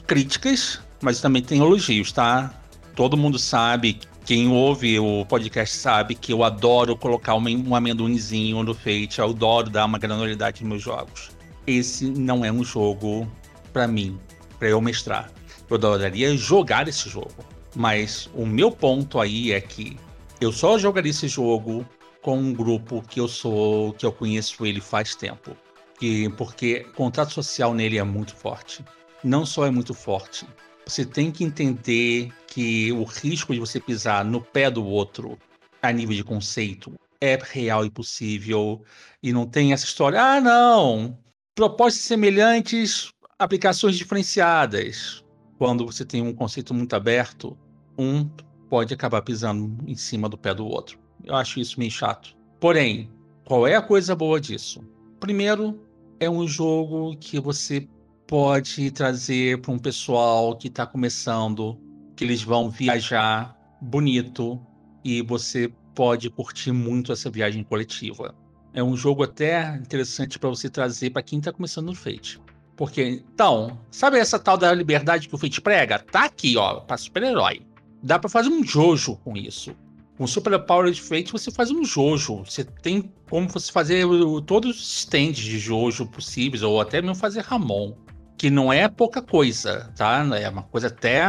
críticas, 0.00 0.80
mas 1.02 1.20
também 1.20 1.42
tenho 1.42 1.64
elogios, 1.64 2.12
tá? 2.12 2.54
Todo 2.94 3.16
mundo 3.16 3.38
sabe 3.38 4.00
quem 4.24 4.48
ouve 4.48 4.98
o 4.98 5.24
podcast 5.26 5.76
sabe 5.76 6.14
que 6.14 6.32
eu 6.32 6.44
adoro 6.44 6.96
colocar 6.96 7.34
um 7.34 7.74
amendoinzinho 7.74 8.62
no 8.62 8.74
Fate, 8.74 9.18
eu 9.18 9.24
adoro 9.24 9.68
dar 9.68 9.86
uma 9.86 9.98
granularidade 9.98 10.62
nos 10.62 10.68
meus 10.70 10.82
jogos. 10.82 11.30
Esse 11.66 12.08
não 12.08 12.44
é 12.44 12.52
um 12.52 12.62
jogo 12.62 13.30
para 13.72 13.88
mim, 13.88 14.18
para 14.58 14.68
eu 14.68 14.80
mestrar. 14.80 15.32
Eu 15.68 15.76
adoraria 15.76 16.36
jogar 16.36 16.86
esse 16.86 17.08
jogo, 17.08 17.44
mas 17.74 18.30
o 18.34 18.46
meu 18.46 18.70
ponto 18.70 19.18
aí 19.18 19.52
é 19.52 19.60
que 19.60 19.96
eu 20.40 20.52
só 20.52 20.78
jogaria 20.78 21.10
esse 21.10 21.26
jogo 21.26 21.84
com 22.22 22.38
um 22.38 22.52
grupo 22.52 23.02
que 23.08 23.18
eu 23.18 23.26
sou, 23.26 23.92
que 23.94 24.04
eu 24.04 24.12
conheço 24.12 24.64
ele 24.64 24.80
faz 24.80 25.14
tempo. 25.14 25.56
E 26.00 26.28
porque 26.30 26.86
o 26.92 26.94
contrato 26.94 27.32
social 27.32 27.74
nele 27.74 27.98
é 27.98 28.04
muito 28.04 28.34
forte. 28.34 28.84
Não 29.22 29.44
só 29.44 29.66
é 29.66 29.70
muito 29.70 29.92
forte, 29.92 30.46
você 30.86 31.04
tem 31.04 31.30
que 31.30 31.44
entender 31.44 32.32
que 32.46 32.90
o 32.92 33.04
risco 33.04 33.52
de 33.52 33.60
você 33.60 33.78
pisar 33.78 34.24
no 34.24 34.40
pé 34.40 34.70
do 34.70 34.84
outro 34.84 35.38
a 35.82 35.92
nível 35.92 36.16
de 36.16 36.24
conceito 36.24 36.92
é 37.20 37.38
real 37.40 37.84
e 37.84 37.90
possível. 37.90 38.82
E 39.22 39.32
não 39.32 39.46
tem 39.46 39.72
essa 39.72 39.84
história, 39.84 40.20
ah, 40.20 40.40
não, 40.40 41.18
propostas 41.54 42.02
semelhantes, 42.02 43.12
aplicações 43.38 43.96
diferenciadas. 43.96 45.22
Quando 45.58 45.84
você 45.84 46.04
tem 46.04 46.22
um 46.22 46.32
conceito 46.32 46.72
muito 46.72 46.96
aberto, 46.96 47.56
um 47.98 48.28
pode 48.68 48.94
acabar 48.94 49.20
pisando 49.20 49.76
em 49.86 49.94
cima 49.94 50.28
do 50.28 50.38
pé 50.38 50.54
do 50.54 50.66
outro. 50.66 50.98
Eu 51.22 51.34
acho 51.34 51.60
isso 51.60 51.78
meio 51.78 51.90
chato. 51.90 52.34
Porém, 52.58 53.10
qual 53.44 53.66
é 53.66 53.76
a 53.76 53.82
coisa 53.82 54.16
boa 54.16 54.40
disso? 54.40 54.80
Primeiro, 55.18 55.78
é 56.18 56.30
um 56.30 56.48
jogo 56.48 57.16
que 57.18 57.38
você 57.38 57.86
pode 58.30 58.92
trazer 58.92 59.60
para 59.60 59.72
um 59.72 59.78
pessoal 59.78 60.56
que 60.56 60.68
está 60.68 60.86
começando, 60.86 61.76
que 62.14 62.22
eles 62.22 62.44
vão 62.44 62.70
viajar 62.70 63.56
bonito 63.82 64.64
e 65.04 65.20
você 65.20 65.68
pode 65.96 66.30
curtir 66.30 66.70
muito 66.70 67.10
essa 67.10 67.28
viagem 67.28 67.64
coletiva. 67.64 68.32
É 68.72 68.84
um 68.84 68.96
jogo 68.96 69.24
até 69.24 69.74
interessante 69.74 70.38
para 70.38 70.48
você 70.48 70.70
trazer 70.70 71.10
para 71.10 71.24
quem 71.24 71.40
está 71.40 71.52
começando 71.52 71.86
no 71.86 71.94
Fate. 71.96 72.40
Porque, 72.76 73.02
então, 73.02 73.80
sabe 73.90 74.16
essa 74.16 74.38
tal 74.38 74.56
da 74.56 74.72
liberdade 74.72 75.28
que 75.28 75.34
o 75.34 75.38
Fate 75.38 75.60
prega? 75.60 75.98
Tá 75.98 76.26
aqui, 76.26 76.56
ó, 76.56 76.78
para 76.78 76.98
super-herói. 76.98 77.66
Dá 78.00 78.16
para 78.16 78.30
fazer 78.30 78.48
um 78.48 78.62
Jojo 78.62 79.16
com 79.24 79.36
isso. 79.36 79.74
Com 80.16 80.24
Super 80.28 80.56
Power 80.60 80.92
de 80.92 81.02
Fate, 81.02 81.32
você 81.32 81.50
faz 81.50 81.72
um 81.72 81.84
Jojo. 81.84 82.44
Você 82.44 82.62
tem 82.62 83.12
como 83.28 83.48
você 83.48 83.72
fazer 83.72 84.06
todos 84.46 84.76
os 84.76 84.98
stands 85.00 85.38
de 85.38 85.58
Jojo 85.58 86.06
possíveis, 86.06 86.62
ou 86.62 86.80
até 86.80 87.02
mesmo 87.02 87.16
fazer 87.16 87.40
Ramon 87.40 87.96
que 88.40 88.48
não 88.48 88.72
é 88.72 88.88
pouca 88.88 89.20
coisa, 89.20 89.92
tá? 89.94 90.24
É 90.34 90.48
uma 90.48 90.62
coisa 90.62 90.86
até. 90.86 91.22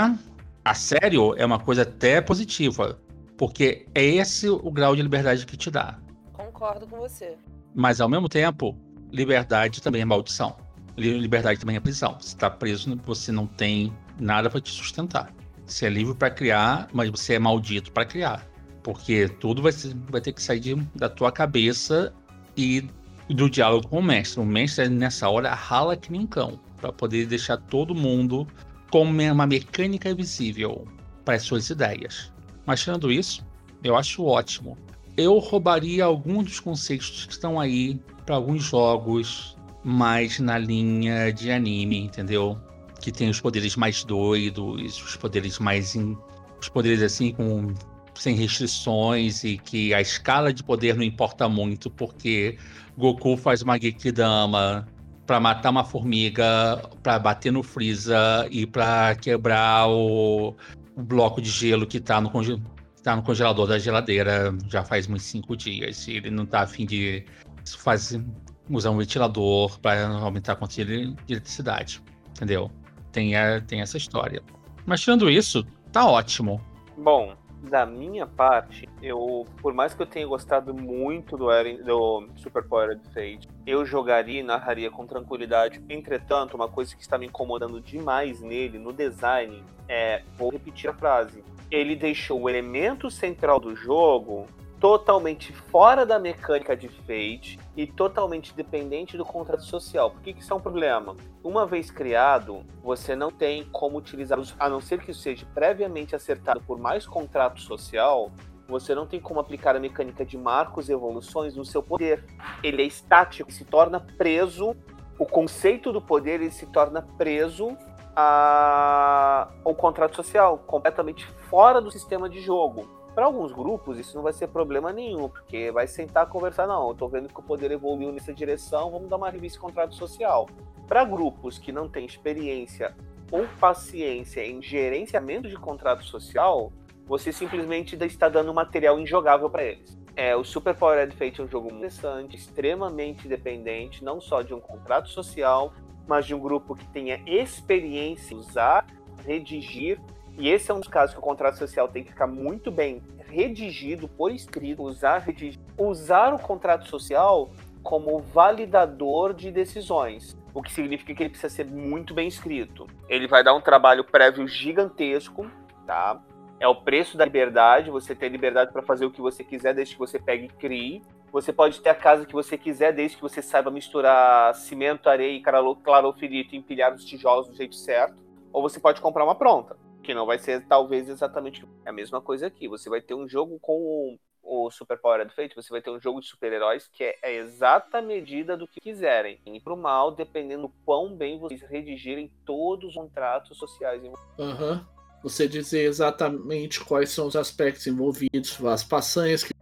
A 0.63 0.73
sério, 0.73 1.35
é 1.37 1.45
uma 1.45 1.59
coisa 1.59 1.81
até 1.81 2.21
positiva. 2.21 3.01
Porque 3.37 3.85
é 3.93 4.01
esse 4.01 4.47
o 4.47 4.71
grau 4.71 4.95
de 4.95 5.01
liberdade 5.01 5.45
que 5.45 5.57
te 5.57 5.69
dá. 5.69 5.99
Concordo 6.31 6.87
com 6.87 6.99
você. 6.99 7.35
Mas 7.75 7.99
ao 7.99 8.07
mesmo 8.07 8.29
tempo, 8.29 8.77
liberdade 9.11 9.81
também 9.81 10.03
é 10.03 10.05
maldição. 10.05 10.55
Liberdade 10.95 11.59
também 11.59 11.75
é 11.75 11.81
prisão. 11.81 12.15
Você 12.17 12.29
está 12.29 12.49
preso, 12.49 12.97
você 13.03 13.29
não 13.29 13.45
tem 13.45 13.93
nada 14.17 14.49
para 14.49 14.61
te 14.61 14.71
sustentar. 14.71 15.33
Você 15.65 15.87
é 15.87 15.89
livre 15.89 16.15
para 16.15 16.29
criar, 16.29 16.87
mas 16.93 17.09
você 17.09 17.33
é 17.33 17.39
maldito 17.39 17.91
para 17.91 18.05
criar. 18.05 18.47
Porque 18.83 19.27
tudo 19.27 19.61
vai, 19.61 19.73
ser, 19.73 19.93
vai 20.09 20.21
ter 20.21 20.31
que 20.31 20.41
sair 20.41 20.61
de, 20.61 20.75
da 20.95 21.09
tua 21.09 21.29
cabeça 21.29 22.13
e 22.55 22.87
do 23.27 23.49
diálogo 23.49 23.89
com 23.89 23.99
o 23.99 24.01
mestre. 24.01 24.39
O 24.39 24.45
mestre, 24.45 24.87
nessa 24.87 25.27
hora, 25.27 25.53
rala 25.53 25.97
que 25.97 26.09
nem 26.09 26.21
um 26.21 26.27
cão 26.27 26.57
para 26.81 26.91
poder 26.91 27.27
deixar 27.27 27.57
todo 27.57 27.95
mundo 27.95 28.47
com 28.89 29.03
uma 29.03 29.47
mecânica 29.47 30.13
visível 30.13 30.85
para 31.23 31.35
as 31.35 31.43
suas 31.43 31.69
ideias. 31.69 32.33
Mas 32.65 32.81
tirando 32.81 33.11
isso, 33.11 33.45
eu 33.83 33.95
acho 33.95 34.25
ótimo. 34.25 34.77
Eu 35.15 35.37
roubaria 35.37 36.03
alguns 36.03 36.45
dos 36.45 36.59
conceitos 36.59 37.25
que 37.25 37.33
estão 37.33 37.59
aí 37.59 37.99
para 38.25 38.35
alguns 38.35 38.63
jogos 38.63 39.55
mais 39.83 40.39
na 40.39 40.57
linha 40.57 41.31
de 41.31 41.51
anime, 41.51 41.99
entendeu? 41.99 42.57
Que 42.99 43.11
tem 43.11 43.29
os 43.29 43.39
poderes 43.39 43.75
mais 43.75 44.03
doidos, 44.03 45.01
os 45.01 45.15
poderes 45.15 45.59
mais 45.59 45.95
in... 45.95 46.17
os 46.59 46.69
poderes 46.69 47.01
assim 47.01 47.31
com 47.33 47.73
sem 48.13 48.35
restrições 48.35 49.43
e 49.43 49.57
que 49.57 49.93
a 49.93 50.01
escala 50.01 50.53
de 50.53 50.63
poder 50.63 50.95
não 50.95 51.03
importa 51.03 51.47
muito 51.49 51.89
porque 51.89 52.57
Goku 52.97 53.35
faz 53.37 53.61
uma 53.61 53.79
Gekidama 53.79 54.87
para 55.25 55.39
matar 55.39 55.69
uma 55.69 55.83
formiga, 55.83 56.81
para 57.01 57.17
bater 57.19 57.51
no 57.51 57.63
Freeza 57.63 58.47
e 58.49 58.65
para 58.65 59.15
quebrar 59.15 59.87
o, 59.87 60.55
o, 60.95 61.03
bloco 61.03 61.41
de 61.41 61.49
gelo 61.49 61.85
que 61.85 61.97
está 61.97 62.19
no, 62.19 62.29
conge 62.29 62.61
tá 63.03 63.15
no 63.15 63.23
congelador 63.23 63.67
da 63.67 63.79
geladeira 63.79 64.55
já 64.67 64.83
faz 64.83 65.07
uns 65.07 65.23
cinco 65.23 65.55
dias. 65.55 66.07
E 66.07 66.13
ele 66.13 66.31
não 66.31 66.43
está 66.43 66.61
afim 66.61 66.85
de 66.85 67.25
fazer, 67.65 68.23
usar 68.69 68.91
um 68.91 68.97
ventilador 68.97 69.79
para 69.79 70.07
aumentar 70.07 70.53
a 70.53 70.55
quantidade 70.55 71.13
de 71.25 71.33
eletricidade. 71.33 72.01
Entendeu? 72.29 72.71
Tem, 73.11 73.35
a, 73.35 73.61
tem 73.61 73.81
essa 73.81 73.97
história. 73.97 74.41
Mas 74.85 75.01
tirando 75.01 75.29
isso, 75.29 75.65
tá 75.91 76.05
ótimo. 76.05 76.61
Bom, 76.97 77.35
da 77.61 77.85
minha 77.85 78.25
parte, 78.25 78.89
eu, 79.01 79.45
por 79.61 79.73
mais 79.73 79.93
que 79.93 80.01
eu 80.01 80.05
tenha 80.05 80.25
gostado 80.25 80.73
muito 80.73 81.37
do, 81.37 81.51
Eren, 81.51 81.83
do 81.83 82.27
Super 82.35 82.63
Power 82.63 82.99
Fate, 83.13 83.47
eu 83.65 83.85
jogaria 83.85 84.39
e 84.39 84.43
narraria 84.43 84.89
com 84.89 85.05
tranquilidade. 85.05 85.81
Entretanto, 85.89 86.55
uma 86.55 86.67
coisa 86.67 86.95
que 86.95 87.01
está 87.01 87.17
me 87.17 87.27
incomodando 87.27 87.79
demais 87.79 88.41
nele, 88.41 88.79
no 88.79 88.91
design, 88.91 89.63
é, 89.87 90.23
vou 90.37 90.49
repetir 90.49 90.89
a 90.89 90.93
frase, 90.93 91.43
ele 91.69 91.95
deixou 91.95 92.41
o 92.41 92.49
elemento 92.49 93.11
central 93.11 93.59
do 93.59 93.75
jogo 93.75 94.47
totalmente 94.79 95.53
fora 95.53 96.05
da 96.05 96.17
mecânica 96.17 96.75
de 96.75 96.89
Fate 96.89 97.59
e 97.75 97.87
totalmente 97.87 98.53
dependente 98.53 99.17
do 99.17 99.25
contrato 99.25 99.63
social. 99.63 100.11
Por 100.11 100.21
que, 100.21 100.33
que 100.33 100.41
isso 100.41 100.51
é 100.51 100.55
um 100.55 100.59
problema? 100.59 101.15
Uma 101.43 101.65
vez 101.65 101.89
criado, 101.89 102.65
você 102.83 103.15
não 103.15 103.31
tem 103.31 103.63
como 103.65 103.97
utilizá-los, 103.97 104.55
a 104.59 104.69
não 104.69 104.81
ser 104.81 105.01
que 105.01 105.11
isso 105.11 105.21
seja 105.21 105.45
previamente 105.53 106.15
acertado 106.15 106.61
por 106.61 106.77
mais 106.77 107.05
contrato 107.07 107.61
social, 107.61 108.31
você 108.67 108.95
não 108.95 109.05
tem 109.05 109.19
como 109.19 109.39
aplicar 109.39 109.75
a 109.75 109.79
mecânica 109.79 110.25
de 110.25 110.37
marcos 110.37 110.89
e 110.89 110.93
evoluções 110.93 111.55
no 111.55 111.65
seu 111.65 111.83
poder. 111.83 112.25
Ele 112.63 112.81
é 112.81 112.85
estático, 112.85 113.51
se 113.51 113.65
torna 113.65 113.99
preso, 113.99 114.75
o 115.19 115.25
conceito 115.25 115.91
do 115.91 116.01
poder 116.01 116.41
ele 116.41 116.51
se 116.51 116.65
torna 116.65 117.01
preso 117.01 117.77
a... 118.15 119.49
ao 119.63 119.75
contrato 119.75 120.15
social, 120.15 120.57
completamente 120.59 121.25
fora 121.49 121.81
do 121.81 121.91
sistema 121.91 122.29
de 122.29 122.39
jogo. 122.41 123.00
Para 123.13 123.25
alguns 123.25 123.51
grupos, 123.51 123.99
isso 123.99 124.15
não 124.15 124.23
vai 124.23 124.31
ser 124.31 124.47
problema 124.47 124.93
nenhum, 124.93 125.27
porque 125.27 125.69
vai 125.69 125.85
sentar 125.85 126.27
conversar, 126.27 126.65
não, 126.65 126.87
eu 126.87 126.95
tô 126.95 127.09
vendo 127.09 127.27
que 127.27 127.39
o 127.39 127.43
poder 127.43 127.69
evoluiu 127.71 128.11
nessa 128.11 128.33
direção, 128.33 128.89
vamos 128.89 129.09
dar 129.09 129.17
uma 129.17 129.29
revista 129.29 129.57
de 129.57 129.61
contrato 129.61 129.95
social. 129.95 130.47
Para 130.87 131.03
grupos 131.03 131.57
que 131.57 131.73
não 131.73 131.89
têm 131.89 132.05
experiência 132.05 132.95
ou 133.29 133.45
paciência 133.59 134.45
em 134.45 134.61
gerenciamento 134.61 135.49
de 135.49 135.57
contrato 135.57 136.03
social, 136.05 136.71
você 137.05 137.33
simplesmente 137.33 137.97
está 138.05 138.29
dando 138.29 138.53
material 138.53 138.97
injogável 138.97 139.49
para 139.49 139.63
eles. 139.63 139.99
É, 140.15 140.35
o 140.35 140.43
Super 140.43 140.73
Powered 140.73 141.15
Fate 141.15 141.41
é 141.41 141.43
um 141.43 141.47
jogo 141.47 141.67
interessante, 141.67 142.37
extremamente 142.37 143.27
dependente, 143.27 144.03
não 144.03 144.21
só 144.21 144.41
de 144.41 144.53
um 144.53 144.59
contrato 144.59 145.09
social, 145.09 145.73
mas 146.07 146.25
de 146.25 146.33
um 146.33 146.39
grupo 146.39 146.75
que 146.75 146.87
tenha 146.87 147.21
experiência 147.25 148.33
em 148.33 148.37
usar, 148.37 148.85
redigir 149.25 149.99
e 150.37 150.49
esse 150.49 150.71
é 150.71 150.73
um 150.73 150.79
dos 150.79 150.87
casos 150.87 151.13
que 151.13 151.19
o 151.19 151.23
contrato 151.23 151.57
social 151.57 151.87
tem 151.87 152.03
que 152.03 152.11
ficar 152.11 152.27
muito 152.27 152.71
bem 152.71 153.01
redigido 153.27 154.07
por 154.07 154.31
escrito, 154.31 154.83
usar, 154.83 155.19
redigir, 155.19 155.59
usar 155.77 156.33
o 156.33 156.39
contrato 156.39 156.87
social 156.87 157.49
como 157.81 158.19
validador 158.19 159.33
de 159.33 159.51
decisões, 159.51 160.37
o 160.53 160.61
que 160.61 160.71
significa 160.71 161.13
que 161.13 161.23
ele 161.23 161.29
precisa 161.29 161.53
ser 161.53 161.65
muito 161.65 162.13
bem 162.13 162.27
escrito. 162.27 162.87
Ele 163.09 163.27
vai 163.27 163.43
dar 163.43 163.53
um 163.53 163.61
trabalho 163.61 164.03
prévio 164.03 164.47
gigantesco, 164.47 165.49
tá? 165.85 166.21
É 166.59 166.67
o 166.67 166.75
preço 166.75 167.17
da 167.17 167.25
liberdade, 167.25 167.89
você 167.89 168.13
tem 168.13 168.29
liberdade 168.29 168.71
para 168.71 168.83
fazer 168.83 169.05
o 169.05 169.11
que 169.11 169.21
você 169.21 169.43
quiser 169.43 169.73
desde 169.73 169.95
que 169.95 169.99
você 169.99 170.19
pegue 170.19 170.45
e 170.45 170.49
crie. 170.49 171.01
Você 171.31 171.51
pode 171.51 171.79
ter 171.81 171.89
a 171.89 171.95
casa 171.95 172.25
que 172.25 172.33
você 172.33 172.57
quiser 172.57 172.93
desde 172.93 173.15
que 173.15 173.21
você 173.21 173.41
saiba 173.41 173.71
misturar 173.71 174.53
cimento, 174.53 175.09
areia 175.09 175.35
e 175.35 175.41
clarofilito 175.41 176.53
e 176.53 176.57
empilhar 176.57 176.93
os 176.93 177.03
tijolos 177.03 177.47
do 177.47 177.55
jeito 177.55 177.75
certo. 177.75 178.21
Ou 178.53 178.61
você 178.61 178.79
pode 178.79 179.01
comprar 179.01 179.23
uma 179.23 179.33
pronta 179.33 179.75
que 180.03 180.13
não 180.13 180.25
vai 180.25 180.39
ser 180.39 180.65
talvez 180.67 181.09
exatamente 181.09 181.65
a 181.85 181.91
mesma 181.91 182.21
coisa 182.21 182.47
aqui. 182.47 182.67
Você 182.67 182.89
vai 182.89 183.01
ter 183.01 183.13
um 183.13 183.27
jogo 183.27 183.59
com 183.59 184.17
o 184.43 184.71
Super 184.71 184.97
Power 184.97 185.29
Fate, 185.33 185.55
você 185.55 185.69
vai 185.69 185.81
ter 185.81 185.91
um 185.91 185.99
jogo 185.99 186.19
de 186.19 186.27
super-heróis 186.27 186.89
que 186.91 187.03
é 187.03 187.15
a 187.23 187.31
exata 187.31 188.01
medida 188.01 188.57
do 188.57 188.67
que 188.67 188.81
quiserem. 188.81 189.39
E 189.45 189.59
pro 189.59 189.77
mal, 189.77 190.11
dependendo 190.11 190.63
do 190.63 190.73
quão 190.83 191.15
bem 191.15 191.39
vocês 191.39 191.61
redigirem 191.61 192.31
todos 192.45 192.89
os 192.89 192.95
contratos 192.95 193.57
sociais. 193.57 194.01
Aham. 194.39 194.71
Uhum. 194.71 195.01
Você 195.23 195.47
dizer 195.47 195.83
exatamente 195.83 196.83
quais 196.83 197.11
são 197.11 197.27
os 197.27 197.35
aspectos 197.35 197.85
envolvidos, 197.85 198.59
as 198.65 198.81
façanhas 198.81 199.43
que 199.43 199.53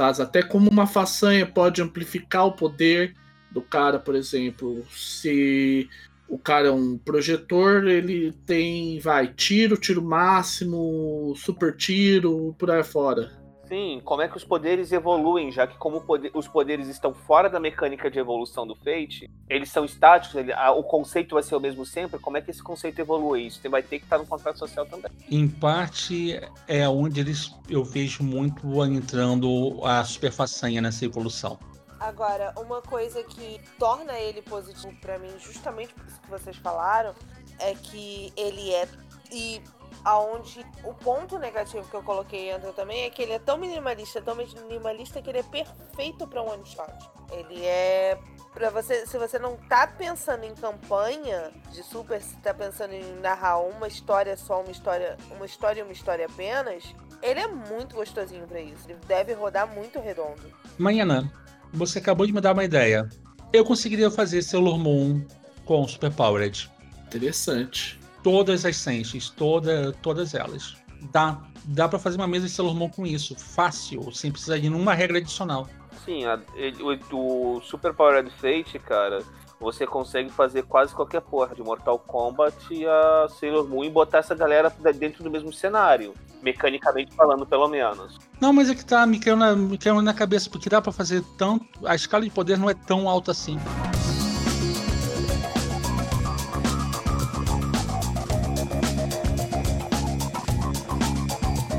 até 0.00 0.44
como 0.44 0.70
uma 0.70 0.86
façanha 0.86 1.44
pode 1.44 1.82
amplificar 1.82 2.46
o 2.46 2.52
poder 2.52 3.14
do 3.50 3.60
cara, 3.60 3.98
por 3.98 4.14
exemplo, 4.14 4.86
se 4.90 5.90
o 6.28 6.38
cara 6.38 6.68
é 6.68 6.70
um 6.70 6.98
projetor, 6.98 7.86
ele 7.86 8.32
tem, 8.46 8.98
vai, 9.00 9.32
tiro, 9.32 9.76
tiro 9.76 10.02
máximo, 10.02 11.32
super 11.36 11.74
tiro, 11.76 12.54
por 12.58 12.70
aí 12.70 12.84
fora. 12.84 13.38
Sim, 13.68 14.00
como 14.02 14.22
é 14.22 14.28
que 14.28 14.36
os 14.36 14.44
poderes 14.44 14.92
evoluem, 14.92 15.52
já 15.52 15.66
que 15.66 15.76
como 15.76 16.00
poder, 16.00 16.30
os 16.34 16.48
poderes 16.48 16.88
estão 16.88 17.12
fora 17.12 17.50
da 17.50 17.60
mecânica 17.60 18.10
de 18.10 18.18
evolução 18.18 18.66
do 18.66 18.74
Fate, 18.74 19.30
eles 19.46 19.70
são 19.70 19.84
estáticos, 19.84 20.36
ele, 20.36 20.52
a, 20.54 20.72
o 20.72 20.82
conceito 20.82 21.34
vai 21.34 21.42
ser 21.42 21.54
o 21.54 21.60
mesmo 21.60 21.84
sempre, 21.84 22.18
como 22.18 22.38
é 22.38 22.40
que 22.40 22.50
esse 22.50 22.62
conceito 22.62 22.98
evolui? 22.98 23.46
Isso 23.46 23.60
vai 23.68 23.82
ter 23.82 23.98
que 23.98 24.04
estar 24.04 24.16
no 24.16 24.26
contrato 24.26 24.58
social 24.58 24.86
também. 24.86 25.10
Em 25.30 25.46
parte, 25.46 26.40
é 26.66 26.88
onde 26.88 27.20
eles 27.20 27.54
eu 27.68 27.84
vejo 27.84 28.22
muito 28.22 28.82
entrando 28.86 29.84
a 29.84 30.02
super 30.02 30.32
façanha 30.32 30.80
nessa 30.80 31.04
evolução. 31.04 31.58
Agora, 32.00 32.52
uma 32.56 32.80
coisa 32.80 33.22
que 33.24 33.60
torna 33.78 34.18
ele 34.18 34.42
positivo 34.42 34.94
para 35.00 35.18
mim, 35.18 35.36
justamente 35.38 35.92
por 35.94 36.06
isso 36.06 36.20
que 36.20 36.30
vocês 36.30 36.56
falaram, 36.56 37.14
é 37.58 37.74
que 37.74 38.32
ele 38.36 38.72
é 38.72 38.88
e 39.30 39.62
aonde 40.04 40.64
o 40.84 40.94
ponto 40.94 41.38
negativo 41.38 41.88
que 41.88 41.94
eu 41.94 42.02
coloquei 42.02 42.50
entra 42.50 42.72
também 42.72 43.02
é 43.02 43.10
que 43.10 43.20
ele 43.20 43.32
é 43.32 43.38
tão 43.38 43.58
minimalista, 43.58 44.22
tão 44.22 44.34
minimalista 44.34 45.20
que 45.20 45.28
ele 45.28 45.40
é 45.40 45.42
perfeito 45.42 46.26
para 46.26 46.42
um 46.42 46.50
one 46.50 46.64
shot. 46.64 46.92
Ele 47.30 47.64
é 47.64 48.18
para 48.54 48.70
você, 48.70 49.06
se 49.06 49.18
você 49.18 49.38
não 49.38 49.56
tá 49.56 49.86
pensando 49.86 50.44
em 50.44 50.54
campanha 50.54 51.52
de 51.70 51.82
super, 51.82 52.20
se 52.22 52.36
tá 52.36 52.54
pensando 52.54 52.94
em 52.94 53.20
narrar 53.20 53.58
uma 53.58 53.86
história 53.86 54.36
só, 54.36 54.62
uma 54.62 54.70
história, 54.70 55.16
uma 55.30 55.46
história 55.46 55.80
e 55.80 55.82
uma 55.82 55.92
história 55.92 56.26
apenas, 56.26 56.94
ele 57.22 57.40
é 57.40 57.46
muito 57.46 57.96
gostosinho 57.96 58.46
para 58.46 58.60
isso. 58.60 58.88
Ele 58.88 58.98
deve 59.06 59.32
rodar 59.32 59.66
muito 59.66 60.00
redondo. 60.00 60.42
Manhã, 60.78 61.30
você 61.72 61.98
acabou 61.98 62.26
de 62.26 62.32
me 62.32 62.40
dar 62.40 62.52
uma 62.52 62.64
ideia. 62.64 63.08
Eu 63.52 63.64
conseguiria 63.64 64.10
fazer 64.10 64.42
Sailor 64.42 64.78
Moon 64.78 65.24
com 65.64 65.86
Super 65.86 66.10
Powered. 66.12 66.70
Interessante. 67.06 67.98
Todas 68.22 68.64
as 68.64 68.76
Senshis, 68.76 69.30
toda, 69.30 69.92
todas 70.02 70.34
elas. 70.34 70.76
Dá, 71.12 71.40
dá 71.64 71.88
para 71.88 71.98
fazer 71.98 72.16
uma 72.16 72.26
mesa 72.26 72.46
de 72.46 72.52
Sailor 72.52 72.74
Moon 72.74 72.90
com 72.90 73.06
isso. 73.06 73.34
Fácil, 73.36 74.12
sem 74.12 74.30
precisar 74.30 74.58
de 74.58 74.68
nenhuma 74.68 74.94
regra 74.94 75.18
adicional. 75.18 75.68
Sim, 76.04 76.24
a, 76.24 76.40
ele, 76.54 76.82
o, 76.82 77.56
o 77.56 77.60
Super 77.62 77.94
Powered 77.94 78.30
Fate, 78.30 78.78
cara, 78.78 79.22
você 79.60 79.86
consegue 79.86 80.30
fazer 80.30 80.62
quase 80.62 80.94
qualquer 80.94 81.20
porra 81.20 81.54
de 81.54 81.62
Mortal 81.62 81.98
Kombat 81.98 82.56
e 82.70 82.86
a 82.86 83.28
Sailor 83.28 83.68
Moon 83.68 83.84
e 83.84 83.90
botar 83.90 84.18
essa 84.18 84.34
galera 84.34 84.72
dentro 84.94 85.24
do 85.24 85.30
mesmo 85.30 85.52
cenário 85.52 86.14
mecanicamente 86.42 87.14
falando, 87.14 87.46
pelo 87.46 87.68
menos. 87.68 88.18
Não, 88.40 88.52
mas 88.52 88.70
é 88.70 88.74
que 88.74 88.84
tá 88.84 89.06
me 89.06 89.18
caiu 89.18 89.36
na, 89.36 89.54
me 89.54 89.76
caiu 89.76 90.00
na 90.00 90.14
cabeça, 90.14 90.48
porque 90.48 90.68
dá 90.68 90.80
para 90.80 90.92
fazer 90.92 91.22
tanto. 91.36 91.66
A 91.84 91.94
escala 91.94 92.24
de 92.24 92.30
poder 92.30 92.58
não 92.58 92.70
é 92.70 92.74
tão 92.74 93.08
alta 93.08 93.32
assim. 93.32 93.58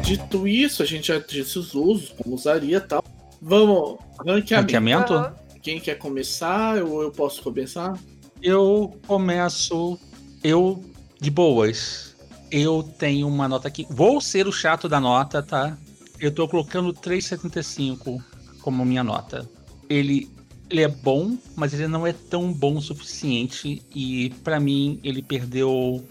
Dito 0.01 0.47
isso, 0.47 0.81
a 0.81 0.85
gente 0.85 1.09
já 1.09 1.19
disse 1.19 1.59
os 1.59 1.75
usos, 1.75 2.09
como 2.09 2.35
usaria 2.35 2.77
e 2.77 2.81
tal. 2.81 3.03
Vamos, 3.41 3.99
ranqueamento. 4.19 5.13
ranqueamento? 5.13 5.13
Uhum. 5.13 5.48
Quem 5.61 5.79
quer 5.79 5.95
começar? 5.95 6.83
Ou 6.83 7.01
eu 7.01 7.11
posso 7.11 7.41
começar? 7.41 7.97
Eu 8.41 8.97
começo. 9.07 9.99
Eu, 10.43 10.83
de 11.19 11.29
boas 11.29 12.09
eu 12.51 12.83
tenho 12.83 13.27
uma 13.27 13.47
nota 13.47 13.67
aqui. 13.67 13.85
Vou 13.89 14.19
ser 14.19 14.47
o 14.47 14.51
chato 14.51 14.89
da 14.89 14.99
nota, 14.99 15.41
tá? 15.41 15.77
Eu 16.19 16.33
tô 16.33 16.47
colocando 16.47 16.93
3,75 16.93 18.21
como 18.61 18.85
minha 18.85 19.03
nota. 19.03 19.49
Ele, 19.89 20.29
ele 20.69 20.81
é 20.81 20.87
bom, 20.87 21.37
mas 21.55 21.73
ele 21.73 21.87
não 21.87 22.05
é 22.05 22.13
tão 22.13 22.51
bom 22.51 22.77
o 22.77 22.81
suficiente. 22.81 23.81
E 23.93 24.31
para 24.43 24.59
mim, 24.59 24.99
ele 25.03 25.21
perdeu 25.21 26.03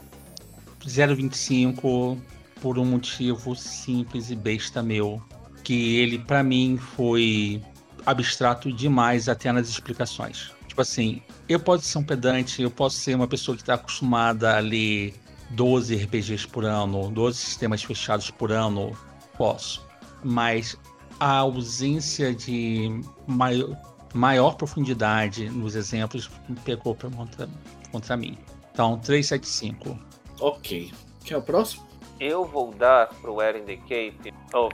0,25 0.85 2.19
por 2.61 2.79
um 2.79 2.85
motivo 2.85 3.55
simples 3.55 4.31
e 4.31 4.37
besta 4.37 4.83
meu. 4.83 5.23
Que 5.63 5.97
ele, 5.97 6.19
para 6.19 6.43
mim, 6.43 6.79
foi 6.79 7.61
abstrato 8.09 8.73
demais 8.73 9.29
até 9.29 9.53
nas 9.53 9.69
explicações. 9.69 10.51
Tipo 10.67 10.81
assim, 10.81 11.23
eu 11.47 11.61
posso 11.61 11.85
ser 11.85 11.99
um 11.99 12.05
pedante, 12.05 12.63
eu 12.63 12.71
posso 12.71 12.97
ser 12.97 13.15
uma 13.15 13.29
pessoa 13.29 13.55
que 13.55 13.63
está 13.63 13.75
acostumada 13.75 14.57
a 14.57 14.61
ler 14.61 15.15
12 15.51 15.95
RPGs 15.95 16.49
por 16.49 16.65
ano, 16.65 17.11
12 17.11 17.37
sistemas 17.37 17.83
fechados 17.83 18.31
por 18.31 18.51
ano, 18.51 18.97
posso. 19.37 19.87
Mas 20.25 20.79
a 21.21 21.37
ausência 21.39 22.35
de 22.35 23.01
maior, 23.27 23.77
maior 24.15 24.57
profundidade 24.57 25.51
nos 25.51 25.75
exemplos 25.75 26.31
me 26.49 26.57
pegou 26.61 26.95
contra, 26.95 27.47
contra 27.93 28.17
mim. 28.17 28.39
Então, 28.73 28.99
375. 29.01 29.99
Ok. 30.41 30.91
Quem 31.25 31.35
é 31.35 31.39
o 31.39 31.43
próximo? 31.43 31.87
Eu 32.19 32.47
vou 32.47 32.73
dar 32.73 33.09
pro 33.21 33.41
Eren 33.43 33.65
the 33.65 33.77
Cape. 33.77 34.33
Oh, 34.55 34.71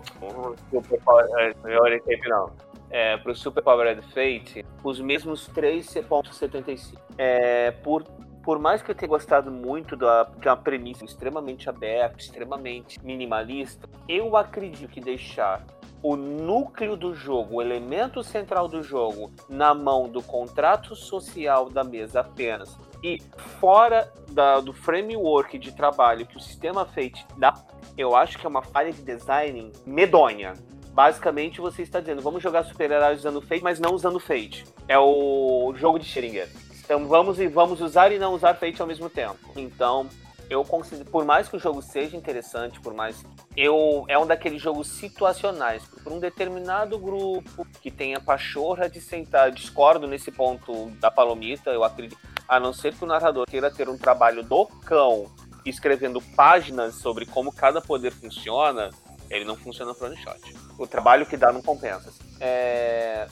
Super 0.71 1.01
Power, 1.03 1.27
Eren 1.37 1.99
Cape 2.01 2.29
não. 2.29 2.53
É, 2.91 3.17
pro 3.17 3.35
Super 3.35 3.63
Powered 3.63 4.03
Fate, 4.13 4.65
os 4.83 5.01
mesmos 5.01 5.49
3.75. 5.49 6.99
É, 7.19 7.71
por 7.71 8.05
por 8.45 8.59
mais 8.59 8.83
que 8.83 8.91
eu 8.91 8.95
tenha 8.95 9.09
gostado 9.09 9.51
muito 9.51 9.97
da, 9.97 10.25
de 10.25 10.47
uma 10.47 10.57
premissa 10.57 11.03
extremamente 11.03 11.67
aberta, 11.67 12.19
extremamente 12.19 13.03
minimalista, 13.03 13.89
eu 14.07 14.37
acredito 14.37 14.87
que 14.87 15.01
deixar 15.01 15.65
o 16.03 16.15
núcleo 16.17 16.99
do 16.99 17.15
jogo, 17.15 17.57
o 17.57 17.63
elemento 17.63 18.23
central 18.23 18.69
do 18.69 18.83
jogo, 18.83 19.33
na 19.49 19.73
mão 19.73 20.07
do 20.07 20.23
contrato 20.23 20.95
social 20.95 21.71
da 21.71 21.83
mesa 21.83 22.21
apenas 22.21 22.79
e 23.03 23.19
fora 23.59 24.13
da, 24.31 24.61
do 24.61 24.75
framework 24.75 25.59
de 25.59 25.73
trabalho 25.73 26.27
que 26.27 26.37
o 26.37 26.41
sistema 26.41 26.85
Fate 26.85 27.27
dá, 27.39 27.55
eu 27.97 28.15
acho 28.15 28.39
que 28.39 28.45
é 28.45 28.49
uma 28.49 28.63
falha 28.63 28.93
de 28.93 29.01
design 29.01 29.73
medonha. 29.87 30.53
Basicamente, 30.95 31.61
você 31.61 31.83
está 31.83 31.99
dizendo, 31.99 32.23
vamos 32.23 32.41
jogar 32.41 32.63
super-heróis 32.63 33.19
usando 33.19 33.43
Fate, 33.43 33.65
mas 33.65 33.81
não 33.81 33.95
usando 33.95 34.21
Fate. 34.21 34.65
É 34.87 34.97
o 34.97 35.75
jogo 35.77 35.99
de 35.99 36.07
Schrödinger. 36.07 36.49
Então 36.85 37.09
vamos 37.09 37.41
e 37.41 37.49
vamos 37.49 37.81
usar 37.81 38.13
e 38.13 38.19
não 38.19 38.33
usar 38.33 38.55
Fate 38.55 38.81
ao 38.81 38.87
mesmo 38.87 39.11
tempo. 39.11 39.37
Então, 39.57 40.09
eu 40.49 40.65
considero, 40.65 41.11
por 41.11 41.25
mais 41.25 41.49
que 41.49 41.57
o 41.57 41.59
jogo 41.59 41.83
seja 41.83 42.17
interessante, 42.17 42.79
por 42.79 42.95
mais 42.95 43.25
eu 43.57 44.05
é 44.07 44.17
um 44.17 44.25
daqueles 44.25 44.63
jogos 44.63 44.87
situacionais 44.87 45.83
para 45.85 46.13
um 46.13 46.21
determinado 46.21 46.97
grupo 46.97 47.67
que 47.83 47.91
tenha 47.91 48.21
pachorra 48.21 48.89
de 48.89 49.01
sentar, 49.01 49.51
discordo 49.51 50.07
nesse 50.07 50.31
ponto 50.31 50.91
da 51.01 51.11
palomita, 51.11 51.71
eu 51.71 51.83
acredito, 51.83 52.17
a 52.47 52.61
não 52.61 52.73
ser 52.73 52.95
que 52.95 53.03
o 53.03 53.07
narrador 53.09 53.47
queira 53.47 53.69
ter 53.69 53.89
um 53.89 53.99
trabalho 53.99 54.45
do 54.45 54.67
cão 54.85 55.27
escrevendo 55.65 56.21
páginas 56.37 56.95
sobre 56.97 57.27
como 57.27 57.53
cada 57.53 57.81
poder 57.81 58.13
funciona, 58.13 58.91
ele 59.35 59.45
não 59.45 59.57
funciona 59.57 59.93
para 59.95 60.07
one 60.07 60.17
shot. 60.17 60.41
O 60.79 60.87
trabalho 60.87 61.27
que 61.27 61.37
dá 61.37 61.53
não 61.53 61.61
compensa. 61.61 62.13
É, 62.41 63.27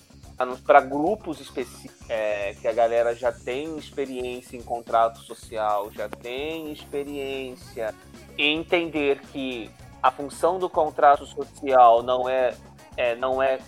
para 0.66 0.80
grupos 0.80 1.40
específicos, 1.40 2.10
é, 2.10 2.54
que 2.60 2.66
a 2.66 2.72
galera 2.72 3.14
já 3.14 3.30
tem 3.30 3.78
experiência 3.78 4.56
em 4.56 4.62
contrato 4.62 5.20
social, 5.20 5.90
já 5.92 6.08
tem 6.08 6.72
experiência 6.72 7.94
em 8.36 8.58
entender 8.58 9.20
que 9.32 9.70
a 10.02 10.10
função 10.10 10.58
do 10.58 10.68
contrato 10.68 11.24
social 11.26 12.02
não 12.02 12.28
é, 12.28 12.54
é 12.96 13.14
não 13.14 13.40
é 13.40 13.58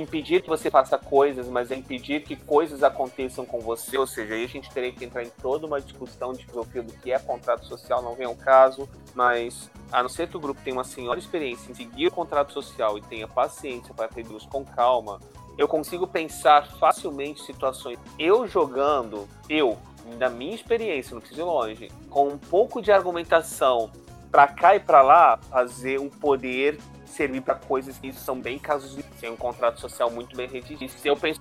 impedir 0.00 0.42
que 0.42 0.48
você 0.48 0.70
faça 0.70 0.98
coisas, 0.98 1.48
mas 1.48 1.70
é 1.70 1.76
impedir 1.76 2.22
que 2.22 2.36
coisas 2.36 2.82
aconteçam 2.82 3.44
com 3.44 3.60
você. 3.60 3.96
Ou 3.96 4.06
seja, 4.06 4.34
aí 4.34 4.44
a 4.44 4.48
gente 4.48 4.70
teria 4.70 4.92
que 4.92 5.04
entrar 5.04 5.22
em 5.22 5.30
toda 5.40 5.66
uma 5.66 5.80
discussão 5.80 6.32
de 6.32 6.44
filosofia 6.46 6.82
do 6.82 6.92
que 6.92 7.12
é 7.12 7.18
contrato 7.18 7.66
social, 7.66 8.02
não 8.02 8.14
vem 8.14 8.26
ao 8.26 8.34
caso, 8.34 8.88
mas 9.14 9.70
a 9.92 10.02
não 10.02 10.08
ser 10.08 10.28
que 10.28 10.36
o 10.36 10.40
grupo 10.40 10.60
tenha 10.62 10.76
uma 10.76 10.84
senhora 10.84 11.18
experiência 11.18 11.70
em 11.70 11.74
seguir 11.74 12.08
o 12.08 12.10
contrato 12.10 12.52
social 12.52 12.98
e 12.98 13.02
tenha 13.02 13.28
paciência 13.28 13.94
para 13.94 14.08
isso 14.20 14.48
com 14.48 14.64
calma, 14.64 15.20
eu 15.56 15.68
consigo 15.68 16.06
pensar 16.06 16.66
facilmente 16.78 17.42
situações. 17.42 17.98
Eu 18.18 18.46
jogando, 18.46 19.28
eu, 19.48 19.78
na 20.18 20.28
minha 20.28 20.54
experiência, 20.54 21.14
não 21.14 21.20
preciso 21.20 21.44
longe, 21.44 21.90
com 22.10 22.28
um 22.28 22.38
pouco 22.38 22.82
de 22.82 22.90
argumentação 22.90 23.90
para 24.30 24.48
cá 24.48 24.74
e 24.74 24.80
para 24.80 25.00
lá, 25.00 25.36
fazer 25.48 26.00
o 26.00 26.10
poder 26.10 26.78
servir 27.06 27.40
para 27.40 27.54
coisas 27.54 27.98
que 27.98 28.12
são 28.12 28.40
bem 28.40 28.58
casos 28.58 28.96
de 28.96 29.04
ser 29.18 29.30
um 29.30 29.36
contrato 29.36 29.80
social 29.80 30.10
muito 30.10 30.36
bem 30.36 30.48
redigido. 30.48 30.92
Se 30.92 31.08
eu 31.08 31.16
penso 31.16 31.40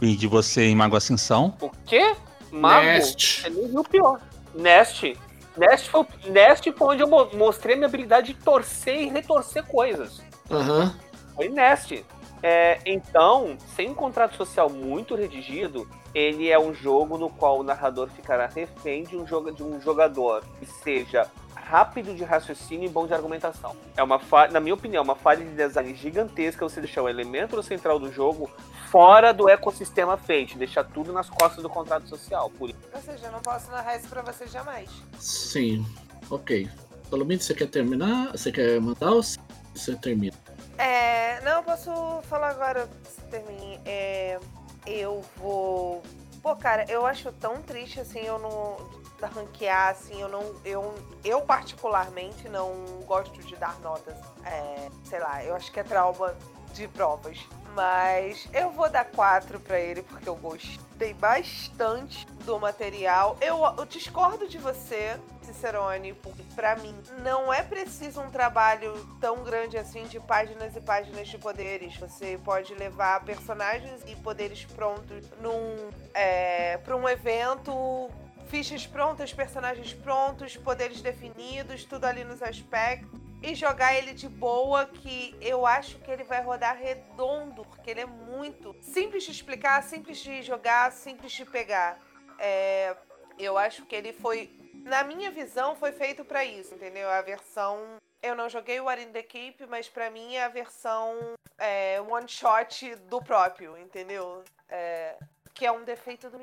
E 0.00 0.16
de 0.16 0.26
você 0.26 0.64
em 0.64 0.74
Mago 0.74 0.96
Ascensão? 0.96 1.54
O 1.60 1.70
quê? 1.86 2.14
Mago? 2.50 2.84
Nest. 2.84 3.42
Você 3.42 3.50
nem 3.50 3.68
viu 3.68 3.84
pior. 3.84 4.20
Nest. 4.54 5.16
Nest 5.56 5.88
foi, 5.90 6.06
Nest 6.26 6.72
foi 6.72 6.94
onde 6.94 7.02
eu 7.02 7.08
mostrei 7.34 7.76
minha 7.76 7.88
habilidade 7.88 8.32
de 8.32 8.34
torcer 8.34 9.02
e 9.02 9.08
retorcer 9.08 9.64
coisas. 9.66 10.22
Aham. 10.50 10.84
Uhum. 10.84 10.92
Foi 11.36 11.48
Nest. 11.48 12.04
É, 12.42 12.80
então, 12.84 13.56
sem 13.76 13.90
um 13.90 13.94
contrato 13.94 14.36
social 14.36 14.68
muito 14.68 15.14
redigido, 15.14 15.88
ele 16.12 16.50
é 16.50 16.58
um 16.58 16.74
jogo 16.74 17.16
no 17.16 17.30
qual 17.30 17.60
o 17.60 17.62
narrador 17.62 18.08
ficará 18.08 18.46
refém 18.46 19.04
de 19.04 19.16
um, 19.16 19.26
jogo, 19.26 19.52
de 19.52 19.62
um 19.62 19.80
jogador 19.80 20.42
que 20.58 20.66
seja 20.66 21.30
rápido 21.72 22.14
de 22.14 22.22
raciocínio 22.22 22.84
e 22.84 22.88
bom 22.90 23.06
de 23.06 23.14
argumentação. 23.14 23.74
É 23.96 24.02
uma 24.02 24.20
na 24.50 24.60
minha 24.60 24.74
opinião, 24.74 25.02
uma 25.02 25.16
falha 25.16 25.42
de 25.42 25.54
design 25.54 25.94
gigantesca 25.94 26.68
você 26.68 26.82
deixar 26.82 27.02
o 27.02 27.08
elemento 27.08 27.62
central 27.62 27.98
do 27.98 28.12
jogo 28.12 28.50
fora 28.90 29.32
do 29.32 29.48
ecossistema 29.48 30.18
Fate, 30.18 30.58
deixar 30.58 30.84
tudo 30.84 31.14
nas 31.14 31.30
costas 31.30 31.62
do 31.62 31.70
contrato 31.70 32.06
social. 32.06 32.50
Por... 32.50 32.68
Ou 32.68 33.00
seja, 33.00 33.26
eu 33.26 33.32
não 33.32 33.40
posso 33.40 33.70
narrar 33.70 33.96
isso 33.96 34.06
pra 34.06 34.20
você 34.20 34.46
jamais. 34.48 34.90
Sim, 35.18 35.86
ok. 36.28 36.68
Palomito, 37.10 37.42
você 37.42 37.54
quer 37.54 37.68
terminar? 37.68 38.32
Você 38.32 38.52
quer 38.52 38.78
mandar 38.78 39.12
ou 39.12 39.22
você 39.22 39.96
termina? 39.96 40.36
É, 40.76 41.40
não, 41.40 41.52
eu 41.52 41.62
posso 41.62 41.90
falar 42.28 42.50
agora, 42.50 42.86
se 43.02 43.22
termine. 43.30 43.80
É, 43.86 44.38
eu 44.86 45.24
vou. 45.36 46.02
Pô, 46.42 46.54
cara, 46.54 46.84
eu 46.90 47.06
acho 47.06 47.32
tão 47.32 47.62
triste 47.62 47.98
assim, 47.98 48.20
eu 48.20 48.38
não 48.38 49.01
ranquear, 49.28 49.90
assim, 49.90 50.20
eu 50.20 50.28
não. 50.28 50.54
Eu, 50.64 50.94
eu 51.24 51.40
particularmente 51.42 52.48
não 52.48 52.72
gosto 53.06 53.40
de 53.42 53.56
dar 53.56 53.78
notas. 53.80 54.16
É, 54.44 54.88
sei 55.04 55.20
lá, 55.20 55.44
eu 55.44 55.54
acho 55.54 55.70
que 55.70 55.80
é 55.80 55.84
trauma 55.84 56.34
de 56.72 56.88
provas. 56.88 57.38
Mas 57.74 58.48
eu 58.52 58.70
vou 58.70 58.88
dar 58.90 59.06
quatro 59.06 59.58
para 59.58 59.78
ele 59.80 60.02
porque 60.02 60.28
eu 60.28 60.36
gostei 60.36 61.14
bastante 61.14 62.26
do 62.44 62.58
material. 62.58 63.36
Eu, 63.40 63.58
eu 63.78 63.86
discordo 63.86 64.46
de 64.46 64.58
você, 64.58 65.18
Cicerone, 65.40 66.12
porque 66.12 66.42
para 66.54 66.76
mim 66.76 66.94
não 67.22 67.52
é 67.52 67.62
preciso 67.62 68.20
um 68.20 68.30
trabalho 68.30 68.92
tão 69.20 69.42
grande 69.42 69.78
assim 69.78 70.04
de 70.04 70.20
páginas 70.20 70.76
e 70.76 70.80
páginas 70.82 71.28
de 71.28 71.38
poderes. 71.38 71.96
Você 71.96 72.38
pode 72.44 72.74
levar 72.74 73.24
personagens 73.24 74.02
e 74.06 74.14
poderes 74.16 74.66
prontos 74.66 75.30
num 75.40 75.90
é, 76.12 76.76
para 76.76 76.94
um 76.94 77.08
evento 77.08 78.10
fichas 78.46 78.86
prontas, 78.86 79.32
personagens 79.32 79.92
prontos, 79.92 80.56
poderes 80.56 81.00
definidos, 81.00 81.84
tudo 81.84 82.04
ali 82.04 82.24
nos 82.24 82.42
aspectos. 82.42 83.20
E 83.42 83.54
jogar 83.56 83.94
ele 83.94 84.14
de 84.14 84.28
boa, 84.28 84.86
que 84.86 85.36
eu 85.40 85.66
acho 85.66 85.98
que 85.98 86.10
ele 86.10 86.22
vai 86.22 86.40
rodar 86.42 86.76
redondo, 86.76 87.64
porque 87.64 87.90
ele 87.90 88.00
é 88.00 88.06
muito 88.06 88.76
simples 88.80 89.24
de 89.24 89.32
explicar, 89.32 89.82
simples 89.82 90.18
de 90.18 90.42
jogar, 90.42 90.92
simples 90.92 91.32
de 91.32 91.44
pegar. 91.44 91.98
É, 92.38 92.96
eu 93.36 93.58
acho 93.58 93.84
que 93.84 93.96
ele 93.96 94.12
foi, 94.12 94.48
na 94.84 95.02
minha 95.02 95.30
visão, 95.32 95.74
foi 95.74 95.90
feito 95.90 96.24
para 96.24 96.44
isso, 96.44 96.74
entendeu? 96.74 97.10
A 97.10 97.20
versão 97.20 97.98
eu 98.22 98.36
não 98.36 98.48
joguei 98.48 98.78
o 98.78 98.84
War 98.84 99.00
in 99.00 99.10
the 99.10 99.22
Cape, 99.22 99.66
mas 99.68 99.88
para 99.88 100.08
mim 100.08 100.36
é 100.36 100.44
a 100.44 100.48
versão 100.48 101.34
é, 101.58 102.00
one 102.00 102.28
shot 102.28 102.94
do 103.10 103.20
próprio, 103.20 103.76
entendeu? 103.76 104.44
É, 104.68 105.18
que 105.54 105.66
é 105.66 105.72
um 105.72 105.84
defeito 105.84 106.28
do. 106.30 106.38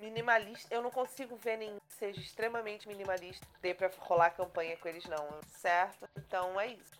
Minimalista, 0.00 0.74
eu 0.74 0.82
não 0.82 0.90
consigo 0.90 1.36
ver 1.36 1.56
nem 1.58 1.70
que 1.70 1.94
seja 1.98 2.20
extremamente 2.20 2.88
minimalista, 2.88 3.46
dê 3.62 3.74
pra 3.74 3.90
rolar 3.98 4.30
campanha 4.30 4.76
com 4.76 4.88
eles, 4.88 5.04
não, 5.04 5.26
certo? 5.48 6.08
Então 6.16 6.58
é 6.60 6.68
isso. 6.68 6.92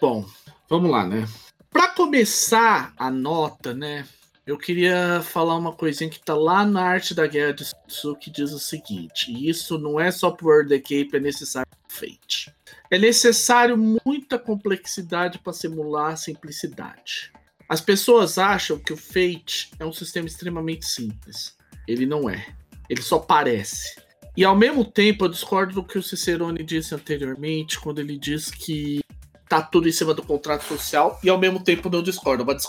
Bom, 0.00 0.24
vamos 0.68 0.90
lá, 0.90 1.06
né? 1.06 1.26
Para 1.70 1.88
começar 1.88 2.92
a 2.96 3.10
nota, 3.10 3.74
né? 3.74 4.06
Eu 4.46 4.56
queria 4.56 5.20
falar 5.22 5.56
uma 5.56 5.72
coisinha 5.72 6.08
que 6.08 6.20
tá 6.20 6.34
lá 6.34 6.64
na 6.64 6.82
arte 6.82 7.14
da 7.14 7.26
Guerra 7.26 7.52
de 7.52 7.70
Sul 7.86 8.16
que 8.16 8.30
diz 8.30 8.52
o 8.52 8.58
seguinte: 8.58 9.30
e 9.30 9.48
isso 9.48 9.78
não 9.78 10.00
é 10.00 10.10
só 10.10 10.30
por 10.30 10.66
The 10.66 10.78
Cape, 10.78 11.10
é 11.16 11.20
necessário 11.20 11.68
Fate. 11.88 12.54
É 12.90 12.98
necessário 12.98 13.76
muita 13.76 14.38
complexidade 14.38 15.38
para 15.38 15.52
simular 15.52 16.12
a 16.12 16.16
simplicidade. 16.16 17.32
As 17.68 17.80
pessoas 17.80 18.38
acham 18.38 18.78
que 18.78 18.92
o 18.92 18.96
Fate 18.96 19.70
é 19.78 19.84
um 19.84 19.92
sistema 19.92 20.26
extremamente 20.26 20.86
simples. 20.86 21.54
Ele 21.86 22.06
não 22.06 22.28
é. 22.28 22.46
Ele 22.88 23.02
só 23.02 23.18
parece. 23.18 24.00
E 24.34 24.44
ao 24.44 24.56
mesmo 24.56 24.84
tempo, 24.84 25.24
eu 25.24 25.28
discordo 25.28 25.74
do 25.74 25.84
que 25.84 25.98
o 25.98 26.02
Cicerone 26.02 26.62
disse 26.62 26.94
anteriormente, 26.94 27.78
quando 27.78 27.98
ele 27.98 28.16
diz 28.16 28.50
que 28.50 29.00
tá 29.48 29.60
tudo 29.60 29.88
em 29.88 29.92
cima 29.92 30.14
do 30.14 30.22
contrato 30.22 30.64
social, 30.64 31.18
e 31.22 31.28
ao 31.28 31.38
mesmo 31.38 31.62
tempo 31.62 31.90
não 31.90 32.02
discordo. 32.02 32.44
Mas 32.46 32.64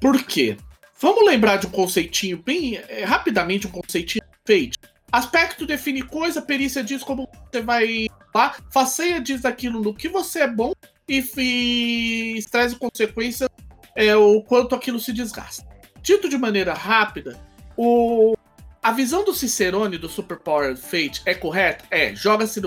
por 0.00 0.22
quê? 0.22 0.56
Vamos 1.00 1.26
lembrar 1.26 1.56
de 1.56 1.66
um 1.66 1.70
conceitinho, 1.70 2.40
bem 2.42 2.76
é, 2.76 3.04
rapidamente, 3.04 3.66
um 3.66 3.70
conceitinho 3.70 4.24
Fate. 4.46 4.78
Aspecto 5.10 5.66
define 5.66 6.02
coisa, 6.02 6.42
perícia 6.42 6.82
diz 6.82 7.02
como 7.02 7.28
você 7.50 7.62
vai 7.62 8.06
lá, 8.34 8.56
faceia 8.70 9.20
diz 9.20 9.44
aquilo 9.44 9.80
no 9.80 9.94
que 9.94 10.08
você 10.08 10.40
é 10.40 10.48
bom 10.48 10.72
e, 11.08 11.24
e 12.36 12.42
traz 12.50 12.74
consequências 12.74 13.48
é 13.94 14.14
o 14.16 14.42
quanto 14.42 14.74
aquilo 14.74 14.98
se 14.98 15.12
desgasta. 15.12 15.66
Dito 16.02 16.28
de 16.28 16.36
maneira 16.36 16.74
rápida, 16.74 17.40
o, 17.76 18.36
a 18.82 18.92
visão 18.92 19.24
do 19.24 19.32
Cicerone 19.32 19.96
do 19.96 20.08
Superpower 20.08 20.76
Fate 20.76 21.22
é 21.24 21.34
correta? 21.34 21.84
É, 21.90 22.14
joga-se 22.14 22.62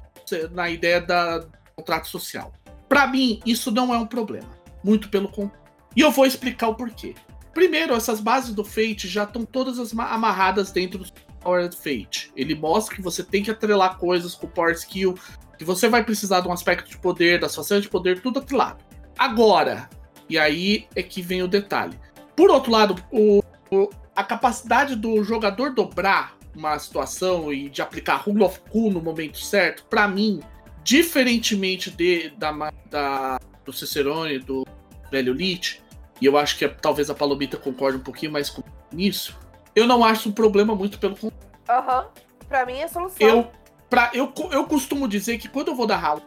na 0.52 0.70
ideia 0.70 0.99
da, 0.99 1.40
do 1.40 1.52
contrato 1.76 2.08
social. 2.08 2.52
Para 2.90 3.08
mim, 3.08 3.40
isso 3.45 3.70
não 3.72 3.94
é 3.94 3.98
um 3.98 4.08
problema. 4.08 4.49
Muito 4.84 5.10
pelo 5.10 5.28
contrário. 5.28 5.68
E 5.95 6.02
eu 6.02 6.12
vou 6.12 6.26
explicar 6.26 6.70
o 6.70 6.76
porquê. 6.76 7.16
Primeiro, 7.54 7.94
essas 7.95 8.20
bases 8.20 8.54
do 8.54 8.64
Fate 8.64 9.08
já 9.08 9.24
estão 9.24 9.44
todas 9.44 9.94
amarradas 9.98 10.72
dentro 10.72 10.99
do 10.99 11.12
Power 11.41 11.72
Fate. 11.74 12.32
Ele 12.36 12.54
mostra 12.54 12.95
que 12.95 13.02
você 13.02 13.24
tem 13.24 13.44
que 13.44 13.49
atrelar 13.49 13.98
coisas 13.98 14.36
com 14.36 14.45
o 14.45 14.49
Power 14.49 14.74
Skill, 14.76 15.16
que 15.58 15.66
você 15.66 15.90
vai 15.90 16.04
precisar 16.04 16.41
de 16.41 16.48
um 16.48 16.52
aspecto 16.52 16.90
de 16.90 16.98
poder, 16.98 17.40
das 17.40 17.56
façanhas 17.56 17.84
de 17.84 17.90
poder, 17.90 18.22
tudo 18.22 18.40
atrelado. 18.40 18.84
Agora, 19.18 19.90
e 20.30 20.38
aí 20.38 20.88
é 20.95 21.04
que 21.04 21.22
vem 21.22 21.41
o 21.41 21.48
detalhe. 21.48 21.98
Por 22.36 22.49
outro 22.49 22.72
lado, 22.72 22.95
o, 23.12 23.41
o, 23.72 23.90
a 24.16 24.24
capacidade 24.24 24.95
do 24.95 25.24
jogador 25.24 25.74
dobrar 25.74 26.38
uma 26.56 26.78
situação 26.80 27.54
e 27.54 27.70
de 27.70 27.82
aplicar 27.82 28.16
Rule 28.18 28.44
of 28.44 28.60
Cool 28.72 28.91
no 28.91 29.02
momento 29.02 29.40
certo, 29.40 29.86
para 29.86 30.08
mim, 30.08 30.41
diferentemente 30.84 31.91
de, 31.91 32.30
da, 32.32 32.52
da, 32.90 33.40
do 33.64 33.72
Cicerone, 33.72 34.40
do 34.40 34.66
Velho 35.12 35.34
Lich, 35.34 35.82
e 36.20 36.26
eu 36.26 36.38
acho 36.38 36.58
que 36.58 36.66
é, 36.66 36.68
talvez 36.68 37.10
a 37.10 37.16
Palomita 37.16 37.58
concorde 37.58 37.98
um 37.98 38.02
pouquinho 38.02 38.32
mais 38.32 38.49
com 38.49 38.64
isso, 38.94 39.38
eu 39.76 39.86
não 39.86 40.04
acho 40.04 40.30
um 40.30 40.32
problema 40.32 40.74
muito 40.76 40.98
pelo 40.98 41.16
contrário. 41.16 41.48
Aham. 41.70 42.02
Uhum. 42.02 42.28
Pra 42.48 42.66
mim 42.66 42.80
é 42.80 42.88
solução. 42.88 43.28
Eu, 43.28 43.52
pra, 43.90 44.10
eu, 44.14 44.34
eu 44.52 44.66
costumo 44.66 45.08
dizer 45.08 45.38
que 45.38 45.49
quando 45.49 45.68
eu 45.68 45.76
vou 45.76 45.86
dar 45.86 45.98
ralo 45.98 46.24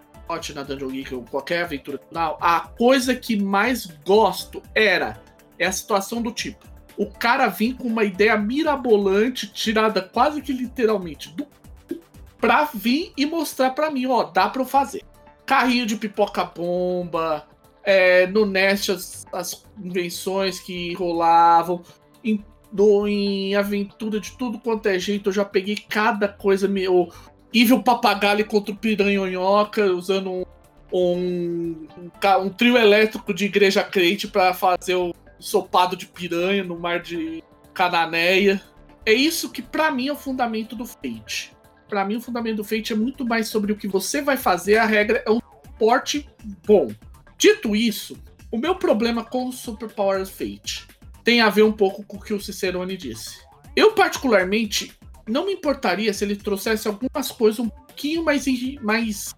na 0.55 0.62
Dungeon 0.62 0.89
Geek 0.89 1.15
ou 1.15 1.23
qualquer 1.24 1.65
aventura 1.65 2.01
final, 2.09 2.39
a 2.40 2.61
coisa 2.61 3.15
que 3.15 3.40
mais 3.40 3.86
gosto 4.05 4.62
era 4.74 5.20
é 5.59 5.66
a 5.66 5.73
situação 5.73 6.23
do 6.23 6.31
tipo: 6.31 6.65
o 6.97 7.07
cara 7.07 7.48
vir 7.48 7.74
com 7.74 7.89
uma 7.89 8.05
ideia 8.05 8.36
mirabolante, 8.36 9.52
tirada 9.52 10.01
quase 10.01 10.40
que 10.40 10.52
literalmente 10.52 11.31
do 11.31 11.47
pra 12.40 12.65
vir 12.73 13.12
e 13.16 13.27
mostrar 13.27 13.70
para 13.70 13.90
mim, 13.90 14.07
ó, 14.07 14.24
dá 14.24 14.48
para 14.48 14.62
eu 14.62 14.66
fazer. 14.66 15.02
Carrinho 15.44 15.85
de 15.85 15.97
pipoca 15.97 16.44
bomba, 16.44 17.47
é, 17.85 18.27
no 18.27 18.47
Nest 18.47 18.90
as, 18.90 19.27
as 19.32 19.65
invenções 19.82 20.59
que 20.59 20.94
rolavam, 20.94 21.82
em, 22.24 22.43
do, 22.73 23.07
em 23.07 23.55
aventura 23.55 24.20
de 24.20 24.32
tudo 24.32 24.59
quanto 24.59 24.86
é 24.86 24.98
jeito, 24.98 25.28
eu 25.28 25.32
já 25.32 25.44
peguei 25.44 25.77
cada 25.77 26.28
coisa, 26.28 26.66
meu, 26.66 27.12
Evil 27.52 27.82
Papagaio 27.82 28.47
contra 28.47 28.72
o 28.72 28.77
Piranhonhoca, 28.77 29.85
usando 29.86 30.31
um, 30.31 30.44
um, 30.93 31.86
um, 31.98 32.44
um, 32.44 32.48
trio 32.48 32.77
elétrico 32.77 33.35
de 33.35 33.47
igreja 33.47 33.82
crente 33.82 34.28
para 34.28 34.55
fazer 34.55 34.94
o 34.94 35.14
sopado 35.39 35.97
de 35.97 36.06
piranha 36.06 36.62
no 36.62 36.78
mar 36.78 37.01
de 37.01 37.43
Cananéia. 37.72 38.62
É 39.05 39.12
isso 39.12 39.51
que 39.51 39.62
para 39.62 39.90
mim 39.90 40.09
é 40.09 40.12
o 40.12 40.16
fundamento 40.16 40.77
do 40.77 40.85
Fate. 40.85 41.52
Para 41.89 42.05
mim 42.05 42.16
o 42.16 42.20
fundamento 42.20 42.56
do 42.56 42.64
Fate 42.64 42.93
é 42.93 42.97
muito 42.97 43.24
mais 43.24 43.48
sobre 43.48 43.72
o 43.72 43.77
que 43.77 43.89
você 43.89 44.22
vai 44.22 44.36
fazer, 44.36 44.77
a 44.77 44.86
regra 44.86 45.22
é 45.27 45.31
um 45.31 45.40
porte 45.78 46.28
bom. 46.66 46.89
Dito 47.36 47.74
isso, 47.74 48.16
o 48.52 48.59
meu 48.59 48.74
problema 48.74 49.24
com 49.24 49.48
o 49.48 49.52
Super 49.52 49.89
Power 49.89 50.24
Fate 50.27 50.86
tem 51.24 51.40
a 51.40 51.48
ver 51.48 51.62
um 51.62 51.72
pouco 51.72 52.05
com 52.05 52.16
o 52.16 52.20
que 52.20 52.35
o 52.35 52.40
Cicerone 52.40 52.97
disse. 52.97 53.39
Eu 53.74 53.93
particularmente 53.93 54.93
não 55.31 55.47
me 55.47 55.52
importaria 55.52 56.12
se 56.12 56.24
ele 56.24 56.36
trouxesse 56.36 56.89
algumas 56.89 57.31
coisas 57.31 57.61
um 57.61 57.69
pouquinho 57.69 58.24
mais, 58.24 58.44
mais 58.82 59.35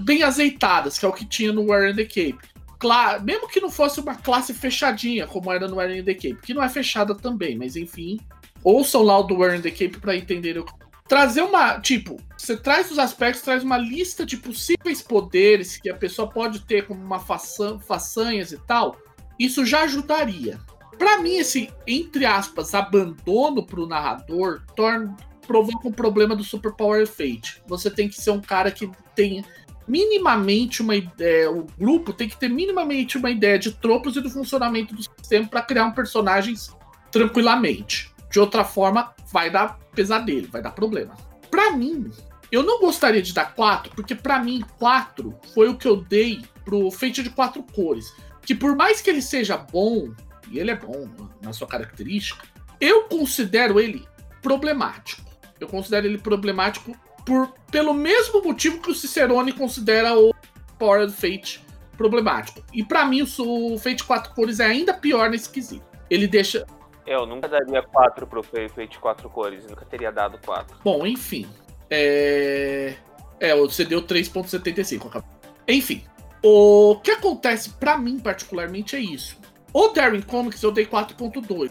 bem 0.00 0.22
azeitadas, 0.22 0.98
que 0.98 1.04
é 1.04 1.08
o 1.08 1.12
que 1.12 1.24
tinha 1.24 1.52
no 1.52 1.66
War 1.66 1.88
in 1.88 1.94
the 1.94 2.04
Cape. 2.04 2.38
Claro, 2.78 3.22
mesmo 3.24 3.48
que 3.48 3.60
não 3.60 3.70
fosse 3.70 3.98
uma 4.00 4.14
classe 4.14 4.52
fechadinha, 4.52 5.26
como 5.26 5.50
era 5.50 5.66
no 5.66 5.76
War 5.76 5.90
in 5.90 6.04
the 6.04 6.14
Cape, 6.14 6.40
que 6.42 6.54
não 6.54 6.62
é 6.62 6.68
fechada 6.68 7.14
também, 7.14 7.56
mas 7.56 7.76
enfim. 7.76 8.20
Ouçam 8.62 9.02
lá 9.02 9.18
o 9.18 9.22
do 9.22 9.38
War 9.38 9.54
in 9.54 9.62
the 9.62 9.70
Cape 9.70 9.98
para 9.98 10.16
entender 10.16 10.58
o 10.58 10.64
Trazer 11.06 11.42
uma. 11.42 11.78
Tipo, 11.80 12.16
você 12.36 12.56
traz 12.56 12.90
os 12.90 12.98
aspectos, 12.98 13.42
traz 13.42 13.62
uma 13.62 13.76
lista 13.76 14.24
de 14.24 14.36
possíveis 14.36 15.02
poderes 15.02 15.76
que 15.76 15.90
a 15.90 15.94
pessoa 15.94 16.28
pode 16.28 16.60
ter 16.60 16.86
como 16.86 17.02
uma 17.02 17.20
façan, 17.20 17.78
façanhas 17.78 18.52
e 18.52 18.58
tal. 18.58 18.96
Isso 19.38 19.66
já 19.66 19.82
ajudaria. 19.82 20.58
Para 20.98 21.20
mim, 21.20 21.36
esse, 21.36 21.70
entre 21.86 22.24
aspas, 22.24 22.74
abandono 22.74 23.64
pro 23.64 23.86
narrador 23.86 24.62
torna, 24.74 25.16
provoca 25.46 25.88
um 25.88 25.92
problema 25.92 26.34
do 26.34 26.44
Super 26.44 26.72
Power 26.72 27.06
Fate. 27.06 27.62
Você 27.66 27.90
tem 27.90 28.08
que 28.08 28.20
ser 28.20 28.30
um 28.30 28.40
cara 28.40 28.70
que 28.70 28.90
tem 29.14 29.44
minimamente 29.86 30.82
uma 30.82 30.96
ideia. 30.96 31.50
O 31.50 31.66
grupo 31.78 32.12
tem 32.12 32.28
que 32.28 32.36
ter 32.36 32.48
minimamente 32.48 33.18
uma 33.18 33.30
ideia 33.30 33.58
de 33.58 33.72
tropos 33.72 34.16
e 34.16 34.20
do 34.20 34.30
funcionamento 34.30 34.94
do 34.94 35.02
sistema 35.02 35.46
para 35.46 35.62
criar 35.62 35.84
um 35.84 35.92
personagens 35.92 36.74
tranquilamente. 37.10 38.12
De 38.30 38.40
outra 38.40 38.64
forma, 38.64 39.14
vai 39.32 39.50
dar 39.50 39.78
pesadelo, 39.94 40.48
vai 40.48 40.62
dar 40.62 40.72
problema. 40.72 41.14
Para 41.50 41.70
mim, 41.72 42.10
eu 42.50 42.62
não 42.62 42.80
gostaria 42.80 43.22
de 43.22 43.32
dar 43.32 43.54
4, 43.54 43.92
porque 43.94 44.14
para 44.14 44.42
mim 44.42 44.64
4 44.78 45.34
foi 45.54 45.68
o 45.68 45.76
que 45.76 45.86
eu 45.86 45.96
dei 45.96 46.42
pro 46.64 46.90
Feito 46.90 47.22
de 47.22 47.30
quatro 47.30 47.62
cores. 47.62 48.12
Que 48.42 48.54
por 48.54 48.74
mais 48.74 49.00
que 49.00 49.10
ele 49.10 49.22
seja 49.22 49.56
bom, 49.56 50.12
e 50.50 50.58
ele 50.58 50.70
é 50.70 50.76
bom 50.76 51.08
na 51.42 51.52
sua 51.52 51.66
característica, 51.66 52.46
eu 52.80 53.04
considero 53.04 53.80
ele 53.80 54.06
problemático. 54.42 55.22
Eu 55.58 55.68
considero 55.68 56.06
ele 56.06 56.18
problemático 56.18 56.96
por, 57.24 57.54
pelo 57.70 57.94
mesmo 57.94 58.42
motivo 58.42 58.80
que 58.80 58.90
o 58.90 58.94
Cicerone 58.94 59.52
considera 59.52 60.18
o 60.18 60.34
Power 60.78 61.08
Fate 61.10 61.64
problemático. 61.96 62.62
E 62.72 62.84
para 62.84 63.04
mim, 63.04 63.22
o 63.22 63.78
Fate 63.78 64.04
4 64.04 64.34
cores 64.34 64.60
é 64.60 64.66
ainda 64.66 64.92
pior 64.92 65.30
nesse 65.30 65.48
quesito. 65.48 65.86
Ele 66.10 66.26
deixa. 66.26 66.66
Eu 67.06 67.26
nunca 67.26 67.48
daria 67.48 67.82
4 67.82 68.26
pro 68.26 68.42
Fate 68.42 68.98
4 68.98 69.30
cores, 69.30 69.66
nunca 69.66 69.84
teria 69.84 70.10
dado 70.10 70.38
4. 70.44 70.78
Bom, 70.82 71.06
enfim. 71.06 71.48
É. 71.88 72.94
É, 73.40 73.54
você 73.54 73.84
deu 73.84 74.02
3,75. 74.02 75.22
Enfim. 75.68 76.04
O 76.42 77.00
que 77.02 77.10
acontece 77.10 77.70
para 77.70 77.96
mim, 77.96 78.18
particularmente, 78.18 78.96
é 78.96 79.00
isso. 79.00 79.38
O 79.74 79.88
Darwin 79.88 80.22
Comics 80.22 80.62
eu 80.62 80.70
dei 80.70 80.86
4,2. 80.86 81.70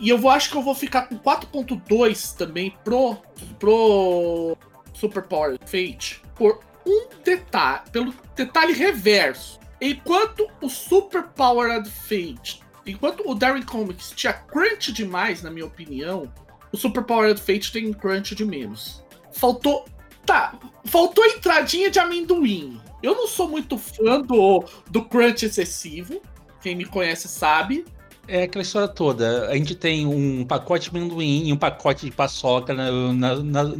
E 0.00 0.08
eu 0.08 0.16
vou, 0.16 0.30
acho 0.30 0.48
que 0.48 0.56
eu 0.56 0.62
vou 0.62 0.76
ficar 0.76 1.08
com 1.08 1.18
4.2 1.18 2.36
também 2.36 2.72
pro, 2.84 3.16
pro 3.58 4.56
Super 4.94 5.24
Power 5.24 5.58
Fate 5.66 6.22
por 6.36 6.60
um 6.86 7.08
detalhe, 7.24 7.82
pelo 7.90 8.14
detalhe 8.36 8.72
reverso. 8.72 9.58
Enquanto 9.80 10.48
o 10.60 10.68
Super 10.68 11.24
Powered 11.24 11.90
Fate, 11.90 12.62
enquanto 12.86 13.28
o 13.28 13.34
Darren 13.34 13.62
Comics 13.62 14.12
tinha 14.14 14.32
crunch 14.32 14.92
demais, 14.92 15.42
na 15.42 15.50
minha 15.50 15.66
opinião, 15.66 16.32
o 16.70 16.76
Super 16.76 17.02
Powered 17.02 17.40
Fate 17.40 17.72
tem 17.72 17.92
crunch 17.92 18.36
de 18.36 18.44
menos. 18.44 19.04
Faltou. 19.32 19.84
Tá, 20.24 20.54
faltou 20.84 21.26
entradinha 21.26 21.90
de 21.90 21.98
amendoim. 21.98 22.80
Eu 23.02 23.16
não 23.16 23.26
sou 23.26 23.48
muito 23.48 23.76
fã 23.76 24.20
do, 24.20 24.64
do 24.88 25.04
crunch 25.04 25.44
excessivo. 25.44 26.22
Quem 26.62 26.76
me 26.76 26.84
conhece 26.84 27.28
sabe 27.28 27.84
é 28.28 28.44
aquela 28.44 28.62
história 28.62 28.88
toda. 28.88 29.48
A 29.48 29.56
gente 29.56 29.74
tem 29.74 30.06
um 30.06 30.44
pacote 30.44 30.90
de 30.90 30.96
amendoim 30.96 31.48
e 31.48 31.52
um 31.52 31.56
pacote 31.56 32.06
de 32.06 32.12
paçoca 32.12 32.72
na, 32.72 32.90
na, 33.12 33.36
na, 33.36 33.74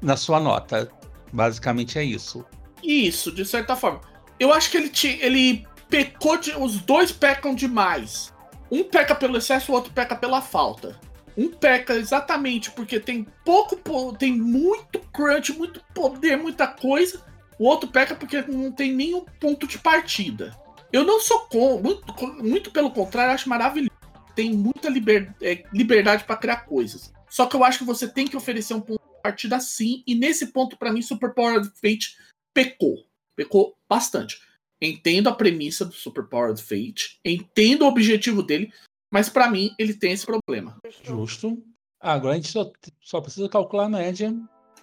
na 0.00 0.16
sua 0.16 0.38
nota. 0.38 0.90
Basicamente 1.32 1.98
é 1.98 2.04
isso. 2.04 2.44
Isso, 2.82 3.32
de 3.32 3.44
certa 3.44 3.74
forma. 3.74 4.00
Eu 4.38 4.52
acho 4.52 4.70
que 4.70 4.76
ele, 4.76 4.88
te, 4.88 5.18
ele 5.20 5.66
pecou 5.88 6.36
de. 6.36 6.52
Os 6.52 6.78
dois 6.80 7.10
pecam 7.10 7.54
demais. 7.54 8.32
Um 8.70 8.84
peca 8.84 9.14
pelo 9.14 9.38
excesso, 9.38 9.72
o 9.72 9.74
outro 9.74 9.92
peca 9.92 10.14
pela 10.14 10.42
falta. 10.42 10.98
Um 11.36 11.48
peca 11.48 11.94
exatamente 11.94 12.70
porque 12.70 13.00
tem 13.00 13.26
pouco. 13.44 13.76
Tem 14.16 14.32
muito 14.32 14.98
crunch, 15.12 15.52
muito 15.52 15.82
poder, 15.94 16.36
muita 16.36 16.66
coisa. 16.66 17.22
O 17.58 17.66
outro 17.66 17.88
peca 17.88 18.14
porque 18.14 18.42
não 18.42 18.70
tem 18.70 18.92
nenhum 18.92 19.24
ponto 19.40 19.66
de 19.66 19.78
partida. 19.78 20.56
Eu 20.92 21.04
não 21.04 21.20
sou 21.20 21.40
com, 21.40 21.80
muito, 21.80 22.42
muito 22.42 22.70
pelo 22.70 22.90
contrário, 22.90 23.34
acho 23.34 23.48
maravilhoso. 23.48 23.90
Tem 24.34 24.52
muita 24.52 24.88
liber, 24.88 25.34
é, 25.42 25.64
liberdade 25.72 26.24
para 26.24 26.36
criar 26.36 26.64
coisas. 26.64 27.12
Só 27.28 27.46
que 27.46 27.56
eu 27.56 27.64
acho 27.64 27.78
que 27.78 27.84
você 27.84 28.08
tem 28.08 28.26
que 28.26 28.36
oferecer 28.36 28.74
um 28.74 28.80
ponto 28.80 29.02
de 29.02 29.22
partida 29.22 29.60
sim, 29.60 30.02
e 30.06 30.14
nesse 30.14 30.46
ponto, 30.46 30.76
para 30.76 30.92
mim, 30.92 31.02
Super 31.02 31.34
Power 31.34 31.62
Fate 31.64 32.16
pecou. 32.54 33.04
Pecou 33.36 33.76
bastante. 33.88 34.40
Entendo 34.80 35.28
a 35.28 35.34
premissa 35.34 35.84
do 35.84 35.92
Super 35.92 36.24
Power 36.24 36.56
Fate, 36.56 37.18
entendo 37.24 37.82
o 37.82 37.88
objetivo 37.88 38.42
dele, 38.42 38.72
mas 39.10 39.28
para 39.28 39.50
mim 39.50 39.74
ele 39.78 39.92
tem 39.92 40.12
esse 40.12 40.24
problema. 40.24 40.78
Justo. 41.02 41.62
Agora 42.00 42.34
a 42.34 42.36
gente 42.36 42.52
só, 42.52 42.70
só 43.00 43.20
precisa 43.20 43.48
calcular 43.48 43.86
a 43.86 43.88
média. 43.88 44.32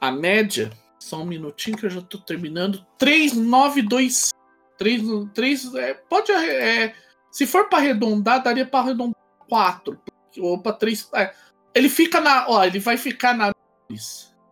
A 0.02 0.11
média, 0.11 0.69
só 0.99 1.22
um 1.22 1.26
minutinho 1.26 1.77
que 1.77 1.86
eu 1.86 1.90
já 1.90 2.02
tô 2.02 2.18
terminando. 2.18 2.86
3925 2.98 4.35
3, 4.77 5.02
3 5.34 5.76
é, 5.76 5.93
pode. 5.93 6.31
É, 6.31 6.93
se 7.31 7.45
for 7.45 7.68
para 7.69 7.80
arredondar, 7.80 8.41
daria 8.41 8.65
para 8.65 8.80
arredondar 8.80 9.15
4. 9.49 9.99
Ou 10.39 10.60
para 10.61 10.73
3. 10.73 11.10
É, 11.15 11.34
ele 11.73 11.89
fica 11.89 12.19
na. 12.22 12.47
Ó, 12.47 12.64
ele 12.64 12.80
vai 12.80 12.97
ficar 12.97 13.34
na. 13.34 13.53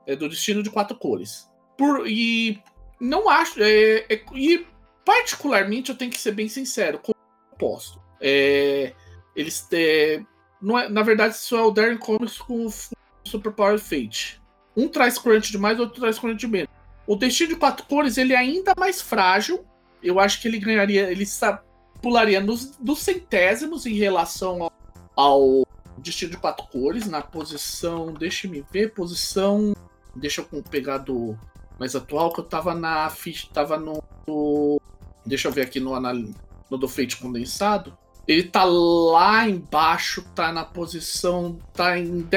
É 0.05 0.15
do 0.15 0.29
destino 0.29 0.61
de 0.61 0.69
quatro 0.69 0.97
cores. 0.97 1.49
Por, 1.77 2.07
e 2.07 2.61
não 2.99 3.29
acho. 3.29 3.61
É, 3.61 4.05
é, 4.09 4.23
e 4.33 4.65
particularmente 5.05 5.91
eu 5.91 5.97
tenho 5.97 6.11
que 6.11 6.19
ser 6.19 6.31
bem 6.31 6.47
sincero, 6.47 6.99
com 6.99 7.11
o 7.11 7.57
posto. 7.57 8.01
É, 8.19 8.93
eles. 9.35 9.67
É, 9.71 10.21
não 10.61 10.79
é, 10.79 10.87
na 10.87 11.03
verdade, 11.03 11.35
isso 11.35 11.55
é 11.55 11.61
o 11.61 11.71
Darren 11.71 11.97
Comics 11.97 12.37
com 12.37 12.65
o 12.65 12.73
Super 13.25 13.51
Power 13.51 13.79
Fate. 13.79 14.41
Um 14.75 14.87
traz 14.87 15.17
crunch 15.17 15.51
demais, 15.51 15.79
outro 15.79 15.99
traz 15.99 16.17
crunch 16.17 16.39
de 16.39 16.47
menos. 16.47 16.69
O 17.05 17.15
destino 17.15 17.49
de 17.49 17.59
quatro 17.59 17.85
cores 17.85 18.17
ele 18.17 18.33
é 18.33 18.37
ainda 18.37 18.73
mais 18.77 19.01
frágil 19.01 19.65
eu 20.03 20.19
acho 20.19 20.41
que 20.41 20.47
ele 20.47 20.59
ganharia, 20.59 21.11
ele 21.11 21.25
pularia 22.01 22.41
nos, 22.41 22.77
centésimos 22.99 23.85
em 23.85 23.93
relação 23.93 24.63
ao, 24.63 24.73
ao 25.15 25.67
destino 25.97 26.31
de 26.31 26.37
quatro 26.37 26.67
cores, 26.67 27.07
na 27.07 27.21
posição, 27.21 28.13
deixa-me 28.13 28.63
ver, 28.71 28.93
posição, 28.93 29.73
deixa 30.15 30.41
eu 30.41 30.63
pegar 30.63 30.99
do 30.99 31.37
mais 31.79 31.95
atual, 31.95 32.31
que 32.31 32.39
eu 32.39 32.43
tava 32.43 32.75
na 32.75 33.09
ficha, 33.09 33.47
tava 33.51 33.77
no, 33.77 34.03
no 34.27 34.79
deixa 35.25 35.47
eu 35.47 35.51
ver 35.51 35.61
aqui 35.61 35.79
no, 35.79 35.99
no 35.99 36.77
do 36.77 36.87
Fate 36.87 37.17
condensado, 37.17 37.97
ele 38.27 38.43
tá 38.43 38.63
lá 38.63 39.47
embaixo, 39.47 40.23
tá 40.35 40.51
na 40.51 40.63
posição, 40.63 41.57
tá 41.73 41.97
em 41.97 42.27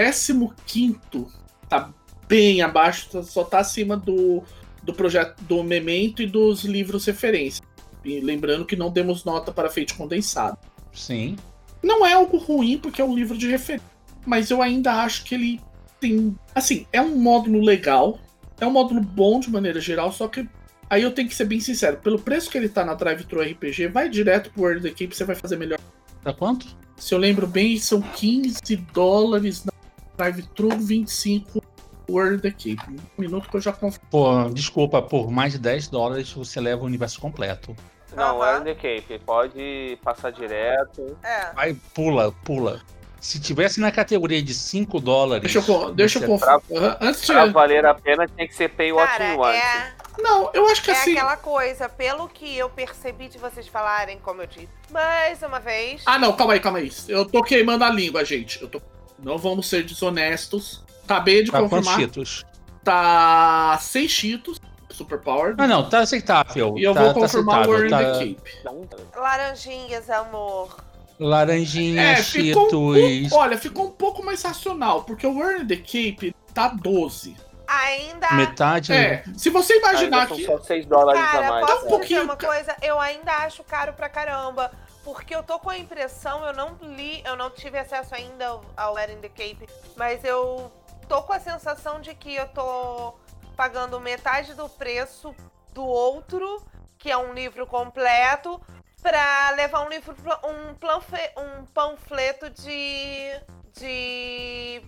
15 0.66 1.26
tá 1.68 1.92
bem 2.28 2.62
abaixo, 2.62 3.22
só 3.24 3.44
tá 3.44 3.60
acima 3.60 3.96
do 3.96 4.42
do 4.86 4.94
projeto 4.94 5.42
do 5.42 5.62
Memento 5.62 6.22
e 6.22 6.26
dos 6.26 6.64
livros 6.64 7.04
referência. 7.04 7.62
E 8.04 8.20
lembrando 8.20 8.64
que 8.64 8.76
não 8.76 8.90
demos 8.90 9.24
nota 9.24 9.50
para 9.50 9.68
Fate 9.68 9.94
condensado. 9.94 10.56
Sim. 10.94 11.36
Não 11.82 12.06
é 12.06 12.12
algo 12.12 12.38
ruim 12.38 12.78
porque 12.78 13.02
é 13.02 13.04
um 13.04 13.14
livro 13.14 13.36
de 13.36 13.48
referência, 13.48 13.86
mas 14.24 14.50
eu 14.50 14.62
ainda 14.62 15.02
acho 15.02 15.24
que 15.24 15.34
ele 15.34 15.60
tem, 16.00 16.34
assim, 16.54 16.86
é 16.92 17.02
um 17.02 17.16
módulo 17.16 17.60
legal, 17.60 18.18
é 18.60 18.66
um 18.66 18.70
módulo 18.70 19.00
bom 19.00 19.40
de 19.40 19.50
maneira 19.50 19.80
geral, 19.80 20.12
só 20.12 20.28
que 20.28 20.48
aí 20.88 21.02
eu 21.02 21.10
tenho 21.10 21.28
que 21.28 21.34
ser 21.34 21.44
bem 21.44 21.60
sincero, 21.60 21.98
pelo 21.98 22.18
preço 22.18 22.48
que 22.48 22.56
ele 22.56 22.68
tá 22.68 22.84
na 22.84 22.94
Drive 22.94 23.24
Thru 23.24 23.42
RPG, 23.42 23.88
vai 23.88 24.08
direto 24.08 24.50
pro 24.52 24.62
World 24.62 24.88
Cape, 24.90 25.14
você 25.14 25.24
vai 25.24 25.36
fazer 25.36 25.56
melhor. 25.56 25.78
Tá 26.22 26.32
quanto? 26.32 26.66
Se 26.96 27.12
eu 27.14 27.18
lembro 27.18 27.46
bem, 27.46 27.76
são 27.78 28.00
15 28.00 28.76
dólares 28.92 29.64
na 29.64 29.72
Drive 30.16 30.42
Thru, 30.54 30.70
25 30.70 31.62
World 32.08 32.46
aqui. 32.46 32.76
Um 32.88 33.22
minuto 33.22 33.48
que 33.48 33.56
eu 33.56 33.60
já 33.60 33.72
confio. 33.72 34.00
Pô, 34.10 34.48
desculpa, 34.50 35.02
por 35.02 35.30
mais 35.30 35.52
de 35.52 35.58
10 35.58 35.88
dólares 35.88 36.32
você 36.32 36.60
leva 36.60 36.82
o 36.82 36.86
universo 36.86 37.20
completo. 37.20 37.74
Não, 38.14 38.44
é 38.44 38.60
the 38.60 38.74
Cape. 38.74 39.18
Pode 39.24 39.98
passar 40.02 40.30
direto. 40.30 41.16
É. 41.22 41.52
Vai, 41.52 41.74
pula, 41.94 42.32
pula. 42.44 42.80
Se 43.20 43.40
tivesse 43.40 43.80
na 43.80 43.90
categoria 43.90 44.42
de 44.42 44.54
5 44.54 45.00
dólares. 45.00 45.52
Deixa 45.52 45.70
eu, 45.70 45.94
deixa 45.94 46.18
eu 46.18 46.26
conferir. 46.26 46.60
Antes 47.00 47.22
de. 47.22 47.32
Pra 47.32 47.46
valer 47.46 47.84
a 47.84 47.94
pena, 47.94 48.28
tem 48.28 48.46
que 48.46 48.54
ser 48.54 48.68
pay 48.70 48.92
what 48.92 49.22
you 49.22 49.38
want. 49.38 49.54
é, 49.56 49.92
Não, 50.18 50.50
eu 50.54 50.66
acho 50.68 50.82
que 50.82 50.90
é 50.90 50.94
assim. 50.94 51.12
aquela 51.12 51.36
coisa, 51.36 51.88
pelo 51.88 52.28
que 52.28 52.56
eu 52.56 52.70
percebi 52.70 53.28
de 53.28 53.36
vocês 53.38 53.66
falarem, 53.66 54.18
como 54.18 54.42
eu 54.42 54.46
disse, 54.46 54.68
mais 54.90 55.42
uma 55.42 55.58
vez. 55.58 56.02
Ah, 56.06 56.18
não, 56.18 56.32
calma 56.34 56.52
aí, 56.52 56.60
calma 56.60 56.78
aí. 56.78 56.90
Eu 57.08 57.24
tô 57.26 57.42
queimando 57.42 57.84
a 57.84 57.90
língua, 57.90 58.24
gente. 58.24 58.62
Eu 58.62 58.68
tô... 58.68 58.80
Não 59.18 59.36
vamos 59.38 59.68
ser 59.68 59.82
desonestos. 59.82 60.84
Acabei 61.06 61.42
de 61.44 61.50
Tá 61.50 61.60
confirmar. 61.60 61.94
cheetos? 61.96 62.44
Tá 62.84 63.78
6 63.80 64.10
cheetos. 64.10 64.60
Super 64.90 65.18
Power. 65.20 65.54
Ah, 65.58 65.66
não, 65.66 65.88
tá 65.88 66.00
aceitável. 66.00 66.74
E 66.78 66.82
eu 66.82 66.94
tá, 66.94 67.00
vou 67.02 67.14
tá 67.14 67.20
confirmar 67.20 67.68
o 67.68 67.72
aceitável, 67.72 67.80
Earn 67.80 67.90
tá... 67.90 68.18
the 68.18 68.34
Cape. 68.34 69.16
Laranjinhas, 69.20 70.10
amor. 70.10 70.76
Laranjinha, 71.18 72.02
É, 72.02 72.16
ficou 72.16 72.66
um 72.66 72.70
pouco, 72.70 73.36
olha, 73.36 73.58
ficou 73.58 73.86
um 73.86 73.90
pouco 73.90 74.22
mais 74.24 74.42
racional, 74.42 75.02
porque 75.04 75.26
o 75.26 75.42
Earn 75.42 75.66
the 75.66 75.76
Cape 75.76 76.34
tá 76.54 76.68
12. 76.68 77.36
Ainda. 77.68 78.30
Metade. 78.32 78.92
É, 78.92 79.24
se 79.36 79.50
você 79.50 79.76
imaginar 79.78 80.18
ainda 80.22 80.28
são 80.28 80.36
que. 80.36 80.44
só 80.46 80.58
6 80.60 80.86
dólares 80.86 81.20
a 81.20 81.26
Cara, 81.26 81.48
mais. 81.50 81.66
posso 81.66 81.80
né? 81.80 81.86
um 81.86 81.88
pouquinho 81.90 82.20
dizer 82.20 82.32
uma 82.32 82.36
coisa? 82.36 82.76
Eu 82.80 83.00
ainda 83.00 83.32
acho 83.32 83.64
caro 83.64 83.92
pra 83.92 84.08
caramba. 84.08 84.70
Porque 85.04 85.34
eu 85.36 85.42
tô 85.42 85.56
com 85.60 85.70
a 85.70 85.78
impressão, 85.78 86.44
eu 86.44 86.52
não 86.52 86.76
li, 86.82 87.22
eu 87.24 87.36
não 87.36 87.48
tive 87.48 87.78
acesso 87.78 88.12
ainda 88.12 88.44
ao- 88.48 88.64
ao 88.76 88.92
Let 88.94 89.10
in 89.12 89.18
the 89.18 89.28
Cape, 89.28 89.68
mas 89.96 90.24
eu 90.24 90.70
tô 91.08 91.22
com 91.22 91.32
a 91.32 91.40
sensação 91.40 92.00
de 92.00 92.14
que 92.14 92.34
eu 92.34 92.46
tô 92.48 93.14
pagando 93.56 94.00
metade 94.00 94.54
do 94.54 94.68
preço 94.68 95.34
do 95.72 95.84
outro, 95.84 96.62
que 96.98 97.10
é 97.10 97.16
um 97.16 97.32
livro 97.32 97.66
completo, 97.66 98.60
pra 99.02 99.50
levar 99.56 99.86
um 99.86 99.88
livro, 99.88 100.14
um, 100.44 100.74
planfe- 100.74 101.30
um 101.36 101.64
panfleto 101.66 102.50
de. 102.50 103.30
de. 103.78 104.82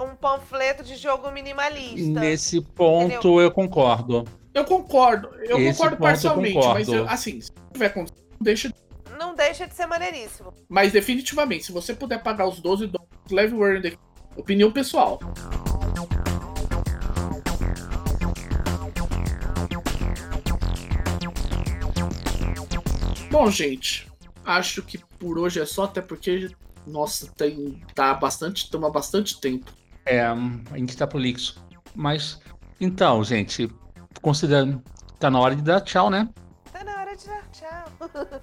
um 0.00 0.16
panfleto 0.16 0.82
de 0.82 0.96
jogo 0.96 1.30
minimalista. 1.30 2.20
Nesse 2.20 2.60
ponto 2.60 3.40
eu 3.40 3.50
concordo. 3.50 4.24
Eu 4.52 4.64
concordo, 4.64 5.28
eu 5.42 5.58
Esse 5.58 5.78
concordo 5.78 5.96
eu 5.96 6.00
parcialmente, 6.00 6.54
mas 6.54 6.86
concordo. 6.86 6.94
eu- 6.94 7.08
assim, 7.08 7.40
se 7.40 7.50
tiver 7.72 7.88
condição, 7.88 8.16
deixa. 8.40 8.72
Não 9.18 9.34
deixa 9.34 9.66
de 9.66 9.74
ser 9.74 9.86
maneiríssimo. 9.86 10.52
Mas 10.68 10.92
definitivamente, 10.92 11.64
se 11.64 11.72
você 11.72 11.92
puder 11.94 12.22
pagar 12.22 12.46
os 12.48 12.60
12 12.60 12.86
dólares, 12.86 13.10
leve 13.30 13.54
o 13.54 13.58
Warren 13.58 13.80
daqui. 13.80 13.98
Opinião 14.36 14.70
pessoal. 14.70 15.20
Bom, 23.30 23.50
gente, 23.50 24.08
acho 24.44 24.82
que 24.82 24.98
por 25.18 25.38
hoje 25.38 25.60
é 25.60 25.66
só, 25.66 25.84
até 25.84 26.00
porque, 26.00 26.50
nossa, 26.86 27.26
tem, 27.32 27.82
tá 27.94 28.14
bastante, 28.14 28.70
toma 28.70 28.90
bastante 28.90 29.40
tempo. 29.40 29.72
É, 30.06 30.20
a 30.22 30.36
gente 30.76 30.96
tá 30.96 31.06
prolixo. 31.06 31.60
Mas, 31.94 32.40
então, 32.80 33.24
gente, 33.24 33.68
considera. 34.20 34.80
Tá 35.18 35.30
na 35.30 35.40
hora 35.40 35.56
de 35.56 35.62
dar 35.62 35.80
tchau, 35.80 36.10
né? 36.10 36.28
Tá 36.72 36.84
na 36.84 37.00
hora 37.00 37.16
de 37.16 37.26
dar 37.26 37.42
tchau. 37.50 37.84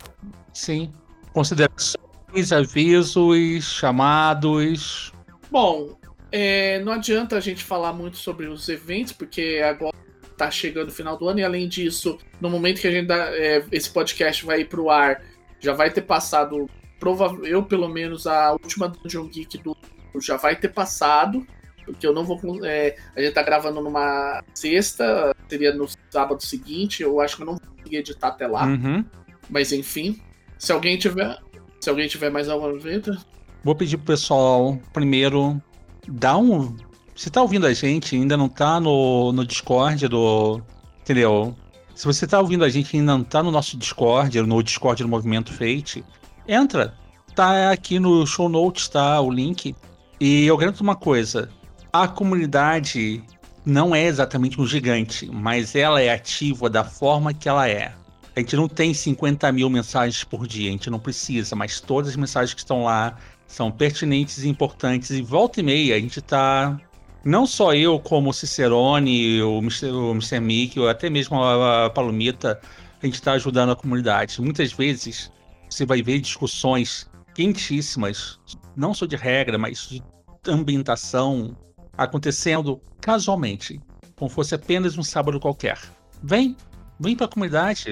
Sim. 0.53 0.93
Considerações, 1.33 2.51
avisos, 2.51 3.63
chamados. 3.63 5.13
Bom, 5.51 5.97
é, 6.31 6.79
não 6.79 6.93
adianta 6.93 7.35
a 7.35 7.39
gente 7.41 7.63
falar 7.63 7.91
muito 7.93 8.17
sobre 8.17 8.47
os 8.47 8.69
eventos, 8.69 9.11
porque 9.11 9.61
agora 9.63 9.95
tá 10.37 10.49
chegando 10.49 10.87
o 10.89 10.93
final 10.93 11.17
do 11.17 11.27
ano, 11.27 11.39
e 11.39 11.43
além 11.43 11.67
disso, 11.67 12.17
no 12.39 12.49
momento 12.49 12.79
que 12.81 12.87
a 12.87 12.91
gente 12.91 13.07
dá, 13.07 13.17
é, 13.35 13.63
esse 13.71 13.89
podcast 13.89 14.45
vai 14.45 14.61
ir 14.61 14.69
pro 14.69 14.89
ar, 14.89 15.21
já 15.59 15.73
vai 15.73 15.91
ter 15.91 16.01
passado, 16.01 16.67
provável, 16.99 17.45
eu 17.45 17.61
pelo 17.63 17.87
menos, 17.89 18.25
a 18.25 18.53
última 18.53 18.87
Dungeon 18.87 19.27
Geek 19.27 19.57
do 19.59 19.75
já 20.19 20.37
vai 20.37 20.55
ter 20.55 20.69
passado, 20.69 21.45
porque 21.85 22.05
eu 22.07 22.13
não 22.13 22.23
vou. 22.23 22.39
é, 22.65 22.95
a 23.15 23.21
gente 23.21 23.33
tá 23.33 23.43
gravando 23.43 23.81
numa 23.81 24.43
sexta, 24.53 25.35
seria 25.49 25.73
no 25.73 25.87
sábado 26.09 26.41
seguinte, 26.43 27.03
eu 27.03 27.19
acho 27.19 27.35
que 27.35 27.41
eu 27.43 27.45
não 27.45 27.53
vou 27.53 27.61
conseguir 27.77 27.97
editar 27.97 28.27
até 28.29 28.47
lá, 28.47 28.65
Uhum. 28.65 29.05
mas 29.49 29.71
enfim. 29.71 30.21
Se 30.57 30.71
alguém 30.71 30.97
tiver. 30.97 31.37
Se 31.79 31.89
alguém 31.89 32.07
tiver 32.07 32.29
mais 32.29 32.47
alguma 32.49 32.73
evento. 32.73 33.17
Vou 33.63 33.75
pedir 33.75 33.97
pro 33.97 34.07
pessoal, 34.07 34.79
primeiro, 34.91 35.61
dar 36.07 36.37
um. 36.37 36.75
Se 37.15 37.29
tá 37.29 37.41
ouvindo 37.41 37.67
a 37.67 37.73
gente 37.73 38.15
ainda 38.15 38.35
não 38.35 38.49
tá 38.49 38.79
no, 38.79 39.31
no 39.31 39.45
Discord 39.45 40.07
do. 40.07 40.61
Entendeu? 41.01 41.55
Se 41.93 42.05
você 42.05 42.25
tá 42.25 42.39
ouvindo 42.39 42.63
a 42.63 42.69
gente 42.69 42.95
e 42.95 42.99
ainda 42.99 43.17
não 43.17 43.23
tá 43.23 43.43
no 43.43 43.51
nosso 43.51 43.77
Discord, 43.77 44.41
no 44.41 44.63
Discord 44.63 45.03
do 45.03 45.09
Movimento 45.09 45.53
Fate, 45.53 46.03
entra. 46.47 46.95
Tá 47.35 47.71
aqui 47.71 47.99
no 47.99 48.25
show 48.25 48.49
notes, 48.49 48.87
tá? 48.87 49.21
O 49.21 49.29
link. 49.29 49.75
E 50.19 50.45
eu 50.45 50.57
garanto 50.57 50.81
uma 50.81 50.95
coisa: 50.95 51.49
a 51.93 52.07
comunidade 52.07 53.23
não 53.65 53.93
é 53.93 54.05
exatamente 54.05 54.59
um 54.59 54.65
gigante, 54.65 55.29
mas 55.31 55.75
ela 55.75 56.01
é 56.01 56.11
ativa 56.11 56.69
da 56.69 56.83
forma 56.83 57.33
que 57.33 57.47
ela 57.47 57.69
é. 57.69 57.93
A 58.35 58.39
gente 58.39 58.55
não 58.55 58.67
tem 58.67 58.93
50 58.93 59.51
mil 59.51 59.69
mensagens 59.69 60.23
por 60.23 60.47
dia, 60.47 60.69
a 60.69 60.71
gente 60.71 60.89
não 60.89 60.99
precisa, 60.99 61.55
mas 61.55 61.81
todas 61.81 62.11
as 62.11 62.15
mensagens 62.15 62.53
que 62.53 62.61
estão 62.61 62.85
lá 62.85 63.17
são 63.51 63.71
pertinentes 63.71 64.43
e 64.43 64.49
importantes. 64.49 65.11
E 65.11 65.21
volta 65.21 65.59
e 65.59 65.63
meia, 65.63 65.95
a 65.95 65.99
gente 65.99 66.21
tá. 66.21 66.79
Não 67.23 67.45
só 67.45 67.73
eu, 67.75 67.99
como 67.99 68.31
o 68.31 68.33
Cicerone, 68.33 69.41
o 69.43 69.59
Mr. 69.59 69.91
o 69.91 70.11
Mr. 70.11 70.39
Mickey, 70.39 70.79
ou 70.79 70.89
até 70.89 71.09
mesmo 71.09 71.41
a, 71.41 71.85
a 71.85 71.89
Palomita, 71.89 72.59
a 73.01 73.05
gente 73.05 73.21
tá 73.21 73.33
ajudando 73.33 73.71
a 73.71 73.75
comunidade. 73.75 74.41
Muitas 74.41 74.73
vezes 74.73 75.31
você 75.69 75.85
vai 75.85 76.01
ver 76.01 76.19
discussões 76.19 77.09
quentíssimas, 77.35 78.39
não 78.75 78.93
só 78.93 79.05
de 79.05 79.15
regra, 79.15 79.57
mas 79.57 79.87
de 79.87 80.01
ambientação, 80.47 81.55
acontecendo 81.95 82.81
casualmente, 82.99 83.79
como 84.15 84.29
fosse 84.29 84.55
apenas 84.55 84.97
um 84.97 85.03
sábado 85.03 85.39
qualquer. 85.39 85.77
Vem, 86.23 86.57
vem 86.99 87.15
pra 87.15 87.27
comunidade. 87.27 87.85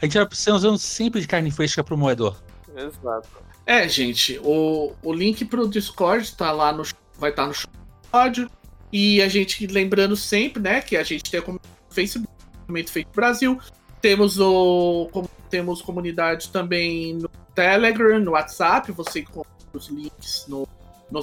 A 0.00 0.04
gente 0.04 0.16
vai 0.16 0.26
precisando 0.26 0.78
sempre 0.78 1.20
de 1.20 1.26
carne 1.26 1.50
fresca 1.50 1.82
pro 1.82 1.98
moedor. 1.98 2.40
Exato. 2.76 3.51
É, 3.64 3.88
gente, 3.88 4.40
o, 4.42 4.92
o 5.02 5.12
link 5.12 5.44
pro 5.44 5.68
Discord 5.68 6.32
tá 6.34 6.50
lá 6.50 6.72
no 6.72 6.82
vai 7.18 7.30
estar 7.30 7.46
no 7.46 7.52
episódio. 7.52 8.50
E 8.92 9.22
a 9.22 9.28
gente 9.28 9.66
lembrando 9.66 10.16
sempre, 10.16 10.62
né, 10.62 10.80
que 10.82 10.96
a 10.96 11.02
gente 11.02 11.30
tem 11.30 11.40
a 11.40 11.42
comunidade 11.42 11.72
Facebook, 11.90 12.28
Movimento 12.62 12.92
Feito 12.92 13.08
Brasil. 13.14 13.58
Temos 14.00 14.38
o 14.38 15.08
como- 15.12 15.30
temos 15.48 15.80
comunidade 15.80 16.48
também 16.50 17.14
no 17.14 17.28
Telegram, 17.54 18.18
no 18.18 18.32
WhatsApp, 18.32 18.90
você 18.92 19.20
encontra 19.20 19.50
os 19.72 19.88
links 19.88 20.44
no 20.48 20.68
no, 21.10 21.20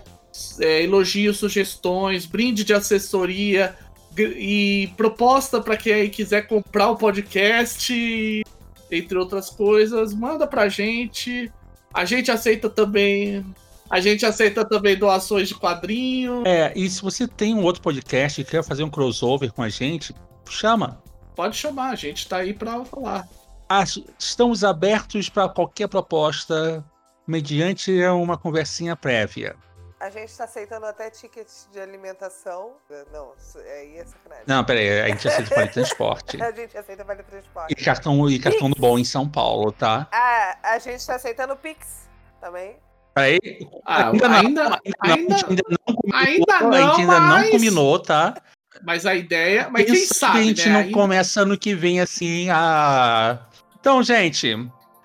é, 0.60 0.82
elogios, 0.82 1.38
sugestões, 1.38 2.26
brinde 2.26 2.64
de 2.64 2.74
assessoria 2.74 3.76
e 4.16 4.92
proposta 4.96 5.60
para 5.60 5.76
quem 5.76 6.08
quiser 6.08 6.46
comprar 6.46 6.90
o 6.90 6.96
podcast, 6.96 8.44
entre 8.90 9.18
outras 9.18 9.50
coisas, 9.50 10.14
manda 10.14 10.46
pra 10.46 10.68
gente. 10.68 11.50
A 11.92 12.04
gente 12.04 12.30
aceita 12.30 12.68
também. 12.68 13.44
A 13.90 14.00
gente 14.00 14.24
aceita 14.24 14.64
também 14.64 14.96
doações 14.96 15.48
de 15.48 15.54
quadrinho. 15.54 16.42
É, 16.46 16.72
e 16.74 16.88
se 16.88 17.02
você 17.02 17.28
tem 17.28 17.54
um 17.54 17.62
outro 17.62 17.82
podcast 17.82 18.40
e 18.40 18.44
quer 18.44 18.64
fazer 18.64 18.82
um 18.82 18.90
crossover 18.90 19.52
com 19.52 19.62
a 19.62 19.68
gente, 19.68 20.14
chama. 20.48 21.02
Pode 21.36 21.56
chamar, 21.56 21.90
a 21.90 21.94
gente 21.94 22.26
tá 22.26 22.38
aí 22.38 22.54
pra 22.54 22.84
falar. 22.84 23.28
Ah, 23.68 23.84
estamos 24.18 24.64
abertos 24.64 25.28
para 25.28 25.48
qualquer 25.48 25.88
proposta, 25.88 26.84
mediante 27.26 27.92
uma 28.04 28.36
conversinha 28.36 28.96
prévia. 28.96 29.56
A 30.04 30.10
gente 30.10 30.36
tá 30.36 30.44
aceitando 30.44 30.84
até 30.84 31.08
tickets 31.08 31.66
de 31.72 31.80
alimentação. 31.80 32.72
Não, 33.10 33.32
isso 33.38 33.56
aí 33.56 33.96
é 33.96 34.04
sacanagem. 34.04 34.44
Não, 34.46 34.62
peraí, 34.62 35.00
a 35.00 35.08
gente 35.08 35.26
aceita 35.26 35.54
para 35.54 35.66
transporte. 35.68 36.36
A 36.44 36.50
gente 36.52 36.76
aceita 36.76 37.04
vale 37.04 37.22
transporte. 37.22 37.72
E 37.72 37.74
cartão, 37.82 38.28
e 38.28 38.38
cartão 38.38 38.68
do 38.68 38.76
bom 38.78 38.98
em 38.98 39.04
São 39.04 39.26
Paulo, 39.26 39.72
tá? 39.72 40.06
Ah, 40.12 40.58
a 40.62 40.78
gente 40.78 41.06
tá 41.06 41.14
aceitando 41.14 41.56
Pix 41.56 42.06
também. 42.38 42.76
Peraí, 43.14 43.38
Ah, 43.86 44.10
ainda, 44.10 44.28
não, 44.28 44.36
ainda- 44.36 44.62
ainda, 44.62 44.64
não, 44.68 44.78
ainda- 45.00 45.34
a 45.34 45.38
gente 45.38 45.44
ainda 45.48 45.62
não 45.70 45.94
combinou, 45.94 46.20
ainda 46.20 46.54
a 46.54 46.58
gente 46.58 46.70
não, 46.70 46.94
ainda 46.96 47.20
não 47.20 47.28
mas- 47.28 47.50
combinou, 47.50 47.98
tá? 47.98 48.34
Mas 48.82 49.06
a 49.06 49.14
ideia. 49.14 49.68
Mas 49.70 49.86
quem 49.86 49.94
Pensa 49.94 50.12
que 50.12 50.18
sabe, 50.20 50.38
a 50.38 50.42
gente 50.42 50.66
né? 50.66 50.72
não 50.72 50.80
Ainda- 50.80 50.92
começa 50.92 51.40
ano 51.40 51.56
que 51.56 51.74
vem 51.74 51.98
assim 52.00 52.50
a. 52.50 53.38
Então, 53.80 54.02
gente, 54.02 54.54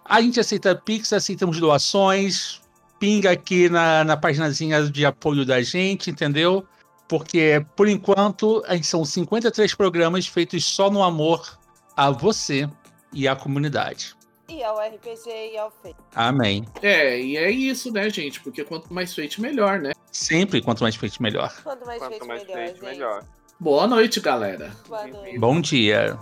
a 0.03 0.21
gente 0.21 0.39
aceita 0.41 0.75
Pix, 0.75 1.13
aceitamos 1.13 1.57
doações, 1.57 2.58
pinga 2.99 3.31
aqui 3.31 3.69
na, 3.69 4.03
na 4.03 4.17
paginazinha 4.17 4.83
de 4.83 5.05
apoio 5.05 5.45
da 5.45 5.61
gente, 5.61 6.09
entendeu? 6.11 6.65
Porque, 7.07 7.65
por 7.75 7.87
enquanto, 7.87 8.63
a 8.67 8.75
gente 8.75 8.85
são 8.87 9.03
53 9.03 9.73
programas 9.73 10.27
feitos 10.27 10.63
só 10.65 10.91
no 10.91 11.01
amor 11.01 11.57
a 11.97 12.11
você 12.11 12.69
e 13.11 13.27
à 13.27 13.35
comunidade. 13.35 14.15
E 14.47 14.63
ao 14.63 14.77
RPG 14.79 15.51
e 15.53 15.57
ao 15.57 15.71
Fê. 15.71 15.93
Amém. 16.13 16.65
É, 16.81 17.19
e 17.19 17.37
é 17.37 17.49
isso, 17.51 17.91
né, 17.91 18.09
gente? 18.09 18.39
Porque 18.41 18.63
quanto 18.63 18.93
mais 18.93 19.13
feito, 19.13 19.41
melhor, 19.41 19.79
né? 19.79 19.91
Sempre, 20.11 20.61
quanto 20.61 20.81
mais 20.81 20.95
feito, 20.95 21.21
melhor. 21.21 21.53
Quanto 21.63 21.85
mais 21.85 21.99
Quanto 21.99 22.11
feito, 22.11 22.27
mais 22.27 22.43
melhor, 22.45 22.67
gente. 22.67 22.81
melhor. 22.83 23.23
Boa 23.59 23.87
noite, 23.87 24.19
galera. 24.19 24.71
Boa 24.87 25.05
noite. 25.07 25.37
Bom 25.37 25.61
dia. 25.61 26.17